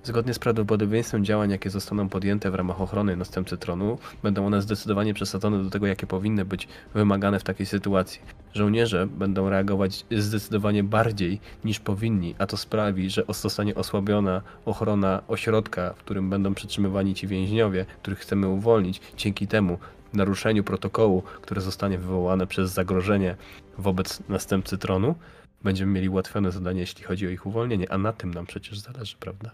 Zgodnie 0.04 0.34
z 0.34 0.40
prawdopodobieństwem 0.40 1.26
działań, 1.26 1.52
jakie 1.52 1.70
zostaną 1.70 2.10
podjęte 2.10 2.52
w 2.52 2.56
ramach 2.56 2.82
ochrony 2.82 3.16
następcy 3.16 3.58
tronu, 3.58 3.98
będą 4.24 4.46
one 4.46 4.62
zdecydowanie 4.62 5.14
przesadzone 5.14 5.64
do 5.64 5.70
tego, 5.70 5.88
jakie 5.88 6.08
powinny 6.08 6.46
być 6.46 6.68
wymagane 6.94 7.40
w 7.40 7.44
takiej 7.44 7.66
sytuacji. 7.66 8.22
Żołnierze 8.54 9.08
będą 9.08 9.50
reagować 9.50 10.06
zdecydowanie 10.12 10.84
bardziej 10.84 11.40
niż 11.64 11.80
powinni, 11.80 12.36
a 12.40 12.48
to 12.48 12.58
sprawi, 12.58 13.10
że 13.10 13.24
zostanie 13.30 13.76
osłabiona 13.76 14.42
ochrona 14.66 15.22
ośrodka, 15.28 15.94
w 15.94 15.98
którym 15.98 16.30
będą 16.30 16.54
przetrzymywani 16.54 17.14
ci 17.14 17.28
więźniowie, 17.28 17.86
których 18.02 18.20
chcemy 18.20 18.48
uwolnić. 18.48 19.02
Dzięki 19.18 19.48
temu 19.48 19.78
naruszeniu 20.14 20.64
protokołu, 20.64 21.22
które 21.22 21.62
zostanie 21.62 21.98
wywołane 21.98 22.48
przez 22.48 22.72
zagrożenie 22.72 23.36
wobec 23.78 24.30
następcy 24.30 24.78
tronu, 24.78 25.16
będziemy 25.64 25.92
mieli 25.92 26.10
ułatwione 26.10 26.52
zadanie, 26.52 26.80
jeśli 26.80 27.04
chodzi 27.04 27.28
o 27.28 27.30
ich 27.30 27.46
uwolnienie, 27.46 27.92
a 27.92 27.98
na 27.98 28.14
tym 28.14 28.34
nam 28.34 28.46
przecież 28.46 28.80
zależy, 28.80 29.16
prawda? 29.20 29.52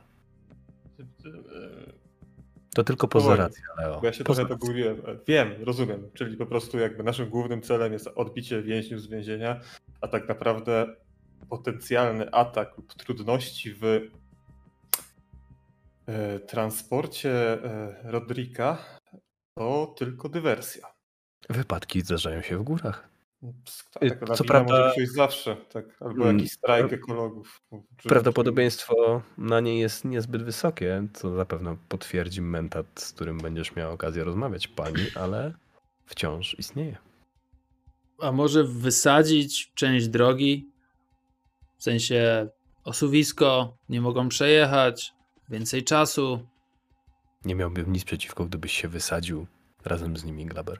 To 2.75 2.83
tylko 2.83 3.07
poza 3.07 3.23
Powoli. 3.23 3.39
racją, 3.39 3.63
Leo. 3.77 4.01
Ja 4.03 4.13
się 4.13 4.23
Poza 4.23 4.45
trochę 4.45 4.59
pogubiłem. 4.59 5.01
Wiem, 5.27 5.51
rozumiem. 5.59 6.09
Czyli 6.13 6.37
po 6.37 6.45
prostu 6.45 6.79
jakby 6.79 7.03
naszym 7.03 7.29
głównym 7.29 7.61
celem 7.61 7.93
jest 7.93 8.07
odbicie 8.07 8.61
więźniów 8.61 9.01
z 9.01 9.07
więzienia, 9.07 9.59
a 10.01 10.07
tak 10.07 10.27
naprawdę 10.27 10.95
potencjalny 11.49 12.31
atak 12.31 12.77
lub 12.77 12.93
trudności 12.93 13.73
w 13.73 13.83
e, 16.07 16.39
transporcie 16.39 17.63
e, 17.63 17.95
Rodrika 18.03 18.77
to 19.57 19.93
tylko 19.97 20.29
dywersja. 20.29 20.87
Wypadki 21.49 22.01
zdarzają 22.01 22.41
się 22.41 22.57
w 22.57 22.63
górach. 22.63 23.09
Ps- 23.65 23.83
Y, 24.03 24.09
Taka 24.11 24.35
co 24.35 24.43
prawda- 24.43 24.77
może 24.77 24.91
przyjść 24.91 25.11
zawsze, 25.11 25.55
tak? 25.55 25.85
Albo 26.01 26.23
Mm, 26.23 26.37
jakiś 26.37 26.51
strajk 26.51 26.93
ekologów. 26.93 27.61
Czy- 27.97 28.09
Prawdopodobieństwo 28.09 29.21
na 29.37 29.59
nie 29.59 29.79
jest 29.79 30.05
niezbyt 30.05 30.43
wysokie, 30.43 31.07
co 31.13 31.35
zapewne 31.35 31.77
potwierdzi 31.89 32.41
mentat, 32.41 32.85
z 32.95 33.13
którym 33.13 33.37
będziesz 33.37 33.75
miał 33.75 33.93
okazję 33.93 34.23
rozmawiać, 34.23 34.67
pani, 34.67 34.95
ale 35.23 35.53
wciąż 36.05 36.55
istnieje. 36.59 36.97
A 38.21 38.31
może 38.31 38.63
wysadzić 38.63 39.71
część 39.73 40.07
drogi? 40.07 40.69
W 41.77 41.83
sensie 41.83 42.47
osuwisko, 42.83 43.77
nie 43.89 44.01
mogą 44.01 44.29
przejechać, 44.29 45.13
więcej 45.49 45.83
czasu. 45.83 46.47
Nie 47.47 47.55
miałbym 47.55 47.93
nic 47.93 48.03
przeciwko, 48.03 48.45
gdybyś 48.45 48.71
się 48.71 48.87
wysadził 48.87 49.47
razem 49.85 50.17
z 50.17 50.23
nimi, 50.23 50.45
Glaber. 50.45 50.79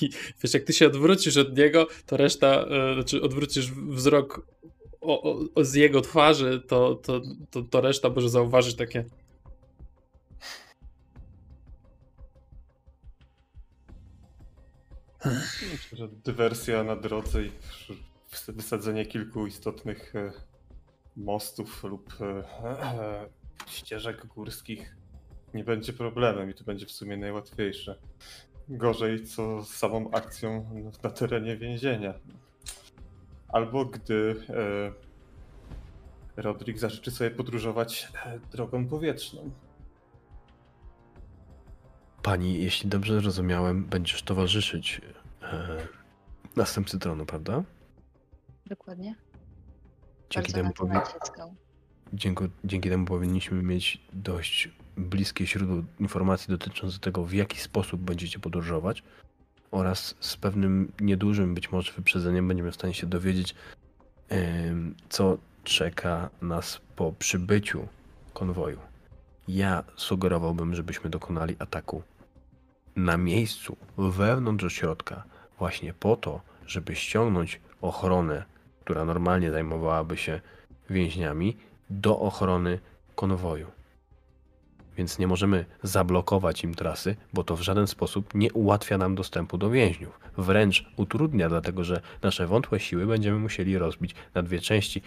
I 0.00 0.10
wiesz, 0.42 0.54
jak 0.54 0.64
ty 0.64 0.72
się 0.72 0.86
odwrócisz 0.86 1.36
od 1.36 1.56
niego, 1.56 1.86
to 2.06 2.16
reszta, 2.16 2.46
e, 2.46 2.94
znaczy 2.94 3.22
odwrócisz 3.22 3.72
wzrok 3.72 4.46
o, 5.00 5.22
o, 5.22 5.38
o 5.54 5.64
z 5.64 5.74
jego 5.74 6.00
twarzy, 6.00 6.62
to, 6.68 6.94
to, 6.94 7.20
to, 7.50 7.62
to 7.62 7.80
reszta 7.80 8.08
może 8.08 8.28
zauważyć 8.28 8.76
takie. 8.76 9.04
Myślę, 15.72 15.98
że 15.98 16.08
dywersja 16.08 16.84
na 16.84 16.96
drodze 16.96 17.42
i 17.44 17.52
wys- 18.30 18.52
wysadzenie 18.52 19.06
kilku 19.06 19.46
istotnych 19.46 20.16
e, 20.16 20.32
mostów 21.16 21.84
lub 21.84 22.12
e, 22.20 23.28
ścieżek 23.66 24.26
górskich 24.26 24.99
nie 25.54 25.64
będzie 25.64 25.92
problemem 25.92 26.50
i 26.50 26.54
to 26.54 26.64
będzie 26.64 26.86
w 26.86 26.92
sumie 26.92 27.16
najłatwiejsze. 27.16 27.98
Gorzej 28.68 29.26
co 29.26 29.62
z 29.62 29.68
samą 29.68 30.10
akcją 30.10 30.70
na- 31.02 31.10
terenie 31.10 31.56
więzienia. 31.56 32.14
Albo 33.48 33.84
gdy 33.84 34.36
e, 36.36 36.42
Rodrik 36.42 36.78
zażyczy 36.78 37.10
sobie 37.10 37.30
podróżować 37.30 38.08
e, 38.26 38.38
drogą 38.52 38.86
powietrzną. 38.88 39.50
Pani, 42.22 42.62
jeśli 42.62 42.88
dobrze 42.90 43.20
zrozumiałem, 43.20 43.84
będziesz 43.84 44.22
towarzyszyć 44.22 45.00
e, 45.42 45.78
następcy 46.56 46.98
tronu, 46.98 47.26
prawda? 47.26 47.62
Dokładnie. 48.66 49.14
Dzięki 50.30 50.52
Bardzo 50.52 50.72
temu, 50.74 50.92
powi- 50.92 51.50
dzięki, 52.12 52.44
dzięki 52.64 52.90
temu 52.90 53.04
powinniśmy 53.06 53.62
mieć 53.62 54.02
dość 54.12 54.70
bliskie 55.00 55.46
źródło 55.46 55.82
informacji 56.00 56.50
dotyczące 56.50 56.98
tego, 56.98 57.24
w 57.24 57.32
jaki 57.32 57.60
sposób 57.60 58.00
będziecie 58.00 58.38
podróżować 58.38 59.02
oraz 59.70 60.14
z 60.20 60.36
pewnym 60.36 60.92
niedużym 61.00 61.54
być 61.54 61.72
może 61.72 61.92
wyprzedzeniem 61.92 62.48
będziemy 62.48 62.70
w 62.70 62.74
stanie 62.74 62.94
się 62.94 63.06
dowiedzieć, 63.06 63.54
co 65.08 65.38
czeka 65.64 66.30
nas 66.42 66.80
po 66.96 67.12
przybyciu 67.12 67.88
konwoju. 68.34 68.78
Ja 69.48 69.84
sugerowałbym, 69.96 70.74
żebyśmy 70.74 71.10
dokonali 71.10 71.56
ataku 71.58 72.02
na 72.96 73.16
miejscu, 73.16 73.76
wewnątrz 73.98 74.64
ośrodka, 74.64 75.24
właśnie 75.58 75.94
po 75.94 76.16
to, 76.16 76.40
żeby 76.66 76.94
ściągnąć 76.94 77.60
ochronę, 77.80 78.44
która 78.80 79.04
normalnie 79.04 79.50
zajmowałaby 79.50 80.16
się 80.16 80.40
więźniami, 80.90 81.56
do 81.90 82.18
ochrony 82.18 82.78
konwoju. 83.14 83.66
Więc 85.00 85.18
nie 85.18 85.26
możemy 85.26 85.64
zablokować 85.82 86.64
im 86.64 86.74
trasy, 86.74 87.16
bo 87.32 87.44
to 87.44 87.56
w 87.56 87.60
żaden 87.60 87.86
sposób 87.86 88.34
nie 88.34 88.52
ułatwia 88.52 88.98
nam 88.98 89.14
dostępu 89.14 89.58
do 89.58 89.70
więźniów. 89.70 90.20
Wręcz 90.38 90.92
utrudnia, 90.96 91.48
dlatego 91.48 91.84
że 91.84 92.00
nasze 92.22 92.46
wątłe 92.46 92.80
siły 92.80 93.06
będziemy 93.06 93.38
musieli 93.38 93.78
rozbić 93.78 94.14
na 94.34 94.42
dwie 94.42 94.60
części. 94.60 95.02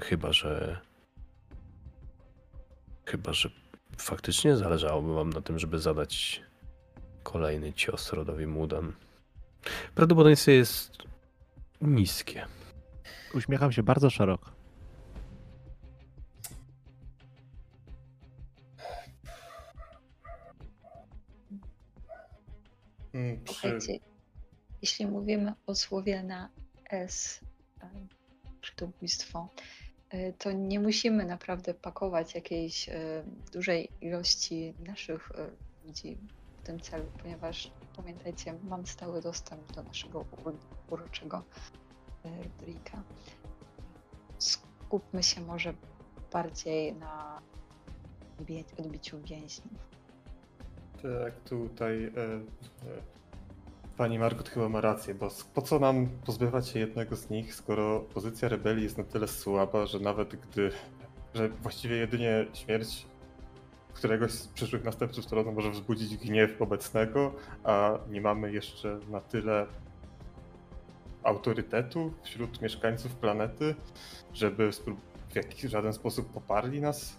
Chyba, 0.00 0.32
że. 0.32 0.80
Chyba, 3.04 3.32
że 3.32 3.50
faktycznie 3.98 4.56
zależałoby 4.56 5.14
Wam 5.14 5.30
na 5.30 5.40
tym, 5.40 5.58
żeby 5.58 5.78
zadać 5.78 6.42
kolejny 7.22 7.72
cios 7.72 8.12
rodowi 8.12 8.46
Mudan. 8.46 8.92
Prawdopodobieństwo 9.94 10.50
jest 10.50 10.98
niskie. 11.80 12.46
Uśmiecham 13.34 13.72
się 13.72 13.82
bardzo 13.82 14.10
szeroko. 14.10 14.57
Mm, 23.18 23.40
Słuchajcie, 23.46 23.98
jeśli 24.82 25.06
mówimy 25.06 25.52
o 25.66 25.74
słowie 25.74 26.22
na 26.22 26.50
S, 26.90 27.40
em, 27.80 28.08
ludobójstwo, 28.70 29.48
y, 30.14 30.34
to 30.38 30.52
nie 30.52 30.80
musimy 30.80 31.24
naprawdę 31.24 31.74
pakować 31.74 32.34
jakiejś 32.34 32.88
y, 32.88 32.92
dużej 33.52 33.88
ilości 34.00 34.74
naszych 34.80 35.30
y, 35.30 35.86
ludzi 35.86 36.18
w 36.62 36.66
tym 36.66 36.80
celu, 36.80 37.04
ponieważ 37.22 37.70
pamiętajcie, 37.96 38.54
mam 38.62 38.86
stały 38.86 39.22
dostęp 39.22 39.72
do 39.72 39.82
naszego 39.82 40.24
uroczego 40.90 41.44
Rodrika. 42.24 43.02
Skupmy 44.38 45.22
się 45.22 45.40
może 45.40 45.74
bardziej 46.32 46.94
na 46.94 47.42
odbiciu 48.78 49.20
więźniów. 49.20 49.97
Tak, 51.02 51.40
tutaj 51.48 52.04
e, 52.04 52.08
e, 52.08 52.40
pani 53.96 54.18
Margot 54.18 54.48
chyba 54.48 54.68
ma 54.68 54.80
rację, 54.80 55.14
bo 55.14 55.28
po 55.54 55.62
co 55.62 55.78
nam 55.78 56.08
pozbywać 56.26 56.68
się 56.68 56.78
jednego 56.78 57.16
z 57.16 57.30
nich, 57.30 57.54
skoro 57.54 58.00
pozycja 58.00 58.48
rebelii 58.48 58.84
jest 58.84 58.98
na 58.98 59.04
tyle 59.04 59.28
słaba, 59.28 59.86
że 59.86 60.00
nawet 60.00 60.36
gdy, 60.36 60.70
że 61.34 61.48
właściwie 61.48 61.96
jedynie 61.96 62.46
śmierć 62.52 63.06
któregoś 63.94 64.30
z 64.30 64.48
przyszłych 64.48 64.84
następców 64.84 65.26
tronu 65.26 65.52
może 65.52 65.70
wzbudzić 65.70 66.16
gniew 66.16 66.62
obecnego, 66.62 67.34
a 67.64 67.98
nie 68.10 68.20
mamy 68.20 68.52
jeszcze 68.52 68.98
na 69.10 69.20
tyle 69.20 69.66
autorytetu 71.22 72.12
wśród 72.22 72.62
mieszkańców 72.62 73.14
planety, 73.14 73.74
żeby 74.34 74.70
w 75.28 75.36
jakiś 75.36 75.70
żaden 75.70 75.92
sposób 75.92 76.32
poparli 76.32 76.80
nas 76.80 77.16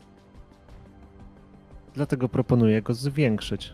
Dlatego 1.99 2.29
proponuję 2.29 2.81
go 2.81 2.93
zwiększyć. 2.93 3.73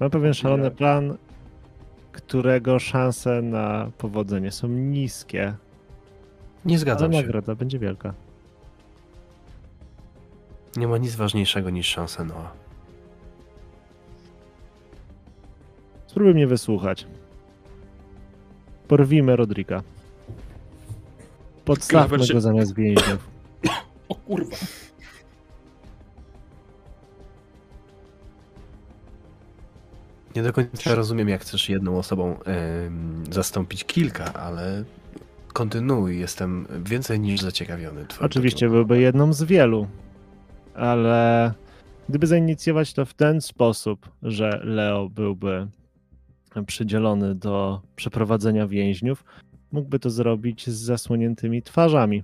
Mam 0.00 0.10
pewien 0.10 0.34
szalony 0.34 0.70
plan, 0.70 1.16
którego 2.12 2.78
szanse 2.78 3.42
na 3.42 3.90
powodzenie 3.98 4.50
są 4.50 4.68
niskie, 4.68 5.54
Nie 6.64 6.74
ale 6.74 6.78
zgadzam 6.78 7.12
się. 7.12 7.18
nagroda 7.18 7.54
będzie 7.54 7.78
wielka. 7.78 8.14
Nie 10.76 10.88
ma 10.88 10.98
nic 10.98 11.14
ważniejszego 11.14 11.70
niż 11.70 11.86
szansa 11.86 12.24
Noa. 12.24 12.52
Spróbuj 16.06 16.34
mnie 16.34 16.46
wysłuchać. 16.46 17.06
Porwijmy 18.88 19.36
Rodrika. 19.36 19.82
Podstawmy 21.64 22.08
Kleber 22.08 22.26
się- 22.28 22.34
go 22.34 22.40
zamiast 22.40 22.74
więźniów. 22.74 23.28
O 24.08 24.14
kurwa. 24.14 24.56
Nie 30.36 30.42
do 30.42 30.52
końca 30.52 30.94
rozumiem, 30.94 31.28
jak 31.28 31.40
chcesz 31.40 31.68
jedną 31.68 31.98
osobą 31.98 32.38
em, 32.44 33.24
zastąpić 33.30 33.84
kilka, 33.84 34.32
ale 34.34 34.84
kontynuuj. 35.52 36.18
Jestem 36.18 36.66
więcej 36.84 37.20
niż 37.20 37.40
zaciekawiony. 37.40 38.06
Oczywiście 38.20 38.68
byłby 38.68 39.00
jedną 39.00 39.32
z 39.32 39.42
wielu, 39.42 39.86
ale 40.74 41.52
gdyby 42.08 42.26
zainicjować 42.26 42.94
to 42.94 43.04
w 43.06 43.14
ten 43.14 43.40
sposób, 43.40 44.10
że 44.22 44.60
Leo 44.64 45.08
byłby 45.08 45.68
przydzielony 46.66 47.34
do 47.34 47.80
przeprowadzenia 47.96 48.66
więźniów, 48.66 49.24
mógłby 49.72 49.98
to 49.98 50.10
zrobić 50.10 50.66
z 50.70 50.74
zasłoniętymi 50.74 51.62
twarzami. 51.62 52.22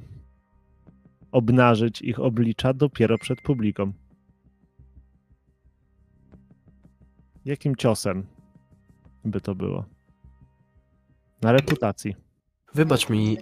Obnażyć 1.32 2.03
ich 2.03 2.20
oblicza 2.20 2.74
dopiero 2.74 3.19
przed 3.19 3.41
publiką. 3.41 3.93
Jakim 7.45 7.77
ciosem 7.77 8.27
by 9.25 9.41
to 9.41 9.55
było? 9.55 9.85
Na 11.43 11.53
reputacji. 11.53 12.17
Wybacz 12.75 13.09
mi, 13.09 13.39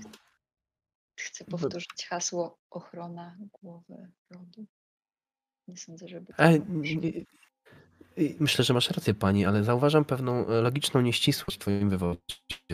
Chcę 1.19 1.45
powtórzyć 1.45 2.07
hasło 2.09 2.59
ochrona 2.70 3.37
głowy 3.62 4.11
rodu. 4.31 4.66
Nie 5.69 5.77
sądzę, 5.77 6.09
żeby. 6.09 6.27
to 6.27 6.43
E, 6.43 6.59
Myślę, 8.41 8.65
że 8.65 8.75
masz 8.75 8.91
rację, 8.91 9.15
pani, 9.15 9.47
ale 9.47 9.65
zauważam 9.65 10.05
pewną 10.05 10.47
e, 10.47 10.61
logiczną 10.61 11.01
nieścisłość 11.01 11.57
w 11.57 11.61
twoim 11.61 11.91
wywodzie. 11.91 12.19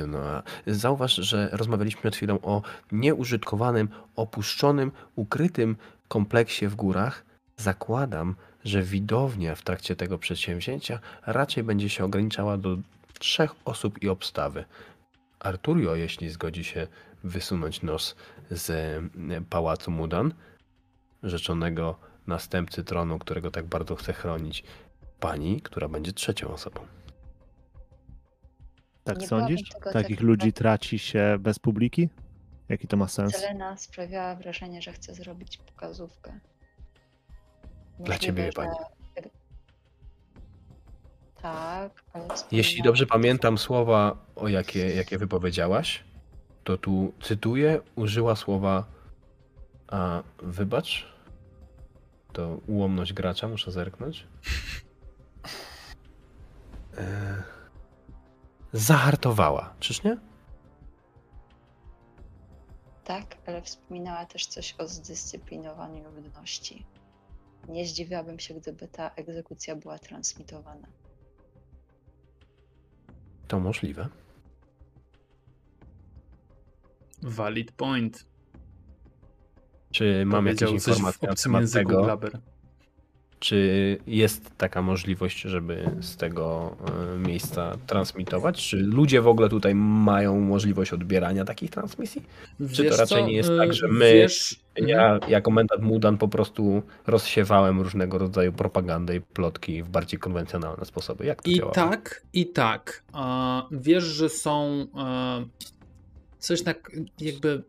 No, 0.09 0.43
zauważ, 0.67 1.15
że 1.15 1.49
rozmawialiśmy 1.53 2.01
przed 2.01 2.17
chwilą 2.17 2.41
o 2.41 2.63
nieużytkowanym, 2.93 3.89
opuszczonym, 4.17 4.93
ukrytym 5.17 5.77
kompleksie 6.09 6.67
w 6.67 6.75
górach. 6.75 7.25
Zakładam, 7.57 8.37
że 8.65 8.83
widownia 8.83 9.55
w 9.55 9.63
trakcie 9.63 9.97
tego 9.97 10.19
przedsięwzięcia 10.19 10.99
raczej 11.27 11.65
będzie 11.65 11.89
się 11.89 12.05
ograniczała 12.05 12.59
do 12.59 12.77
trzech 13.19 13.55
osób 13.65 14.03
i 14.03 14.09
obstawy. 14.09 14.65
Arturio, 15.41 15.95
jeśli 15.95 16.31
zgodzi 16.31 16.65
się 16.65 16.87
wysunąć 17.25 17.83
nos 17.83 18.17
z 18.51 18.71
e, 18.71 19.41
pałacu 19.51 19.91
Mudan, 19.91 20.35
rzeczonego 21.23 21.99
następcy 22.27 22.85
tronu, 22.85 23.19
którego 23.19 23.51
tak 23.51 23.67
bardzo 23.67 23.97
chce 23.97 24.13
chronić, 24.13 24.65
pani, 25.21 25.61
która 25.61 25.89
będzie 25.89 26.13
trzecią 26.13 26.49
osobą. 26.49 26.81
Tak 29.05 29.21
Nie 29.21 29.27
sądzisz? 29.27 29.69
Takich 29.93 30.17
tak 30.17 30.27
ludzi 30.27 30.47
naprawdę- 30.47 30.53
traci 30.53 30.99
się 30.99 31.37
bez 31.41 31.59
publiki? 31.59 32.09
Jaki 32.69 32.89
to 32.89 32.97
ma 32.97 33.09
sens? 33.09 33.37
Selena 33.37 33.77
sprawiała 33.77 34.35
wrażenie, 34.35 34.83
że 34.83 34.93
chce 34.93 35.15
zrobić 35.15 35.57
pokazówkę. 35.59 36.41
Dla 37.99 38.19
ciebie, 38.19 38.51
pani. 38.53 38.71
Tak, 41.43 42.05
ale 42.13 42.29
Jeśli 42.53 42.83
dobrze 42.83 43.07
pamiętam 43.07 43.59
słowa, 43.59 44.17
o 44.37 44.49
jakie, 44.49 44.95
jakie 44.95 45.19
wypowiedziałaś, 45.19 46.05
to 46.65 46.79
tu 46.79 47.13
cytuję, 47.23 47.81
użyła 47.97 48.37
słowa 48.37 48.85
a 49.89 50.23
wybacz? 50.39 51.07
To 52.33 52.59
ułomność 52.67 53.13
gracza, 53.13 53.49
muszę 53.49 53.73
zerknąć. 53.73 54.27
E, 56.99 57.43
zahartowała, 58.73 59.75
czyż 59.81 60.03
nie? 60.03 60.17
Tak, 63.05 63.37
ale 63.47 63.63
wspominała 63.63 64.27
też 64.27 64.47
coś 64.47 64.75
o 64.79 64.89
zdyscyplinowaniu 64.89 66.11
ludności. 66.11 66.87
Nie 67.69 67.87
zdziwiłabym 67.87 68.39
się, 68.39 68.55
gdyby 68.55 68.89
ta 68.89 69.11
egzekucja 69.11 69.77
była 69.77 69.99
transmitowana. 69.99 70.89
To 73.49 73.61
możliwe. 73.61 74.09
Valid 77.23 77.73
point. 77.73 78.27
Czy 79.93 80.25
mam 80.27 80.47
jakieś 80.47 80.71
informacje 80.71 81.29
na 81.29 81.35
temat 81.35 81.73
tego, 81.73 82.03
Glaber. 82.03 82.41
Czy 83.45 83.99
jest 84.07 84.51
taka 84.57 84.83
możliwość, 84.83 85.41
żeby 85.41 85.91
z 86.01 86.17
tego 86.17 86.77
e, 87.15 87.19
miejsca 87.19 87.77
transmitować? 87.87 88.69
Czy 88.69 88.77
ludzie 88.77 89.21
w 89.21 89.29
ogóle 89.29 89.49
tutaj 89.49 89.75
mają 89.75 90.41
możliwość 90.41 90.93
odbierania 90.93 91.45
takich 91.45 91.71
transmisji? 91.71 92.23
Czy 92.73 92.83
Wiesz 92.83 92.93
to 92.93 92.97
raczej 92.97 93.23
co, 93.23 93.27
nie 93.27 93.33
jest 93.33 93.51
tak, 93.59 93.75
że 93.75 93.89
my, 93.89 94.13
wiesz, 94.13 94.61
ja 94.77 95.19
jako 95.29 95.51
mentat 95.51 95.83
Mudan 95.83 96.19
po 96.19 96.29
prostu 96.29 96.83
rozsiewałem 97.07 97.81
różnego 97.81 98.19
rodzaju 98.19 98.53
propagandę 98.53 99.17
i 99.17 99.21
plotki 99.21 99.83
w 99.83 99.89
bardziej 99.89 100.21
konwencjonalne 100.21 100.85
sposoby? 100.85 101.27
Jak 101.27 101.43
to 101.43 101.51
I 101.51 101.57
działa? 101.57 101.73
tak, 101.73 102.23
i 102.33 102.47
tak. 102.47 103.03
Wiesz, 103.71 104.05
że 104.05 104.29
są 104.29 104.87
e, 104.99 105.45
coś 106.39 106.63
tak 106.63 106.91
jakby 107.21 107.63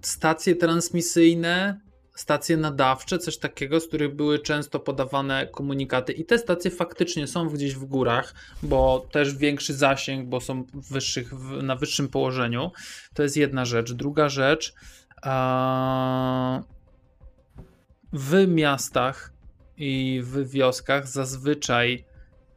stacje 0.00 0.56
transmisyjne, 0.56 1.80
stacje 2.14 2.56
nadawcze, 2.56 3.18
coś 3.18 3.38
takiego, 3.38 3.80
z 3.80 3.88
których 3.88 4.14
były 4.14 4.38
często 4.38 4.80
podawane 4.80 5.46
komunikaty. 5.46 6.12
I 6.12 6.24
te 6.24 6.38
stacje 6.38 6.70
faktycznie 6.70 7.26
są 7.26 7.48
gdzieś 7.48 7.74
w 7.74 7.84
górach, 7.84 8.34
bo 8.62 9.06
też 9.12 9.34
większy 9.34 9.74
zasięg, 9.74 10.28
bo 10.28 10.40
są 10.40 10.64
wyższych, 10.74 11.32
na 11.62 11.76
wyższym 11.76 12.08
położeniu. 12.08 12.70
To 13.14 13.22
jest 13.22 13.36
jedna 13.36 13.64
rzecz. 13.64 13.92
Druga 13.92 14.28
rzecz. 14.28 14.74
W 18.12 18.48
miastach 18.48 19.32
i 19.76 20.20
w 20.24 20.50
wioskach 20.50 21.08
zazwyczaj 21.08 22.04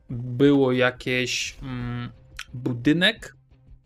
było 0.09 0.71
jakieś 0.71 1.57
mm, 1.61 2.11
budynek, 2.53 3.35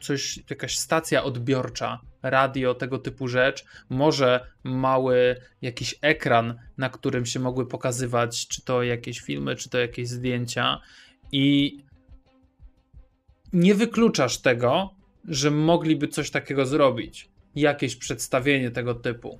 coś, 0.02 0.40
jakaś 0.50 0.78
stacja 0.78 1.24
odbiorcza, 1.24 2.00
radio, 2.24 2.74
tego 2.74 2.98
typu 2.98 3.28
rzecz, 3.28 3.66
może 3.90 4.48
mały 4.64 5.36
jakiś 5.62 5.96
ekran, 6.02 6.60
na 6.78 6.90
którym 6.90 7.26
się 7.26 7.40
mogły 7.40 7.68
pokazywać 7.68 8.48
czy 8.48 8.62
to 8.62 8.84
jakieś 8.84 9.20
filmy, 9.20 9.56
czy 9.56 9.70
to 9.70 9.78
jakieś 9.78 10.08
zdjęcia. 10.08 10.82
I 11.32 11.78
nie 13.54 13.76
wykluczasz 13.76 14.38
tego, 14.38 14.90
że 15.28 15.52
mogliby 15.52 16.08
coś 16.08 16.32
takiego 16.32 16.66
zrobić. 16.66 17.30
Jakieś 17.56 17.96
przedstawienie 17.96 18.72
tego 18.72 18.96
typu. 18.96 19.40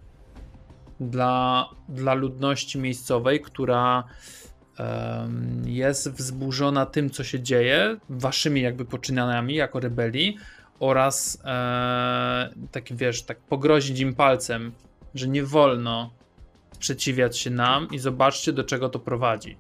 Dla, 1.00 1.70
dla 1.90 2.14
ludności 2.14 2.80
miejscowej, 2.80 3.42
która 3.42 4.04
em, 4.78 5.64
jest 5.66 6.12
wzburzona 6.12 6.86
tym, 6.86 7.10
co 7.10 7.24
się 7.24 7.40
dzieje, 7.40 7.98
waszymi 8.10 8.62
jakby 8.62 8.86
poczynaniami 8.86 9.56
jako 9.56 9.80
rebelii 9.80 10.38
oraz 10.80 11.42
e, 11.46 12.50
taki 12.72 12.96
wiesz, 12.96 13.24
tak 13.24 13.40
pogrozić 13.40 14.00
im 14.00 14.16
palcem, 14.16 14.72
że 15.16 15.28
nie 15.28 15.44
wolno 15.44 16.12
sprzeciwiać 16.72 17.38
się 17.38 17.50
nam 17.50 17.88
i 17.92 18.00
zobaczcie 18.00 18.54
do 18.54 18.64
czego 18.64 18.90
to 18.90 19.00
prowadzi. 19.00 19.58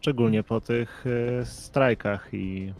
Szczególnie 0.00 0.42
po 0.42 0.60
tych 0.60 1.04
y, 1.06 1.44
strajkach 1.44 2.28
i 2.32 2.72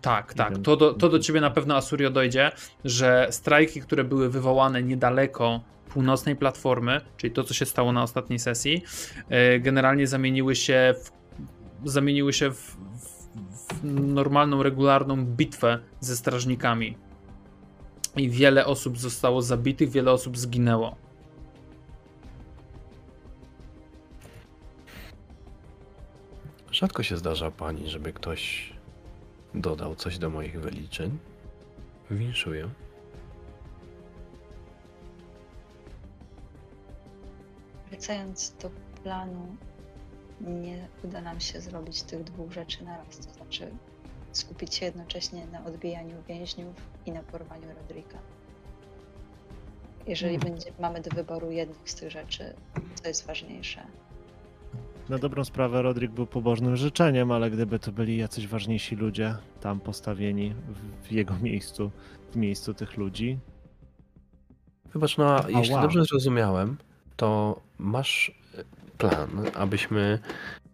Tak, 0.00 0.34
tak. 0.34 0.58
To 0.58 0.76
do, 0.76 0.94
to 0.94 1.08
do 1.08 1.18
ciebie 1.18 1.40
na 1.40 1.50
pewno 1.50 1.76
Asurio 1.76 2.10
dojdzie, 2.10 2.52
że 2.84 3.26
strajki, 3.30 3.80
które 3.80 4.04
były 4.04 4.30
wywołane 4.30 4.82
niedaleko 4.82 5.60
północnej 5.88 6.36
platformy, 6.36 7.00
czyli 7.16 7.32
to, 7.32 7.44
co 7.44 7.54
się 7.54 7.66
stało 7.66 7.92
na 7.92 8.02
ostatniej 8.02 8.38
sesji, 8.38 8.82
e, 9.28 9.60
generalnie 9.60 10.06
zamieniły 10.06 10.56
się 10.56 10.94
w, 11.04 11.90
zamieniły 11.90 12.32
się 12.32 12.50
w, 12.50 12.76
w 13.00 13.19
normalną, 13.82 14.62
regularną 14.62 15.24
bitwę 15.26 15.78
ze 16.00 16.16
strażnikami. 16.16 16.96
I 18.16 18.30
wiele 18.30 18.66
osób 18.66 18.98
zostało 18.98 19.42
zabitych, 19.42 19.90
wiele 19.90 20.12
osób 20.12 20.38
zginęło. 20.38 20.96
Rzadko 26.72 27.02
się 27.02 27.16
zdarza 27.16 27.50
pani, 27.50 27.88
żeby 27.88 28.12
ktoś 28.12 28.72
dodał 29.54 29.94
coś 29.94 30.18
do 30.18 30.30
moich 30.30 30.60
wyliczeń. 30.60 31.18
Winszuję. 32.10 32.68
Wracając 37.90 38.54
do 38.62 38.70
planu, 39.02 39.56
nie 40.40 40.88
uda 41.04 41.20
nam 41.20 41.40
się 41.40 41.60
zrobić 41.60 42.02
tych 42.02 42.24
dwóch 42.24 42.52
rzeczy 42.52 42.84
naraz. 42.84 43.18
To 43.18 43.32
znaczy 43.32 43.70
skupić 44.32 44.74
się 44.74 44.86
jednocześnie 44.86 45.46
na 45.46 45.64
odbijaniu 45.64 46.16
więźniów 46.28 46.74
i 47.06 47.12
na 47.12 47.22
porwaniu 47.22 47.68
Rodrika. 47.80 48.18
Jeżeli 50.06 50.38
będzie, 50.38 50.72
mamy 50.80 51.00
do 51.00 51.10
wyboru 51.16 51.50
jednych 51.50 51.90
z 51.90 51.94
tych 51.94 52.10
rzeczy, 52.10 52.54
co 52.94 53.08
jest 53.08 53.26
ważniejsze? 53.26 53.82
na 55.08 55.18
dobrą 55.18 55.44
sprawę 55.44 55.82
Rodrik 55.82 56.10
był 56.10 56.26
pobożnym 56.26 56.76
życzeniem, 56.76 57.30
ale 57.32 57.50
gdyby 57.50 57.78
to 57.78 57.92
byli 57.92 58.16
jacyś 58.16 58.46
ważniejsi 58.46 58.96
ludzie 58.96 59.36
tam 59.60 59.80
postawieni 59.80 60.54
w- 61.02 61.12
jego 61.12 61.34
miejscu, 61.42 61.90
w 62.32 62.36
miejscu 62.36 62.74
tych 62.74 62.96
ludzi, 62.96 63.38
Wybacz, 64.92 65.18
no 65.18 65.44
a 65.44 65.50
jeśli 65.50 65.74
wow. 65.74 65.82
dobrze 65.82 66.04
zrozumiałem, 66.04 66.76
to 67.16 67.60
masz 67.78 68.40
plan, 69.00 69.30
abyśmy 69.54 70.18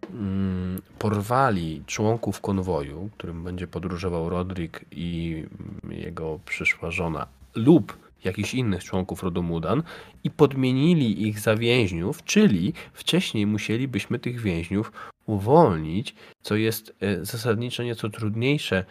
mm, 0.09 0.81
porwali 0.99 1.83
członków 1.85 2.41
konwoju, 2.41 3.09
którym 3.17 3.43
będzie 3.43 3.67
podróżował 3.67 4.29
Rodrik 4.29 4.85
i 4.91 5.43
mm, 5.83 5.99
jego 5.99 6.39
przyszła 6.45 6.91
żona, 6.91 7.27
lub 7.55 7.97
jakichś 8.23 8.53
innych 8.53 8.83
członków 8.83 9.23
rodu 9.23 9.43
Mudan 9.43 9.83
i 10.23 10.31
podmienili 10.31 11.27
ich 11.27 11.39
za 11.39 11.55
więźniów, 11.55 12.23
czyli 12.23 12.73
wcześniej 12.93 13.45
musielibyśmy 13.45 14.19
tych 14.19 14.39
więźniów 14.39 14.91
uwolnić, 15.25 16.15
co 16.41 16.55
jest 16.55 16.95
e, 16.99 17.25
zasadniczo 17.25 17.83
nieco 17.83 18.09
trudniejsze 18.09 18.85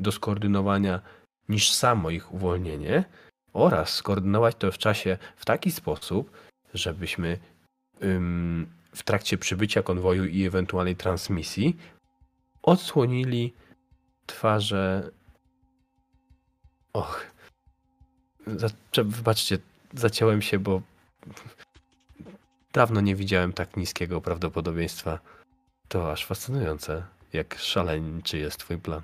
do 0.00 0.12
skoordynowania 0.12 1.00
niż 1.48 1.72
samo 1.72 2.10
ich 2.10 2.34
uwolnienie 2.34 3.04
oraz 3.52 3.94
skoordynować 3.94 4.56
to 4.56 4.72
w 4.72 4.78
czasie 4.78 5.18
w 5.36 5.44
taki 5.44 5.70
sposób, 5.70 6.30
żebyśmy 6.74 7.38
w 8.94 9.02
trakcie 9.04 9.38
przybycia 9.38 9.82
konwoju 9.82 10.24
i 10.24 10.44
ewentualnej 10.44 10.96
transmisji 10.96 11.76
odsłonili 12.62 13.52
twarze. 14.26 15.10
Och. 16.92 17.26
Zaczę, 18.46 19.04
wybaczcie, 19.04 19.58
zaciąłem 19.94 20.42
się, 20.42 20.58
bo 20.58 20.82
dawno 22.72 23.00
nie 23.00 23.14
widziałem 23.16 23.52
tak 23.52 23.76
niskiego 23.76 24.20
prawdopodobieństwa. 24.20 25.18
To 25.88 26.12
aż 26.12 26.26
fascynujące, 26.26 27.04
jak 27.32 27.58
szaleńczy 27.58 28.38
jest 28.38 28.58
twój 28.58 28.78
plan. 28.78 29.02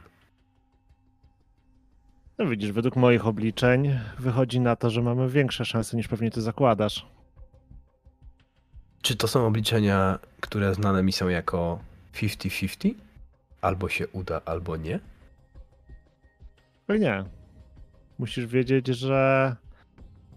no 2.38 2.46
widzisz, 2.46 2.72
według 2.72 2.96
moich 2.96 3.26
obliczeń 3.26 4.00
wychodzi 4.18 4.60
na 4.60 4.76
to, 4.76 4.90
że 4.90 5.02
mamy 5.02 5.28
większe 5.28 5.64
szanse 5.64 5.96
niż 5.96 6.08
pewnie 6.08 6.30
ty 6.30 6.42
zakładasz. 6.42 7.06
Czy 9.02 9.16
to 9.16 9.28
są 9.28 9.46
obliczenia, 9.46 10.18
które 10.40 10.74
znane 10.74 11.02
mi 11.02 11.12
są 11.12 11.28
jako 11.28 11.78
50-50? 12.14 12.94
Albo 13.60 13.88
się 13.88 14.08
uda, 14.08 14.40
albo 14.44 14.76
nie? 14.76 15.00
Ale 16.88 16.98
nie. 16.98 17.24
Musisz 18.18 18.46
wiedzieć, 18.46 18.86
że 18.86 19.56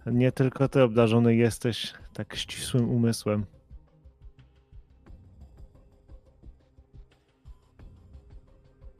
nie 0.05 0.31
tylko 0.31 0.69
ty 0.69 0.83
obdarzony 0.83 1.35
jesteś 1.35 1.93
tak 2.13 2.35
ścisłym 2.35 2.89
umysłem. 2.89 3.45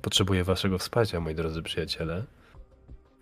Potrzebuję 0.02 0.44
waszego 0.44 0.78
wsparcia, 0.78 1.20
moi 1.20 1.36
drodzy 1.36 1.62
przyjaciele. 1.62 2.24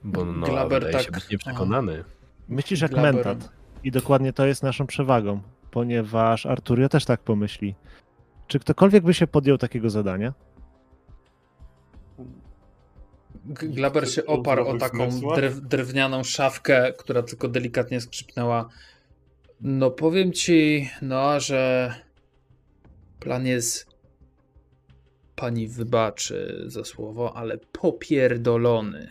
Bo 0.04 0.26
no, 0.26 0.48
Glaber 0.48 0.84
wydaje 0.84 1.06
się 1.06 1.12
tak- 1.12 1.22
być 1.22 1.30
nieprzekonany. 1.30 2.04
Myślisz 2.50 2.82
jak 2.82 2.92
Glaber. 2.92 3.14
mentat. 3.14 3.50
I 3.84 3.92
dokładnie 3.92 4.34
to 4.34 4.46
jest 4.46 4.64
naszą 4.64 4.88
przewagą, 4.88 5.42
ponieważ 5.72 6.46
Arturio 6.46 6.90
też 6.90 7.06
tak 7.06 7.22
pomyśli. 7.22 7.76
Czy 8.48 8.60
ktokolwiek 8.60 9.04
by 9.04 9.14
się 9.14 9.28
podjął 9.28 9.58
takiego 9.58 9.90
zadania? 9.90 10.34
Glaber 13.46 14.10
się 14.12 14.26
oparł 14.26 14.68
o 14.68 14.78
taką 14.78 15.10
drew, 15.36 15.62
drewnianą 15.62 16.24
szafkę, 16.24 16.94
która 16.94 17.24
tylko 17.24 17.48
delikatnie 17.48 18.02
skrzypnęła. 18.02 18.70
No 19.62 19.92
powiem 19.92 20.34
ci, 20.34 20.90
no, 21.02 21.40
że 21.40 21.94
plan 23.20 23.46
jest 23.46 23.90
pani 25.36 25.68
wybaczy 25.68 26.64
za 26.68 26.84
słowo, 26.84 27.38
ale 27.38 27.58
popierdolony. 27.58 29.08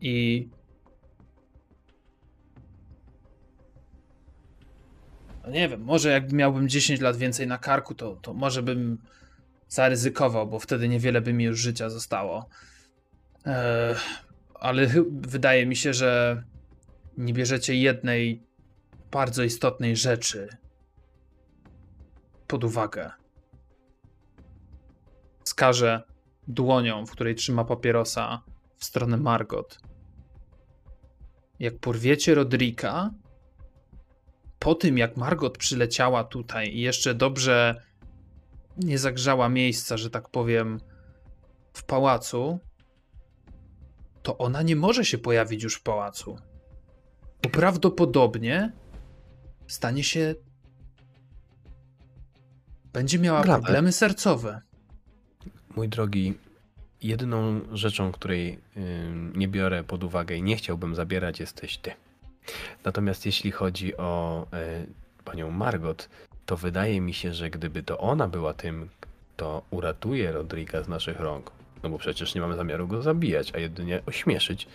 I 0.00 0.48
no 5.44 5.50
nie 5.50 5.68
wiem, 5.68 5.80
może 5.82 6.10
jakby 6.10 6.36
miałbym 6.36 6.68
10 6.68 7.00
lat 7.00 7.16
więcej 7.16 7.46
na 7.46 7.58
karku, 7.58 7.94
to, 7.94 8.16
to 8.16 8.34
może 8.34 8.62
bym 8.62 8.98
zaryzykował, 9.68 10.46
bo 10.46 10.58
wtedy 10.58 10.88
niewiele 10.88 11.20
by 11.20 11.32
mi 11.32 11.44
już 11.44 11.60
życia 11.60 11.90
zostało. 11.90 12.48
Eee, 13.44 13.94
ale 14.54 14.86
wydaje 15.10 15.66
mi 15.66 15.76
się, 15.76 15.94
że 15.94 16.42
nie 17.16 17.32
bierzecie 17.32 17.74
jednej 17.74 18.42
bardzo 19.10 19.42
istotnej 19.42 19.96
rzeczy 19.96 20.48
pod 22.46 22.64
uwagę. 22.64 23.10
Wskażę 25.44 26.02
dłonią, 26.48 27.06
w 27.06 27.10
której 27.10 27.34
trzyma 27.34 27.64
papierosa, 27.64 28.42
w 28.76 28.84
stronę 28.84 29.16
Margot. 29.16 29.80
Jak 31.58 31.78
porwiecie 31.78 32.34
Rodrika, 32.34 33.10
po 34.60 34.74
tym 34.74 34.98
jak 34.98 35.16
Margot 35.16 35.58
przyleciała 35.58 36.24
tutaj 36.24 36.68
i 36.68 36.80
jeszcze 36.80 37.14
dobrze 37.14 37.82
nie 38.76 38.98
zagrzała 38.98 39.48
miejsca, 39.48 39.96
że 39.96 40.10
tak 40.10 40.28
powiem, 40.28 40.80
w 41.72 41.84
pałacu, 41.84 42.58
to 44.22 44.38
ona 44.38 44.62
nie 44.62 44.76
może 44.76 45.04
się 45.04 45.18
pojawić 45.18 45.62
już 45.62 45.74
w 45.74 45.82
pałacu. 45.82 46.38
Bo 47.42 47.50
prawdopodobnie 47.50 48.72
stanie 49.66 50.04
się. 50.04 50.34
Będzie 52.92 53.18
miała 53.18 53.42
problemy 53.42 53.92
sercowe. 53.92 54.60
Mój 55.76 55.88
drogi, 55.88 56.34
jedyną 57.02 57.60
rzeczą, 57.72 58.12
której 58.12 58.60
nie 59.34 59.48
biorę 59.48 59.84
pod 59.84 60.04
uwagę 60.04 60.36
i 60.36 60.42
nie 60.42 60.56
chciałbym 60.56 60.94
zabierać, 60.94 61.40
jesteś 61.40 61.78
ty. 61.78 61.90
Natomiast 62.84 63.26
jeśli 63.26 63.50
chodzi 63.50 63.96
o 63.96 64.46
y, 64.54 65.24
panią 65.24 65.50
Margot, 65.50 66.08
to 66.46 66.56
wydaje 66.56 67.00
mi 67.00 67.14
się, 67.14 67.34
że 67.34 67.50
gdyby 67.50 67.82
to 67.82 67.98
ona 67.98 68.28
była 68.28 68.54
tym, 68.54 68.88
kto 69.00 69.62
uratuje 69.70 70.32
Rodriga 70.32 70.82
z 70.82 70.88
naszych 70.88 71.20
rąk, 71.20 71.50
no 71.82 71.90
bo 71.90 71.98
przecież 71.98 72.34
nie 72.34 72.40
mamy 72.40 72.56
zamiaru 72.56 72.88
go 72.88 73.02
zabijać, 73.02 73.54
a 73.54 73.58
jedynie 73.58 74.02
ośmieszyć, 74.06 74.68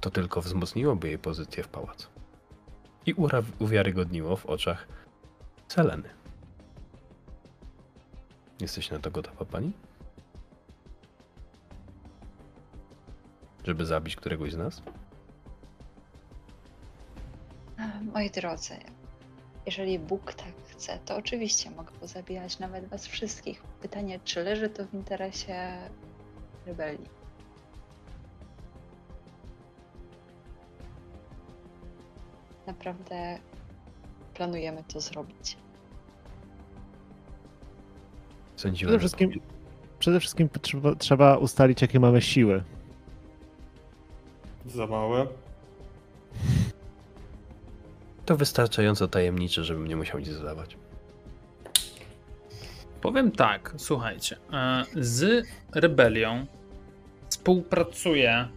to 0.00 0.10
tylko 0.10 0.40
wzmocniłoby 0.40 1.08
jej 1.08 1.18
pozycję 1.18 1.62
w 1.62 1.68
pałacu. 1.68 2.08
I 3.06 3.14
uwiarygodniło 3.58 4.36
w 4.36 4.46
oczach 4.46 4.86
Seleny. 5.68 6.08
Jesteś 8.60 8.90
na 8.90 8.98
to 8.98 9.10
gotowa, 9.10 9.44
pani? 9.44 9.72
Żeby 13.64 13.86
zabić 13.86 14.16
któregoś 14.16 14.52
z 14.52 14.56
nas? 14.56 14.82
Moi 18.14 18.30
drodzy, 18.30 18.74
jeżeli 19.66 19.98
Bóg 19.98 20.34
tak 20.34 20.52
chce, 20.68 20.98
to 21.04 21.16
oczywiście 21.16 21.70
mogę 21.70 21.92
pozabijać 21.92 22.58
nawet 22.58 22.88
was 22.88 23.06
wszystkich. 23.06 23.62
Pytanie, 23.62 24.20
czy 24.24 24.42
leży 24.42 24.68
to 24.68 24.86
w 24.86 24.94
interesie 24.94 25.72
rebelii? 26.66 27.08
Naprawdę 32.66 33.38
planujemy 34.34 34.84
to 34.84 35.00
zrobić. 35.00 35.56
Sądziłem. 38.56 38.90
Przede 38.90 38.98
wszystkim, 38.98 39.40
przede 39.98 40.20
wszystkim 40.20 40.48
trzeba, 40.62 40.94
trzeba 40.94 41.36
ustalić, 41.36 41.82
jakie 41.82 42.00
mamy 42.00 42.22
siły. 42.22 42.62
Za 44.66 44.86
małe. 44.86 45.26
to 48.30 48.36
wystarczająco 48.36 49.08
tajemnicze, 49.08 49.64
żebym 49.64 49.86
nie 49.86 49.96
musiał 49.96 50.18
nic 50.18 50.28
zadawać. 50.28 50.76
Powiem 53.00 53.32
tak, 53.32 53.74
słuchajcie. 53.76 54.36
e, 54.52 54.84
Z 54.96 55.46
rebelią 55.74 56.46
współpracuje 57.28 58.48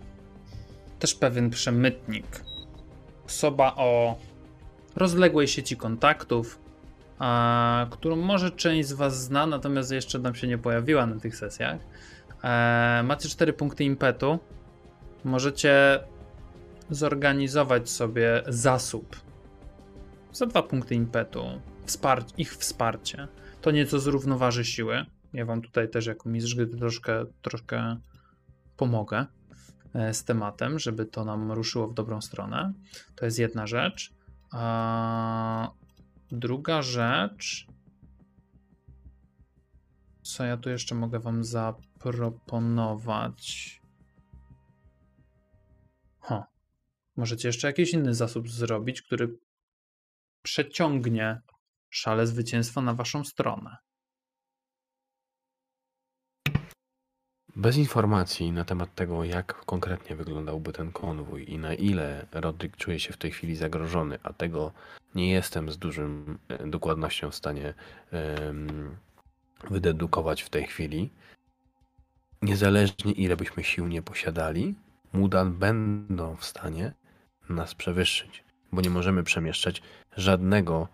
też 1.00 1.16
pewien 1.16 1.50
przemytnik. 1.50 2.26
Osoba 3.26 3.74
o 3.76 4.18
rozległej 4.96 5.48
sieci 5.48 5.78
kontaktów, 5.78 6.60
a, 7.20 7.88
którą 7.92 8.16
może 8.16 8.52
część 8.52 8.90
z 8.90 8.94
Was 8.94 9.24
zna, 9.24 9.46
natomiast 9.46 9.92
jeszcze 9.92 10.20
nam 10.20 10.36
się 10.36 10.48
nie 10.48 10.58
pojawiła 10.58 11.06
na 11.06 11.20
tych 11.20 11.36
sesjach. 11.36 11.78
E, 12.44 13.02
macie 13.04 13.30
4 13.30 13.54
punkty 13.54 13.84
impetu. 13.84 14.40
Możecie 15.24 16.00
zorganizować 16.90 17.90
sobie 17.90 18.44
zasób 18.48 19.23
za 20.34 20.46
dwa 20.46 20.64
punkty 20.64 20.96
impetu, 20.96 21.44
wspar- 21.86 22.34
ich 22.38 22.56
wsparcie. 22.56 23.28
To 23.62 23.72
nieco 23.72 24.00
zrównoważy 24.00 24.66
siły. 24.66 25.06
Ja 25.34 25.46
wam 25.46 25.62
tutaj 25.62 25.90
też 25.90 26.06
jako 26.06 26.30
mistrz 26.30 26.56
gry 26.56 26.68
troszkę, 26.68 27.26
troszkę 27.42 27.98
pomogę 28.78 29.26
e, 29.94 30.14
z 30.14 30.24
tematem, 30.24 30.80
żeby 30.80 31.06
to 31.06 31.26
nam 31.26 31.52
ruszyło 31.52 31.88
w 31.88 31.94
dobrą 31.94 32.22
stronę. 32.22 32.74
To 33.16 33.26
jest 33.26 33.40
jedna 33.40 33.68
rzecz. 33.68 34.14
A 34.52 35.72
druga 36.32 36.82
rzecz. 36.82 37.68
Co 40.22 40.44
ja 40.44 40.58
tu 40.58 40.70
jeszcze 40.70 40.96
mogę 40.96 41.20
wam 41.20 41.44
zaproponować? 41.44 43.82
Ho. 46.20 46.44
Możecie 47.16 47.48
jeszcze 47.48 47.68
jakiś 47.68 47.94
inny 47.94 48.14
zasób 48.14 48.50
zrobić, 48.50 49.02
który 49.02 49.38
przeciągnie 50.44 51.42
szale 51.90 52.28
zwycięstwa 52.28 52.82
na 52.82 52.94
waszą 52.94 53.24
stronę. 53.24 53.78
Bez 57.56 57.78
informacji 57.78 58.52
na 58.52 58.66
temat 58.66 58.96
tego, 58.96 59.24
jak 59.24 59.66
konkretnie 59.66 60.16
wyglądałby 60.16 60.74
ten 60.74 60.92
konwój 60.92 61.52
i 61.52 61.58
na 61.58 61.74
ile 61.74 62.28
Rodrik 62.32 62.78
czuje 62.78 63.00
się 63.00 63.14
w 63.14 63.18
tej 63.18 63.32
chwili 63.32 63.56
zagrożony, 63.56 64.20
a 64.24 64.34
tego 64.34 64.72
nie 65.16 65.32
jestem 65.32 65.72
z 65.72 65.78
dużym 65.78 66.40
e, 66.48 66.68
dokładnością 66.68 67.32
w 67.32 67.36
stanie 67.36 67.74
em, 68.12 68.98
wydedukować 69.70 70.42
w 70.42 70.50
tej 70.50 70.68
chwili, 70.68 71.10
niezależnie 72.42 73.12
ile 73.12 73.38
byśmy 73.38 73.64
sił 73.64 73.88
nie 73.88 74.02
posiadali, 74.02 74.76
Mudan 75.14 75.54
będą 75.54 76.36
w 76.36 76.46
stanie 76.46 76.94
nas 77.50 77.76
przewyższyć, 77.76 78.44
bo 78.72 78.82
nie 78.82 78.90
możemy 78.90 79.24
przemieszczać 79.24 79.82
żadnego 80.18 80.88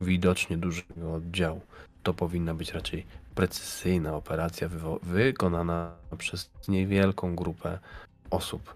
widocznie 0.00 0.56
dużego 0.56 1.14
oddziału. 1.14 1.60
To 2.02 2.14
powinna 2.14 2.54
być 2.54 2.72
raczej 2.72 3.06
precyzyjna 3.34 4.16
operacja 4.16 4.68
wykonana 5.02 5.96
przez 6.18 6.50
niewielką 6.68 7.36
grupę 7.36 7.78
osób. 8.30 8.74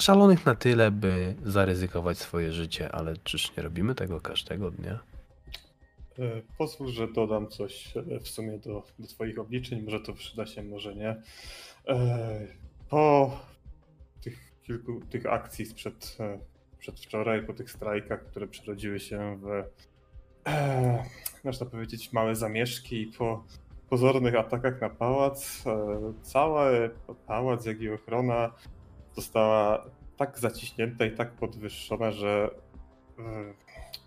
Szalonych 0.00 0.46
na 0.46 0.54
tyle, 0.54 0.90
by 0.90 1.34
zaryzykować 1.44 2.18
swoje 2.18 2.52
życie, 2.52 2.92
ale 2.92 3.16
czyż 3.16 3.56
nie 3.56 3.62
robimy 3.62 3.94
tego 3.94 4.20
każdego 4.20 4.70
dnia? 4.70 4.98
E, 6.18 6.42
Pozwól, 6.58 6.88
że 6.88 7.08
dodam 7.08 7.48
coś 7.48 7.96
e, 7.96 8.20
w 8.20 8.28
sumie 8.28 8.58
do, 8.58 8.82
do 8.98 9.06
Twoich 9.06 9.38
obliczeń. 9.38 9.82
Może 9.82 10.00
to 10.00 10.12
przyda 10.12 10.46
się, 10.46 10.62
może 10.62 10.94
nie. 10.94 11.22
E, 11.88 12.46
Po 12.88 13.30
tych 14.20 14.52
kilku 14.62 15.00
tych 15.10 15.26
akcji 15.26 15.66
sprzed 15.66 16.16
przedwczoraj, 16.78 17.46
po 17.46 17.52
tych 17.52 17.70
strajkach, 17.70 18.24
które 18.24 18.48
przerodziły 18.48 19.00
się 19.00 19.38
w, 19.42 19.64
e, 20.48 21.04
można 21.44 21.66
powiedzieć, 21.66 22.12
małe 22.12 22.34
zamieszki 22.34 23.02
i 23.02 23.06
po 23.06 23.44
pozornych 23.90 24.34
atakach 24.34 24.80
na 24.80 24.90
pałac, 24.90 25.64
e, 25.66 26.12
cały 26.22 26.90
pałac, 27.26 27.66
jak 27.66 27.80
i 27.80 27.90
ochrona 27.90 28.52
została 29.12 29.84
tak 30.16 30.38
zaciśnięta 30.38 31.06
i 31.06 31.16
tak 31.16 31.32
podwyższona, 31.32 32.12
że 32.12 32.50
e, 33.18 33.54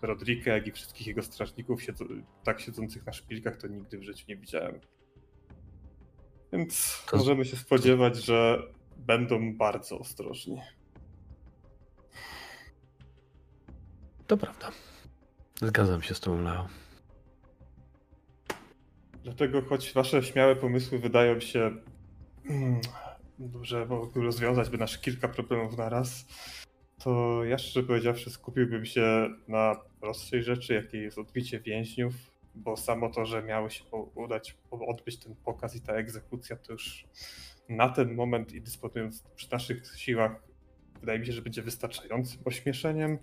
Rodrika, 0.02 0.50
jak 0.50 0.66
i 0.66 0.72
wszystkich 0.72 1.06
jego 1.06 1.22
strażników 1.22 1.82
siedzą, 1.82 2.04
tak 2.44 2.60
siedzących 2.60 3.06
na 3.06 3.12
szpilkach, 3.12 3.56
to 3.56 3.66
nigdy 3.66 3.98
w 3.98 4.02
życiu 4.02 4.24
nie 4.28 4.36
widziałem. 4.36 4.80
Więc 6.52 7.04
możemy 7.12 7.44
się 7.44 7.56
spodziewać, 7.56 8.16
że 8.16 8.62
będą 8.96 9.56
bardzo 9.56 9.98
ostrożni. 9.98 10.60
To 14.32 14.36
prawda. 14.36 14.70
Zgadzam 15.62 16.02
się 16.02 16.14
z 16.14 16.20
tą 16.20 16.42
Leo. 16.42 16.68
Dlatego, 19.24 19.62
choć 19.62 19.92
wasze 19.92 20.22
śmiałe 20.22 20.56
pomysły 20.56 20.98
wydają 20.98 21.40
się, 21.40 21.70
mm, 22.50 22.80
że 23.62 23.86
mogły 23.86 24.22
rozwiązać 24.24 24.70
by 24.70 24.78
nasze 24.78 24.98
kilka 24.98 25.28
problemów 25.28 25.76
na 25.76 25.88
raz, 25.88 26.26
to 26.98 27.44
ja 27.44 27.58
szczerze 27.58 27.86
powiedziawszy 27.86 28.30
skupiłbym 28.30 28.86
się 28.86 29.28
na 29.48 29.76
prostszej 30.00 30.42
rzeczy, 30.42 30.74
jakiej 30.74 31.02
jest 31.02 31.18
odbicie 31.18 31.60
więźniów, 31.60 32.14
bo 32.54 32.76
samo 32.76 33.10
to, 33.10 33.26
że 33.26 33.42
miało 33.42 33.70
się 33.70 33.84
udać 34.14 34.56
odbyć 34.70 35.18
ten 35.18 35.34
pokaz 35.44 35.76
i 35.76 35.80
ta 35.80 35.92
egzekucja, 35.92 36.56
to 36.56 36.72
już 36.72 37.04
na 37.68 37.88
ten 37.88 38.14
moment 38.14 38.52
i 38.52 38.60
dysponując 38.60 39.22
przy 39.36 39.52
naszych 39.52 39.96
siłach, 39.96 40.42
wydaje 41.00 41.18
mi 41.18 41.26
się, 41.26 41.32
że 41.32 41.42
będzie 41.42 41.62
wystarczającym 41.62 42.40
ośmieszeniem 42.44 43.18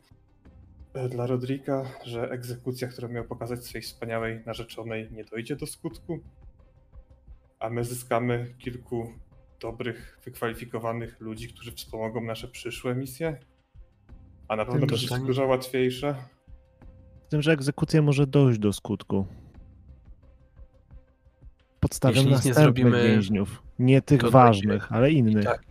dla 1.10 1.28
Rodrika, 1.28 1.84
że 2.06 2.30
egzekucja, 2.32 2.88
którą 2.88 3.10
miał 3.10 3.24
pokazać 3.26 3.66
swojej 3.66 3.84
wspaniałej 3.84 4.42
narzeczonej, 4.46 5.10
nie 5.12 5.24
dojdzie 5.24 5.56
do 5.56 5.66
skutku, 5.68 6.20
a 7.60 7.70
my 7.70 7.84
zyskamy 7.84 8.54
kilku 8.58 9.14
dobrych, 9.60 10.20
wykwalifikowanych 10.26 11.20
ludzi, 11.20 11.54
którzy 11.54 11.72
wspomogą 11.72 12.22
nasze 12.22 12.48
przyszłe 12.48 12.96
misje, 12.96 13.38
a 14.48 14.56
na 14.56 14.66
pewno 14.66 14.82
to 14.82 14.88
będzie 14.88 15.08
zdanie- 15.08 15.26
dużo 15.26 15.46
łatwiejsze. 15.46 16.16
Z 17.28 17.30
tym, 17.30 17.42
że 17.42 17.52
egzekucja 17.52 18.02
może 18.02 18.28
dojść 18.28 18.60
do 18.60 18.74
skutku. 18.74 19.26
Podstawiam 21.80 22.16
Jeśli 22.16 22.32
nic 22.32 22.46
nie 22.46 22.50
następnych 22.52 22.86
zrobimy, 22.86 23.04
więźniów. 23.08 23.64
Nie 23.80 24.02
tych 24.02 24.22
to 24.22 24.32
ważnych, 24.32 24.92
ale 24.92 25.12
innych. 25.12 25.44
i 25.44 25.48
tak. 25.48 25.69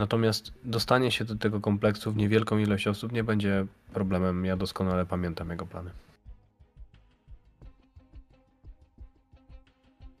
Natomiast 0.00 0.52
dostanie 0.64 1.10
się 1.10 1.24
do 1.24 1.36
tego 1.36 1.60
kompleksu 1.60 2.12
w 2.12 2.16
niewielką 2.16 2.58
ilość 2.58 2.86
osób 2.86 3.12
nie 3.12 3.24
będzie 3.24 3.66
problemem. 3.92 4.44
Ja 4.44 4.56
doskonale 4.56 5.06
pamiętam 5.06 5.50
jego 5.50 5.66
plany. 5.66 5.90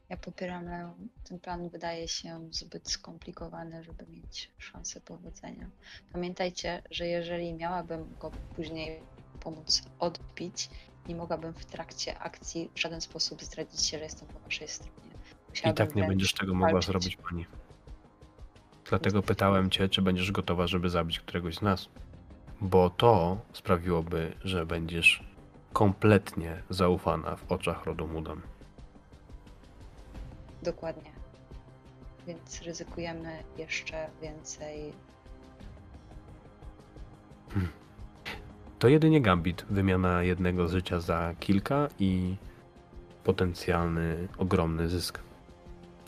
Ja 0.08 0.16
popieram 0.16 0.64
Leo. 0.64 0.94
Ten 1.24 1.38
plan 1.38 1.68
wydaje 1.68 2.08
się 2.08 2.48
zbyt 2.50 2.90
skomplikowany, 2.90 3.84
żeby 3.84 4.06
mieć 4.06 4.50
szansę 4.58 5.00
powodzenia. 5.00 5.66
Pamiętajcie, 6.12 6.82
że 6.90 7.06
jeżeli 7.06 7.54
miałabym 7.54 8.04
go 8.20 8.30
później 8.56 9.00
pomóc 9.40 9.82
odbić, 9.98 10.70
nie 11.08 11.16
mogłabym 11.16 11.52
w 11.52 11.64
trakcie 11.64 12.18
akcji 12.18 12.70
w 12.74 12.80
żaden 12.80 13.00
sposób 13.00 13.42
zdradzić 13.42 13.86
się, 13.86 13.98
że 13.98 14.04
jestem 14.04 14.28
po 14.28 14.38
waszej 14.38 14.68
stronie. 14.68 15.10
I 15.12 15.50
Musiałabym 15.50 15.86
tak 15.86 15.96
nie 15.96 16.04
będziesz 16.04 16.32
tego 16.32 16.54
mogła 16.54 16.80
zrobić 16.80 17.16
pani. 17.16 17.46
Dlatego 18.90 19.22
pytałem 19.22 19.70
cię, 19.70 19.88
czy 19.88 20.02
będziesz 20.02 20.32
gotowa, 20.32 20.66
żeby 20.66 20.90
zabić 20.90 21.20
któregoś 21.20 21.54
z 21.54 21.62
nas. 21.62 21.88
Bo 22.60 22.90
to 22.90 23.38
sprawiłoby, 23.52 24.32
że 24.44 24.66
będziesz 24.66 25.24
kompletnie 25.72 26.62
zaufana 26.70 27.36
w 27.36 27.52
oczach 27.52 27.84
rodu 27.84 28.06
Mudan. 28.06 28.40
Dokładnie. 30.62 31.10
Więc 32.26 32.62
ryzykujemy 32.62 33.42
jeszcze 33.58 34.10
więcej. 34.22 34.92
To 38.78 38.88
jedynie 38.88 39.20
gambit, 39.20 39.64
wymiana 39.70 40.22
jednego 40.22 40.68
życia 40.68 41.00
za 41.00 41.34
kilka 41.40 41.88
i 41.98 42.36
potencjalny, 43.24 44.28
ogromny 44.38 44.88
zysk. 44.88 45.20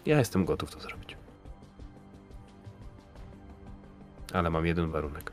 Ja 0.06 0.18
jestem 0.18 0.44
gotów 0.44 0.70
to 0.74 0.80
zrobić. 0.80 1.21
Ale 4.32 4.50
mam 4.50 4.66
jeden 4.66 4.90
warunek. 4.90 5.32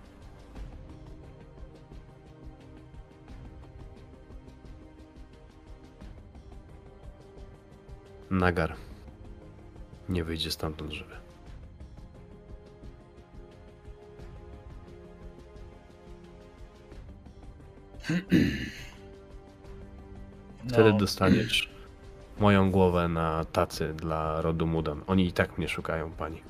Nagar 8.32 8.76
nie 10.10 10.24
wyjdzie 10.24 10.52
stamtąd 10.52 10.92
żywy. 10.92 11.16
Wtedy 20.70 20.92
No. 20.92 20.98
dostaniesz 20.98 21.70
moją 22.40 22.72
głowę 22.72 23.08
na 23.08 23.46
tacy 23.46 23.94
dla 23.94 24.42
rodu 24.42 24.68
Mudan. 24.68 25.02
Oni 25.08 25.28
i 25.28 25.32
tak 25.34 25.58
mnie 25.58 25.68
szukają, 25.68 26.12
pani. 26.12 26.42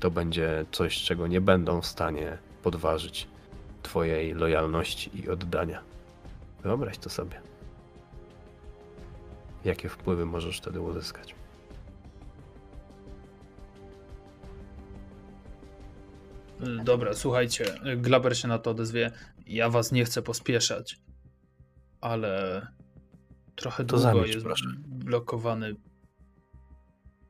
To 0.00 0.10
będzie 0.10 0.64
coś, 0.72 1.02
czego 1.02 1.26
nie 1.26 1.40
będą 1.40 1.80
w 1.80 1.86
stanie 1.86 2.38
podważyć 2.62 3.28
twojej 3.82 4.34
lojalności 4.34 5.20
i 5.20 5.28
oddania. 5.28 5.82
Wyobraź 6.62 6.98
to 6.98 7.10
sobie. 7.10 7.40
Jakie 9.64 9.88
wpływy 9.88 10.26
możesz 10.26 10.58
wtedy 10.58 10.80
uzyskać? 10.80 11.34
Y, 16.60 16.84
Dobra, 16.84 17.14
słuchajcie, 17.14 17.64
Glaber 17.96 18.38
się 18.38 18.48
na 18.48 18.58
to 18.58 18.70
odezwie. 18.70 19.10
Ja 19.46 19.70
was 19.70 19.92
nie 19.92 20.04
chcę 20.04 20.22
pospieszać, 20.22 21.00
ale 22.00 22.60
trochę 23.56 23.84
To 23.84 23.96
długo 23.96 24.02
zamilcz, 24.02 24.34
jest 24.34 24.46
proszę. 24.46 24.64
blokowany 24.86 25.74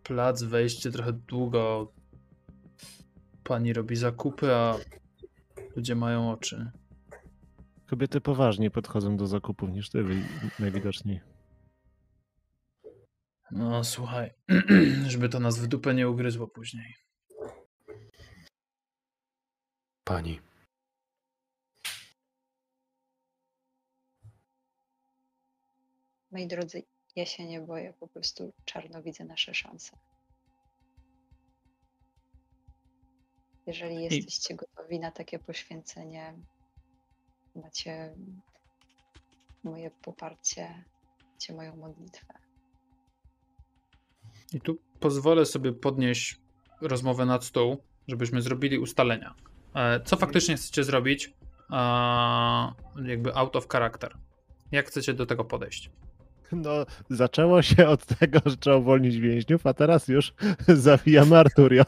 plac, 0.03 0.43
wejście 0.43 0.91
trochę 0.91 1.13
długo. 1.13 1.93
Pani 3.49 3.73
robi 3.73 3.97
zakupy, 3.97 4.55
a 4.55 4.79
ludzie 5.77 5.95
mają 5.95 6.31
oczy. 6.31 6.71
Kobiety 7.87 8.21
poważniej 8.21 8.71
podchodzą 8.71 9.17
do 9.17 9.27
zakupów 9.27 9.71
niż 9.71 9.91
ty 9.91 10.05
wi- 10.05 10.25
najwidoczniej. 10.59 11.21
No 13.51 13.85
słuchaj, 13.85 14.31
żeby 15.09 15.29
to 15.29 15.41
nas 15.41 15.59
w 15.59 15.67
dupę 15.67 15.95
nie 15.95 16.09
ugryzło 16.09 16.49
później. 16.49 16.95
Pani. 20.05 20.41
Moi 26.31 26.47
drodzy, 26.47 26.83
ja 27.17 27.27
się 27.27 27.45
nie 27.47 27.61
boję, 27.61 27.93
po 28.01 28.09
prostu 28.09 28.53
czarno 28.65 29.03
widzę 29.03 29.25
nasze 29.25 29.55
szanse. 29.55 29.97
Jeżeli 33.67 34.03
jesteście 34.03 34.55
gotowi 34.55 35.01
na 35.01 35.11
takie 35.11 35.39
poświęcenie, 35.39 36.35
macie 37.55 38.15
moje 39.65 39.91
poparcie, 39.91 40.85
macie 41.33 41.55
moją 41.55 41.77
modlitwę. 41.77 42.35
I 44.53 44.61
tu 44.61 44.79
pozwolę 45.01 45.47
sobie 45.47 45.73
podnieść 45.73 46.41
rozmowę 46.81 47.27
nad 47.27 47.45
stół, 47.45 47.83
żebyśmy 48.09 48.43
zrobili 48.43 48.79
ustalenia. 48.79 49.35
E, 49.75 50.01
Co 50.01 50.17
faktycznie 50.17 50.57
chcecie 50.57 50.85
zrobić? 50.85 51.35
A, 51.69 52.75
jakby 53.05 53.35
out 53.35 53.57
of 53.57 53.69
character. 53.69 54.17
Jak 54.73 54.87
chcecie 54.87 55.15
do 55.15 55.27
tego 55.27 55.45
podejść? 55.45 55.91
No, 56.53 56.87
zaczęło 57.11 57.63
się 57.63 57.87
od 57.89 58.07
tego, 58.07 58.39
że 58.47 58.57
trzeba 58.57 58.77
uwolnić 58.77 59.17
więźniów, 59.17 59.67
a 59.67 59.75
teraz 59.75 60.09
już 60.09 60.35
zawijamy 60.69 61.39
Arturio. 61.39 61.83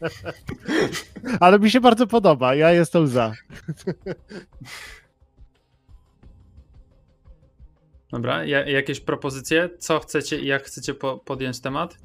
Ale 1.40 1.58
mi 1.58 1.70
się 1.70 1.80
bardzo 1.80 2.06
podoba, 2.06 2.54
ja 2.54 2.72
jestem 2.72 3.06
za. 3.06 3.32
Dobra, 8.10 8.44
ja, 8.44 8.66
jakieś 8.66 9.00
propozycje? 9.00 9.70
Co 9.78 10.00
chcecie 10.00 10.40
i 10.40 10.46
jak 10.46 10.62
chcecie 10.62 10.94
po, 10.94 11.18
podjąć 11.18 11.60
temat? 11.60 11.98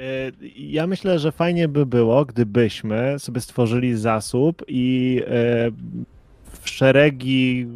E, 0.00 0.32
Ja 0.56 0.86
myślę, 0.86 1.18
że 1.18 1.32
fajnie 1.32 1.68
by 1.68 1.86
było, 1.86 2.24
gdybyśmy 2.24 3.18
sobie 3.18 3.40
stworzyli 3.40 3.96
zasób 3.96 4.62
i 4.68 5.20
e, 5.26 5.70
w 6.62 6.68
szeregi 6.68 7.66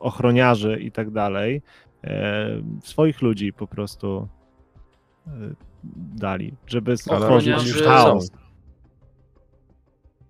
ochroniarzy 0.00 0.80
i 0.80 0.92
tak 0.92 1.10
dalej 1.10 1.62
e, 2.04 2.62
swoich 2.82 3.22
ludzi 3.22 3.52
po 3.52 3.66
prostu 3.66 4.28
e, 5.26 5.30
dali, 5.94 6.54
żeby 6.66 6.96
stworzyć 6.96 7.72
chaos. 7.84 8.30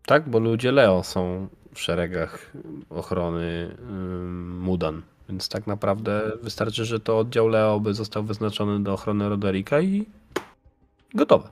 Tak, 0.06 0.28
bo 0.28 0.38
ludzie 0.38 0.72
Leo 0.72 1.02
są 1.02 1.48
w 1.74 1.80
szeregach 1.80 2.52
ochrony 2.90 3.76
Mudan. 4.60 5.02
Więc 5.28 5.48
tak 5.48 5.66
naprawdę 5.66 6.32
wystarczy, 6.42 6.84
że 6.84 7.00
to 7.00 7.18
oddział 7.18 7.48
Leo 7.48 7.80
by 7.80 7.94
został 7.94 8.22
wyznaczony 8.22 8.82
do 8.82 8.92
ochrony 8.92 9.28
Roderika 9.28 9.80
i 9.80 10.06
gotowe. 11.14 11.48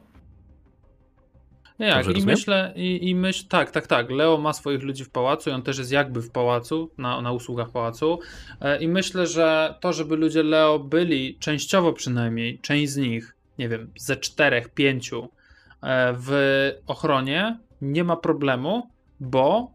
Nie, 1.78 1.86
jak, 1.86 1.96
Dobrze 1.96 2.10
i 2.10 2.14
rozumiem? 2.14 2.34
myślę, 2.34 2.72
i, 2.76 3.08
i 3.08 3.14
myśl, 3.14 3.44
tak, 3.48 3.70
tak, 3.70 3.86
tak. 3.86 4.10
Leo 4.10 4.38
ma 4.38 4.52
swoich 4.52 4.82
ludzi 4.82 5.04
w 5.04 5.10
pałacu 5.10 5.50
i 5.50 5.52
on 5.52 5.62
też 5.62 5.78
jest 5.78 5.92
jakby 5.92 6.22
w 6.22 6.30
pałacu, 6.30 6.90
na, 6.98 7.20
na 7.20 7.32
usługach 7.32 7.70
pałacu. 7.70 8.18
E, 8.60 8.78
I 8.78 8.88
myślę, 8.88 9.26
że 9.26 9.74
to, 9.80 9.92
żeby 9.92 10.16
ludzie 10.16 10.42
Leo 10.42 10.78
byli, 10.78 11.38
częściowo 11.38 11.92
przynajmniej, 11.92 12.58
część 12.58 12.92
z 12.92 12.96
nich, 12.96 13.36
nie 13.58 13.68
wiem, 13.68 13.90
ze 13.96 14.16
czterech, 14.16 14.68
pięciu 14.68 15.28
e, 15.82 16.14
w 16.18 16.32
ochronie, 16.86 17.58
nie 17.82 18.04
ma 18.04 18.16
problemu, 18.16 18.90
bo 19.20 19.70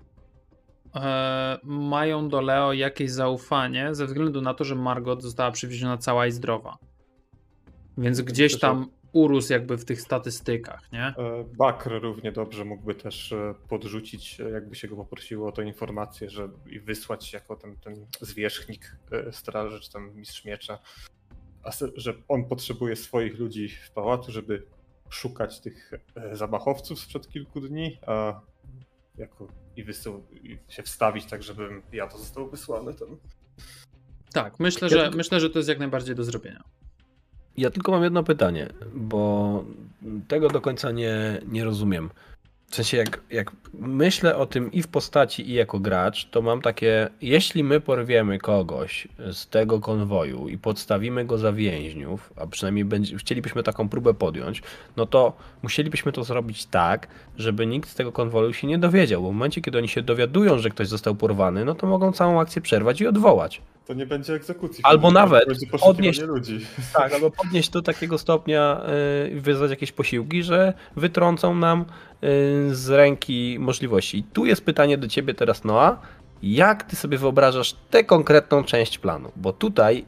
e, 0.96 1.58
mają 1.64 2.30
do 2.30 2.42
Leo 2.42 2.74
jakieś 2.74 3.12
zaufanie 3.12 3.96
ze 3.96 4.06
względu 4.06 4.42
na 4.42 4.54
to, 4.54 4.64
że 4.64 4.76
Margot 4.76 5.22
została 5.22 5.52
przywieziona 5.52 5.98
cała 5.98 6.28
i 6.28 6.32
zdrowa. 6.32 6.78
Więc 7.98 8.22
gdzieś 8.22 8.60
tam 8.60 8.88
urósł 9.14 9.53
jakby 9.53 9.77
w 9.77 9.85
tych 9.85 10.02
statystykach, 10.02 10.91
nie? 10.91 11.03
E, 11.06 11.44
Bakr 11.57 11.91
równie 12.02 12.31
dobrze 12.31 12.65
mógłby 12.65 12.95
też 12.95 13.31
e, 13.31 13.53
podrzucić, 13.69 14.41
e, 14.41 14.49
jakby 14.49 14.76
się 14.76 14.88
go 14.88 14.95
poprosiło 14.95 15.49
o 15.49 15.52
tę 15.52 15.64
informację, 15.64 16.30
że 16.30 16.49
i 16.69 16.80
wysłać 16.80 17.34
jako 17.34 17.56
ten, 17.56 17.76
ten 17.76 18.06
zwierzchnik 18.22 18.95
straży, 19.31 19.80
czy 19.80 19.91
tam 19.91 20.15
mistrz 20.15 20.45
miecza, 20.45 20.80
że 21.95 22.14
on 22.27 22.45
potrzebuje 22.45 22.95
swoich 22.95 23.40
ludzi 23.40 23.69
w 23.69 23.91
pałacu, 23.91 24.31
żeby 24.31 24.64
szukać 25.10 25.60
tych 25.60 25.91
zamachowców 26.31 26.99
sprzed 26.99 27.27
kilku 27.30 27.61
dni, 27.61 27.98
a 28.07 28.41
jako 29.18 29.48
i, 29.76 29.84
wysył, 29.84 30.23
i 30.44 30.57
się 30.69 30.84
wstawić 30.84 31.26
tak, 31.26 31.44
żebym 31.44 31.81
ja 31.91 32.07
to 32.07 32.18
został 32.18 32.49
wysłany 32.49 32.94
tam. 32.94 33.18
Tak, 34.34 34.60
myślę, 34.60 34.88
Ja 34.88 34.98
że, 34.98 35.03
tylko- 35.03 35.18
myślę, 35.18 35.40
że 35.40 35.49
to 35.49 35.60
jest 35.60 35.69
jak 35.69 35.80
najbardziej 35.80 36.15
do 36.15 36.23
zrobienia. 36.23 36.64
Ja 37.58 37.70
tylko 37.70 37.92
mam 37.92 38.04
jedno 38.04 38.24
pytanie, 38.24 38.70
bo 38.94 39.64
tego 40.28 40.50
do 40.50 40.62
końca 40.62 40.92
nie, 40.92 41.42
nie 41.48 41.64
rozumiem. 41.64 42.10
W 42.74 42.76
sensie, 42.76 42.98
jak, 42.98 43.22
jak 43.30 43.52
myślę 43.74 44.36
o 44.36 44.46
tym 44.46 44.72
i 44.72 44.82
w 44.82 44.88
postaci, 44.88 45.50
i 45.50 45.54
jako 45.54 45.80
gracz, 45.80 46.30
to 46.30 46.42
mam 46.42 46.62
takie, 46.62 47.10
jeśli 47.22 47.64
my 47.64 47.80
porwiemy 47.82 48.40
kogoś 48.40 49.08
z 49.32 49.48
tego 49.48 49.80
konwoju 49.80 50.48
i 50.48 50.58
podstawimy 50.58 51.26
go 51.26 51.38
za 51.38 51.54
więźniów, 51.54 52.34
a 52.36 52.48
przynajmniej 52.48 52.86
będzie, 52.86 53.18
chcielibyśmy 53.18 53.64
taką 53.64 53.90
próbę 53.90 54.14
podjąć, 54.14 54.64
no 54.98 55.06
to 55.06 55.34
musielibyśmy 55.64 56.12
to 56.12 56.24
zrobić 56.24 56.66
tak, 56.66 57.08
żeby 57.38 57.66
nikt 57.66 57.90
z 57.90 57.96
tego 57.96 58.12
konwoju 58.12 58.54
się 58.54 58.68
nie 58.68 58.78
dowiedział, 58.78 59.22
bo 59.22 59.30
w 59.30 59.34
momencie, 59.34 59.62
kiedy 59.62 59.78
oni 59.78 59.88
się 59.88 60.02
dowiadują, 60.02 60.60
że 60.60 60.70
ktoś 60.70 60.88
został 60.88 61.16
porwany, 61.16 61.66
no 61.66 61.76
to 61.76 61.88
mogą 61.88 62.12
całą 62.12 62.42
akcję 62.42 62.62
przerwać 62.62 63.02
i 63.02 63.08
odwołać. 63.08 63.62
To 63.88 63.94
nie 63.94 64.06
będzie 64.06 64.34
egzekucji. 64.34 64.84
Albo 64.84 65.12
nawet 65.12 65.44
to 65.44 65.50
będzie 65.50 65.68
poszukiwanie 65.68 66.10
odnieść- 66.10 66.22
ludzi. 66.28 66.60
Tak, 66.94 67.14
albo 67.14 67.32
podnieść 67.32 67.70
do 67.70 67.82
takiego 67.82 68.18
stopnia 68.18 68.82
y, 69.36 69.42
wyzwać 69.42 69.70
jakieś 69.70 69.92
posiłki, 69.92 70.44
że 70.44 70.74
wytrącą 70.96 71.56
nam 71.56 71.82
y, 71.82 71.86
z 72.76 72.90
ręki 72.90 73.58
możliwości. 73.60 74.18
I 74.18 74.24
tu 74.24 74.46
jest 74.46 74.66
pytanie 74.66 74.98
do 74.98 75.08
ciebie 75.08 75.34
teraz, 75.34 75.64
Noa. 75.64 76.00
Jak 76.44 76.84
ty 76.84 76.96
sobie 76.96 77.18
wyobrażasz 77.18 77.76
tę 77.90 78.04
konkretną 78.04 78.64
część 78.64 78.98
planu? 78.98 79.32
Bo 79.36 79.54
tutaj 79.54 80.06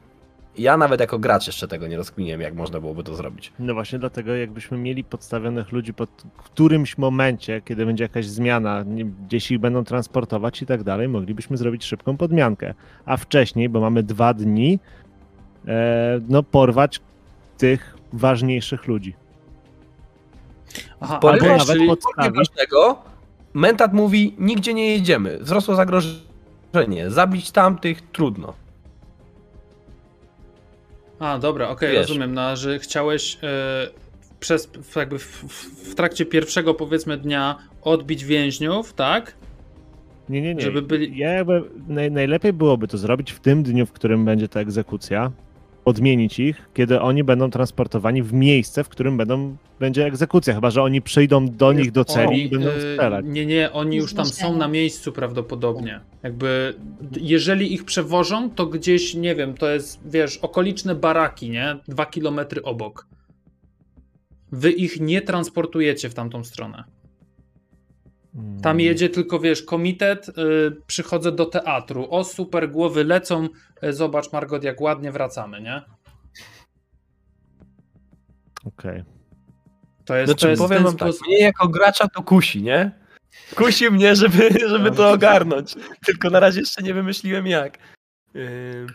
ja 0.58 0.76
nawet 0.76 1.00
jako 1.00 1.18
gracz 1.18 1.46
jeszcze 1.46 1.68
tego 1.68 1.86
nie 1.86 1.96
rozkminiłem, 1.96 2.40
jak 2.40 2.54
można 2.54 2.80
byłoby 2.80 3.04
to 3.04 3.16
zrobić. 3.16 3.52
No 3.58 3.74
właśnie 3.74 3.98
dlatego, 3.98 4.34
jakbyśmy 4.34 4.78
mieli 4.78 5.04
podstawionych 5.04 5.72
ludzi 5.72 5.94
pod 5.94 6.10
którymś 6.36 6.98
momencie, 6.98 7.60
kiedy 7.64 7.86
będzie 7.86 8.04
jakaś 8.04 8.26
zmiana, 8.26 8.84
gdzieś 9.26 9.50
ich 9.50 9.58
będą 9.58 9.84
transportować 9.84 10.62
i 10.62 10.66
tak 10.66 10.82
dalej, 10.82 11.08
moglibyśmy 11.08 11.56
zrobić 11.56 11.84
szybką 11.84 12.16
podmiankę. 12.16 12.74
A 13.04 13.16
wcześniej, 13.16 13.68
bo 13.68 13.80
mamy 13.80 14.02
dwa 14.02 14.34
dni, 14.34 14.78
e, 15.68 16.20
no 16.28 16.42
porwać 16.42 17.00
tych 17.58 17.96
ważniejszych 18.12 18.86
ludzi. 18.86 19.14
Aha, 21.00 21.20
ale 21.22 21.56
nawet 21.56 21.78
podstawić. 21.86 22.48
Tego, 22.48 23.02
Mentat 23.54 23.92
mówi, 23.92 24.34
nigdzie 24.38 24.74
nie 24.74 24.90
jedziemy, 24.90 25.38
wzrosło 25.38 25.74
zagrożenie, 25.74 27.10
zabić 27.10 27.50
tamtych 27.50 28.00
trudno. 28.00 28.65
A, 31.18 31.38
dobra, 31.38 31.68
okej, 31.68 31.92
Wiesz. 31.92 32.08
rozumiem, 32.08 32.34
no, 32.34 32.56
że 32.56 32.78
chciałeś 32.78 33.38
e, 33.42 33.88
przez, 34.40 34.66
w- 34.66 34.96
jakby 34.96 35.18
w, 35.18 35.22
w, 35.24 35.90
w 35.90 35.94
trakcie 35.94 36.26
pierwszego, 36.26 36.74
powiedzmy, 36.74 37.16
dnia 37.16 37.58
odbić 37.82 38.24
więźniów, 38.24 38.92
tak? 38.92 39.34
Nie, 40.28 40.42
nie, 40.42 40.54
nie. 40.54 40.60
Żeby 40.60 40.82
byli- 40.82 41.18
Ja 41.18 41.30
jakby, 41.32 41.62
naj, 41.88 42.10
najlepiej 42.10 42.52
byłoby 42.52 42.88
to 42.88 42.98
zrobić 42.98 43.32
w 43.32 43.40
tym 43.40 43.62
dniu, 43.62 43.86
w 43.86 43.92
którym 43.92 44.24
będzie 44.24 44.48
ta 44.48 44.60
egzekucja, 44.60 45.30
podmienić 45.86 46.38
ich, 46.38 46.70
kiedy 46.74 47.00
oni 47.00 47.24
będą 47.24 47.50
transportowani 47.50 48.22
w 48.22 48.32
miejsce, 48.32 48.84
w 48.84 48.88
którym 48.88 49.16
będą, 49.16 49.56
będzie 49.80 50.06
egzekucja, 50.06 50.54
chyba 50.54 50.70
że 50.70 50.82
oni 50.82 51.02
przyjdą 51.02 51.48
do 51.48 51.72
nich 51.72 51.92
do 51.92 52.04
celi 52.04 52.28
Oni, 52.28 52.42
i 52.42 52.48
będą 52.48 52.68
y, 52.68 52.92
strzelać. 52.92 53.24
Nie, 53.28 53.46
nie, 53.46 53.72
oni 53.72 53.96
już 53.96 54.14
tam 54.14 54.26
są 54.26 54.56
na 54.56 54.68
miejscu 54.68 55.12
prawdopodobnie. 55.12 56.00
Jakby, 56.22 56.74
jeżeli 57.20 57.74
ich 57.74 57.84
przewożą, 57.84 58.50
to 58.50 58.66
gdzieś, 58.66 59.14
nie 59.14 59.34
wiem, 59.34 59.54
to 59.54 59.70
jest, 59.70 60.00
wiesz, 60.10 60.36
okoliczne 60.36 60.94
baraki, 60.94 61.50
nie? 61.50 61.76
Dwa 61.88 62.06
kilometry 62.06 62.62
obok. 62.62 63.06
Wy 64.52 64.72
ich 64.72 65.00
nie 65.00 65.22
transportujecie 65.22 66.08
w 66.08 66.14
tamtą 66.14 66.44
stronę. 66.44 66.84
Tam 68.62 68.80
jedzie 68.80 69.08
tylko, 69.08 69.40
wiesz, 69.40 69.62
komitet, 69.62 70.28
y, 70.28 70.32
przychodzę 70.86 71.32
do 71.32 71.46
teatru, 71.46 72.06
o 72.10 72.24
super, 72.24 72.70
głowy 72.70 73.04
lecą, 73.04 73.48
y, 73.84 73.92
zobacz 73.92 74.32
Margot, 74.32 74.64
jak 74.64 74.80
ładnie 74.80 75.12
wracamy, 75.12 75.60
nie? 75.62 75.82
Okej. 78.64 79.04
To 80.04 80.16
jest, 80.16 80.28
Znaczy 80.28 80.42
to 80.42 80.48
jest 80.48 80.62
powiem 80.62 80.82
wam 80.82 80.96
tak, 80.96 81.12
mnie 81.26 81.38
jako 81.38 81.68
gracza 81.68 82.08
to 82.08 82.22
kusi, 82.22 82.62
nie? 82.62 82.90
Kusi 83.54 83.90
mnie, 83.90 84.16
żeby, 84.16 84.50
żeby 84.68 84.90
to 84.90 85.10
ogarnąć. 85.10 85.74
Tylko 86.06 86.30
na 86.30 86.40
razie 86.40 86.60
jeszcze 86.60 86.82
nie 86.82 86.94
wymyśliłem 86.94 87.46
jak. 87.46 87.78
Yy, 88.34 88.86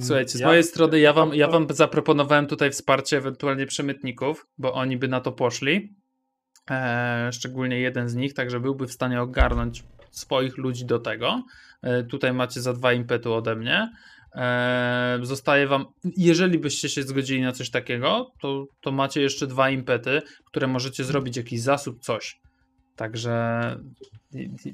Słuchajcie, 0.00 0.38
z 0.38 0.40
Ja- 0.40 0.46
mojej 0.46 0.64
strony 0.64 1.00
ja 1.00 1.12
wam, 1.12 1.34
ja 1.34 1.48
wam 1.48 1.66
zaproponowałem 1.70 2.46
tutaj 2.46 2.70
wsparcie 2.70 3.16
ewentualnie 3.16 3.66
przemytników, 3.66 4.46
bo 4.58 4.72
oni 4.74 4.96
by 4.96 5.08
na 5.08 5.20
to 5.20 5.32
poszli. 5.32 5.99
E, 6.70 7.30
szczególnie 7.32 7.80
jeden 7.80 8.08
z 8.08 8.14
nich, 8.14 8.34
także 8.34 8.60
byłby 8.60 8.86
w 8.86 8.92
stanie 8.92 9.22
ogarnąć 9.22 9.84
swoich 10.10 10.58
ludzi 10.58 10.84
do 10.84 10.98
tego. 10.98 11.42
E, 11.82 12.02
tutaj 12.04 12.32
macie 12.32 12.60
za 12.60 12.72
dwa 12.72 12.92
impetu 12.92 13.34
ode 13.34 13.56
mnie. 13.56 13.92
E, 14.34 15.18
zostaje 15.22 15.66
wam, 15.66 15.86
jeżeli 16.16 16.58
byście 16.58 16.88
się 16.88 17.02
zgodzili 17.02 17.42
na 17.42 17.52
coś 17.52 17.70
takiego, 17.70 18.32
to, 18.40 18.66
to 18.80 18.92
macie 18.92 19.20
jeszcze 19.20 19.46
dwa 19.46 19.70
impety, 19.70 20.22
które 20.44 20.66
możecie 20.66 21.04
zrobić 21.04 21.36
jakiś 21.36 21.60
zasób, 21.60 22.00
coś. 22.00 22.40
Także 22.96 23.60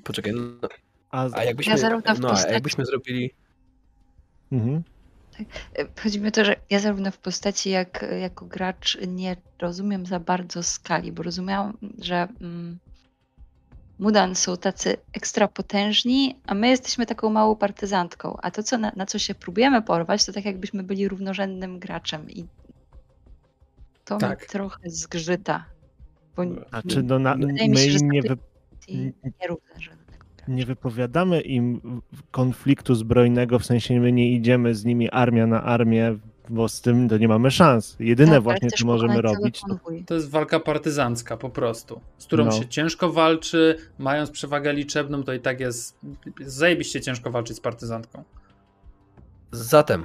poczekaj, 0.05 0.33
no, 0.33 0.69
A, 1.11 1.29
a 1.33 1.45
jakbyśmy, 1.45 1.75
Ja 1.79 2.01
no, 2.21 2.31
a 2.49 2.53
jakbyśmy 2.53 2.85
zrobili... 2.85 3.31
mhm. 4.53 4.83
E, 5.79 5.87
Chodzi 6.03 6.21
mi 6.21 6.29
o 6.29 6.31
to, 6.31 6.45
że 6.45 6.57
ja 6.71 6.79
zarówno 6.79 7.11
w 7.11 7.19
postaci 7.19 7.71
jak 7.71 8.05
jako 8.21 8.47
gracz 8.47 8.99
nie 9.07 9.37
rozumiem 9.61 10.07
za 10.07 10.21
bardzo 10.21 10.63
skali, 10.63 11.13
bo 11.13 11.23
rozumiałam, 11.23 11.79
że 11.99 12.29
mm, 12.41 12.79
Mudan 13.99 14.35
są 14.35 14.57
tacy 14.57 14.97
ekstra 15.13 15.49
potężni, 15.49 16.37
a 16.47 16.55
my 16.55 16.69
jesteśmy 16.69 17.07
taką 17.07 17.31
małą 17.31 17.57
partyzantką. 17.57 18.37
A 18.43 18.51
to, 18.51 18.63
co 18.63 18.79
na, 18.79 18.93
na 18.97 19.07
co 19.07 19.19
się 19.19 19.35
próbujemy 19.35 19.83
porwać, 19.83 20.27
to 20.27 20.33
tak 20.33 20.45
jakbyśmy 20.45 20.83
byli 20.83 21.09
równorzędnym 21.09 21.79
graczem. 21.79 22.31
I 22.31 22.47
to 24.05 24.19
Tak. 24.19 24.39
mnie 24.39 24.49
trochę 24.49 24.91
zgrzyta. 24.91 25.65
Bo 26.37 26.43
A 26.71 26.83
czy 26.83 27.03
no 27.03 27.19
na, 27.19 27.35
mi 27.35 27.47
my 27.69 27.77
się, 27.77 27.99
nie, 28.03 28.23
wy, 28.23 28.37
i 28.89 29.13
nierównorzędnego 29.41 29.57
gracza. 29.67 30.06
Nie 30.49 30.67
wypowiadamy 30.67 31.41
im 31.41 31.81
konfliktu 32.31 32.95
zbrojnego, 32.95 33.59
w 33.59 33.67
sensie 33.67 34.01
my 34.01 34.13
nie 34.13 34.33
idziemy 34.33 34.75
z 34.75 34.85
nimi 34.85 35.11
armia 35.11 35.47
na 35.47 35.63
armię, 35.63 36.17
bo 36.49 36.69
z 36.69 36.81
tym 36.81 37.09
to 37.09 37.19
nie 37.19 37.29
mamy 37.29 37.51
szans. 37.51 37.97
Jedyne 38.01 38.33
Tak, 38.33 38.43
właśnie, 38.43 38.71
co 38.71 38.87
możemy 38.87 39.23
robić. 39.23 39.63
To 40.07 40.15
jest 40.15 40.31
walka 40.31 40.61
partyzancka 40.61 41.37
po 41.37 41.51
prostu, 41.51 42.01
z 42.19 42.27
którą 42.27 42.45
No. 42.45 42.51
się 42.53 42.67
ciężko 42.67 43.13
walczy, 43.13 43.79
mając 43.99 44.31
przewagę 44.31 44.73
liczebną, 44.73 45.23
to 45.23 45.33
i 45.33 45.41
tak 45.41 45.61
jest 45.61 45.99
zajebiście 46.41 47.01
ciężko 47.01 47.31
walczyć 47.31 47.57
z 47.57 47.61
partyzantką. 47.61 48.23
Zatem, 49.53 50.05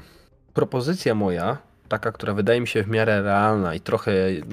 propozycja 0.53 1.15
moja, 1.15 1.57
taka, 1.89 2.11
która 2.11 2.33
wydaje 2.33 2.61
mi 2.61 2.67
się 2.67 2.83
w 2.83 2.87
miarę 2.87 3.21
realna 3.21 3.75
i 3.75 3.79
trochę 3.79 4.11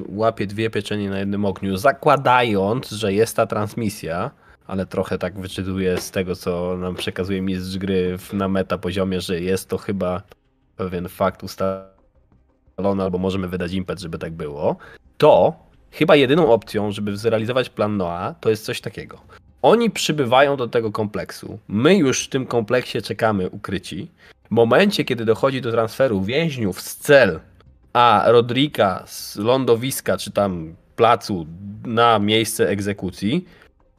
łapie 0.09 0.47
dwie 0.47 0.70
pieczenie 0.70 1.10
na 1.10 1.19
jednym 1.19 1.44
ogniu, 1.44 1.77
zakładając, 1.77 2.90
że 2.90 3.12
jest 3.12 3.36
ta 3.36 3.47
transmisja, 3.47 4.31
ale 4.69 4.86
trochę 4.86 5.19
tak 5.19 5.40
wyczytuję 5.40 6.01
z 6.01 6.11
tego, 6.11 6.36
co 6.36 6.77
nam 6.77 6.95
przekazuje 6.95 7.43
mistrz 7.43 7.78
gry 7.78 8.16
na 8.32 8.49
meta 8.49 8.78
poziomie, 8.78 9.20
że 9.20 9.40
jest 9.40 9.69
to 9.69 9.78
chyba 9.78 10.23
pewien 10.77 11.09
fakt 11.09 11.43
ustalony, 11.43 13.03
albo 13.03 13.19
możemy 13.19 13.49
wydać 13.49 13.73
impet, 13.73 14.01
żeby 14.01 14.19
tak 14.19 14.32
było, 14.32 14.77
to 15.19 15.57
chyba 15.90 16.16
jedyną 16.16 16.53
opcją, 16.53 16.93
żeby 16.93 17.16
zrealizować 17.16 17.70
plan 17.70 17.97
Noa, 17.97 18.35
to 18.40 18.51
jest 18.51 18.65
coś 18.65 18.81
takiego. 18.81 19.19
Oni 19.62 19.90
przybywają 19.90 20.57
do 20.57 20.69
tego 20.69 20.93
kompleksu. 20.93 21.59
My 21.69 21.97
już 21.97 22.24
w 22.24 22.28
tym 22.28 22.47
kompleksie 22.47 23.03
czekamy 23.03 23.51
ukryci. 23.51 24.11
W 24.45 24.51
momencie, 24.51 25.05
kiedy 25.05 25.24
dochodzi 25.24 25.61
do 25.61 25.73
transferu 25.73 26.23
więźniów 26.23 26.81
z 26.81 26.97
cel, 26.97 27.40
a 27.93 28.24
Rodrika 28.27 29.03
z 29.07 29.36
lądowiska 29.36 30.16
czy 30.16 30.31
tam 30.31 30.74
placu 30.97 31.47
na 31.85 32.19
miejsce 32.19 32.69
egzekucji, 32.69 33.45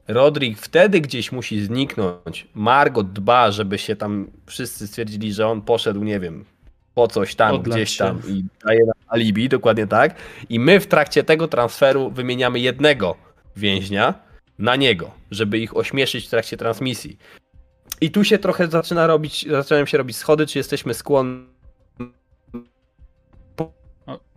Rodrik 0.10 0.58
wtedy 0.60 1.02
gdzieś 1.02 1.32
musi 1.32 1.62
zniknąć. 1.62 2.48
Margot 2.54 3.12
dba, 3.14 3.52
żeby 3.52 3.78
się 3.78 3.96
tam 3.96 4.32
wszyscy 4.46 4.88
stwierdzili, 4.88 5.34
że 5.34 5.48
on 5.48 5.62
poszedł, 5.62 6.04
nie 6.04 6.20
wiem, 6.20 6.46
po 6.94 7.08
coś 7.08 7.36
tam, 7.36 7.56
Odlać 7.56 7.76
gdzieś 7.76 7.90
się. 7.90 7.98
tam 7.98 8.22
i 8.28 8.44
daje 8.66 8.80
nam 8.80 8.96
alibi, 9.08 9.50
dokładnie 9.50 9.88
tak. 9.88 10.16
I 10.50 10.60
my 10.60 10.80
w 10.80 10.88
trakcie 10.88 11.24
tego 11.24 11.48
transferu 11.48 12.12
wymieniamy 12.12 12.60
jednego 12.60 13.16
więźnia 13.56 14.14
na 14.60 14.76
niego, 14.76 15.12
żeby 15.32 15.60
ich 15.60 15.78
ośmieszyć 15.78 16.28
w 16.28 16.30
trakcie 16.30 16.58
transmisji. 16.58 17.18
I 18.02 18.12
tu 18.12 18.24
się 18.24 18.38
trochę 18.38 18.68
zaczyna 18.68 19.08
robić, 19.08 19.46
zaczynają 19.50 19.86
się 19.86 19.98
robić 19.98 20.18
schody, 20.18 20.48
czy 20.48 20.58
jesteśmy 20.58 20.94
skłonni 20.94 21.46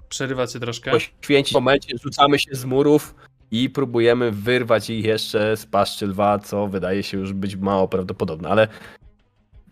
Przerywa 0.09 0.47
cię 0.47 0.61
troszkę. 0.61 0.91
poświęcić 0.91 1.53
w 1.53 1.55
momencie, 1.55 1.99
rzucamy 2.03 2.39
się 2.39 2.55
z 2.55 2.65
murów 2.65 3.15
i 3.53 3.71
próbujemy 3.71 4.31
wyrwać 4.31 4.91
ich 4.91 5.05
jeszcze 5.05 5.57
z 5.57 5.67
paszczy 5.67 6.07
lwa, 6.07 6.39
co 6.39 6.67
wydaje 6.67 7.03
się 7.03 7.19
już 7.19 7.33
być 7.33 7.57
mało 7.57 7.89
prawdopodobne, 7.89 8.49
ale 8.49 8.69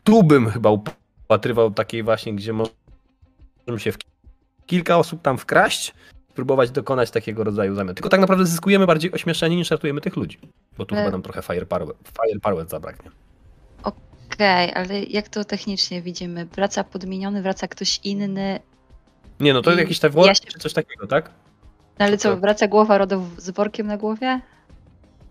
tu 0.04 0.22
bym 0.22 0.50
chyba 0.50 0.70
upatrywał 0.70 1.70
takiej 1.70 2.02
właśnie, 2.02 2.34
gdzie 2.34 2.52
możemy 2.52 3.80
się 3.80 3.92
w 3.92 3.98
kilka 4.66 4.98
osób 4.98 5.22
tam 5.22 5.38
wkraść, 5.38 5.94
spróbować 6.30 6.70
dokonać 6.70 7.10
takiego 7.10 7.44
rodzaju 7.44 7.74
zamian. 7.74 7.94
Tylko 7.94 8.08
tak 8.08 8.20
naprawdę 8.20 8.46
zyskujemy 8.46 8.86
bardziej 8.86 9.12
ośmieszenie 9.12 9.56
niż 9.56 9.70
ratujemy 9.70 10.00
tych 10.00 10.16
ludzi, 10.16 10.38
bo 10.78 10.86
tu 10.86 10.94
Ale- 10.94 11.04
chyba 11.04 11.12
nam 11.12 11.22
trochę 11.22 11.42
firepower, 11.42 11.96
firepower 12.26 12.68
zabraknie. 12.68 13.10
Okej, 13.82 14.72
ale 14.74 15.02
jak 15.02 15.28
to 15.28 15.44
technicznie 15.44 16.02
widzimy? 16.02 16.46
Wraca 16.46 16.84
podmieniony, 16.84 17.42
wraca 17.42 17.68
ktoś 17.68 18.00
inny, 18.04 18.60
Nie, 19.40 19.54
no 19.54 19.62
to 19.62 19.72
I 19.72 19.76
jakiś 19.76 19.98
tak 19.98 20.12
ja 20.14 20.34
się- 20.34 20.44
czy 20.44 20.58
coś 20.58 20.72
takiego, 20.72 21.06
tak? 21.06 21.30
No 22.00 22.06
ale 22.06 22.18
co, 22.18 22.36
wraca 22.36 22.68
głowa 22.68 22.98
RODO 22.98 23.22
z 23.36 23.50
workiem 23.50 23.86
na 23.86 23.96
głowie? 23.96 24.40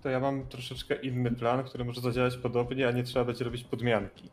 To 0.03 0.09
ja 0.09 0.19
mam 0.19 0.47
troszeczkę 0.47 0.95
inny 0.95 1.31
plan, 1.31 1.63
który 1.63 1.85
może 1.85 2.01
zadziałać 2.01 2.37
podobnie, 2.37 2.87
a 2.87 2.91
nie 2.91 3.03
trzeba 3.03 3.25
będzie 3.25 3.45
robić 3.45 3.63
podmianki. 3.63 4.29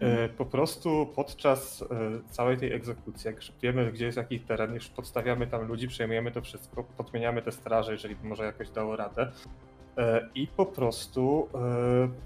E, 0.00 0.28
Po 0.28 0.46
prostu 0.46 1.08
podczas 1.14 1.82
e, 1.82 1.86
całej 2.30 2.56
tej 2.56 2.72
egzekucji, 2.72 3.28
jak 3.28 3.36
już 3.36 3.52
wiemy, 3.62 3.92
gdzie 3.92 4.06
jest 4.06 4.16
jaki 4.16 4.40
teren, 4.40 4.74
już 4.74 4.88
podstawiamy 4.88 5.46
tam 5.46 5.66
ludzi, 5.66 5.88
przejmujemy 5.88 6.30
to 6.32 6.42
wszystko, 6.42 6.84
podmieniamy 6.84 7.42
te 7.42 7.52
straże, 7.52 7.92
jeżeli 7.92 8.16
by 8.16 8.28
może 8.28 8.44
jakoś 8.44 8.70
dało 8.70 8.96
radę. 8.96 9.32
E, 9.98 10.28
I 10.34 10.46
po 10.46 10.66
prostu 10.66 11.48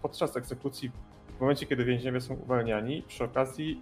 podczas 0.02 0.36
egzekucji, 0.36 0.90
w 1.36 1.40
momencie 1.40 1.66
kiedy 1.66 1.84
więźniowie 1.84 2.20
są 2.20 2.34
uwalniani, 2.34 3.02
przy 3.08 3.24
okazji 3.24 3.80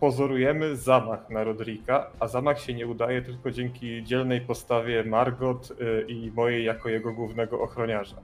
pozorujemy 0.00 0.76
zamach 0.76 1.30
na 1.30 1.44
Rodrika, 1.44 2.10
a 2.20 2.28
zamach 2.28 2.60
się 2.60 2.74
nie 2.74 2.86
udaje 2.86 3.22
tylko 3.22 3.50
dzięki 3.50 4.04
dzielnej 4.04 4.40
postawie 4.40 5.04
Margot 5.04 5.72
e, 5.72 6.02
i 6.02 6.30
mojej 6.30 6.64
jako 6.64 6.88
jego 6.88 7.12
głównego 7.12 7.60
ochroniarza. 7.60 8.16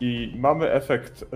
I 0.00 0.34
mamy 0.36 0.72
efekt 0.72 1.22
e, 1.22 1.26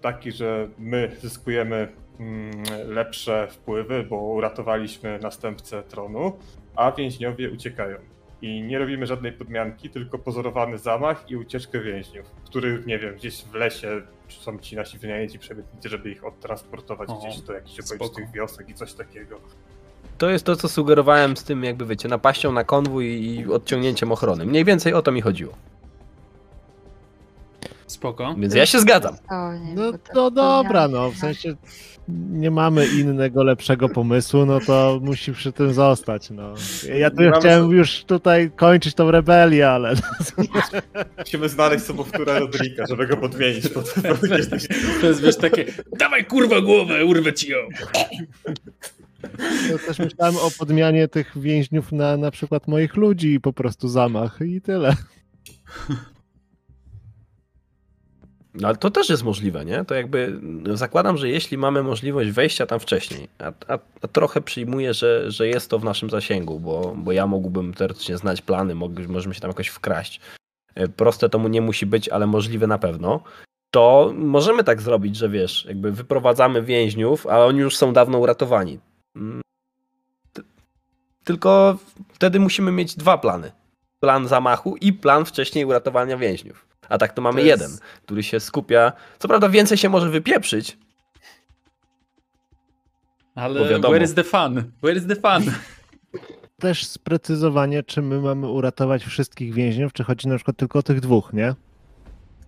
taki, 0.00 0.32
że 0.32 0.68
my 0.78 1.16
zyskujemy 1.20 1.88
mm, 2.20 2.50
lepsze 2.86 3.48
wpływy, 3.50 4.06
bo 4.10 4.16
uratowaliśmy 4.16 5.18
następcę 5.22 5.82
tronu, 5.82 6.32
a 6.76 6.92
więźniowie 6.92 7.50
uciekają. 7.50 7.96
I 8.42 8.62
nie 8.62 8.78
robimy 8.78 9.06
żadnej 9.06 9.32
podmianki, 9.32 9.90
tylko 9.90 10.18
pozorowany 10.18 10.78
zamach 10.78 11.30
i 11.30 11.36
ucieczkę 11.36 11.80
więźniów, 11.80 12.30
których, 12.44 12.86
nie 12.86 12.98
wiem, 12.98 13.14
gdzieś 13.14 13.44
w 13.44 13.54
lesie 13.54 14.02
są 14.34 14.58
ci 14.58 14.76
nasi 14.76 14.98
wynajęci 14.98 15.38
przemytnicy, 15.38 15.88
żeby 15.88 16.10
ich 16.10 16.24
odtransportować 16.24 17.10
O, 17.10 17.14
gdzieś 17.14 17.40
do 17.40 17.52
jakichś 17.52 17.92
okolicznych 17.92 18.30
wiosek 18.30 18.68
i 18.68 18.74
coś 18.74 18.92
takiego. 18.92 19.40
To 20.18 20.30
jest 20.30 20.44
to, 20.44 20.56
co 20.56 20.68
sugerowałem 20.68 21.36
z 21.36 21.44
tym, 21.44 21.64
jakby 21.64 21.86
wiecie, 21.86 22.08
napaścią 22.08 22.52
na 22.52 22.64
konwój 22.64 23.06
i 23.06 23.52
odciągnięciem 23.52 24.12
ochrony. 24.12 24.46
Mniej 24.46 24.64
więcej 24.64 24.94
o 24.94 25.02
to 25.02 25.12
mi 25.12 25.20
chodziło. 25.20 25.52
Spoko. 27.90 28.34
Więc 28.38 28.54
ja 28.54 28.66
się 28.66 28.80
zgadzam. 28.80 29.14
O, 29.30 29.52
nie, 29.52 29.74
No 29.74 29.92
to 29.92 29.98
to 30.14 30.30
dobra, 30.30 30.88
no 30.88 31.10
w 31.10 31.16
sensie 31.16 31.54
nie 32.30 32.50
mamy 32.50 32.86
innego, 32.86 33.42
lepszego 33.42 33.88
pomysłu, 33.88 34.46
no 34.46 34.60
to 34.60 35.00
musi 35.02 35.32
przy 35.32 35.52
tym 35.52 35.74
zostać, 35.74 36.30
no. 36.30 36.54
Ja 36.98 37.10
tu 37.10 37.16
chciałem 37.40 37.70
już 37.70 38.04
tutaj 38.04 38.50
kończyć 38.56 38.94
tą 38.94 39.10
rebelię, 39.10 39.70
ale 39.70 39.94
Musimy 41.18 41.48
znaleźć 41.48 41.84
sobowtóra 41.84 42.38
Rodrika, 42.38 42.86
żeby 42.86 43.06
go 43.06 43.16
podmienić. 43.16 43.68
Po 43.68 43.82
to, 43.82 43.90
To 45.00 45.06
jest 45.06 45.22
wiesz 45.22 45.36
takie, 45.36 45.64
dawaj 45.98 46.24
kurwa 46.24 46.60
głowę, 46.60 47.04
urwę 47.04 47.32
ci 47.32 47.50
ją. 47.50 47.58
no, 49.70 49.78
też 49.86 49.98
myślałem 49.98 50.36
o 50.36 50.50
podmianie 50.58 51.08
tych 51.08 51.38
więźniów 51.38 51.92
na 51.92 52.16
na 52.16 52.30
przykład 52.30 52.68
moich 52.68 52.96
ludzi 52.96 53.34
i 53.34 53.40
po 53.40 53.52
prostu 53.52 53.88
zamach 53.88 54.38
i 54.46 54.60
tyle. 54.60 54.96
No 58.54 58.68
ale 58.68 58.76
to 58.76 58.90
też 58.90 59.08
jest 59.08 59.24
możliwe, 59.24 59.64
nie? 59.64 59.84
To 59.84 59.94
jakby 59.94 60.40
zakładam, 60.74 61.16
że 61.16 61.28
jeśli 61.28 61.58
mamy 61.58 61.82
możliwość 61.82 62.30
wejścia 62.30 62.66
tam 62.66 62.80
wcześniej, 62.80 63.28
a, 63.38 63.52
a, 63.74 63.78
a 64.02 64.08
trochę 64.08 64.40
przyjmuję, 64.40 64.94
że, 64.94 65.30
że 65.30 65.48
jest 65.48 65.70
to 65.70 65.78
w 65.78 65.84
naszym 65.84 66.10
zasięgu, 66.10 66.60
bo, 66.60 66.94
bo 66.96 67.12
ja 67.12 67.26
mógłbym 67.26 67.74
teoretycznie 67.74 68.16
znać 68.18 68.42
plany, 68.42 68.74
mógł- 68.74 69.08
możemy 69.08 69.34
się 69.34 69.40
tam 69.40 69.50
jakoś 69.50 69.68
wkraść. 69.68 70.20
E, 70.74 70.88
Proste 70.88 71.28
to 71.28 71.38
mu 71.38 71.48
nie 71.48 71.60
musi 71.60 71.86
być, 71.86 72.08
ale 72.08 72.26
możliwe 72.26 72.66
na 72.66 72.78
pewno. 72.78 73.20
To 73.70 74.12
możemy 74.16 74.64
tak 74.64 74.82
zrobić, 74.82 75.16
że 75.16 75.28
wiesz, 75.28 75.64
jakby 75.68 75.92
wyprowadzamy 75.92 76.62
więźniów, 76.62 77.26
a 77.26 77.44
oni 77.44 77.58
już 77.58 77.76
są 77.76 77.92
dawno 77.92 78.18
uratowani. 78.18 78.78
Mm. 79.16 79.40
Ty- 80.32 80.42
Tylko 81.24 81.78
wtedy 82.12 82.40
musimy 82.40 82.72
mieć 82.72 82.96
dwa 82.96 83.18
plany. 83.18 83.52
Plan 84.00 84.28
zamachu 84.28 84.76
i 84.76 84.92
plan 84.92 85.24
wcześniej 85.24 85.64
uratowania 85.64 86.16
więźniów. 86.16 86.69
A 86.90 86.98
tak 86.98 87.12
to 87.12 87.22
mamy 87.22 87.40
To 87.40 87.46
jest- 87.46 87.62
jeden 87.62 87.78
który 88.04 88.22
się 88.22 88.40
skupia. 88.40 88.92
Co 89.18 89.28
prawda 89.28 89.48
więcej 89.48 89.78
się 89.78 89.88
może 89.88 90.10
wypieprzyć, 90.10 90.78
Bo 93.34 93.42
Ale 93.42 93.78
where 93.80 94.04
is 94.04 94.14
the 94.14 94.24
fun? 94.24 94.72
Where 94.82 94.98
is 94.98 95.06
the 95.06 95.16
fun? 95.16 95.52
Też 96.60 96.86
sprecyzowanie, 96.86 97.82
czy 97.82 98.02
my 98.02 98.20
mamy 98.20 98.48
uratować 98.48 99.04
wszystkich 99.04 99.54
więźniów, 99.54 99.92
czy 99.92 100.04
chodzi 100.04 100.28
na 100.28 100.36
przykład 100.36 100.56
tylko 100.56 100.78
o 100.78 100.82
tych 100.82 101.00
dwóch, 101.00 101.32
nie? 101.32 101.54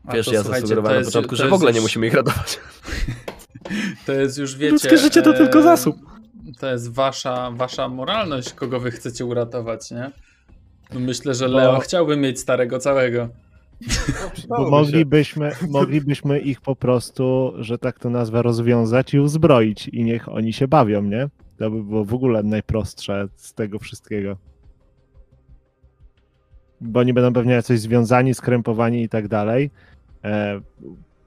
A 0.07 0.13
wiesz, 0.15 0.27
to, 0.27 0.33
ja 0.33 0.43
zasugerowałem 0.43 0.99
na 0.99 1.05
początku, 1.05 1.37
że 1.37 1.49
w 1.49 1.53
ogóle 1.53 1.73
nie 1.73 1.77
już- 1.77 1.85
musimy 1.85 2.07
ich 2.07 2.15
ratować. 2.15 2.61
To 4.07 4.13
jest 4.13 4.39
już, 4.39 4.57
wiecie... 4.57 4.73
Ludzkie 4.73 4.99
życie 4.99 5.23
to 5.23 5.33
tylko 5.33 5.59
e, 5.59 5.63
zasób. 5.63 5.97
To 6.61 6.71
jest 6.71 6.93
wasza, 6.93 7.51
wasza 7.51 7.89
moralność, 7.89 8.53
kogo 8.53 8.81
wy 8.81 8.91
chcecie 8.91 9.25
uratować, 9.25 9.91
nie? 9.91 10.11
No 10.95 11.01
myślę, 11.01 11.35
że 11.35 11.49
Bo- 11.49 11.57
Leo 11.57 11.81
chciałby 11.81 12.17
mieć 12.17 12.41
starego 12.41 12.79
całego. 12.79 13.29
Bo 14.49 14.71
moglibyśmy, 14.71 15.53
moglibyśmy 15.71 16.39
ich 16.39 16.61
po 16.61 16.77
prostu, 16.77 17.53
że 17.59 17.79
tak 17.79 17.99
to 17.99 18.11
nazwę, 18.11 18.43
rozwiązać 18.43 19.15
i 19.15 19.21
uzbroić 19.21 19.89
i 19.89 20.05
niech 20.05 20.29
oni 20.29 20.53
się 20.53 20.69
bawią, 20.69 21.03
nie? 21.03 21.29
To 21.57 21.71
by 21.71 21.83
było 21.83 22.05
w 22.05 22.15
ogóle 22.15 22.43
najprostsze 22.43 23.29
z 23.37 23.55
tego 23.55 23.79
wszystkiego. 23.79 24.37
Bo 26.81 27.01
oni 27.01 27.13
będą 27.13 27.33
pewnie 27.33 27.53
jakoś 27.53 27.81
związani, 27.81 28.35
skrępowani 28.35 29.03
i 29.03 29.09
tak 29.09 29.29
dalej. 29.29 29.71
E, 30.25 30.61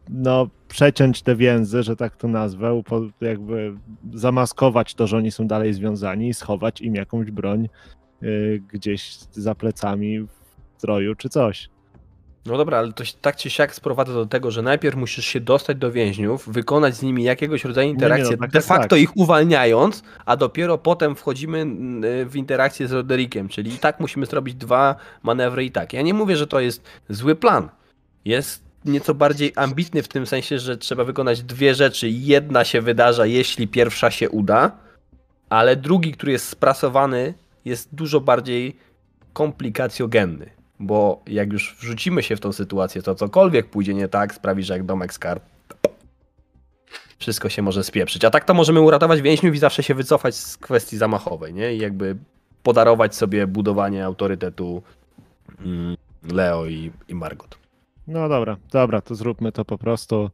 no, 0.10 0.48
przeciąć 0.68 1.22
te 1.22 1.36
więzy, 1.36 1.84
że 1.84 1.96
tak 1.96 2.18
to 2.18 2.28
nazwę, 2.28 2.82
jakby 3.22 3.74
zamaskować 4.14 4.96
to, 4.96 5.08
że 5.08 5.18
oni 5.18 5.32
są 5.32 5.48
dalej 5.48 5.74
związani 5.74 6.30
i 6.30 6.34
schować 6.34 6.82
im 6.82 6.96
jakąś 6.96 7.32
broń 7.32 7.70
y, 8.24 8.64
gdzieś 8.74 9.18
za 9.32 9.56
plecami 9.56 10.20
w 10.20 10.30
stroju 10.78 11.16
czy 11.16 11.30
coś. 11.30 11.70
No 12.46 12.58
dobra, 12.58 12.78
ale 12.78 12.94
to 12.94 13.06
się 13.06 13.14
tak 13.22 13.36
czy 13.36 13.50
siak 13.50 13.76
sprowadza 13.76 14.14
do 14.14 14.26
tego, 14.26 14.52
że 14.52 14.62
najpierw 14.62 14.96
musisz 14.96 15.26
się 15.26 15.40
dostać 15.40 15.78
do 15.78 15.92
więźniów, 15.92 16.50
wykonać 16.50 16.96
z 16.96 17.02
nimi 17.02 17.24
jakiegoś 17.24 17.66
rodzaju 17.66 17.88
nie, 17.88 17.94
interakcję, 17.94 18.32
no 18.32 18.38
tak, 18.38 18.52
de 18.52 18.60
tak, 18.60 18.68
facto 18.68 18.96
tak. 18.96 19.00
ich 19.00 19.18
uwalniając, 19.18 20.04
a 20.26 20.38
dopiero 20.38 20.78
potem 20.78 21.16
wchodzimy 21.16 21.60
mm, 21.60 22.30
w 22.30 22.36
interakcję 22.36 22.88
z 22.88 22.92
Roderikiem, 22.92 23.50
czyli 23.50 23.74
i 23.74 23.78
tak 23.78 24.00
musimy 24.00 24.26
zrobić 24.26 24.56
dwa 24.56 24.96
manewry 25.24 25.66
i 25.66 25.72
tak. 25.72 25.94
Ja 25.94 26.02
nie 26.02 26.14
mówię, 26.14 26.38
że 26.38 26.48
to 26.48 26.60
jest 26.60 26.84
zły 27.10 27.36
plan. 27.36 27.70
Jest 28.26 28.64
nieco 28.86 29.14
bardziej 29.14 29.54
ambitny 29.56 30.04
w 30.04 30.08
tym 30.08 30.26
sensie, 30.26 30.60
że 30.60 30.78
trzeba 30.78 31.04
wykonać 31.04 31.44
dwie 31.44 31.76
rzeczy. 31.76 32.10
Jedna 32.10 32.66
się 32.66 32.82
wydarza, 32.82 33.26
jeśli 33.26 33.68
pierwsza 33.68 34.12
się 34.12 34.30
uda, 34.30 34.72
ale 35.50 35.76
drugi, 35.76 36.12
który 36.12 36.32
jest 36.32 36.50
sprasowany, 36.50 37.34
jest 37.66 37.96
dużo 37.96 38.20
bardziej 38.20 38.76
komplikacjogenny. 39.34 40.50
Bo 40.80 41.22
jak 41.28 41.54
już 41.54 41.76
wrzucimy 41.80 42.24
się 42.24 42.36
w 42.36 42.40
tą 42.40 42.54
sytuację, 42.54 43.02
to 43.02 43.16
cokolwiek 43.16 43.70
pójdzie 43.70 43.94
nie 43.94 44.08
tak, 44.08 44.34
sprawi, 44.36 44.64
że 44.64 44.74
jak 44.74 44.84
domek 44.84 45.14
skarb, 45.14 45.44
wszystko 47.18 47.50
się 47.50 47.62
może 47.62 47.84
spieprzyć. 47.84 48.26
A 48.26 48.30
tak 48.30 48.46
to 48.46 48.54
możemy 48.54 48.82
uratować 48.82 49.22
więźniów 49.22 49.56
i 49.56 49.58
zawsze 49.58 49.84
się 49.84 49.94
wycofać 49.94 50.36
z 50.36 50.58
kwestii 50.58 50.98
zamachowej, 50.98 51.54
nie? 51.54 51.76
I 51.76 51.80
jakby 51.80 52.16
podarować 52.64 53.16
sobie 53.16 53.48
budowanie 53.48 54.06
autorytetu 54.06 54.84
mm, 55.66 55.98
Leo 56.32 56.66
i, 56.66 56.92
i 57.08 57.16
Margot. 57.16 57.58
No 58.08 58.30
dobra, 58.30 58.58
dobra, 58.72 59.02
to 59.02 59.16
zróbmy 59.16 59.52
to 59.52 59.66
po 59.66 59.78
prostu. 59.78 60.30